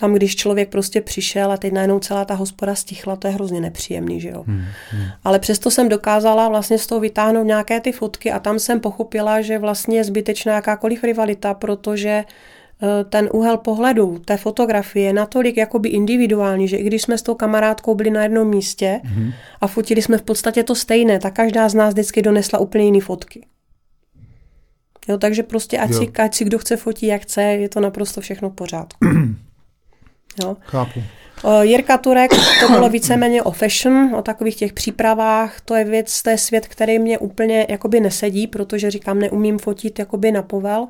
tam, 0.00 0.14
když 0.14 0.36
člověk 0.36 0.68
prostě 0.68 1.00
přišel 1.00 1.52
a 1.52 1.56
teď 1.56 1.72
najednou 1.72 1.98
celá 1.98 2.24
ta 2.24 2.34
hospoda 2.34 2.74
stichla, 2.74 3.16
to 3.16 3.26
je 3.26 3.34
hrozně 3.34 3.60
nepříjemný, 3.60 4.20
že 4.20 4.28
jo. 4.28 4.44
Hmm, 4.46 4.64
hmm. 4.90 5.04
Ale 5.24 5.38
přesto 5.38 5.70
jsem 5.70 5.88
dokázala 5.88 6.48
vlastně 6.48 6.78
z 6.78 6.86
toho 6.86 7.00
vytáhnout 7.00 7.46
nějaké 7.46 7.80
ty 7.80 7.92
fotky 7.92 8.32
a 8.32 8.38
tam 8.38 8.58
jsem 8.58 8.80
pochopila, 8.80 9.40
že 9.40 9.58
vlastně 9.58 9.96
je 9.96 10.04
zbytečná 10.04 10.54
jakákoliv 10.54 11.04
rivalita, 11.04 11.54
protože 11.54 12.24
eh, 12.82 13.04
ten 13.04 13.28
úhel 13.32 13.56
pohledu 13.56 14.18
té 14.24 14.36
fotografie 14.36 15.06
je 15.06 15.12
natolik 15.12 15.56
jakoby 15.56 15.88
individuální, 15.88 16.68
že 16.68 16.76
i 16.76 16.84
když 16.84 17.02
jsme 17.02 17.18
s 17.18 17.22
tou 17.22 17.34
kamarádkou 17.34 17.94
byli 17.94 18.10
na 18.10 18.22
jednom 18.22 18.48
místě 18.48 19.00
hmm. 19.04 19.32
a 19.60 19.66
fotili 19.66 20.02
jsme 20.02 20.18
v 20.18 20.22
podstatě 20.22 20.62
to 20.62 20.74
stejné, 20.74 21.18
tak 21.18 21.34
každá 21.34 21.68
z 21.68 21.74
nás 21.74 21.94
vždycky 21.94 22.22
donesla 22.22 22.58
úplně 22.58 22.84
jiné 22.84 23.00
fotky. 23.00 23.46
Jo, 25.08 25.18
takže 25.18 25.42
prostě 25.42 25.78
ať 25.78 25.94
si, 25.94 26.12
ať 26.18 26.34
si 26.34 26.44
kdo 26.44 26.58
chce 26.58 26.76
fotí, 26.76 27.06
jak 27.06 27.22
chce, 27.22 27.42
je 27.42 27.68
to 27.68 27.80
naprosto 27.80 28.20
všechno 28.20 28.50
v 28.50 28.54
pořádku. 28.54 29.06
Jo. 30.42 30.56
Chápu. 30.60 31.02
Jirka 31.60 31.98
Turek, 31.98 32.30
to 32.60 32.68
bylo 32.68 32.88
víceméně 32.88 33.42
o 33.42 33.50
fashion, 33.50 34.14
o 34.14 34.22
takových 34.22 34.56
těch 34.56 34.72
přípravách, 34.72 35.60
to 35.60 35.74
je 35.74 35.84
věc, 35.84 36.22
to 36.22 36.30
je 36.30 36.38
svět, 36.38 36.66
který 36.66 36.98
mě 36.98 37.18
úplně 37.18 37.66
jakoby 37.68 38.00
nesedí, 38.00 38.46
protože 38.46 38.90
říkám, 38.90 39.18
neumím 39.18 39.58
fotit 39.58 39.98
jakoby 39.98 40.32
na 40.32 40.42
povel. 40.42 40.88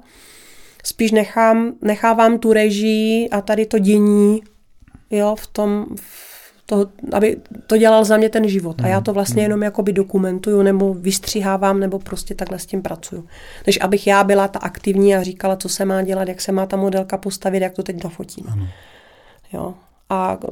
Spíš 0.85 1.11
nechám, 1.11 1.73
nechávám 1.83 2.39
tu 2.39 2.53
režii 2.53 3.29
a 3.29 3.41
tady 3.41 3.67
to 3.67 3.79
dění, 3.79 4.41
jo, 5.11 5.37
v 5.39 5.47
tom, 5.47 5.87
v 6.01 6.31
to, 6.71 6.87
aby 7.13 7.37
to 7.67 7.77
dělal 7.77 8.05
za 8.05 8.17
mě 8.17 8.29
ten 8.29 8.49
život. 8.49 8.77
A 8.83 8.87
já 8.87 9.01
to 9.01 9.13
vlastně 9.13 9.43
hmm. 9.43 9.43
jenom 9.43 9.63
jakoby 9.63 9.93
dokumentuju, 9.93 10.63
nebo 10.63 10.95
vystřihávám, 10.95 11.81
nebo 11.81 11.99
prostě 11.99 12.35
takhle 12.35 12.59
s 12.59 12.67
tím 12.67 12.83
pracuju. 12.83 13.27
Než 13.67 13.79
abych 13.81 14.07
já 14.07 14.25
byla 14.25 14.49
ta 14.49 14.59
aktivní 14.59 15.17
a 15.17 15.23
říkala, 15.23 15.57
co 15.57 15.69
se 15.69 15.85
má 15.85 16.03
dělat, 16.03 16.29
jak 16.29 16.41
se 16.41 16.53
má 16.53 16.67
ta 16.67 16.77
modelka 16.77 17.17
postavit, 17.17 17.63
jak 17.63 17.73
to 17.73 17.83
teď 17.83 18.05
nafotím. 18.05 18.45
Ano. 18.53 18.69
Jo. 19.53 19.75
A 20.11 20.39
eh, 20.45 20.49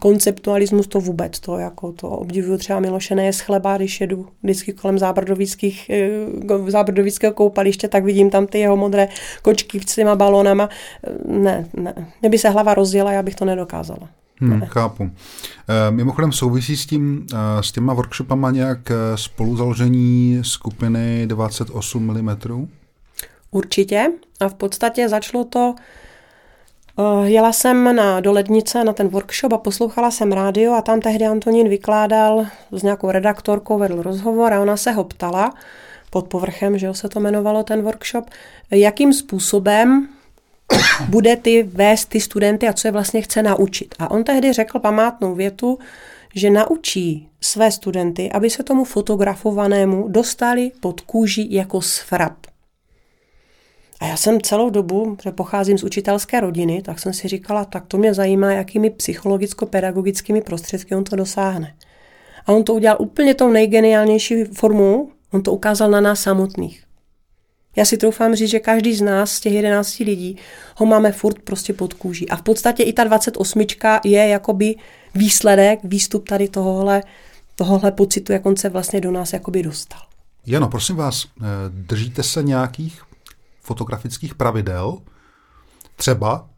konceptualismus 0.00 0.86
to 0.86 1.00
vůbec, 1.00 1.40
to 1.40 1.58
jako 1.58 1.92
to 1.92 2.08
obdivuju 2.08 2.58
třeba 2.58 2.80
Miloše 2.80 3.32
z 3.32 3.40
chleba, 3.40 3.76
když 3.76 4.00
jedu 4.00 4.26
vždycky 4.42 4.72
kolem 4.72 4.98
zábrdovických, 4.98 5.90
eh, 5.90 6.70
zábrdovického 6.70 7.34
koupaliště, 7.34 7.88
tak 7.88 8.04
vidím 8.04 8.30
tam 8.30 8.46
ty 8.46 8.58
jeho 8.58 8.76
modré 8.76 9.08
kočky 9.42 9.80
s 9.80 9.94
těma 9.94 10.16
balónama. 10.16 10.68
Eh, 11.06 11.10
ne, 11.28 11.68
ne. 11.76 11.94
Mě 12.20 12.30
by 12.30 12.38
se 12.38 12.48
hlava 12.48 12.74
rozjela, 12.74 13.12
já 13.12 13.22
bych 13.22 13.34
to 13.34 13.44
nedokázala. 13.44 14.08
Hmm, 14.42 14.60
chápu. 14.60 15.10
E, 15.68 15.90
mimochodem 15.90 16.32
souvisí 16.32 16.76
s 16.76 16.86
tím, 16.86 17.26
e, 17.32 17.62
s 17.62 17.72
těma 17.72 17.94
workshopama 17.94 18.50
nějak 18.50 18.78
spoluzaložení 19.14 20.38
skupiny 20.42 21.26
28 21.26 22.22
mm? 22.22 22.68
Určitě. 23.50 24.12
A 24.40 24.48
v 24.48 24.54
podstatě 24.54 25.08
začalo 25.08 25.44
to 25.44 25.74
jela 27.24 27.52
jsem 27.52 27.96
na, 27.96 28.20
do 28.20 28.32
Lednice 28.32 28.84
na 28.84 28.92
ten 28.92 29.08
workshop 29.08 29.52
a 29.52 29.58
poslouchala 29.58 30.10
jsem 30.10 30.32
rádio 30.32 30.72
a 30.72 30.82
tam 30.82 31.00
tehdy 31.00 31.26
Antonín 31.26 31.68
vykládal 31.68 32.46
s 32.72 32.82
nějakou 32.82 33.10
redaktorkou, 33.10 33.78
vedl 33.78 34.02
rozhovor 34.02 34.52
a 34.52 34.60
ona 34.60 34.76
se 34.76 34.92
ho 34.92 35.04
ptala 35.04 35.54
pod 36.10 36.28
povrchem, 36.28 36.78
že 36.78 36.86
jo, 36.86 36.94
se 36.94 37.08
to 37.08 37.20
jmenovalo 37.20 37.62
ten 37.62 37.82
workshop, 37.82 38.30
jakým 38.70 39.12
způsobem 39.12 40.08
bude 41.08 41.36
ty 41.36 41.62
vést 41.62 42.04
ty 42.04 42.20
studenty 42.20 42.68
a 42.68 42.72
co 42.72 42.88
je 42.88 42.92
vlastně 42.92 43.22
chce 43.22 43.42
naučit. 43.42 43.94
A 43.98 44.10
on 44.10 44.24
tehdy 44.24 44.52
řekl 44.52 44.78
památnou 44.78 45.34
větu, 45.34 45.78
že 46.34 46.50
naučí 46.50 47.28
své 47.40 47.72
studenty, 47.72 48.32
aby 48.32 48.50
se 48.50 48.62
tomu 48.62 48.84
fotografovanému 48.84 50.08
dostali 50.08 50.72
pod 50.80 51.00
kůži 51.00 51.46
jako 51.50 51.82
sfrap. 51.82 52.34
A 54.00 54.06
já 54.06 54.16
jsem 54.16 54.40
celou 54.40 54.70
dobu, 54.70 55.16
že 55.22 55.32
pocházím 55.32 55.78
z 55.78 55.84
učitelské 55.84 56.40
rodiny, 56.40 56.82
tak 56.82 56.98
jsem 56.98 57.12
si 57.12 57.28
říkala, 57.28 57.64
tak 57.64 57.86
to 57.86 57.98
mě 57.98 58.14
zajímá, 58.14 58.52
jakými 58.52 58.90
psychologicko-pedagogickými 58.90 60.40
prostředky 60.40 60.94
on 60.94 61.04
to 61.04 61.16
dosáhne. 61.16 61.74
A 62.46 62.52
on 62.52 62.64
to 62.64 62.74
udělal 62.74 62.96
úplně 63.00 63.34
tou 63.34 63.50
nejgeniálnější 63.50 64.44
formou, 64.44 65.10
on 65.32 65.42
to 65.42 65.52
ukázal 65.52 65.90
na 65.90 66.00
nás 66.00 66.20
samotných. 66.20 66.84
Já 67.76 67.84
si 67.84 67.96
troufám 67.96 68.34
říct, 68.34 68.50
že 68.50 68.60
každý 68.60 68.94
z 68.94 69.00
nás, 69.00 69.32
z 69.32 69.40
těch 69.40 69.52
11 69.52 69.98
lidí, 69.98 70.36
ho 70.76 70.86
máme 70.86 71.12
furt 71.12 71.38
prostě 71.42 71.72
pod 71.72 71.94
kůží. 71.94 72.28
A 72.28 72.36
v 72.36 72.42
podstatě 72.42 72.82
i 72.82 72.92
ta 72.92 73.04
28 73.04 73.66
je 74.04 74.28
jakoby 74.28 74.74
výsledek, 75.14 75.80
výstup 75.84 76.28
tady 76.28 76.48
tohohle, 76.48 77.02
tohohle 77.56 77.92
pocitu, 77.92 78.32
jak 78.32 78.46
on 78.46 78.56
se 78.56 78.68
vlastně 78.68 79.00
do 79.00 79.10
nás 79.10 79.32
jakoby 79.32 79.62
dostal. 79.62 80.00
Jano, 80.46 80.68
prosím 80.68 80.96
vás, 80.96 81.24
eh, 81.24 81.44
držíte 81.68 82.22
se 82.22 82.42
nějakých 82.42 83.02
fotografických 83.60 84.34
pravidel, 84.34 84.98
třeba 85.96 86.48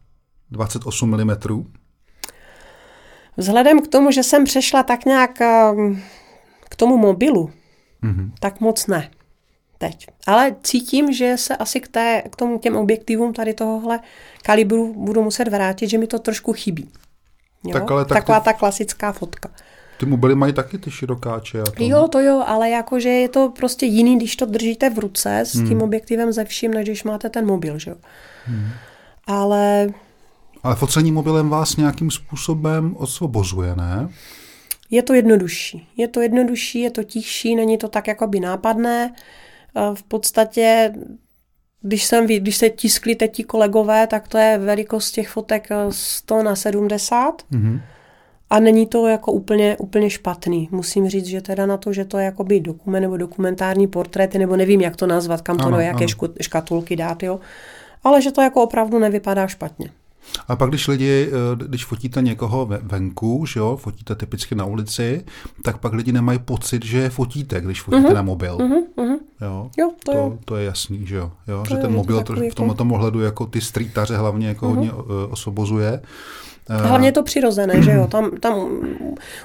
28 0.51 1.23
mm? 1.23 1.31
Vzhledem 3.37 3.81
k 3.81 3.87
tomu, 3.87 4.11
že 4.11 4.23
jsem 4.23 4.43
přešla 4.43 4.83
tak 4.83 5.05
nějak 5.05 5.41
ehm, 5.41 6.01
k 6.69 6.75
tomu 6.75 6.97
mobilu, 6.97 7.51
mm-hmm. 8.03 8.31
tak 8.39 8.59
moc 8.59 8.87
ne 8.87 9.09
teď. 9.77 10.07
Ale 10.27 10.55
cítím, 10.63 11.13
že 11.13 11.37
se 11.37 11.57
asi 11.57 11.79
k, 11.79 11.87
té, 11.87 12.23
k 12.31 12.35
tomu 12.35 12.59
těm 12.59 12.75
objektivům 12.75 13.33
tady 13.33 13.53
tohohle 13.53 13.99
kalibru 14.43 14.93
budu 14.93 15.23
muset 15.23 15.47
vrátit, 15.47 15.89
že 15.89 15.97
mi 15.97 16.07
to 16.07 16.19
trošku 16.19 16.53
chybí. 16.53 16.89
Jo? 17.63 17.73
Tak 17.73 17.91
ale 17.91 18.05
tak 18.05 18.17
Taková 18.17 18.39
ty... 18.39 18.45
ta 18.45 18.53
klasická 18.53 19.11
fotka. 19.11 19.49
Ty 19.97 20.05
mobily 20.05 20.35
mají 20.35 20.53
taky 20.53 20.77
ty 20.77 20.91
širokáče. 20.91 21.61
A 21.61 21.63
to... 21.63 21.83
Jo, 21.83 22.07
to 22.07 22.19
jo, 22.19 22.43
ale 22.47 22.69
jakože 22.69 23.09
je 23.09 23.29
to 23.29 23.49
prostě 23.49 23.85
jiný, 23.85 24.17
když 24.17 24.35
to 24.35 24.45
držíte 24.45 24.89
v 24.89 24.99
ruce 24.99 25.39
s 25.39 25.55
hmm. 25.55 25.67
tím 25.67 25.81
objektivem 25.81 26.31
ze 26.31 26.45
vším, 26.45 26.73
než 26.73 26.85
když 26.85 27.03
máte 27.03 27.29
ten 27.29 27.45
mobil, 27.45 27.79
že 27.79 27.91
jo. 27.91 27.97
Hmm. 28.45 28.69
Ale... 29.27 29.87
Ale 30.63 30.75
focení 30.75 31.11
mobilem 31.11 31.49
vás 31.49 31.77
nějakým 31.77 32.11
způsobem 32.11 32.95
osvobozuje, 32.97 33.75
ne? 33.75 34.09
Je 34.89 35.03
to 35.03 35.13
jednodušší. 35.13 35.87
Je 35.97 36.07
to 36.07 36.21
jednodušší, 36.21 36.79
je 36.79 36.91
to 36.91 37.03
tichší, 37.03 37.55
není 37.55 37.77
to 37.77 37.87
tak 37.87 38.07
jakoby 38.07 38.39
nápadné. 38.39 39.13
V 39.93 40.03
podstatě 40.03 40.93
když, 41.81 42.03
jsem, 42.03 42.27
když 42.27 42.57
se 42.57 42.69
tiskli 42.69 43.15
teď 43.15 43.31
ti 43.31 43.43
kolegové, 43.43 44.07
tak 44.07 44.27
to 44.27 44.37
je 44.37 44.57
velikost 44.57 45.11
těch 45.11 45.29
fotek 45.29 45.69
100 45.89 46.43
na 46.43 46.55
70. 46.55 47.41
Mm-hmm. 47.51 47.81
A 48.53 48.59
není 48.59 48.87
to 48.87 49.07
jako 49.07 49.31
úplně, 49.31 49.77
úplně 49.77 50.09
špatný. 50.09 50.69
Musím 50.71 51.09
říct, 51.09 51.25
že 51.25 51.41
teda 51.41 51.65
na 51.65 51.77
to, 51.77 51.93
že 51.93 52.05
to 52.05 52.17
je 52.17 52.25
jakoby 52.25 52.59
dokument 52.59 53.01
nebo 53.01 53.17
dokumentární 53.17 53.87
portréty, 53.87 54.39
nebo 54.39 54.55
nevím, 54.55 54.81
jak 54.81 54.95
to 54.95 55.07
nazvat, 55.07 55.41
kam 55.41 55.57
to 55.57 55.65
ano, 55.65 55.77
do 55.77 55.81
jaké 55.83 56.05
ano. 56.21 56.33
škatulky 56.41 56.95
dát, 56.95 57.23
jo. 57.23 57.39
Ale 58.03 58.21
že 58.21 58.31
to 58.31 58.41
jako 58.41 58.63
opravdu 58.63 58.99
nevypadá 58.99 59.47
špatně. 59.47 59.89
A 60.47 60.55
pak, 60.55 60.69
když 60.69 60.87
lidi, 60.87 61.29
eh, 61.29 61.65
když 61.67 61.85
fotíte 61.85 62.21
někoho 62.21 62.69
venku, 62.81 63.45
že 63.45 63.59
jo, 63.59 63.77
fotíte 63.77 64.15
typicky 64.15 64.55
na 64.55 64.65
ulici, 64.65 65.25
tak 65.63 65.77
pak 65.77 65.93
lidi 65.93 66.11
nemají 66.11 66.39
pocit, 66.39 66.85
že 66.85 67.09
fotíte, 67.09 67.61
když 67.61 67.81
fotíte 67.81 68.09
uh-huh, 68.09 68.13
na 68.13 68.21
mobil. 68.21 68.57
Uh-huh, 68.57 68.83
uh-huh. 68.97 69.17
Jo, 69.41 69.69
jo, 69.77 69.91
to, 70.05 70.11
to, 70.11 70.17
je. 70.17 70.37
to 70.45 70.55
je 70.55 70.65
jasný, 70.65 71.05
že 71.07 71.15
jo. 71.15 71.31
jo 71.47 71.63
že 71.69 71.75
ten 71.75 71.93
mobil 71.93 72.23
to 72.23 72.33
v 72.33 72.55
tomto 72.55 72.83
ohledu 72.91 73.19
jako 73.19 73.45
ty 73.45 73.61
streetaře 73.61 74.17
hlavně 74.17 74.47
jako 74.47 74.65
uh-huh. 74.65 74.75
hodně 74.75 74.93
uh, 74.93 75.35
osvobozuje. 76.65 76.89
Hlavně 76.89 77.11
to 77.11 77.23
přirozené, 77.23 77.81
že 77.81 77.91
jo. 77.91 78.07
Tam, 78.07 78.31
tam, 78.39 78.69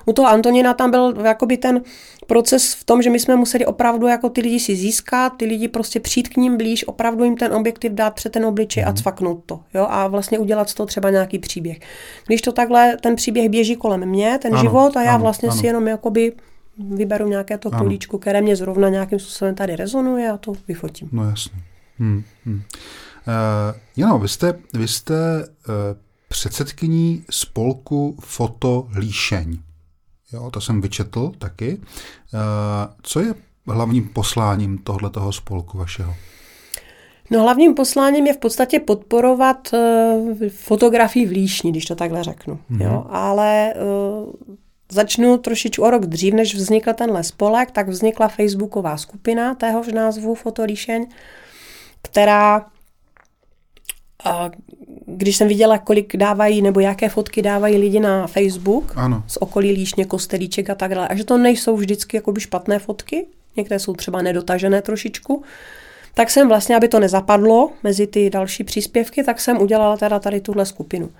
u 0.06 0.12
toho 0.12 0.28
Antonina 0.28 0.74
tam 0.74 0.90
byl 0.90 1.14
jakoby 1.24 1.56
ten 1.56 1.80
proces 2.26 2.74
v 2.74 2.84
tom, 2.84 3.02
že 3.02 3.10
my 3.10 3.20
jsme 3.20 3.36
museli 3.36 3.66
opravdu 3.66 4.06
jako 4.06 4.28
ty 4.28 4.40
lidi 4.40 4.60
si 4.60 4.76
získat, 4.76 5.32
ty 5.36 5.44
lidi 5.44 5.68
prostě 5.68 6.00
přijít 6.00 6.28
k 6.28 6.36
ním 6.36 6.56
blíž, 6.56 6.88
opravdu 6.88 7.24
jim 7.24 7.36
ten 7.36 7.54
objektiv 7.54 7.92
dát 7.92 8.14
před 8.14 8.32
ten 8.32 8.44
obličej 8.44 8.82
mm. 8.82 8.88
a 8.88 8.90
mhm. 8.90 8.96
cvaknout 8.96 9.42
to. 9.46 9.60
Jo? 9.74 9.86
A 9.90 10.06
vlastně 10.06 10.38
udělat 10.38 10.70
z 10.70 10.74
toho 10.74 10.86
třeba 10.86 11.10
nějaký 11.10 11.38
příběh. 11.38 11.78
Když 12.26 12.42
to 12.42 12.52
takhle, 12.52 12.96
ten 13.00 13.16
příběh 13.16 13.48
běží 13.48 13.76
kolem 13.76 14.06
mě, 14.06 14.38
ten 14.42 14.54
ano, 14.54 14.62
život 14.62 14.96
a 14.96 15.02
já 15.02 15.14
ano, 15.14 15.22
vlastně 15.22 15.48
ano. 15.48 15.58
si 15.58 15.66
jenom 15.66 15.88
jakoby 15.88 16.32
vyberu 16.78 17.28
nějaké 17.28 17.58
to 17.58 17.70
políčku, 17.70 18.18
které 18.18 18.40
mě 18.40 18.56
zrovna 18.56 18.88
nějakým 18.88 19.18
způsobem 19.18 19.54
tady 19.54 19.76
rezonuje 19.76 20.30
a 20.30 20.36
to 20.36 20.52
vyfotím. 20.68 21.08
No 21.12 21.30
jasně. 21.30 21.58
Hmm, 21.98 22.22
hmm. 22.44 22.54
Uh, 22.56 22.62
Jano, 23.96 24.18
vy 24.18 24.28
jste, 24.28 24.54
vy 24.74 24.88
jste 24.88 25.14
uh, 25.68 25.74
předsedkyní 26.38 27.24
spolku 27.30 28.16
Foto 28.20 28.88
Líšeň. 28.98 29.58
Jo, 30.32 30.50
to 30.50 30.60
jsem 30.60 30.80
vyčetl 30.80 31.32
taky. 31.38 31.80
Eh, 32.34 32.38
co 33.02 33.20
je 33.20 33.34
hlavním 33.66 34.08
posláním 34.08 34.78
tohoto 34.78 35.32
spolku 35.32 35.78
vašeho? 35.78 36.14
No 37.30 37.42
hlavním 37.42 37.74
posláním 37.74 38.26
je 38.26 38.34
v 38.34 38.38
podstatě 38.38 38.80
podporovat 38.80 39.68
uh, 39.72 40.48
fotografii 40.48 41.26
v 41.26 41.30
Líšni, 41.30 41.70
když 41.70 41.84
to 41.84 41.94
takhle 41.94 42.24
řeknu. 42.24 42.58
Mm-hmm. 42.70 42.84
Jo? 42.84 43.06
Ale 43.10 43.74
uh, 43.74 44.32
začnu 44.92 45.38
trošičku 45.38 45.82
o 45.82 45.90
rok 45.90 46.06
dřív, 46.06 46.34
než 46.34 46.54
vznikl 46.54 46.92
tenhle 46.92 47.24
spolek, 47.24 47.70
tak 47.70 47.88
vznikla 47.88 48.28
facebooková 48.28 48.96
skupina 48.96 49.54
téhož 49.54 49.88
názvu 49.88 50.34
Fotolíšeň, 50.34 51.06
která 52.02 52.66
A 54.24 54.50
když 55.10 55.36
jsem 55.36 55.48
viděla, 55.48 55.78
kolik 55.78 56.16
dávají 56.16 56.62
nebo 56.62 56.80
jaké 56.80 57.08
fotky 57.08 57.42
dávají 57.42 57.76
lidi 57.76 58.00
na 58.00 58.26
Facebook 58.26 58.92
ano. 58.96 59.22
z 59.26 59.36
okolí 59.36 59.72
Líšně, 59.72 60.04
Kostelíček 60.04 60.70
a 60.70 60.74
tak 60.74 60.94
dále, 60.94 61.08
a 61.08 61.14
že 61.14 61.24
to 61.24 61.38
nejsou 61.38 61.76
vždycky 61.76 62.16
jakoby 62.16 62.40
špatné 62.40 62.78
fotky, 62.78 63.26
některé 63.56 63.78
jsou 63.78 63.94
třeba 63.94 64.22
nedotažené 64.22 64.82
trošičku, 64.82 65.42
tak 66.14 66.30
jsem 66.30 66.48
vlastně, 66.48 66.76
aby 66.76 66.88
to 66.88 67.00
nezapadlo 67.00 67.72
mezi 67.82 68.06
ty 68.06 68.30
další 68.30 68.64
příspěvky, 68.64 69.24
tak 69.24 69.40
jsem 69.40 69.62
udělala 69.62 69.96
teda 69.96 70.18
tady 70.18 70.40
tuhle 70.40 70.66
skupinu. 70.66 71.10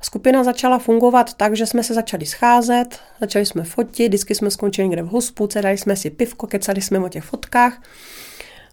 Skupina 0.00 0.44
začala 0.44 0.78
fungovat 0.78 1.34
tak, 1.34 1.56
že 1.56 1.66
jsme 1.66 1.82
se 1.82 1.94
začali 1.94 2.26
scházet, 2.26 2.98
začali 3.20 3.46
jsme 3.46 3.62
fotit, 3.62 4.08
vždycky 4.08 4.34
jsme 4.34 4.50
skončili 4.50 4.88
někde 4.88 5.02
v 5.02 5.06
hospůdce, 5.06 5.62
dali 5.62 5.78
jsme 5.78 5.96
si 5.96 6.10
pivko, 6.10 6.46
kecali 6.46 6.80
jsme 6.80 6.98
o 6.98 7.08
těch 7.08 7.24
fotkách. 7.24 7.82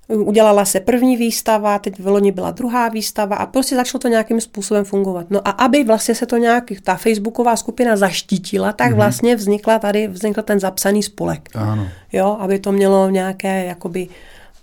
Udělala 0.10 0.66
se 0.66 0.80
první 0.80 1.18
výstava, 1.18 1.80
teď 1.80 2.00
v 2.00 2.08
loni 2.08 2.32
byla 2.32 2.52
druhá 2.52 2.90
výstava 2.90 3.36
a 3.36 3.46
prostě 3.46 3.76
začalo 3.76 4.00
to 4.00 4.08
nějakým 4.08 4.42
způsobem 4.42 4.86
fungovat. 4.86 5.26
No 5.30 5.48
a 5.48 5.52
aby 5.52 5.84
vlastně 5.84 6.16
se 6.16 6.26
to 6.26 6.38
nějak, 6.38 6.64
ta 6.84 6.96
facebooková 6.96 7.56
skupina 7.56 7.98
zaštítila, 7.98 8.74
tak 8.74 8.92
mm-hmm. 8.92 8.96
vlastně 8.96 9.36
vznikla 9.36 9.80
tady, 9.80 10.08
vznikl 10.08 10.42
ten 10.42 10.60
zapsaný 10.60 11.04
spolek. 11.04 11.50
Ano. 11.56 11.88
Jo, 12.14 12.38
aby 12.40 12.60
to 12.60 12.72
mělo 12.72 13.10
nějaké, 13.10 13.66
jakoby, 13.66 14.08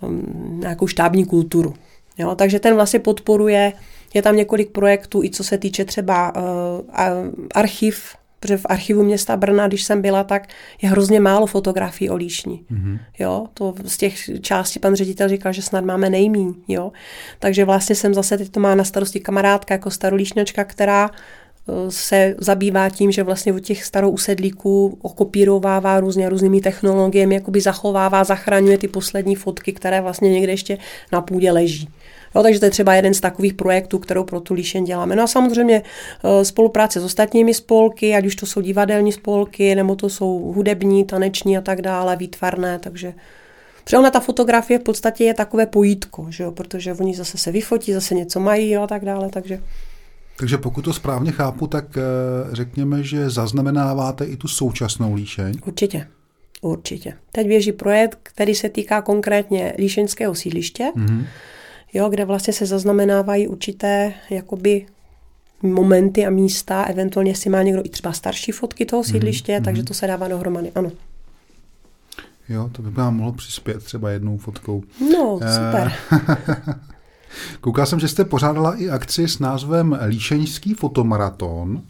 um, 0.00 0.60
nějakou 0.60 0.86
štábní 0.86 1.24
kulturu. 1.24 1.74
Jo, 2.18 2.34
takže 2.34 2.60
ten 2.60 2.74
vlastně 2.74 2.98
podporuje, 2.98 3.72
je 4.14 4.22
tam 4.22 4.36
několik 4.36 4.70
projektů, 4.70 5.22
i 5.22 5.30
co 5.30 5.44
se 5.44 5.58
týče 5.58 5.84
třeba 5.84 6.32
uh, 6.36 6.42
archiv, 7.54 8.14
protože 8.46 8.56
v 8.56 8.66
archivu 8.68 9.02
města 9.02 9.36
Brna, 9.36 9.68
když 9.68 9.82
jsem 9.82 10.02
byla, 10.02 10.24
tak 10.24 10.48
je 10.82 10.88
hrozně 10.88 11.20
málo 11.20 11.46
fotografií 11.46 12.10
o 12.10 12.16
Líšni. 12.16 12.60
Mm-hmm. 12.70 12.98
Jo, 13.18 13.46
to 13.54 13.74
z 13.84 13.96
těch 13.96 14.40
částí 14.40 14.78
pan 14.78 14.94
ředitel 14.94 15.28
říkal, 15.28 15.52
že 15.52 15.62
snad 15.62 15.84
máme 15.84 16.10
nejmíň, 16.10 16.54
jo. 16.68 16.92
Takže 17.38 17.64
vlastně 17.64 17.94
jsem 17.94 18.14
zase, 18.14 18.38
teď 18.38 18.48
to 18.50 18.60
má 18.60 18.74
na 18.74 18.84
starosti 18.84 19.20
kamarádka 19.20 19.74
jako 19.74 19.90
starolíšňačka, 19.90 20.64
která 20.64 21.10
eh, 21.10 21.72
se 21.90 22.34
zabývá 22.38 22.90
tím, 22.90 23.12
že 23.12 23.22
vlastně 23.22 23.52
od 23.52 23.60
těch 23.60 23.84
starou 23.84 24.10
usedlíků 24.10 24.98
okopírovává 25.02 26.00
různě 26.00 26.28
různými 26.28 26.60
technologiemi, 26.60 27.34
jakoby 27.34 27.60
zachovává, 27.60 28.24
zachraňuje 28.24 28.78
ty 28.78 28.88
poslední 28.88 29.34
fotky, 29.34 29.72
které 29.72 30.00
vlastně 30.00 30.30
někde 30.30 30.52
ještě 30.52 30.78
na 31.12 31.20
půdě 31.20 31.52
leží. 31.52 31.88
Jo, 32.36 32.42
takže 32.42 32.60
to 32.60 32.64
je 32.64 32.70
třeba 32.70 32.94
jeden 32.94 33.14
z 33.14 33.20
takových 33.20 33.54
projektů, 33.54 33.98
kterou 33.98 34.24
pro 34.24 34.40
tu 34.40 34.54
líšen 34.54 34.84
děláme. 34.84 35.16
No 35.16 35.22
a 35.22 35.26
samozřejmě 35.26 35.82
eh, 35.82 36.44
spolupráce 36.44 37.00
s 37.00 37.04
ostatními 37.04 37.54
spolky, 37.54 38.14
ať 38.14 38.26
už 38.26 38.36
to 38.36 38.46
jsou 38.46 38.60
divadelní 38.60 39.12
spolky, 39.12 39.74
nebo 39.74 39.96
to 39.96 40.08
jsou 40.08 40.52
hudební, 40.52 41.04
taneční 41.04 41.58
a 41.58 41.60
tak 41.60 41.82
dále, 41.82 42.16
výtvarné, 42.16 42.78
takže 42.78 43.14
Protože 43.84 43.98
ona 43.98 44.10
ta 44.10 44.20
fotografie 44.20 44.78
v 44.78 44.82
podstatě 44.82 45.24
je 45.24 45.34
takové 45.34 45.66
pojítko, 45.66 46.26
že 46.28 46.44
jo? 46.44 46.52
protože 46.52 46.94
oni 46.94 47.14
zase 47.14 47.38
se 47.38 47.52
vyfotí, 47.52 47.92
zase 47.92 48.14
něco 48.14 48.40
mají 48.40 48.70
jo, 48.70 48.82
a 48.82 48.86
tak 48.86 49.04
dále, 49.04 49.28
takže... 49.30 49.62
Takže 50.38 50.58
pokud 50.58 50.82
to 50.82 50.92
správně 50.92 51.32
chápu, 51.32 51.66
tak 51.66 51.84
eh, 51.96 52.02
řekněme, 52.52 53.02
že 53.02 53.30
zaznamenáváte 53.30 54.24
i 54.24 54.36
tu 54.36 54.48
současnou 54.48 55.14
líšeň. 55.14 55.54
Určitě. 55.66 56.08
Určitě. 56.60 57.14
Teď 57.32 57.46
běží 57.46 57.72
projekt, 57.72 58.18
který 58.22 58.54
se 58.54 58.68
týká 58.68 59.02
konkrétně 59.02 59.74
líšeňského 59.78 60.34
sídliště. 60.34 60.92
Mm-hmm 60.96 61.24
jo, 61.96 62.08
kde 62.08 62.24
vlastně 62.24 62.52
se 62.52 62.66
zaznamenávají 62.66 63.48
určité 63.48 64.12
jakoby 64.30 64.86
momenty 65.62 66.26
a 66.26 66.30
místa, 66.30 66.82
eventuálně 66.82 67.34
si 67.34 67.50
má 67.50 67.62
někdo 67.62 67.82
i 67.84 67.88
třeba 67.88 68.12
starší 68.12 68.52
fotky 68.52 68.86
toho 68.86 69.02
mhm, 69.02 69.10
sídliště, 69.12 69.52
mm-hmm. 69.52 69.64
takže 69.64 69.82
to 69.82 69.94
se 69.94 70.06
dává 70.06 70.28
dohromady, 70.28 70.72
ano. 70.74 70.92
Jo, 72.48 72.70
to 72.72 72.82
by 72.82 72.90
vám 72.90 73.16
mohlo 73.16 73.32
přispět 73.32 73.84
třeba 73.84 74.10
jednou 74.10 74.38
fotkou. 74.38 74.82
No, 75.12 75.38
eh, 75.42 75.52
super. 75.52 75.92
Koukal 77.60 77.86
jsem, 77.86 78.00
že 78.00 78.08
jste 78.08 78.24
pořádala 78.24 78.74
i 78.74 78.88
akci 78.88 79.28
s 79.28 79.38
názvem 79.38 79.98
Líšeňský 80.06 80.74
fotomaraton. 80.74 81.82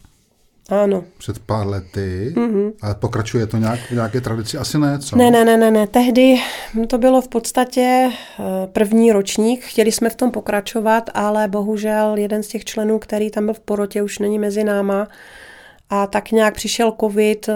Ano. 0.68 1.04
Před 1.18 1.38
pár 1.38 1.66
lety. 1.66 2.32
Mm-hmm. 2.36 2.72
Ale 2.82 2.94
pokračuje 2.94 3.46
to 3.46 3.56
nějak 3.56 3.80
v 3.80 3.90
nějaké 3.90 4.20
tradici? 4.20 4.58
Asi 4.58 4.78
ne, 4.78 4.98
co? 4.98 5.16
Ne, 5.16 5.30
ne, 5.30 5.44
ne, 5.44 5.56
ne, 5.56 5.70
ne. 5.70 5.86
Tehdy 5.86 6.36
to 6.88 6.98
bylo 6.98 7.20
v 7.20 7.28
podstatě 7.28 8.10
eh, 8.10 8.42
první 8.66 9.12
ročník. 9.12 9.64
Chtěli 9.64 9.92
jsme 9.92 10.10
v 10.10 10.16
tom 10.16 10.30
pokračovat, 10.30 11.10
ale 11.14 11.48
bohužel 11.48 12.14
jeden 12.16 12.42
z 12.42 12.48
těch 12.48 12.64
členů, 12.64 12.98
který 12.98 13.30
tam 13.30 13.44
byl 13.44 13.54
v 13.54 13.60
porotě, 13.60 14.02
už 14.02 14.18
není 14.18 14.38
mezi 14.38 14.64
náma. 14.64 15.08
A 15.90 16.06
tak 16.06 16.30
nějak 16.30 16.54
přišel 16.54 16.92
covid, 17.00 17.48
eh, 17.48 17.54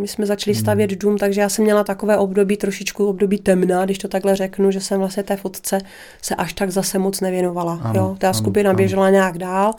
my 0.00 0.08
jsme 0.08 0.26
začali 0.26 0.54
hmm. 0.54 0.60
stavět 0.60 0.90
dům, 0.90 1.18
takže 1.18 1.40
já 1.40 1.48
jsem 1.48 1.64
měla 1.64 1.84
takové 1.84 2.16
období, 2.18 2.56
trošičku 2.56 3.06
období 3.06 3.38
temná, 3.38 3.84
když 3.84 3.98
to 3.98 4.08
takhle 4.08 4.36
řeknu, 4.36 4.70
že 4.70 4.80
jsem 4.80 4.98
vlastně 4.98 5.22
té 5.22 5.36
fotce 5.36 5.78
se 6.22 6.34
až 6.34 6.52
tak 6.52 6.70
zase 6.70 6.98
moc 6.98 7.20
nevěnovala. 7.20 7.80
Ano, 7.82 8.00
jo? 8.00 8.16
Ta 8.18 8.28
ano, 8.28 8.34
skupina 8.34 8.70
ano. 8.70 8.76
běžela 8.76 9.10
nějak 9.10 9.38
dál 9.38 9.74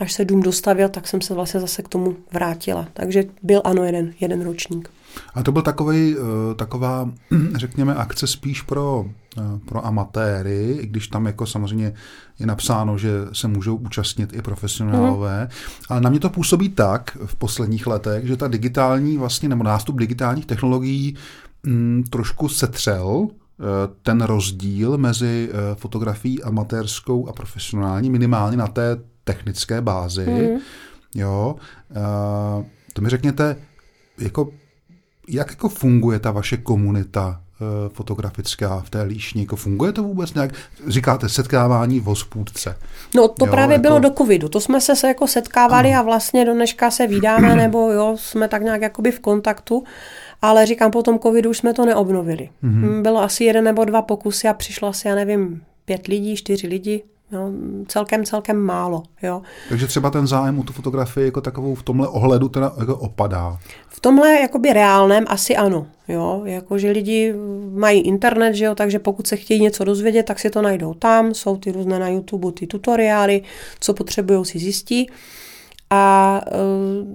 až 0.00 0.12
se 0.12 0.24
dům 0.24 0.42
dostavil, 0.42 0.88
tak 0.88 1.08
jsem 1.08 1.20
se 1.20 1.34
vlastně 1.34 1.60
zase 1.60 1.82
k 1.82 1.88
tomu 1.88 2.16
vrátila. 2.32 2.88
Takže 2.92 3.24
byl 3.42 3.60
ano 3.64 3.84
jeden, 3.84 4.12
jeden 4.20 4.42
ročník. 4.42 4.90
A 5.34 5.42
to 5.42 5.52
byl 5.52 5.62
takový, 5.62 6.16
eh, 6.18 6.54
taková, 6.54 7.10
řekněme, 7.54 7.94
akce 7.94 8.26
spíš 8.26 8.62
pro, 8.62 9.04
eh, 9.38 9.42
pro 9.64 9.86
amatéry, 9.86 10.78
i 10.80 10.86
když 10.86 11.08
tam 11.08 11.26
jako 11.26 11.46
samozřejmě 11.46 11.92
je 12.38 12.46
napsáno, 12.46 12.98
že 12.98 13.10
se 13.32 13.48
můžou 13.48 13.76
účastnit 13.76 14.32
i 14.32 14.42
profesionálové. 14.42 15.42
Mm. 15.42 15.48
Ale 15.88 16.00
na 16.00 16.10
mě 16.10 16.20
to 16.20 16.30
působí 16.30 16.68
tak 16.68 17.18
v 17.26 17.34
posledních 17.36 17.86
letech, 17.86 18.26
že 18.26 18.36
ta 18.36 18.48
digitální 18.48 19.18
vlastně, 19.18 19.48
nebo 19.48 19.64
nástup 19.64 19.98
digitálních 19.98 20.46
technologií 20.46 21.16
mm, 21.62 22.04
trošku 22.10 22.48
setřel 22.48 23.28
eh, 23.28 23.64
ten 24.02 24.20
rozdíl 24.20 24.98
mezi 24.98 25.50
fotografií 25.74 26.42
amatérskou 26.42 27.28
a 27.28 27.32
profesionální, 27.32 28.10
minimálně 28.10 28.56
na 28.56 28.66
té 28.66 28.96
technické 29.24 29.80
bázi. 29.80 30.26
Mm. 30.26 30.60
Jo, 31.14 31.56
to 32.92 33.02
mi 33.02 33.08
řekněte, 33.08 33.56
jako, 34.20 34.48
jak 35.30 35.50
jako 35.50 35.68
funguje 35.68 36.18
ta 36.18 36.30
vaše 36.30 36.56
komunita 36.56 37.40
uh, 37.60 37.92
fotografická 37.92 38.80
v 38.80 38.90
té 38.90 39.02
líšni? 39.02 39.42
Jako 39.42 39.56
funguje 39.56 39.92
to 39.92 40.02
vůbec 40.02 40.34
nějak? 40.34 40.54
Říkáte 40.88 41.28
setkávání 41.28 42.00
v 42.00 42.04
hospůdce. 42.04 42.76
No 43.14 43.28
to 43.28 43.46
jo, 43.46 43.50
právě 43.50 43.74
jako... 43.74 43.82
bylo 43.82 43.98
do 43.98 44.10
covidu. 44.10 44.48
To 44.48 44.60
jsme 44.60 44.80
se, 44.80 44.96
se 44.96 45.08
jako 45.08 45.26
setkávali 45.26 45.88
ano. 45.88 45.98
a 45.98 46.02
vlastně 46.02 46.44
do 46.44 46.52
dneška 46.52 46.90
se 46.90 47.06
vydáme, 47.06 47.56
nebo 47.56 47.92
jo, 47.92 48.16
jsme 48.18 48.48
tak 48.48 48.62
nějak 48.62 48.82
jakoby 48.82 49.10
v 49.10 49.20
kontaktu. 49.20 49.84
Ale 50.42 50.66
říkám, 50.66 50.90
po 50.90 51.02
tom 51.02 51.18
covidu 51.18 51.50
už 51.50 51.58
jsme 51.58 51.72
to 51.72 51.86
neobnovili. 51.86 52.48
Mm-hmm. 52.64 53.02
Bylo 53.02 53.22
asi 53.22 53.44
jeden 53.44 53.64
nebo 53.64 53.84
dva 53.84 54.02
pokusy 54.02 54.48
a 54.48 54.54
přišlo 54.54 54.88
asi, 54.88 55.08
já 55.08 55.14
nevím, 55.14 55.62
pět 55.84 56.06
lidí, 56.06 56.36
čtyři 56.36 56.66
lidi, 56.66 57.02
Jo, 57.32 57.50
celkem, 57.86 58.24
celkem 58.24 58.56
málo. 58.56 59.02
Jo. 59.22 59.42
Takže 59.68 59.86
třeba 59.86 60.10
ten 60.10 60.26
zájem 60.26 60.58
o 60.58 60.62
tu 60.62 60.72
fotografii 60.72 61.26
jako 61.26 61.40
takovou 61.40 61.74
v 61.74 61.82
tomhle 61.82 62.08
ohledu 62.08 62.48
teda 62.48 62.72
jako 62.78 62.96
opadá. 62.96 63.58
V 63.88 64.00
tomhle 64.00 64.40
jakoby 64.40 64.72
reálném 64.72 65.24
asi 65.28 65.56
ano. 65.56 65.86
Jo. 66.08 66.42
Jako, 66.44 66.78
že 66.78 66.90
lidi 66.90 67.34
mají 67.70 68.00
internet, 68.00 68.54
že 68.54 68.64
jo, 68.64 68.74
takže 68.74 68.98
pokud 68.98 69.26
se 69.26 69.36
chtějí 69.36 69.60
něco 69.60 69.84
dozvědět, 69.84 70.22
tak 70.22 70.38
si 70.38 70.50
to 70.50 70.62
najdou 70.62 70.94
tam. 70.94 71.34
Jsou 71.34 71.56
ty 71.56 71.72
různé 71.72 71.98
na 71.98 72.08
YouTube 72.08 72.52
ty 72.52 72.66
tutoriály, 72.66 73.42
co 73.80 73.94
potřebují 73.94 74.44
si 74.44 74.58
zjistí. 74.58 75.10
A 75.90 76.40
uh, 76.46 77.08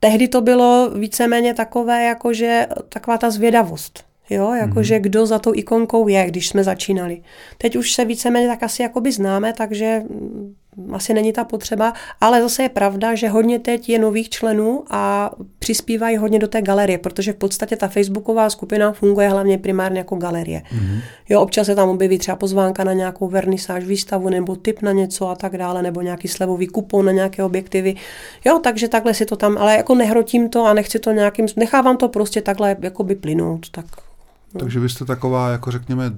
tehdy 0.00 0.28
to 0.28 0.40
bylo 0.40 0.90
víceméně 0.94 1.54
takové, 1.54 2.04
jakože 2.04 2.66
taková 2.88 3.18
ta 3.18 3.30
zvědavost. 3.30 4.04
Jo, 4.30 4.54
jakože 4.54 4.96
mm-hmm. 4.96 5.00
kdo 5.00 5.26
za 5.26 5.38
tou 5.38 5.54
ikonkou 5.54 6.08
je, 6.08 6.26
když 6.26 6.48
jsme 6.48 6.64
začínali. 6.64 7.22
Teď 7.58 7.76
už 7.76 7.92
se 7.92 8.04
víceméně 8.04 8.48
tak 8.48 8.62
asi 8.62 8.82
jakoby 8.82 9.12
známe, 9.12 9.52
takže 9.52 10.02
mm, 10.08 10.54
asi 10.92 11.14
není 11.14 11.32
ta 11.32 11.44
potřeba, 11.44 11.92
ale 12.20 12.42
zase 12.42 12.62
je 12.62 12.68
pravda, 12.68 13.14
že 13.14 13.28
hodně 13.28 13.58
teď 13.58 13.88
je 13.88 13.98
nových 13.98 14.28
členů 14.28 14.84
a 14.90 15.30
přispívají 15.58 16.16
hodně 16.16 16.38
do 16.38 16.48
té 16.48 16.62
galerie, 16.62 16.98
protože 16.98 17.32
v 17.32 17.36
podstatě 17.36 17.76
ta 17.76 17.88
facebooková 17.88 18.50
skupina 18.50 18.92
funguje 18.92 19.28
hlavně 19.28 19.58
primárně 19.58 19.98
jako 19.98 20.16
galerie. 20.16 20.60
Mm-hmm. 20.60 21.00
Jo, 21.28 21.40
občas 21.40 21.66
se 21.66 21.74
tam 21.74 21.88
objeví 21.88 22.18
třeba 22.18 22.36
pozvánka 22.36 22.84
na 22.84 22.92
nějakou 22.92 23.28
vernisáž, 23.28 23.84
výstavu 23.84 24.28
nebo 24.28 24.56
tip 24.56 24.82
na 24.82 24.92
něco 24.92 25.28
a 25.28 25.34
tak 25.34 25.56
dále, 25.56 25.82
nebo 25.82 26.00
nějaký 26.00 26.28
slevový 26.28 26.66
kupon 26.66 27.06
na 27.06 27.12
nějaké 27.12 27.44
objektivy. 27.44 27.94
Jo, 28.44 28.58
takže 28.58 28.88
takhle 28.88 29.14
si 29.14 29.26
to 29.26 29.36
tam, 29.36 29.58
ale 29.58 29.76
jako 29.76 29.94
nehrotím 29.94 30.48
to 30.48 30.64
a 30.66 30.74
nechci 30.74 30.98
to 30.98 31.12
nějakým, 31.12 31.46
nechávám 31.56 31.96
to 31.96 32.08
prostě 32.08 32.42
takhle 32.42 32.76
jakoby 32.80 33.14
plynout, 33.14 33.70
tak 33.70 33.86
No. 34.54 34.60
Takže 34.60 34.80
vy 34.80 34.88
jste 34.88 35.04
taková, 35.04 35.48
jako 35.48 35.70
řekněme, 35.70 36.12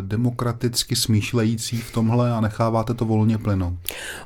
demokraticky 0.00 0.96
smýšlející 0.96 1.76
v 1.76 1.92
tomhle 1.92 2.32
a 2.32 2.40
necháváte 2.40 2.94
to 2.94 3.04
volně 3.04 3.38
plynout. 3.38 3.74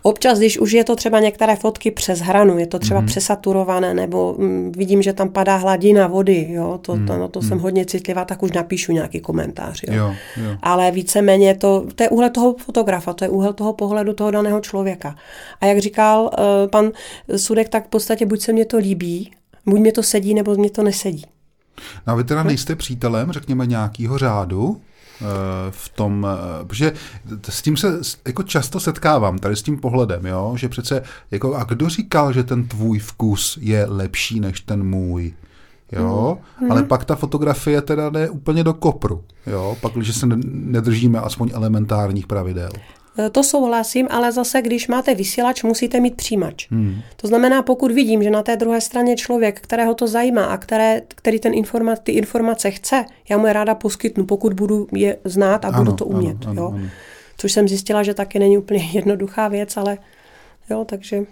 Občas, 0.02 0.38
když 0.38 0.58
už 0.58 0.72
je 0.72 0.84
to 0.84 0.96
třeba 0.96 1.20
některé 1.20 1.56
fotky 1.56 1.90
přes 1.90 2.20
hranu, 2.20 2.58
je 2.58 2.66
to 2.66 2.78
třeba 2.78 3.02
mm-hmm. 3.02 3.06
přesaturované, 3.06 3.94
nebo 3.94 4.34
mm, 4.38 4.72
vidím, 4.72 5.02
že 5.02 5.12
tam 5.12 5.28
padá 5.28 5.56
hladina 5.56 6.06
vody, 6.06 6.46
jo, 6.50 6.78
to, 6.82 6.94
mm-hmm. 6.94 7.06
to, 7.06 7.18
no, 7.18 7.28
to 7.28 7.40
mm-hmm. 7.40 7.48
jsem 7.48 7.58
hodně 7.58 7.86
citlivá, 7.86 8.24
tak 8.24 8.42
už 8.42 8.52
napíšu 8.52 8.92
nějaký 8.92 9.20
komentář. 9.20 9.82
Jo. 9.88 9.94
Jo, 9.94 10.14
jo. 10.36 10.56
Ale 10.62 10.90
víceméně 10.90 11.54
to, 11.54 11.86
to 11.94 12.02
je 12.02 12.08
úhel 12.08 12.30
toho 12.30 12.54
fotografa, 12.58 13.12
to 13.12 13.24
je 13.24 13.28
úhel 13.28 13.52
toho 13.52 13.72
pohledu 13.72 14.12
toho 14.12 14.30
daného 14.30 14.60
člověka. 14.60 15.16
A 15.60 15.66
jak 15.66 15.78
říkal 15.78 16.22
uh, 16.22 16.70
pan 16.70 16.90
Sudek, 17.36 17.68
tak 17.68 17.86
v 17.86 17.88
podstatě 17.88 18.26
buď 18.26 18.40
se 18.40 18.52
mně 18.52 18.64
to 18.64 18.78
líbí, 18.78 19.30
buď 19.66 19.80
mě 19.80 19.92
to 19.92 20.02
sedí, 20.02 20.34
nebo 20.34 20.54
mě 20.54 20.70
to 20.70 20.82
nesedí. 20.82 21.24
No 22.06 22.12
a 22.12 22.16
vy 22.16 22.24
teda 22.24 22.42
nejste 22.42 22.76
přítelem, 22.76 23.32
řekněme, 23.32 23.66
nějakého 23.66 24.18
řádu? 24.18 24.80
v 25.70 25.88
tom, 25.88 26.26
protože 26.66 26.92
s 27.48 27.62
tím 27.62 27.76
se 27.76 28.00
jako 28.26 28.42
často 28.42 28.80
setkávám, 28.80 29.38
tady 29.38 29.56
s 29.56 29.62
tím 29.62 29.78
pohledem, 29.78 30.26
jo, 30.26 30.54
že 30.56 30.68
přece, 30.68 31.02
jako, 31.30 31.54
a 31.54 31.64
kdo 31.64 31.88
říkal, 31.88 32.32
že 32.32 32.44
ten 32.44 32.68
tvůj 32.68 32.98
vkus 32.98 33.58
je 33.60 33.86
lepší 33.88 34.40
než 34.40 34.60
ten 34.60 34.82
můj? 34.82 35.34
Jo, 35.92 36.38
mm. 36.60 36.72
ale 36.72 36.82
pak 36.82 37.04
ta 37.04 37.16
fotografie 37.16 37.82
teda 37.82 38.10
jde 38.10 38.30
úplně 38.30 38.64
do 38.64 38.74
kopru, 38.74 39.24
jo, 39.46 39.76
pak, 39.80 39.92
když 39.92 40.16
se 40.16 40.26
nedržíme 40.46 41.20
aspoň 41.20 41.50
elementárních 41.54 42.26
pravidel. 42.26 42.70
E, 43.18 43.30
to 43.30 43.42
souhlasím, 43.42 44.08
ale 44.10 44.32
zase, 44.32 44.62
když 44.62 44.88
máte 44.88 45.14
vysílač, 45.14 45.62
musíte 45.62 46.00
mít 46.00 46.14
přijímač. 46.14 46.70
Hmm. 46.70 47.00
To 47.16 47.28
znamená, 47.28 47.62
pokud 47.62 47.92
vidím, 47.92 48.22
že 48.22 48.30
na 48.30 48.42
té 48.42 48.56
druhé 48.56 48.80
straně 48.80 49.16
člověk, 49.16 49.60
kterého 49.60 49.94
to 49.94 50.06
zajímá 50.06 50.44
a 50.44 50.56
které, 50.56 51.02
který 51.08 51.40
ten 51.40 51.54
informa, 51.54 51.96
ty 51.96 52.12
informace 52.12 52.70
chce, 52.70 53.04
já 53.28 53.38
mu 53.38 53.46
je 53.46 53.52
ráda 53.52 53.74
poskytnu, 53.74 54.26
pokud 54.26 54.52
budu 54.52 54.88
je 54.92 55.16
znát 55.24 55.64
a 55.64 55.68
ano, 55.68 55.78
budu 55.78 55.92
to 55.92 56.06
umět. 56.06 56.46
Ano, 56.46 56.62
jo? 56.62 56.68
Ano. 56.74 56.88
Což 57.38 57.52
jsem 57.52 57.68
zjistila, 57.68 58.02
že 58.02 58.14
taky 58.14 58.38
není 58.38 58.58
úplně 58.58 58.84
jednoduchá 58.92 59.48
věc, 59.48 59.76
ale 59.76 59.98
jo, 60.70 60.84
takže 60.84 61.22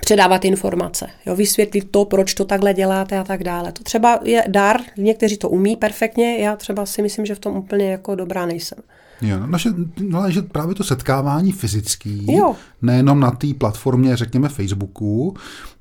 předávat 0.00 0.44
informace, 0.44 1.10
jo, 1.26 1.36
vysvětlit 1.36 1.90
to, 1.90 2.04
proč 2.04 2.34
to 2.34 2.44
takhle 2.44 2.74
děláte 2.74 3.18
a 3.18 3.24
tak 3.24 3.44
dále. 3.44 3.72
To 3.72 3.82
třeba 3.82 4.20
je 4.22 4.44
dar, 4.48 4.80
někteří 4.96 5.36
to 5.36 5.48
umí 5.48 5.76
perfektně, 5.76 6.38
já 6.38 6.56
třeba 6.56 6.86
si 6.86 7.02
myslím, 7.02 7.26
že 7.26 7.34
v 7.34 7.38
tom 7.38 7.56
úplně 7.56 7.90
jako 7.90 8.14
dobrá 8.14 8.46
nejsem. 8.46 8.78
Jo, 9.22 9.46
no, 9.46 9.58
že, 9.58 9.70
no, 10.00 10.30
že 10.30 10.42
právě 10.42 10.74
to 10.74 10.84
setkávání 10.84 11.52
fyzický, 11.52 12.26
jo. 12.36 12.54
nejenom 12.82 13.20
na 13.20 13.30
té 13.30 13.54
platformě, 13.54 14.16
řekněme 14.16 14.48
Facebooku, 14.48 15.36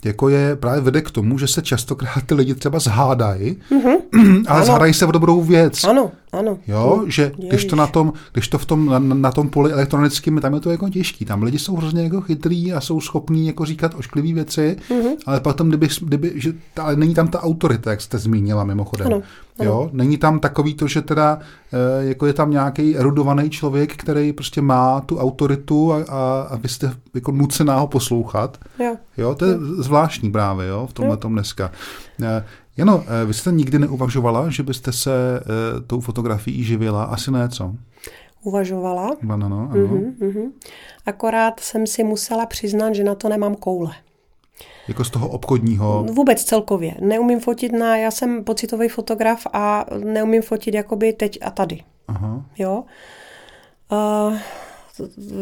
jako 0.06 0.30
je 0.30 0.56
právě 0.56 0.82
vede 0.82 1.02
k 1.02 1.12
tomu, 1.12 1.38
že 1.38 1.48
se 1.48 1.62
častokrát 1.62 2.24
ty 2.26 2.34
lidi 2.34 2.56
třeba 2.56 2.80
zhádají, 2.80 3.58
mm-hmm. 3.72 4.44
ale 4.48 4.58
ano. 4.58 4.66
zhádají 4.66 4.94
se 4.94 5.06
v 5.06 5.12
dobrou 5.12 5.42
věc. 5.42 5.84
Ano, 5.84 6.12
ano. 6.32 6.58
Jo, 6.68 7.00
mm. 7.04 7.12
že 7.12 7.32
když 7.50 7.66
to, 7.66 7.76
na 7.76 7.88
tom, 7.88 8.14
když 8.34 8.48
to 8.48 8.58
v 8.58 8.66
tom, 8.66 8.86
na, 8.86 9.00
na 9.00 9.32
tom 9.32 9.50
poli 9.50 9.72
elektronickým, 9.72 10.40
tam 10.40 10.54
je 10.54 10.60
to 10.60 10.72
jako 10.72 10.90
těžký. 10.90 11.26
Tam 11.26 11.44
lidi 11.44 11.60
jsou 11.60 11.76
hrozně 11.76 12.04
jako 12.04 12.22
chytrý 12.22 12.74
a 12.74 12.82
jsou 12.82 13.02
schopní 13.02 13.48
jako 13.48 13.66
říkat 13.66 13.96
ošklivé 13.98 14.34
věci, 14.34 14.78
mm-hmm. 14.90 15.16
ale 15.26 15.40
potom, 15.40 15.68
kdyby, 15.68 15.88
kdyby 16.02 16.34
že, 16.36 16.54
ale 16.82 16.96
není 16.96 17.14
tam 17.14 17.28
ta 17.28 17.44
autorita, 17.44 17.92
jak 17.92 18.02
jste 18.02 18.18
zmínila 18.18 18.64
mimochodem. 18.64 19.08
Ano. 19.08 19.22
Ano. 19.60 19.70
Jo, 19.70 19.90
není 19.94 20.18
tam 20.18 20.40
takový 20.40 20.74
to, 20.74 20.88
že 20.88 21.02
teda 21.02 21.40
e, 21.74 22.06
jako 22.06 22.26
je 22.26 22.34
tam 22.34 22.52
nějaký 22.52 22.98
erudovaný 22.98 23.50
člověk, 23.50 23.96
který 23.96 24.34
prostě 24.34 24.62
má 24.62 25.02
tu 25.02 25.18
autoritu 25.18 25.94
a, 25.94 26.04
a, 26.10 26.48
a 26.50 26.56
vy 26.56 26.70
jste 26.70 26.92
jako 27.16 27.32
nucená 27.32 27.80
ho 27.80 27.88
poslouchat. 27.88 28.58
Jo. 28.80 28.96
jo 29.18 29.36
to 29.36 29.46
je 29.46 29.52
jo. 29.52 29.60
zvláštní 29.60 30.32
právě 30.32 30.68
jo, 30.68 30.88
v 30.88 30.94
tomhle 30.94 31.18
tom 31.18 31.34
dneska. 31.34 31.72
E, 32.24 32.46
Jano, 32.78 33.04
e, 33.08 33.26
vy 33.26 33.34
jste 33.34 33.52
nikdy 33.52 33.80
neuvažovala, 33.80 34.50
že 34.50 34.64
byste 34.64 34.92
se 34.92 35.40
e, 35.40 35.82
tou 35.82 36.00
fotografií 36.00 36.64
živila? 36.64 37.04
Asi 37.04 37.32
ne, 37.32 37.50
co? 37.50 37.76
Uvažovala. 38.44 39.16
Ano, 39.30 39.46
ano. 39.46 39.70
Uh-huh, 39.74 40.14
uh-huh. 40.20 40.52
Akorát 41.06 41.60
jsem 41.60 41.88
si 41.88 42.04
musela 42.04 42.46
přiznat, 42.46 42.96
že 42.96 43.04
na 43.04 43.16
to 43.16 43.30
nemám 43.30 43.56
koule. 43.56 43.92
Jako 44.88 45.04
z 45.04 45.10
toho 45.10 45.30
obchodního? 45.30 46.04
Vůbec 46.04 46.44
celkově. 46.44 46.96
Neumím 47.02 47.40
fotit 47.40 47.72
na, 47.72 47.98
já 47.98 48.12
jsem 48.12 48.44
pocitový 48.44 48.90
fotograf 48.90 49.48
a 49.54 49.86
neumím 50.04 50.42
fotit 50.42 50.74
jakoby 50.74 51.14
teď 51.14 51.40
a 51.42 51.52
tady. 51.52 51.84
Aha. 52.08 52.46
Jo. 52.58 52.84
Uh, 53.92 54.38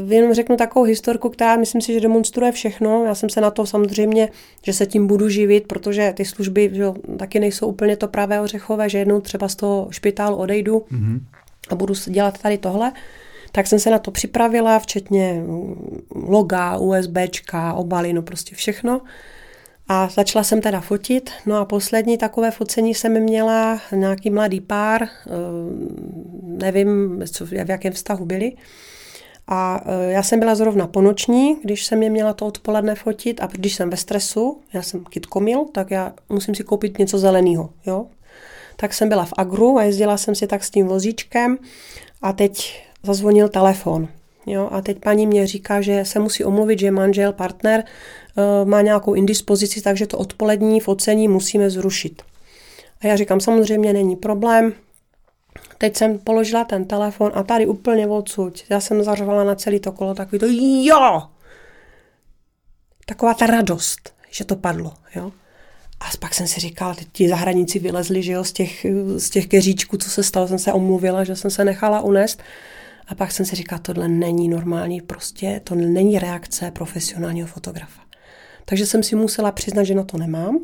jenom 0.08 0.34
řeknu 0.34 0.58
takovou 0.58 0.86
historku, 0.86 1.30
která 1.30 1.56
myslím 1.56 1.82
si, 1.82 1.94
že 1.94 2.00
demonstruje 2.00 2.52
všechno. 2.52 3.06
Já 3.06 3.16
jsem 3.16 3.30
se 3.30 3.42
na 3.42 3.52
to 3.52 3.66
samozřejmě, 3.66 4.30
že 4.64 4.74
se 4.74 4.86
tím 4.86 5.08
budu 5.08 5.30
živit, 5.30 5.68
protože 5.68 6.14
ty 6.16 6.26
služby 6.26 6.70
že, 6.74 6.86
taky 7.18 7.40
nejsou 7.40 7.68
úplně 7.68 7.98
to 7.98 8.08
pravé 8.08 8.42
ořechové, 8.42 8.90
že 8.90 8.98
jednou 8.98 9.22
třeba 9.22 9.48
z 9.48 9.56
toho 9.56 9.88
špitálu 9.92 10.36
odejdu 10.36 10.86
mm-hmm. 10.92 11.20
a 11.70 11.76
budu 11.76 11.94
dělat 12.08 12.42
tady 12.42 12.58
tohle. 12.58 12.92
Tak 13.52 13.68
jsem 13.68 13.80
se 13.80 13.90
na 13.90 14.00
to 14.00 14.12
připravila, 14.12 14.80
včetně 14.80 15.44
loga, 16.16 16.78
USBčka, 16.78 17.74
obaly, 17.74 18.14
no 18.14 18.22
prostě 18.22 18.56
všechno. 18.56 19.02
A 19.88 20.10
začala 20.10 20.44
jsem 20.44 20.62
teda 20.62 20.82
fotit, 20.82 21.30
no 21.46 21.58
a 21.58 21.66
poslední 21.66 22.18
takové 22.18 22.52
focení 22.52 22.96
jsem 22.96 23.20
měla 23.20 23.80
nějaký 23.92 24.30
mladý 24.30 24.62
pár, 24.62 25.04
eh, 25.04 25.10
nevím, 26.44 27.20
v 27.46 27.70
jakém 27.70 27.94
vztahu 27.94 28.26
byli. 28.26 28.52
A 29.48 29.82
eh, 29.86 30.12
já 30.12 30.24
jsem 30.24 30.40
byla 30.40 30.56
zrovna 30.56 30.88
ponoční, 30.88 31.58
když 31.64 31.86
jsem 31.86 32.04
je 32.04 32.10
měla 32.10 32.34
to 32.34 32.46
odpoledne 32.46 32.96
fotit 32.96 33.42
a 33.42 33.48
když 33.48 33.76
jsem 33.76 33.90
ve 33.90 33.98
stresu, 33.98 34.62
já 34.74 34.82
jsem 34.82 35.04
kitkomil, 35.04 35.66
tak 35.72 35.92
já 35.92 36.14
musím 36.30 36.56
si 36.56 36.64
koupit 36.64 37.00
něco 37.00 37.18
zeleného, 37.18 37.70
jo. 37.86 38.06
Tak 38.76 38.94
jsem 38.94 39.10
byla 39.10 39.26
v 39.26 39.34
Agru 39.38 39.78
a 39.78 39.84
jezdila 39.84 40.18
jsem 40.18 40.36
si 40.36 40.48
tak 40.48 40.64
s 40.64 40.70
tím 40.70 40.88
vozíčkem 40.88 41.58
a 42.22 42.34
teď 42.34 42.84
zazvonil 43.04 43.50
telefon. 43.50 44.08
Jo, 44.46 44.70
a 44.72 44.82
teď 44.82 45.00
paní 45.00 45.28
mě 45.28 45.48
říká, 45.48 45.82
že 45.82 46.06
se 46.06 46.20
musí 46.20 46.44
omluvit, 46.44 46.80
že 46.80 46.92
manžel, 46.92 47.34
partner 47.34 47.84
uh, 47.84 48.70
má 48.70 48.82
nějakou 48.82 49.14
indispozici, 49.14 49.82
takže 49.82 50.08
to 50.08 50.18
odpolední 50.18 50.80
focení 50.80 51.28
musíme 51.28 51.70
zrušit. 51.70 52.22
A 53.02 53.08
já 53.08 53.16
říkám, 53.16 53.40
samozřejmě 53.40 53.94
není 53.94 54.16
problém. 54.16 54.74
Teď 55.78 55.98
jsem 55.98 56.20
položila 56.20 56.64
ten 56.64 56.86
telefon 56.86 57.32
a 57.36 57.44
tady 57.44 57.68
úplně 57.68 58.08
odsud. 58.08 58.64
Já 58.70 58.80
jsem 58.80 59.04
zařvala 59.04 59.44
na 59.44 59.56
celý 59.56 59.80
to 59.80 59.92
kolo 59.92 60.14
takový 60.14 60.40
to 60.40 60.46
jo! 60.90 61.22
Taková 63.06 63.34
ta 63.34 63.46
radost, 63.46 64.14
že 64.32 64.46
to 64.46 64.56
padlo, 64.56 64.94
jo. 65.16 65.32
A 66.00 66.06
pak 66.20 66.34
jsem 66.34 66.48
si 66.48 66.60
říkala, 66.60 66.96
teď 66.96 67.08
ti 67.12 67.30
zahranici 67.30 67.80
vylezli, 67.80 68.24
že 68.24 68.32
jo, 68.32 68.44
z 68.44 68.54
těch, 68.54 68.86
z 69.18 69.30
těch 69.30 69.48
keříčků, 69.48 69.98
co 69.98 70.10
se 70.10 70.24
stalo, 70.24 70.48
jsem 70.48 70.60
se 70.60 70.74
omluvila, 70.74 71.24
že 71.24 71.36
jsem 71.36 71.52
se 71.52 71.66
nechala 71.66 72.02
unést. 72.02 72.42
A 73.08 73.16
pak 73.16 73.32
jsem 73.32 73.46
si 73.46 73.56
říkala, 73.56 73.80
tohle 73.80 74.08
není 74.08 74.50
normální, 74.50 75.02
prostě 75.02 75.62
to 75.64 75.76
není 75.76 76.20
reakce 76.20 76.72
profesionálního 76.72 77.48
fotografa. 77.48 78.02
Takže 78.66 78.86
jsem 78.86 79.04
si 79.04 79.16
musela 79.16 79.52
přiznat, 79.52 79.84
že 79.84 79.96
na 79.96 80.04
to 80.04 80.18
nemám, 80.18 80.60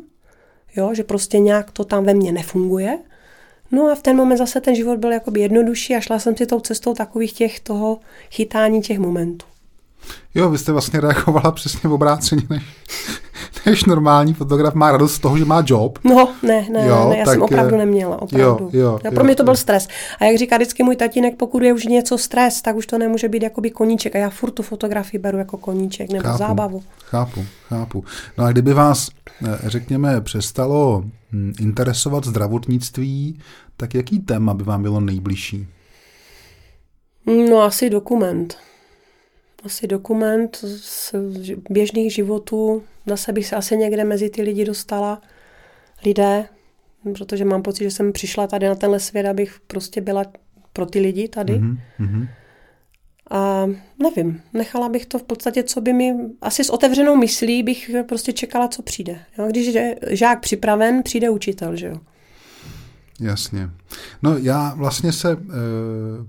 jo, 0.76 0.94
že 0.94 1.04
prostě 1.04 1.38
nějak 1.38 1.70
to 1.70 1.84
tam 1.84 2.04
ve 2.04 2.14
mně 2.14 2.32
nefunguje. 2.32 2.98
No 3.72 3.90
a 3.92 3.94
v 3.94 4.02
ten 4.02 4.16
moment 4.16 4.36
zase 4.36 4.60
ten 4.60 4.74
život 4.74 4.98
byl 4.98 5.12
jakoby 5.12 5.40
jednodušší 5.40 5.94
a 5.94 6.00
šla 6.00 6.18
jsem 6.18 6.36
si 6.36 6.46
tou 6.46 6.60
cestou 6.60 6.94
takových 6.94 7.32
těch 7.32 7.60
toho 7.60 7.98
chytání 8.30 8.82
těch 8.82 8.98
momentů. 8.98 9.46
Jo, 10.34 10.50
vy 10.50 10.58
jste 10.58 10.72
vlastně 10.72 11.00
reagovala 11.00 11.52
přesně 11.52 11.90
v 11.90 11.92
obráceně, 11.92 12.42
než, 12.50 12.62
než 13.66 13.84
normální 13.84 14.34
fotograf 14.34 14.74
má 14.74 14.92
radost 14.92 15.14
z 15.14 15.18
toho, 15.18 15.38
že 15.38 15.44
má 15.44 15.62
job. 15.66 15.98
No, 16.04 16.28
ne, 16.42 16.66
ne, 16.72 16.86
jo, 16.86 17.08
ne, 17.08 17.18
já 17.18 17.24
tak, 17.24 17.34
jsem 17.34 17.42
opravdu 17.42 17.76
neměla, 17.76 18.22
opravdu. 18.22 18.70
Jo, 18.72 18.80
jo, 18.80 18.98
jo, 19.04 19.12
pro 19.12 19.24
mě 19.24 19.34
to 19.34 19.44
byl 19.44 19.56
stres. 19.56 19.88
A 20.18 20.24
jak 20.24 20.38
říká 20.38 20.56
vždycky 20.56 20.82
můj 20.82 20.96
tatínek, 20.96 21.36
pokud 21.36 21.62
je 21.62 21.72
už 21.72 21.86
něco 21.86 22.18
stres, 22.18 22.62
tak 22.62 22.76
už 22.76 22.86
to 22.86 22.98
nemůže 22.98 23.28
být 23.28 23.42
jakoby 23.42 23.70
koníček. 23.70 24.16
A 24.16 24.18
já 24.18 24.30
furt 24.30 24.50
tu 24.50 24.62
fotografii 24.62 25.20
beru 25.20 25.38
jako 25.38 25.56
koníček 25.56 26.12
nebo 26.12 26.24
chápu, 26.24 26.38
zábavu. 26.38 26.82
Chápu, 27.04 27.44
chápu. 27.68 28.04
No 28.38 28.44
a 28.44 28.52
kdyby 28.52 28.74
vás, 28.74 29.08
eh, 29.46 29.58
řekněme, 29.64 30.20
přestalo 30.20 31.04
interesovat 31.60 32.24
zdravotnictví, 32.24 33.38
tak 33.76 33.94
jaký 33.94 34.18
téma 34.18 34.54
by 34.54 34.64
vám 34.64 34.82
bylo 34.82 35.00
nejbližší? 35.00 35.66
No 37.26 37.62
asi 37.62 37.90
dokument 37.90 38.56
asi 39.64 39.86
dokument 39.86 40.56
z 40.62 41.14
běžných 41.70 42.14
životů. 42.14 42.82
Zase 43.06 43.32
bych 43.32 43.46
se 43.46 43.56
asi 43.56 43.76
někde 43.76 44.04
mezi 44.04 44.30
ty 44.30 44.42
lidi 44.42 44.64
dostala. 44.64 45.22
Lidé, 46.06 46.48
protože 47.18 47.44
mám 47.44 47.62
pocit, 47.62 47.84
že 47.84 47.90
jsem 47.90 48.12
přišla 48.12 48.46
tady 48.46 48.68
na 48.68 48.74
tenhle 48.74 49.00
svět, 49.00 49.26
abych 49.26 49.60
prostě 49.66 50.00
byla 50.00 50.24
pro 50.72 50.86
ty 50.86 51.00
lidi 51.00 51.28
tady. 51.28 51.52
Mm-hmm. 51.52 52.28
A 53.30 53.66
nevím, 54.02 54.42
nechala 54.52 54.88
bych 54.88 55.06
to 55.06 55.18
v 55.18 55.22
podstatě, 55.22 55.62
co 55.62 55.80
by 55.80 55.92
mi, 55.92 56.14
asi 56.40 56.64
s 56.64 56.70
otevřenou 56.70 57.16
myslí 57.16 57.62
bych 57.62 57.90
prostě 58.08 58.32
čekala, 58.32 58.68
co 58.68 58.82
přijde. 58.82 59.20
Jo? 59.38 59.46
Když 59.48 59.66
je 59.66 59.96
žák 60.10 60.40
připraven, 60.40 61.02
přijde 61.02 61.30
učitel, 61.30 61.76
že 61.76 61.86
jo. 61.86 61.96
Jasně. 63.20 63.70
No 64.22 64.38
já 64.38 64.74
vlastně 64.74 65.12
se 65.12 65.32
e, 65.32 65.36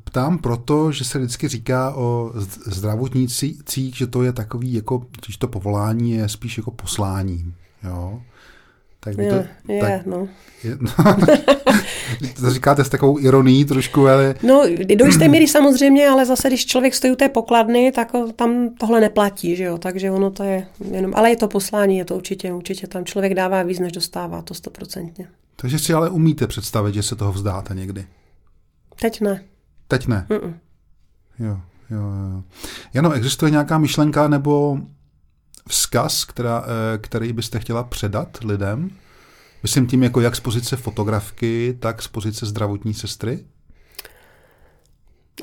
ptám 0.04 0.38
proto, 0.38 0.92
že 0.92 1.06
se 1.06 1.20
vždycky 1.20 1.48
říká 1.48 1.96
o 1.96 2.32
zdravotnících, 2.66 3.96
že 3.96 4.08
to 4.08 4.24
je 4.24 4.34
takový, 4.34 4.74
jako, 4.74 5.06
že 5.30 5.38
to 5.38 5.48
povolání 5.48 6.12
je 6.12 6.30
spíš 6.30 6.58
jako 6.58 6.72
poslání. 6.72 7.54
Jo? 7.84 8.22
Tak 9.04 9.18
je, 9.18 9.30
to, 9.30 9.72
je, 9.74 9.82
tak, 9.82 10.06
no. 10.06 10.28
Je, 10.64 10.78
no 10.80 10.90
to 12.40 12.50
říkáte 12.50 12.84
s 12.84 12.90
takovou 12.90 13.20
ironií 13.20 13.66
trošku, 13.66 14.08
ale... 14.08 14.36
No, 14.44 14.64
do 14.96 15.06
jisté 15.06 15.28
míry 15.28 15.48
samozřejmě, 15.48 16.10
ale 16.10 16.26
zase, 16.26 16.48
když 16.48 16.66
člověk 16.66 16.96
stojí 16.96 17.14
u 17.14 17.16
té 17.16 17.30
pokladny, 17.30 17.92
tak 17.92 18.12
tam 18.36 18.70
tohle 18.80 19.02
neplatí, 19.02 19.56
že 19.56 19.64
jo, 19.64 19.78
takže 19.78 20.12
ono 20.12 20.32
to 20.32 20.44
je 20.44 20.68
jenom, 20.92 21.14
ale 21.16 21.30
je 21.30 21.36
to 21.36 21.48
poslání, 21.48 21.98
je 21.98 22.06
to 22.06 22.16
určitě, 22.16 22.54
určitě 22.54 22.88
tam 22.88 23.06
člověk 23.06 23.34
dává 23.34 23.64
víc, 23.64 23.80
než 23.80 23.92
dostává, 23.92 24.42
to 24.42 24.54
stoprocentně. 24.54 25.28
Takže 25.56 25.80
si 25.80 25.94
ale 25.94 26.10
umíte 26.10 26.48
představit, 26.48 26.94
že 26.94 27.04
se 27.04 27.16
toho 27.16 27.32
vzdáte 27.32 27.76
někdy? 27.76 28.06
Teď 29.02 29.22
ne. 29.22 29.44
Teď 29.88 30.08
ne? 30.08 30.26
Mm-mm. 30.30 30.54
Jo, 31.40 31.58
jo, 31.90 32.00
jo. 32.00 32.44
Jano, 32.94 33.12
existuje 33.12 33.52
nějaká 33.52 33.78
myšlenka 33.78 34.28
nebo 34.28 34.78
vzkaz, 35.70 36.26
která, 36.26 36.66
eh, 36.66 36.98
který 36.98 37.34
byste 37.34 37.60
chtěla 37.60 37.84
předat 37.84 38.38
lidem? 38.44 38.90
Myslím 39.64 39.88
tím 39.88 40.04
jako 40.04 40.22
jak 40.22 40.36
z 40.36 40.40
pozice 40.40 40.76
fotografky, 40.76 41.78
tak 41.80 42.02
z 42.02 42.08
pozice 42.08 42.46
zdravotní 42.46 42.94
sestry? 42.94 43.46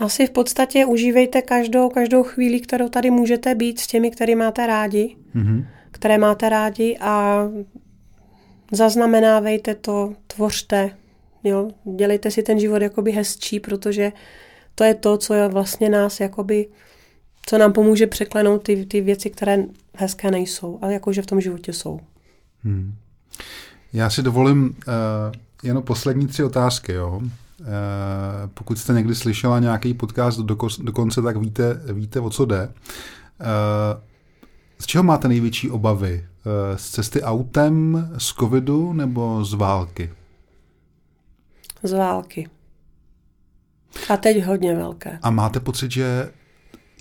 Asi 0.01 0.27
v 0.27 0.31
podstatě 0.31 0.85
užívejte 0.85 1.43
každou, 1.43 1.89
každou 1.89 2.23
chvíli, 2.23 2.61
kterou 2.61 2.89
tady 2.89 3.11
můžete 3.11 3.55
být 3.55 3.81
s 3.81 3.87
těmi, 3.87 4.11
který 4.11 4.35
máte 4.35 4.67
rádi, 4.67 5.17
mm-hmm. 5.37 5.67
které 5.91 6.19
máte 6.19 6.49
rádi 6.49 6.99
a 7.01 7.45
zaznamenávejte 8.73 9.75
to, 9.75 10.15
tvořte, 10.27 10.91
jo? 11.45 11.71
dělejte 11.97 12.31
si 12.31 12.43
ten 12.43 12.61
život 12.61 12.83
jakoby 12.83 13.13
hezčí, 13.13 13.61
protože 13.61 14.13
to 14.75 14.85
je 14.85 14.95
to, 14.95 15.19
co 15.19 15.35
je 15.35 15.49
vlastně 15.49 15.89
nás 15.89 16.21
jakoby, 16.21 16.67
co 17.47 17.59
nám 17.59 17.73
pomůže 17.73 18.07
překlenout 18.07 18.63
ty, 18.63 18.87
ty 18.87 19.01
věci, 19.01 19.31
které 19.31 19.65
hezké 19.99 20.31
nejsou, 20.31 20.79
ale 20.83 20.93
jakože 20.93 21.23
v 21.23 21.27
tom 21.27 21.41
životě 21.41 21.73
jsou. 21.73 22.01
Hmm. 22.65 22.95
Já 23.93 24.11
si 24.11 24.23
dovolím 24.23 24.65
uh, 24.65 24.75
jenom 25.63 25.83
poslední 25.83 26.27
tři 26.27 26.45
otázky. 26.45 26.93
Jo? 26.93 27.17
Uh, 27.17 27.27
pokud 28.55 28.79
jste 28.79 28.93
někdy 28.93 29.15
slyšela 29.15 29.59
nějaký 29.59 29.95
podcast 29.95 30.39
do, 30.39 30.57
do 30.79 30.93
konce, 30.93 31.23
tak 31.23 31.37
víte, 31.37 31.81
víte, 31.93 32.21
o 32.21 32.31
co 32.31 32.45
jde. 32.45 32.67
Uh, 32.69 32.75
z 34.79 34.87
čeho 34.87 35.05
máte 35.05 35.29
největší 35.29 35.71
obavy? 35.71 36.27
Uh, 36.47 36.77
z 36.77 36.91
cesty 36.91 37.23
autem, 37.23 38.09
z 38.19 38.27
covidu 38.27 38.93
nebo 38.93 39.45
z 39.45 39.55
války? 39.55 40.13
Z 41.83 41.93
války. 41.93 42.49
A 44.09 44.17
teď 44.17 44.45
hodně 44.45 44.75
velké. 44.75 45.19
A 45.23 45.31
máte 45.31 45.61
pocit, 45.61 45.91
že 45.91 46.31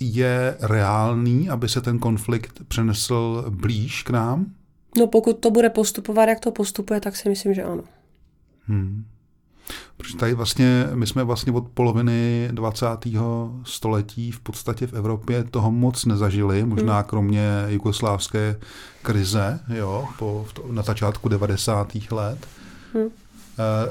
je 0.00 0.56
reálný, 0.60 1.50
aby 1.50 1.68
se 1.68 1.80
ten 1.80 1.98
konflikt 1.98 2.60
přenesl 2.68 3.44
blíž 3.50 4.02
k 4.02 4.10
nám? 4.10 4.46
No 4.98 5.06
pokud 5.06 5.38
to 5.38 5.50
bude 5.50 5.70
postupovat, 5.70 6.28
jak 6.28 6.40
to 6.40 6.52
postupuje, 6.52 7.00
tak 7.00 7.16
si 7.16 7.28
myslím, 7.28 7.54
že 7.54 7.64
ano. 7.64 7.82
Hmm. 8.66 9.04
Protože 9.96 10.16
tady 10.16 10.34
vlastně, 10.34 10.86
my 10.94 11.06
jsme 11.06 11.24
vlastně 11.24 11.52
od 11.52 11.68
poloviny 11.68 12.48
20. 12.52 12.86
století 13.64 14.32
v 14.32 14.40
podstatě 14.40 14.86
v 14.86 14.92
Evropě 14.92 15.44
toho 15.44 15.70
moc 15.70 16.04
nezažili, 16.04 16.64
možná 16.64 16.94
hmm. 16.94 17.04
kromě 17.04 17.48
jugoslávské 17.68 18.56
krize, 19.02 19.60
jo, 19.74 20.08
po, 20.18 20.46
na 20.70 20.82
začátku 20.82 21.28
90. 21.28 21.92
let. 22.10 22.46
Hmm. 22.94 23.08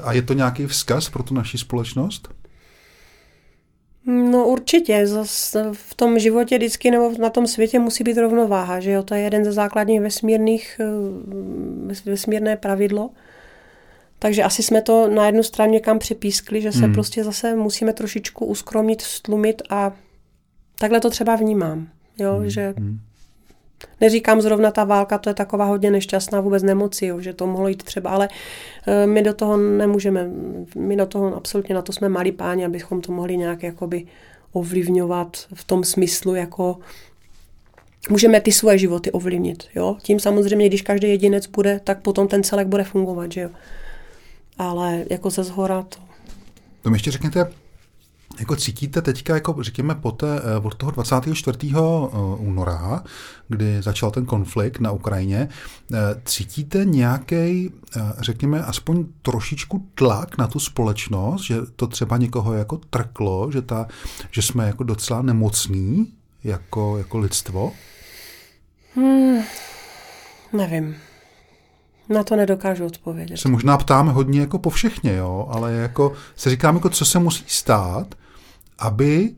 A 0.02 0.12
je 0.12 0.22
to 0.22 0.32
nějaký 0.32 0.66
vzkaz 0.66 1.10
pro 1.10 1.22
tu 1.22 1.34
naši 1.34 1.58
společnost? 1.58 2.28
No 4.10 4.48
určitě, 4.48 5.06
Zas 5.06 5.56
v 5.72 5.94
tom 5.94 6.18
životě 6.18 6.56
vždycky 6.56 6.90
nebo 6.90 7.12
na 7.18 7.30
tom 7.30 7.46
světě 7.46 7.78
musí 7.78 8.04
být 8.04 8.18
rovnováha, 8.18 8.80
že 8.80 8.90
jo, 8.90 9.02
to 9.02 9.14
je 9.14 9.20
jeden 9.20 9.44
ze 9.44 9.52
základních 9.52 10.00
vesmírných, 10.00 10.80
eh, 10.80 12.10
vesmírné 12.10 12.56
pravidlo. 12.56 13.10
Takže 14.18 14.42
asi 14.42 14.62
jsme 14.62 14.82
to 14.82 15.08
na 15.08 15.26
jednu 15.26 15.42
stranu 15.42 15.72
někam 15.72 15.98
připískli, 15.98 16.60
že 16.60 16.72
se 16.72 16.84
hmm. 16.84 16.92
prostě 16.92 17.24
zase 17.24 17.56
musíme 17.56 17.92
trošičku 17.92 18.46
uskromnit, 18.46 19.00
stlumit 19.00 19.62
a 19.70 19.92
takhle 20.78 21.00
to 21.00 21.10
třeba 21.10 21.36
vnímám, 21.36 21.88
jo, 22.18 22.36
hmm. 22.36 22.50
že 22.50 22.74
hmm. 22.78 22.98
Neříkám 24.00 24.40
zrovna 24.40 24.70
ta 24.70 24.84
válka, 24.84 25.18
to 25.18 25.30
je 25.30 25.34
taková 25.34 25.64
hodně 25.64 25.90
nešťastná 25.90 26.40
vůbec 26.40 26.62
nemoci, 26.62 27.06
jo, 27.06 27.20
že 27.20 27.32
to 27.32 27.46
mohlo 27.46 27.68
jít 27.68 27.82
třeba, 27.82 28.10
ale 28.10 28.28
e, 28.86 29.06
my 29.06 29.22
do 29.22 29.34
toho 29.34 29.56
nemůžeme, 29.56 30.30
my 30.76 30.96
do 30.96 31.06
toho 31.06 31.36
absolutně 31.36 31.74
na 31.74 31.82
to 31.82 31.92
jsme 31.92 32.08
malí 32.08 32.32
páni, 32.32 32.64
abychom 32.64 33.00
to 33.00 33.12
mohli 33.12 33.36
nějak 33.36 33.62
jakoby 33.62 34.06
ovlivňovat 34.52 35.36
v 35.54 35.64
tom 35.64 35.84
smyslu, 35.84 36.34
jako 36.34 36.78
můžeme 38.10 38.40
ty 38.40 38.52
svoje 38.52 38.78
životy 38.78 39.10
ovlivnit. 39.12 39.64
Jo? 39.74 39.96
Tím 40.02 40.20
samozřejmě, 40.20 40.68
když 40.68 40.82
každý 40.82 41.08
jedinec 41.08 41.46
bude, 41.46 41.80
tak 41.84 42.02
potom 42.02 42.28
ten 42.28 42.42
celek 42.42 42.66
bude 42.66 42.84
fungovat. 42.84 43.32
Že 43.32 43.40
jo? 43.40 43.50
Ale 44.58 45.04
jako 45.10 45.30
ze 45.30 45.44
zhora 45.44 45.82
to... 45.82 45.98
To 46.82 46.90
mi 46.90 46.96
ještě 46.96 47.10
řekněte, 47.10 47.52
jako 48.38 48.56
cítíte 48.56 49.02
teďka, 49.02 49.34
jako 49.34 49.62
řekněme, 49.62 49.94
poté, 49.94 50.40
eh, 50.40 50.58
od 50.62 50.74
toho 50.74 50.92
24. 50.92 52.08
Eh, 52.12 52.16
února, 52.38 53.02
kdy 53.48 53.82
začal 53.82 54.10
ten 54.10 54.26
konflikt 54.26 54.80
na 54.80 54.90
Ukrajině, 54.90 55.48
eh, 55.92 55.96
cítíte 56.24 56.84
nějaký, 56.84 57.70
řekněme, 58.20 58.62
aspoň 58.62 59.04
trošičku 59.22 59.86
tlak 59.94 60.38
na 60.38 60.46
tu 60.46 60.60
společnost, 60.60 61.42
že 61.42 61.56
to 61.76 61.86
třeba 61.86 62.16
někoho 62.16 62.54
jako 62.54 62.80
trklo, 62.90 63.50
že, 63.52 63.62
ta, 63.62 63.86
že 64.30 64.42
jsme 64.42 64.66
jako 64.66 64.84
docela 64.84 65.22
nemocní 65.22 66.12
jako, 66.44 66.98
jako 66.98 67.18
lidstvo? 67.18 67.72
Hmm, 68.94 69.42
nevím. 70.52 70.96
Na 72.08 72.24
to 72.24 72.36
nedokážu 72.36 72.86
odpovědět. 72.86 73.36
Se 73.36 73.48
možná 73.48 73.78
ptáme 73.78 74.12
hodně 74.12 74.40
jako 74.40 74.58
po 74.58 74.70
všechně, 74.70 75.16
jo, 75.16 75.48
ale 75.50 75.72
jako 75.72 76.12
se 76.36 76.50
říkám, 76.50 76.74
jako 76.74 76.88
co 76.88 77.04
se 77.04 77.18
musí 77.18 77.44
stát, 77.46 78.14
aby 78.78 79.34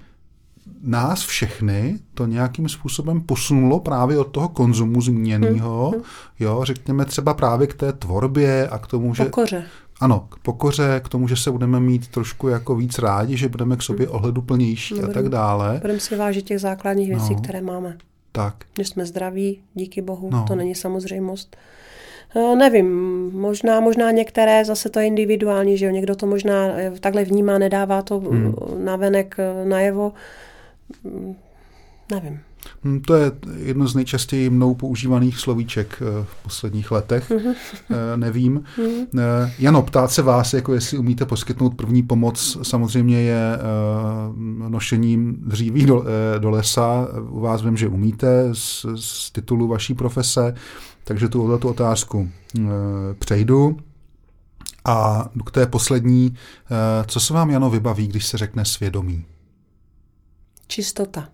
nás 0.83 1.23
všechny 1.23 1.99
to 2.15 2.27
nějakým 2.27 2.69
způsobem 2.69 3.21
posunulo 3.21 3.81
právě 3.81 4.19
od 4.19 4.25
toho 4.25 4.49
konzumu 4.49 5.01
zmíněného, 5.01 5.91
hmm. 5.91 6.03
jo, 6.41 6.61
řekněme 6.65 7.05
třeba 7.05 7.35
právě 7.35 7.67
k 7.67 7.75
té 7.75 7.93
tvorbě 7.93 8.69
a 8.69 8.79
k 8.79 8.87
tomu, 8.87 9.15
že... 9.15 9.25
Pokoře. 9.25 9.65
Ano, 10.01 10.27
k 10.31 10.39
pokoře, 10.39 11.01
k 11.05 11.09
tomu, 11.09 11.29
že 11.29 11.37
se 11.37 11.51
budeme 11.51 11.81
mít 11.81 12.09
trošku 12.09 12.49
jako 12.49 12.77
víc 12.77 12.99
rádi, 12.99 13.37
že 13.37 13.49
budeme 13.49 13.77
k 13.77 13.83
sobě 13.83 14.09
ohleduplnější 14.09 15.03
a 15.03 15.07
tak 15.07 15.29
dále. 15.29 15.79
Budeme 15.81 16.01
si 16.01 16.17
vážit 16.17 16.45
těch 16.45 16.61
základních 16.61 17.09
věcí, 17.09 17.35
no, 17.35 17.41
které 17.41 17.61
máme. 17.61 17.97
Tak. 18.33 18.55
Že 18.79 18.85
jsme 18.85 19.07
zdraví, 19.07 19.61
díky 19.75 20.03
bohu, 20.03 20.31
no. 20.33 20.45
to 20.49 20.55
není 20.55 20.75
samozřejmost. 20.75 21.57
Eh, 22.37 22.57
nevím, 22.57 22.87
možná, 23.33 23.81
možná 23.81 24.11
některé, 24.11 24.65
zase 24.65 24.89
to 24.89 25.01
je 25.01 25.07
individuální, 25.07 25.79
že 25.79 25.87
jo, 25.87 25.93
někdo 25.93 26.17
to 26.17 26.27
možná 26.27 26.67
eh, 26.67 26.93
takhle 27.01 27.25
vnímá, 27.25 27.59
nedává 27.59 28.03
to 28.03 28.21
hmm. 28.21 28.55
navenek 28.85 29.37
eh, 29.39 29.69
najevo, 29.69 30.13
mm, 31.05 31.35
nevím. 32.13 32.41
Hmm, 32.85 33.01
to 33.01 33.15
je 33.15 33.33
jedno 33.57 33.89
z 33.89 33.95
nejčastěji 33.95 34.51
mnou 34.51 34.75
používaných 34.75 35.39
slovíček 35.39 36.03
v 36.23 36.43
posledních 36.43 36.91
letech. 36.91 37.31
Mm-hmm. 37.31 37.55
Nevím. 38.17 38.65
Mm-hmm. 38.79 39.07
Jano, 39.59 39.83
ptát 39.83 40.11
se 40.11 40.23
vás, 40.23 40.55
jako 40.55 40.75
jestli 40.75 40.99
umíte 40.99 41.27
poskytnout 41.27 41.75
první 41.75 42.03
pomoc, 42.03 42.59
samozřejmě 42.63 43.23
je 43.23 43.59
nošením 44.69 45.37
dříví 45.47 45.87
do, 45.87 46.05
do 46.39 46.51
lesa. 46.51 47.09
U 47.31 47.41
vás 47.41 47.63
vím, 47.63 47.77
že 47.77 47.89
umíte 47.89 48.49
z, 48.53 48.87
z 48.95 49.31
titulu 49.31 49.69
vaší 49.69 49.95
profese. 49.95 50.55
Takže 51.05 51.29
tuhle 51.29 51.59
tu 51.59 51.69
otázku 51.69 52.29
e, 52.59 52.61
přejdu. 53.19 53.77
A 54.85 55.29
k 55.47 55.51
té 55.51 55.67
poslední, 55.67 56.27
e, 56.71 57.05
co 57.07 57.21
se 57.21 57.35
vám, 57.35 57.51
Jano, 57.51 57.71
vybaví, 57.71 58.07
když 58.07 58.27
se 58.27 58.39
řekne 58.39 58.65
svědomí? 58.65 59.25
Čistota. 60.67 61.29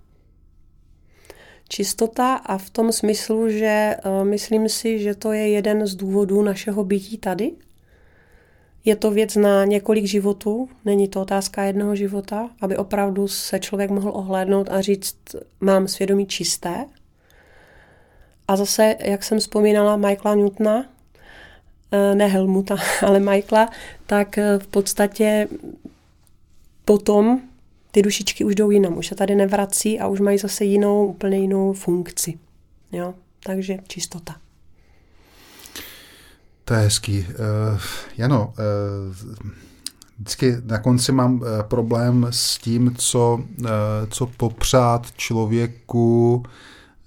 Čistota 1.69 2.35
a 2.35 2.59
v 2.59 2.71
tom 2.71 2.93
smyslu, 2.93 3.51
že 3.51 3.97
uh, 4.05 4.25
myslím 4.25 4.69
si, 4.69 4.99
že 4.99 5.15
to 5.15 5.33
je 5.33 5.49
jeden 5.49 5.87
z 5.87 5.95
důvodů 5.95 6.43
našeho 6.43 6.85
bytí 6.85 7.19
tady. 7.19 7.53
Je 8.85 8.97
to 8.97 9.11
věc 9.11 9.37
na 9.37 9.65
několik 9.65 10.05
životů, 10.05 10.69
není 10.85 11.09
to 11.09 11.23
otázka 11.23 11.63
jednoho 11.63 11.97
života, 11.97 12.51
aby 12.61 12.77
opravdu 12.77 13.29
se 13.29 13.59
člověk 13.59 13.91
mohl 13.91 14.11
ohlédnout 14.15 14.71
a 14.71 14.81
říct, 14.81 15.17
mám 15.61 15.89
svědomí 15.89 16.27
čisté, 16.27 16.87
a 18.48 18.56
zase, 18.56 18.97
jak 19.01 19.24
jsem 19.24 19.39
vzpomínala 19.39 19.97
Michaela 19.97 20.35
Newtona, 20.35 20.85
eh, 21.93 22.14
ne 22.14 22.27
Helmuta, 22.27 22.77
ale 23.06 23.20
Michaela, 23.20 23.70
tak 24.06 24.39
eh, 24.39 24.59
v 24.59 24.66
podstatě 24.66 25.48
potom 26.85 27.40
ty 27.90 28.02
dušičky 28.02 28.44
už 28.44 28.55
jdou 28.55 28.70
jinam, 28.70 28.98
už 28.98 29.06
se 29.06 29.14
tady 29.14 29.35
nevrací 29.35 30.01
a 30.01 30.06
už 30.06 30.20
mají 30.20 30.39
zase 30.39 30.64
jinou, 30.64 31.06
úplně 31.06 31.39
jinou 31.39 31.73
funkci. 31.73 32.39
Jo? 32.93 33.14
Takže 33.44 33.78
čistota. 33.89 34.36
To 36.64 36.74
je 36.74 36.81
hezký. 36.81 37.18
Uh, 37.18 37.81
Jano, 38.16 38.47
uh, 38.47 38.55
vždycky 40.18 40.56
na 40.64 40.78
konci 40.78 41.12
mám 41.12 41.35
uh, 41.40 41.48
problém 41.62 42.27
s 42.31 42.59
tím, 42.59 42.94
co, 42.98 43.40
uh, 43.60 43.66
co 44.10 44.27
popřát 44.27 45.12
člověku 45.16 46.43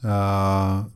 uh, 0.03 0.89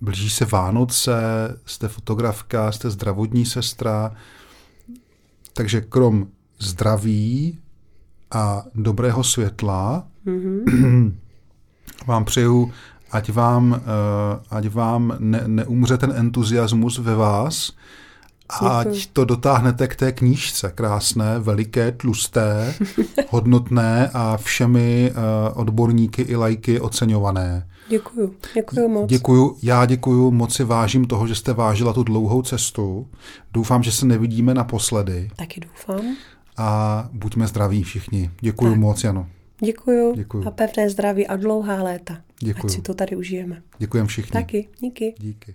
blíží 0.00 0.30
se 0.30 0.44
Vánoce, 0.44 1.20
jste 1.66 1.88
fotografka, 1.88 2.72
jste 2.72 2.90
zdravotní 2.90 3.46
sestra, 3.46 4.12
takže 5.52 5.80
krom 5.80 6.26
zdraví 6.58 7.58
a 8.30 8.64
dobrého 8.74 9.24
světla 9.24 10.06
mm-hmm. 10.26 11.14
vám 12.06 12.24
přeju, 12.24 12.72
ať 13.10 13.32
vám, 13.32 13.70
uh, 13.72 13.78
ať 14.50 14.68
vám 14.68 15.16
ne, 15.18 15.42
neumře 15.46 15.98
ten 15.98 16.12
entuziasmus 16.16 16.98
ve 16.98 17.14
vás, 17.14 17.72
ať 18.60 19.06
to 19.06 19.24
dotáhnete 19.24 19.88
k 19.88 19.96
té 19.96 20.12
knížce, 20.12 20.72
krásné, 20.74 21.38
veliké, 21.38 21.92
tlusté, 21.92 22.74
hodnotné 23.30 24.10
a 24.14 24.36
všemi 24.36 25.10
uh, 25.10 25.60
odborníky 25.60 26.22
i 26.22 26.36
lajky 26.36 26.80
oceňované. 26.80 27.66
Děkuju, 27.88 28.34
děkuju 28.54 28.88
moc. 28.88 29.10
Děkuju, 29.10 29.56
já 29.62 29.86
děkuju, 29.86 30.30
moc 30.30 30.54
si 30.54 30.64
vážím 30.64 31.04
toho, 31.04 31.26
že 31.26 31.34
jste 31.34 31.52
vážila 31.52 31.92
tu 31.92 32.02
dlouhou 32.02 32.42
cestu. 32.42 33.08
Doufám, 33.52 33.82
že 33.82 33.92
se 33.92 34.06
nevidíme 34.06 34.54
naposledy. 34.54 35.30
Taky 35.36 35.60
doufám. 35.60 36.16
a 36.56 37.08
buďme 37.12 37.46
zdraví 37.46 37.82
všichni. 37.82 38.30
Děkuji 38.40 38.70
Tak. 38.70 38.78
moc, 38.80 39.04
Jano. 39.04 39.26
Děkuju, 39.64 40.14
Děkuju. 40.16 40.48
a 40.48 40.50
pevné 40.50 40.90
zdraví 40.90 41.26
a 41.26 41.36
dlouhá 41.36 41.82
léta. 41.82 42.18
Děkuju. 42.40 42.64
Ať 42.64 42.70
si 42.70 42.82
to 42.82 42.94
tady 42.94 43.16
užijeme. 43.16 43.62
Děkujeme 43.78 44.06
všichni. 44.08 44.32
Taky, 44.32 44.68
díky. 44.80 45.14
Díky. 45.18 45.54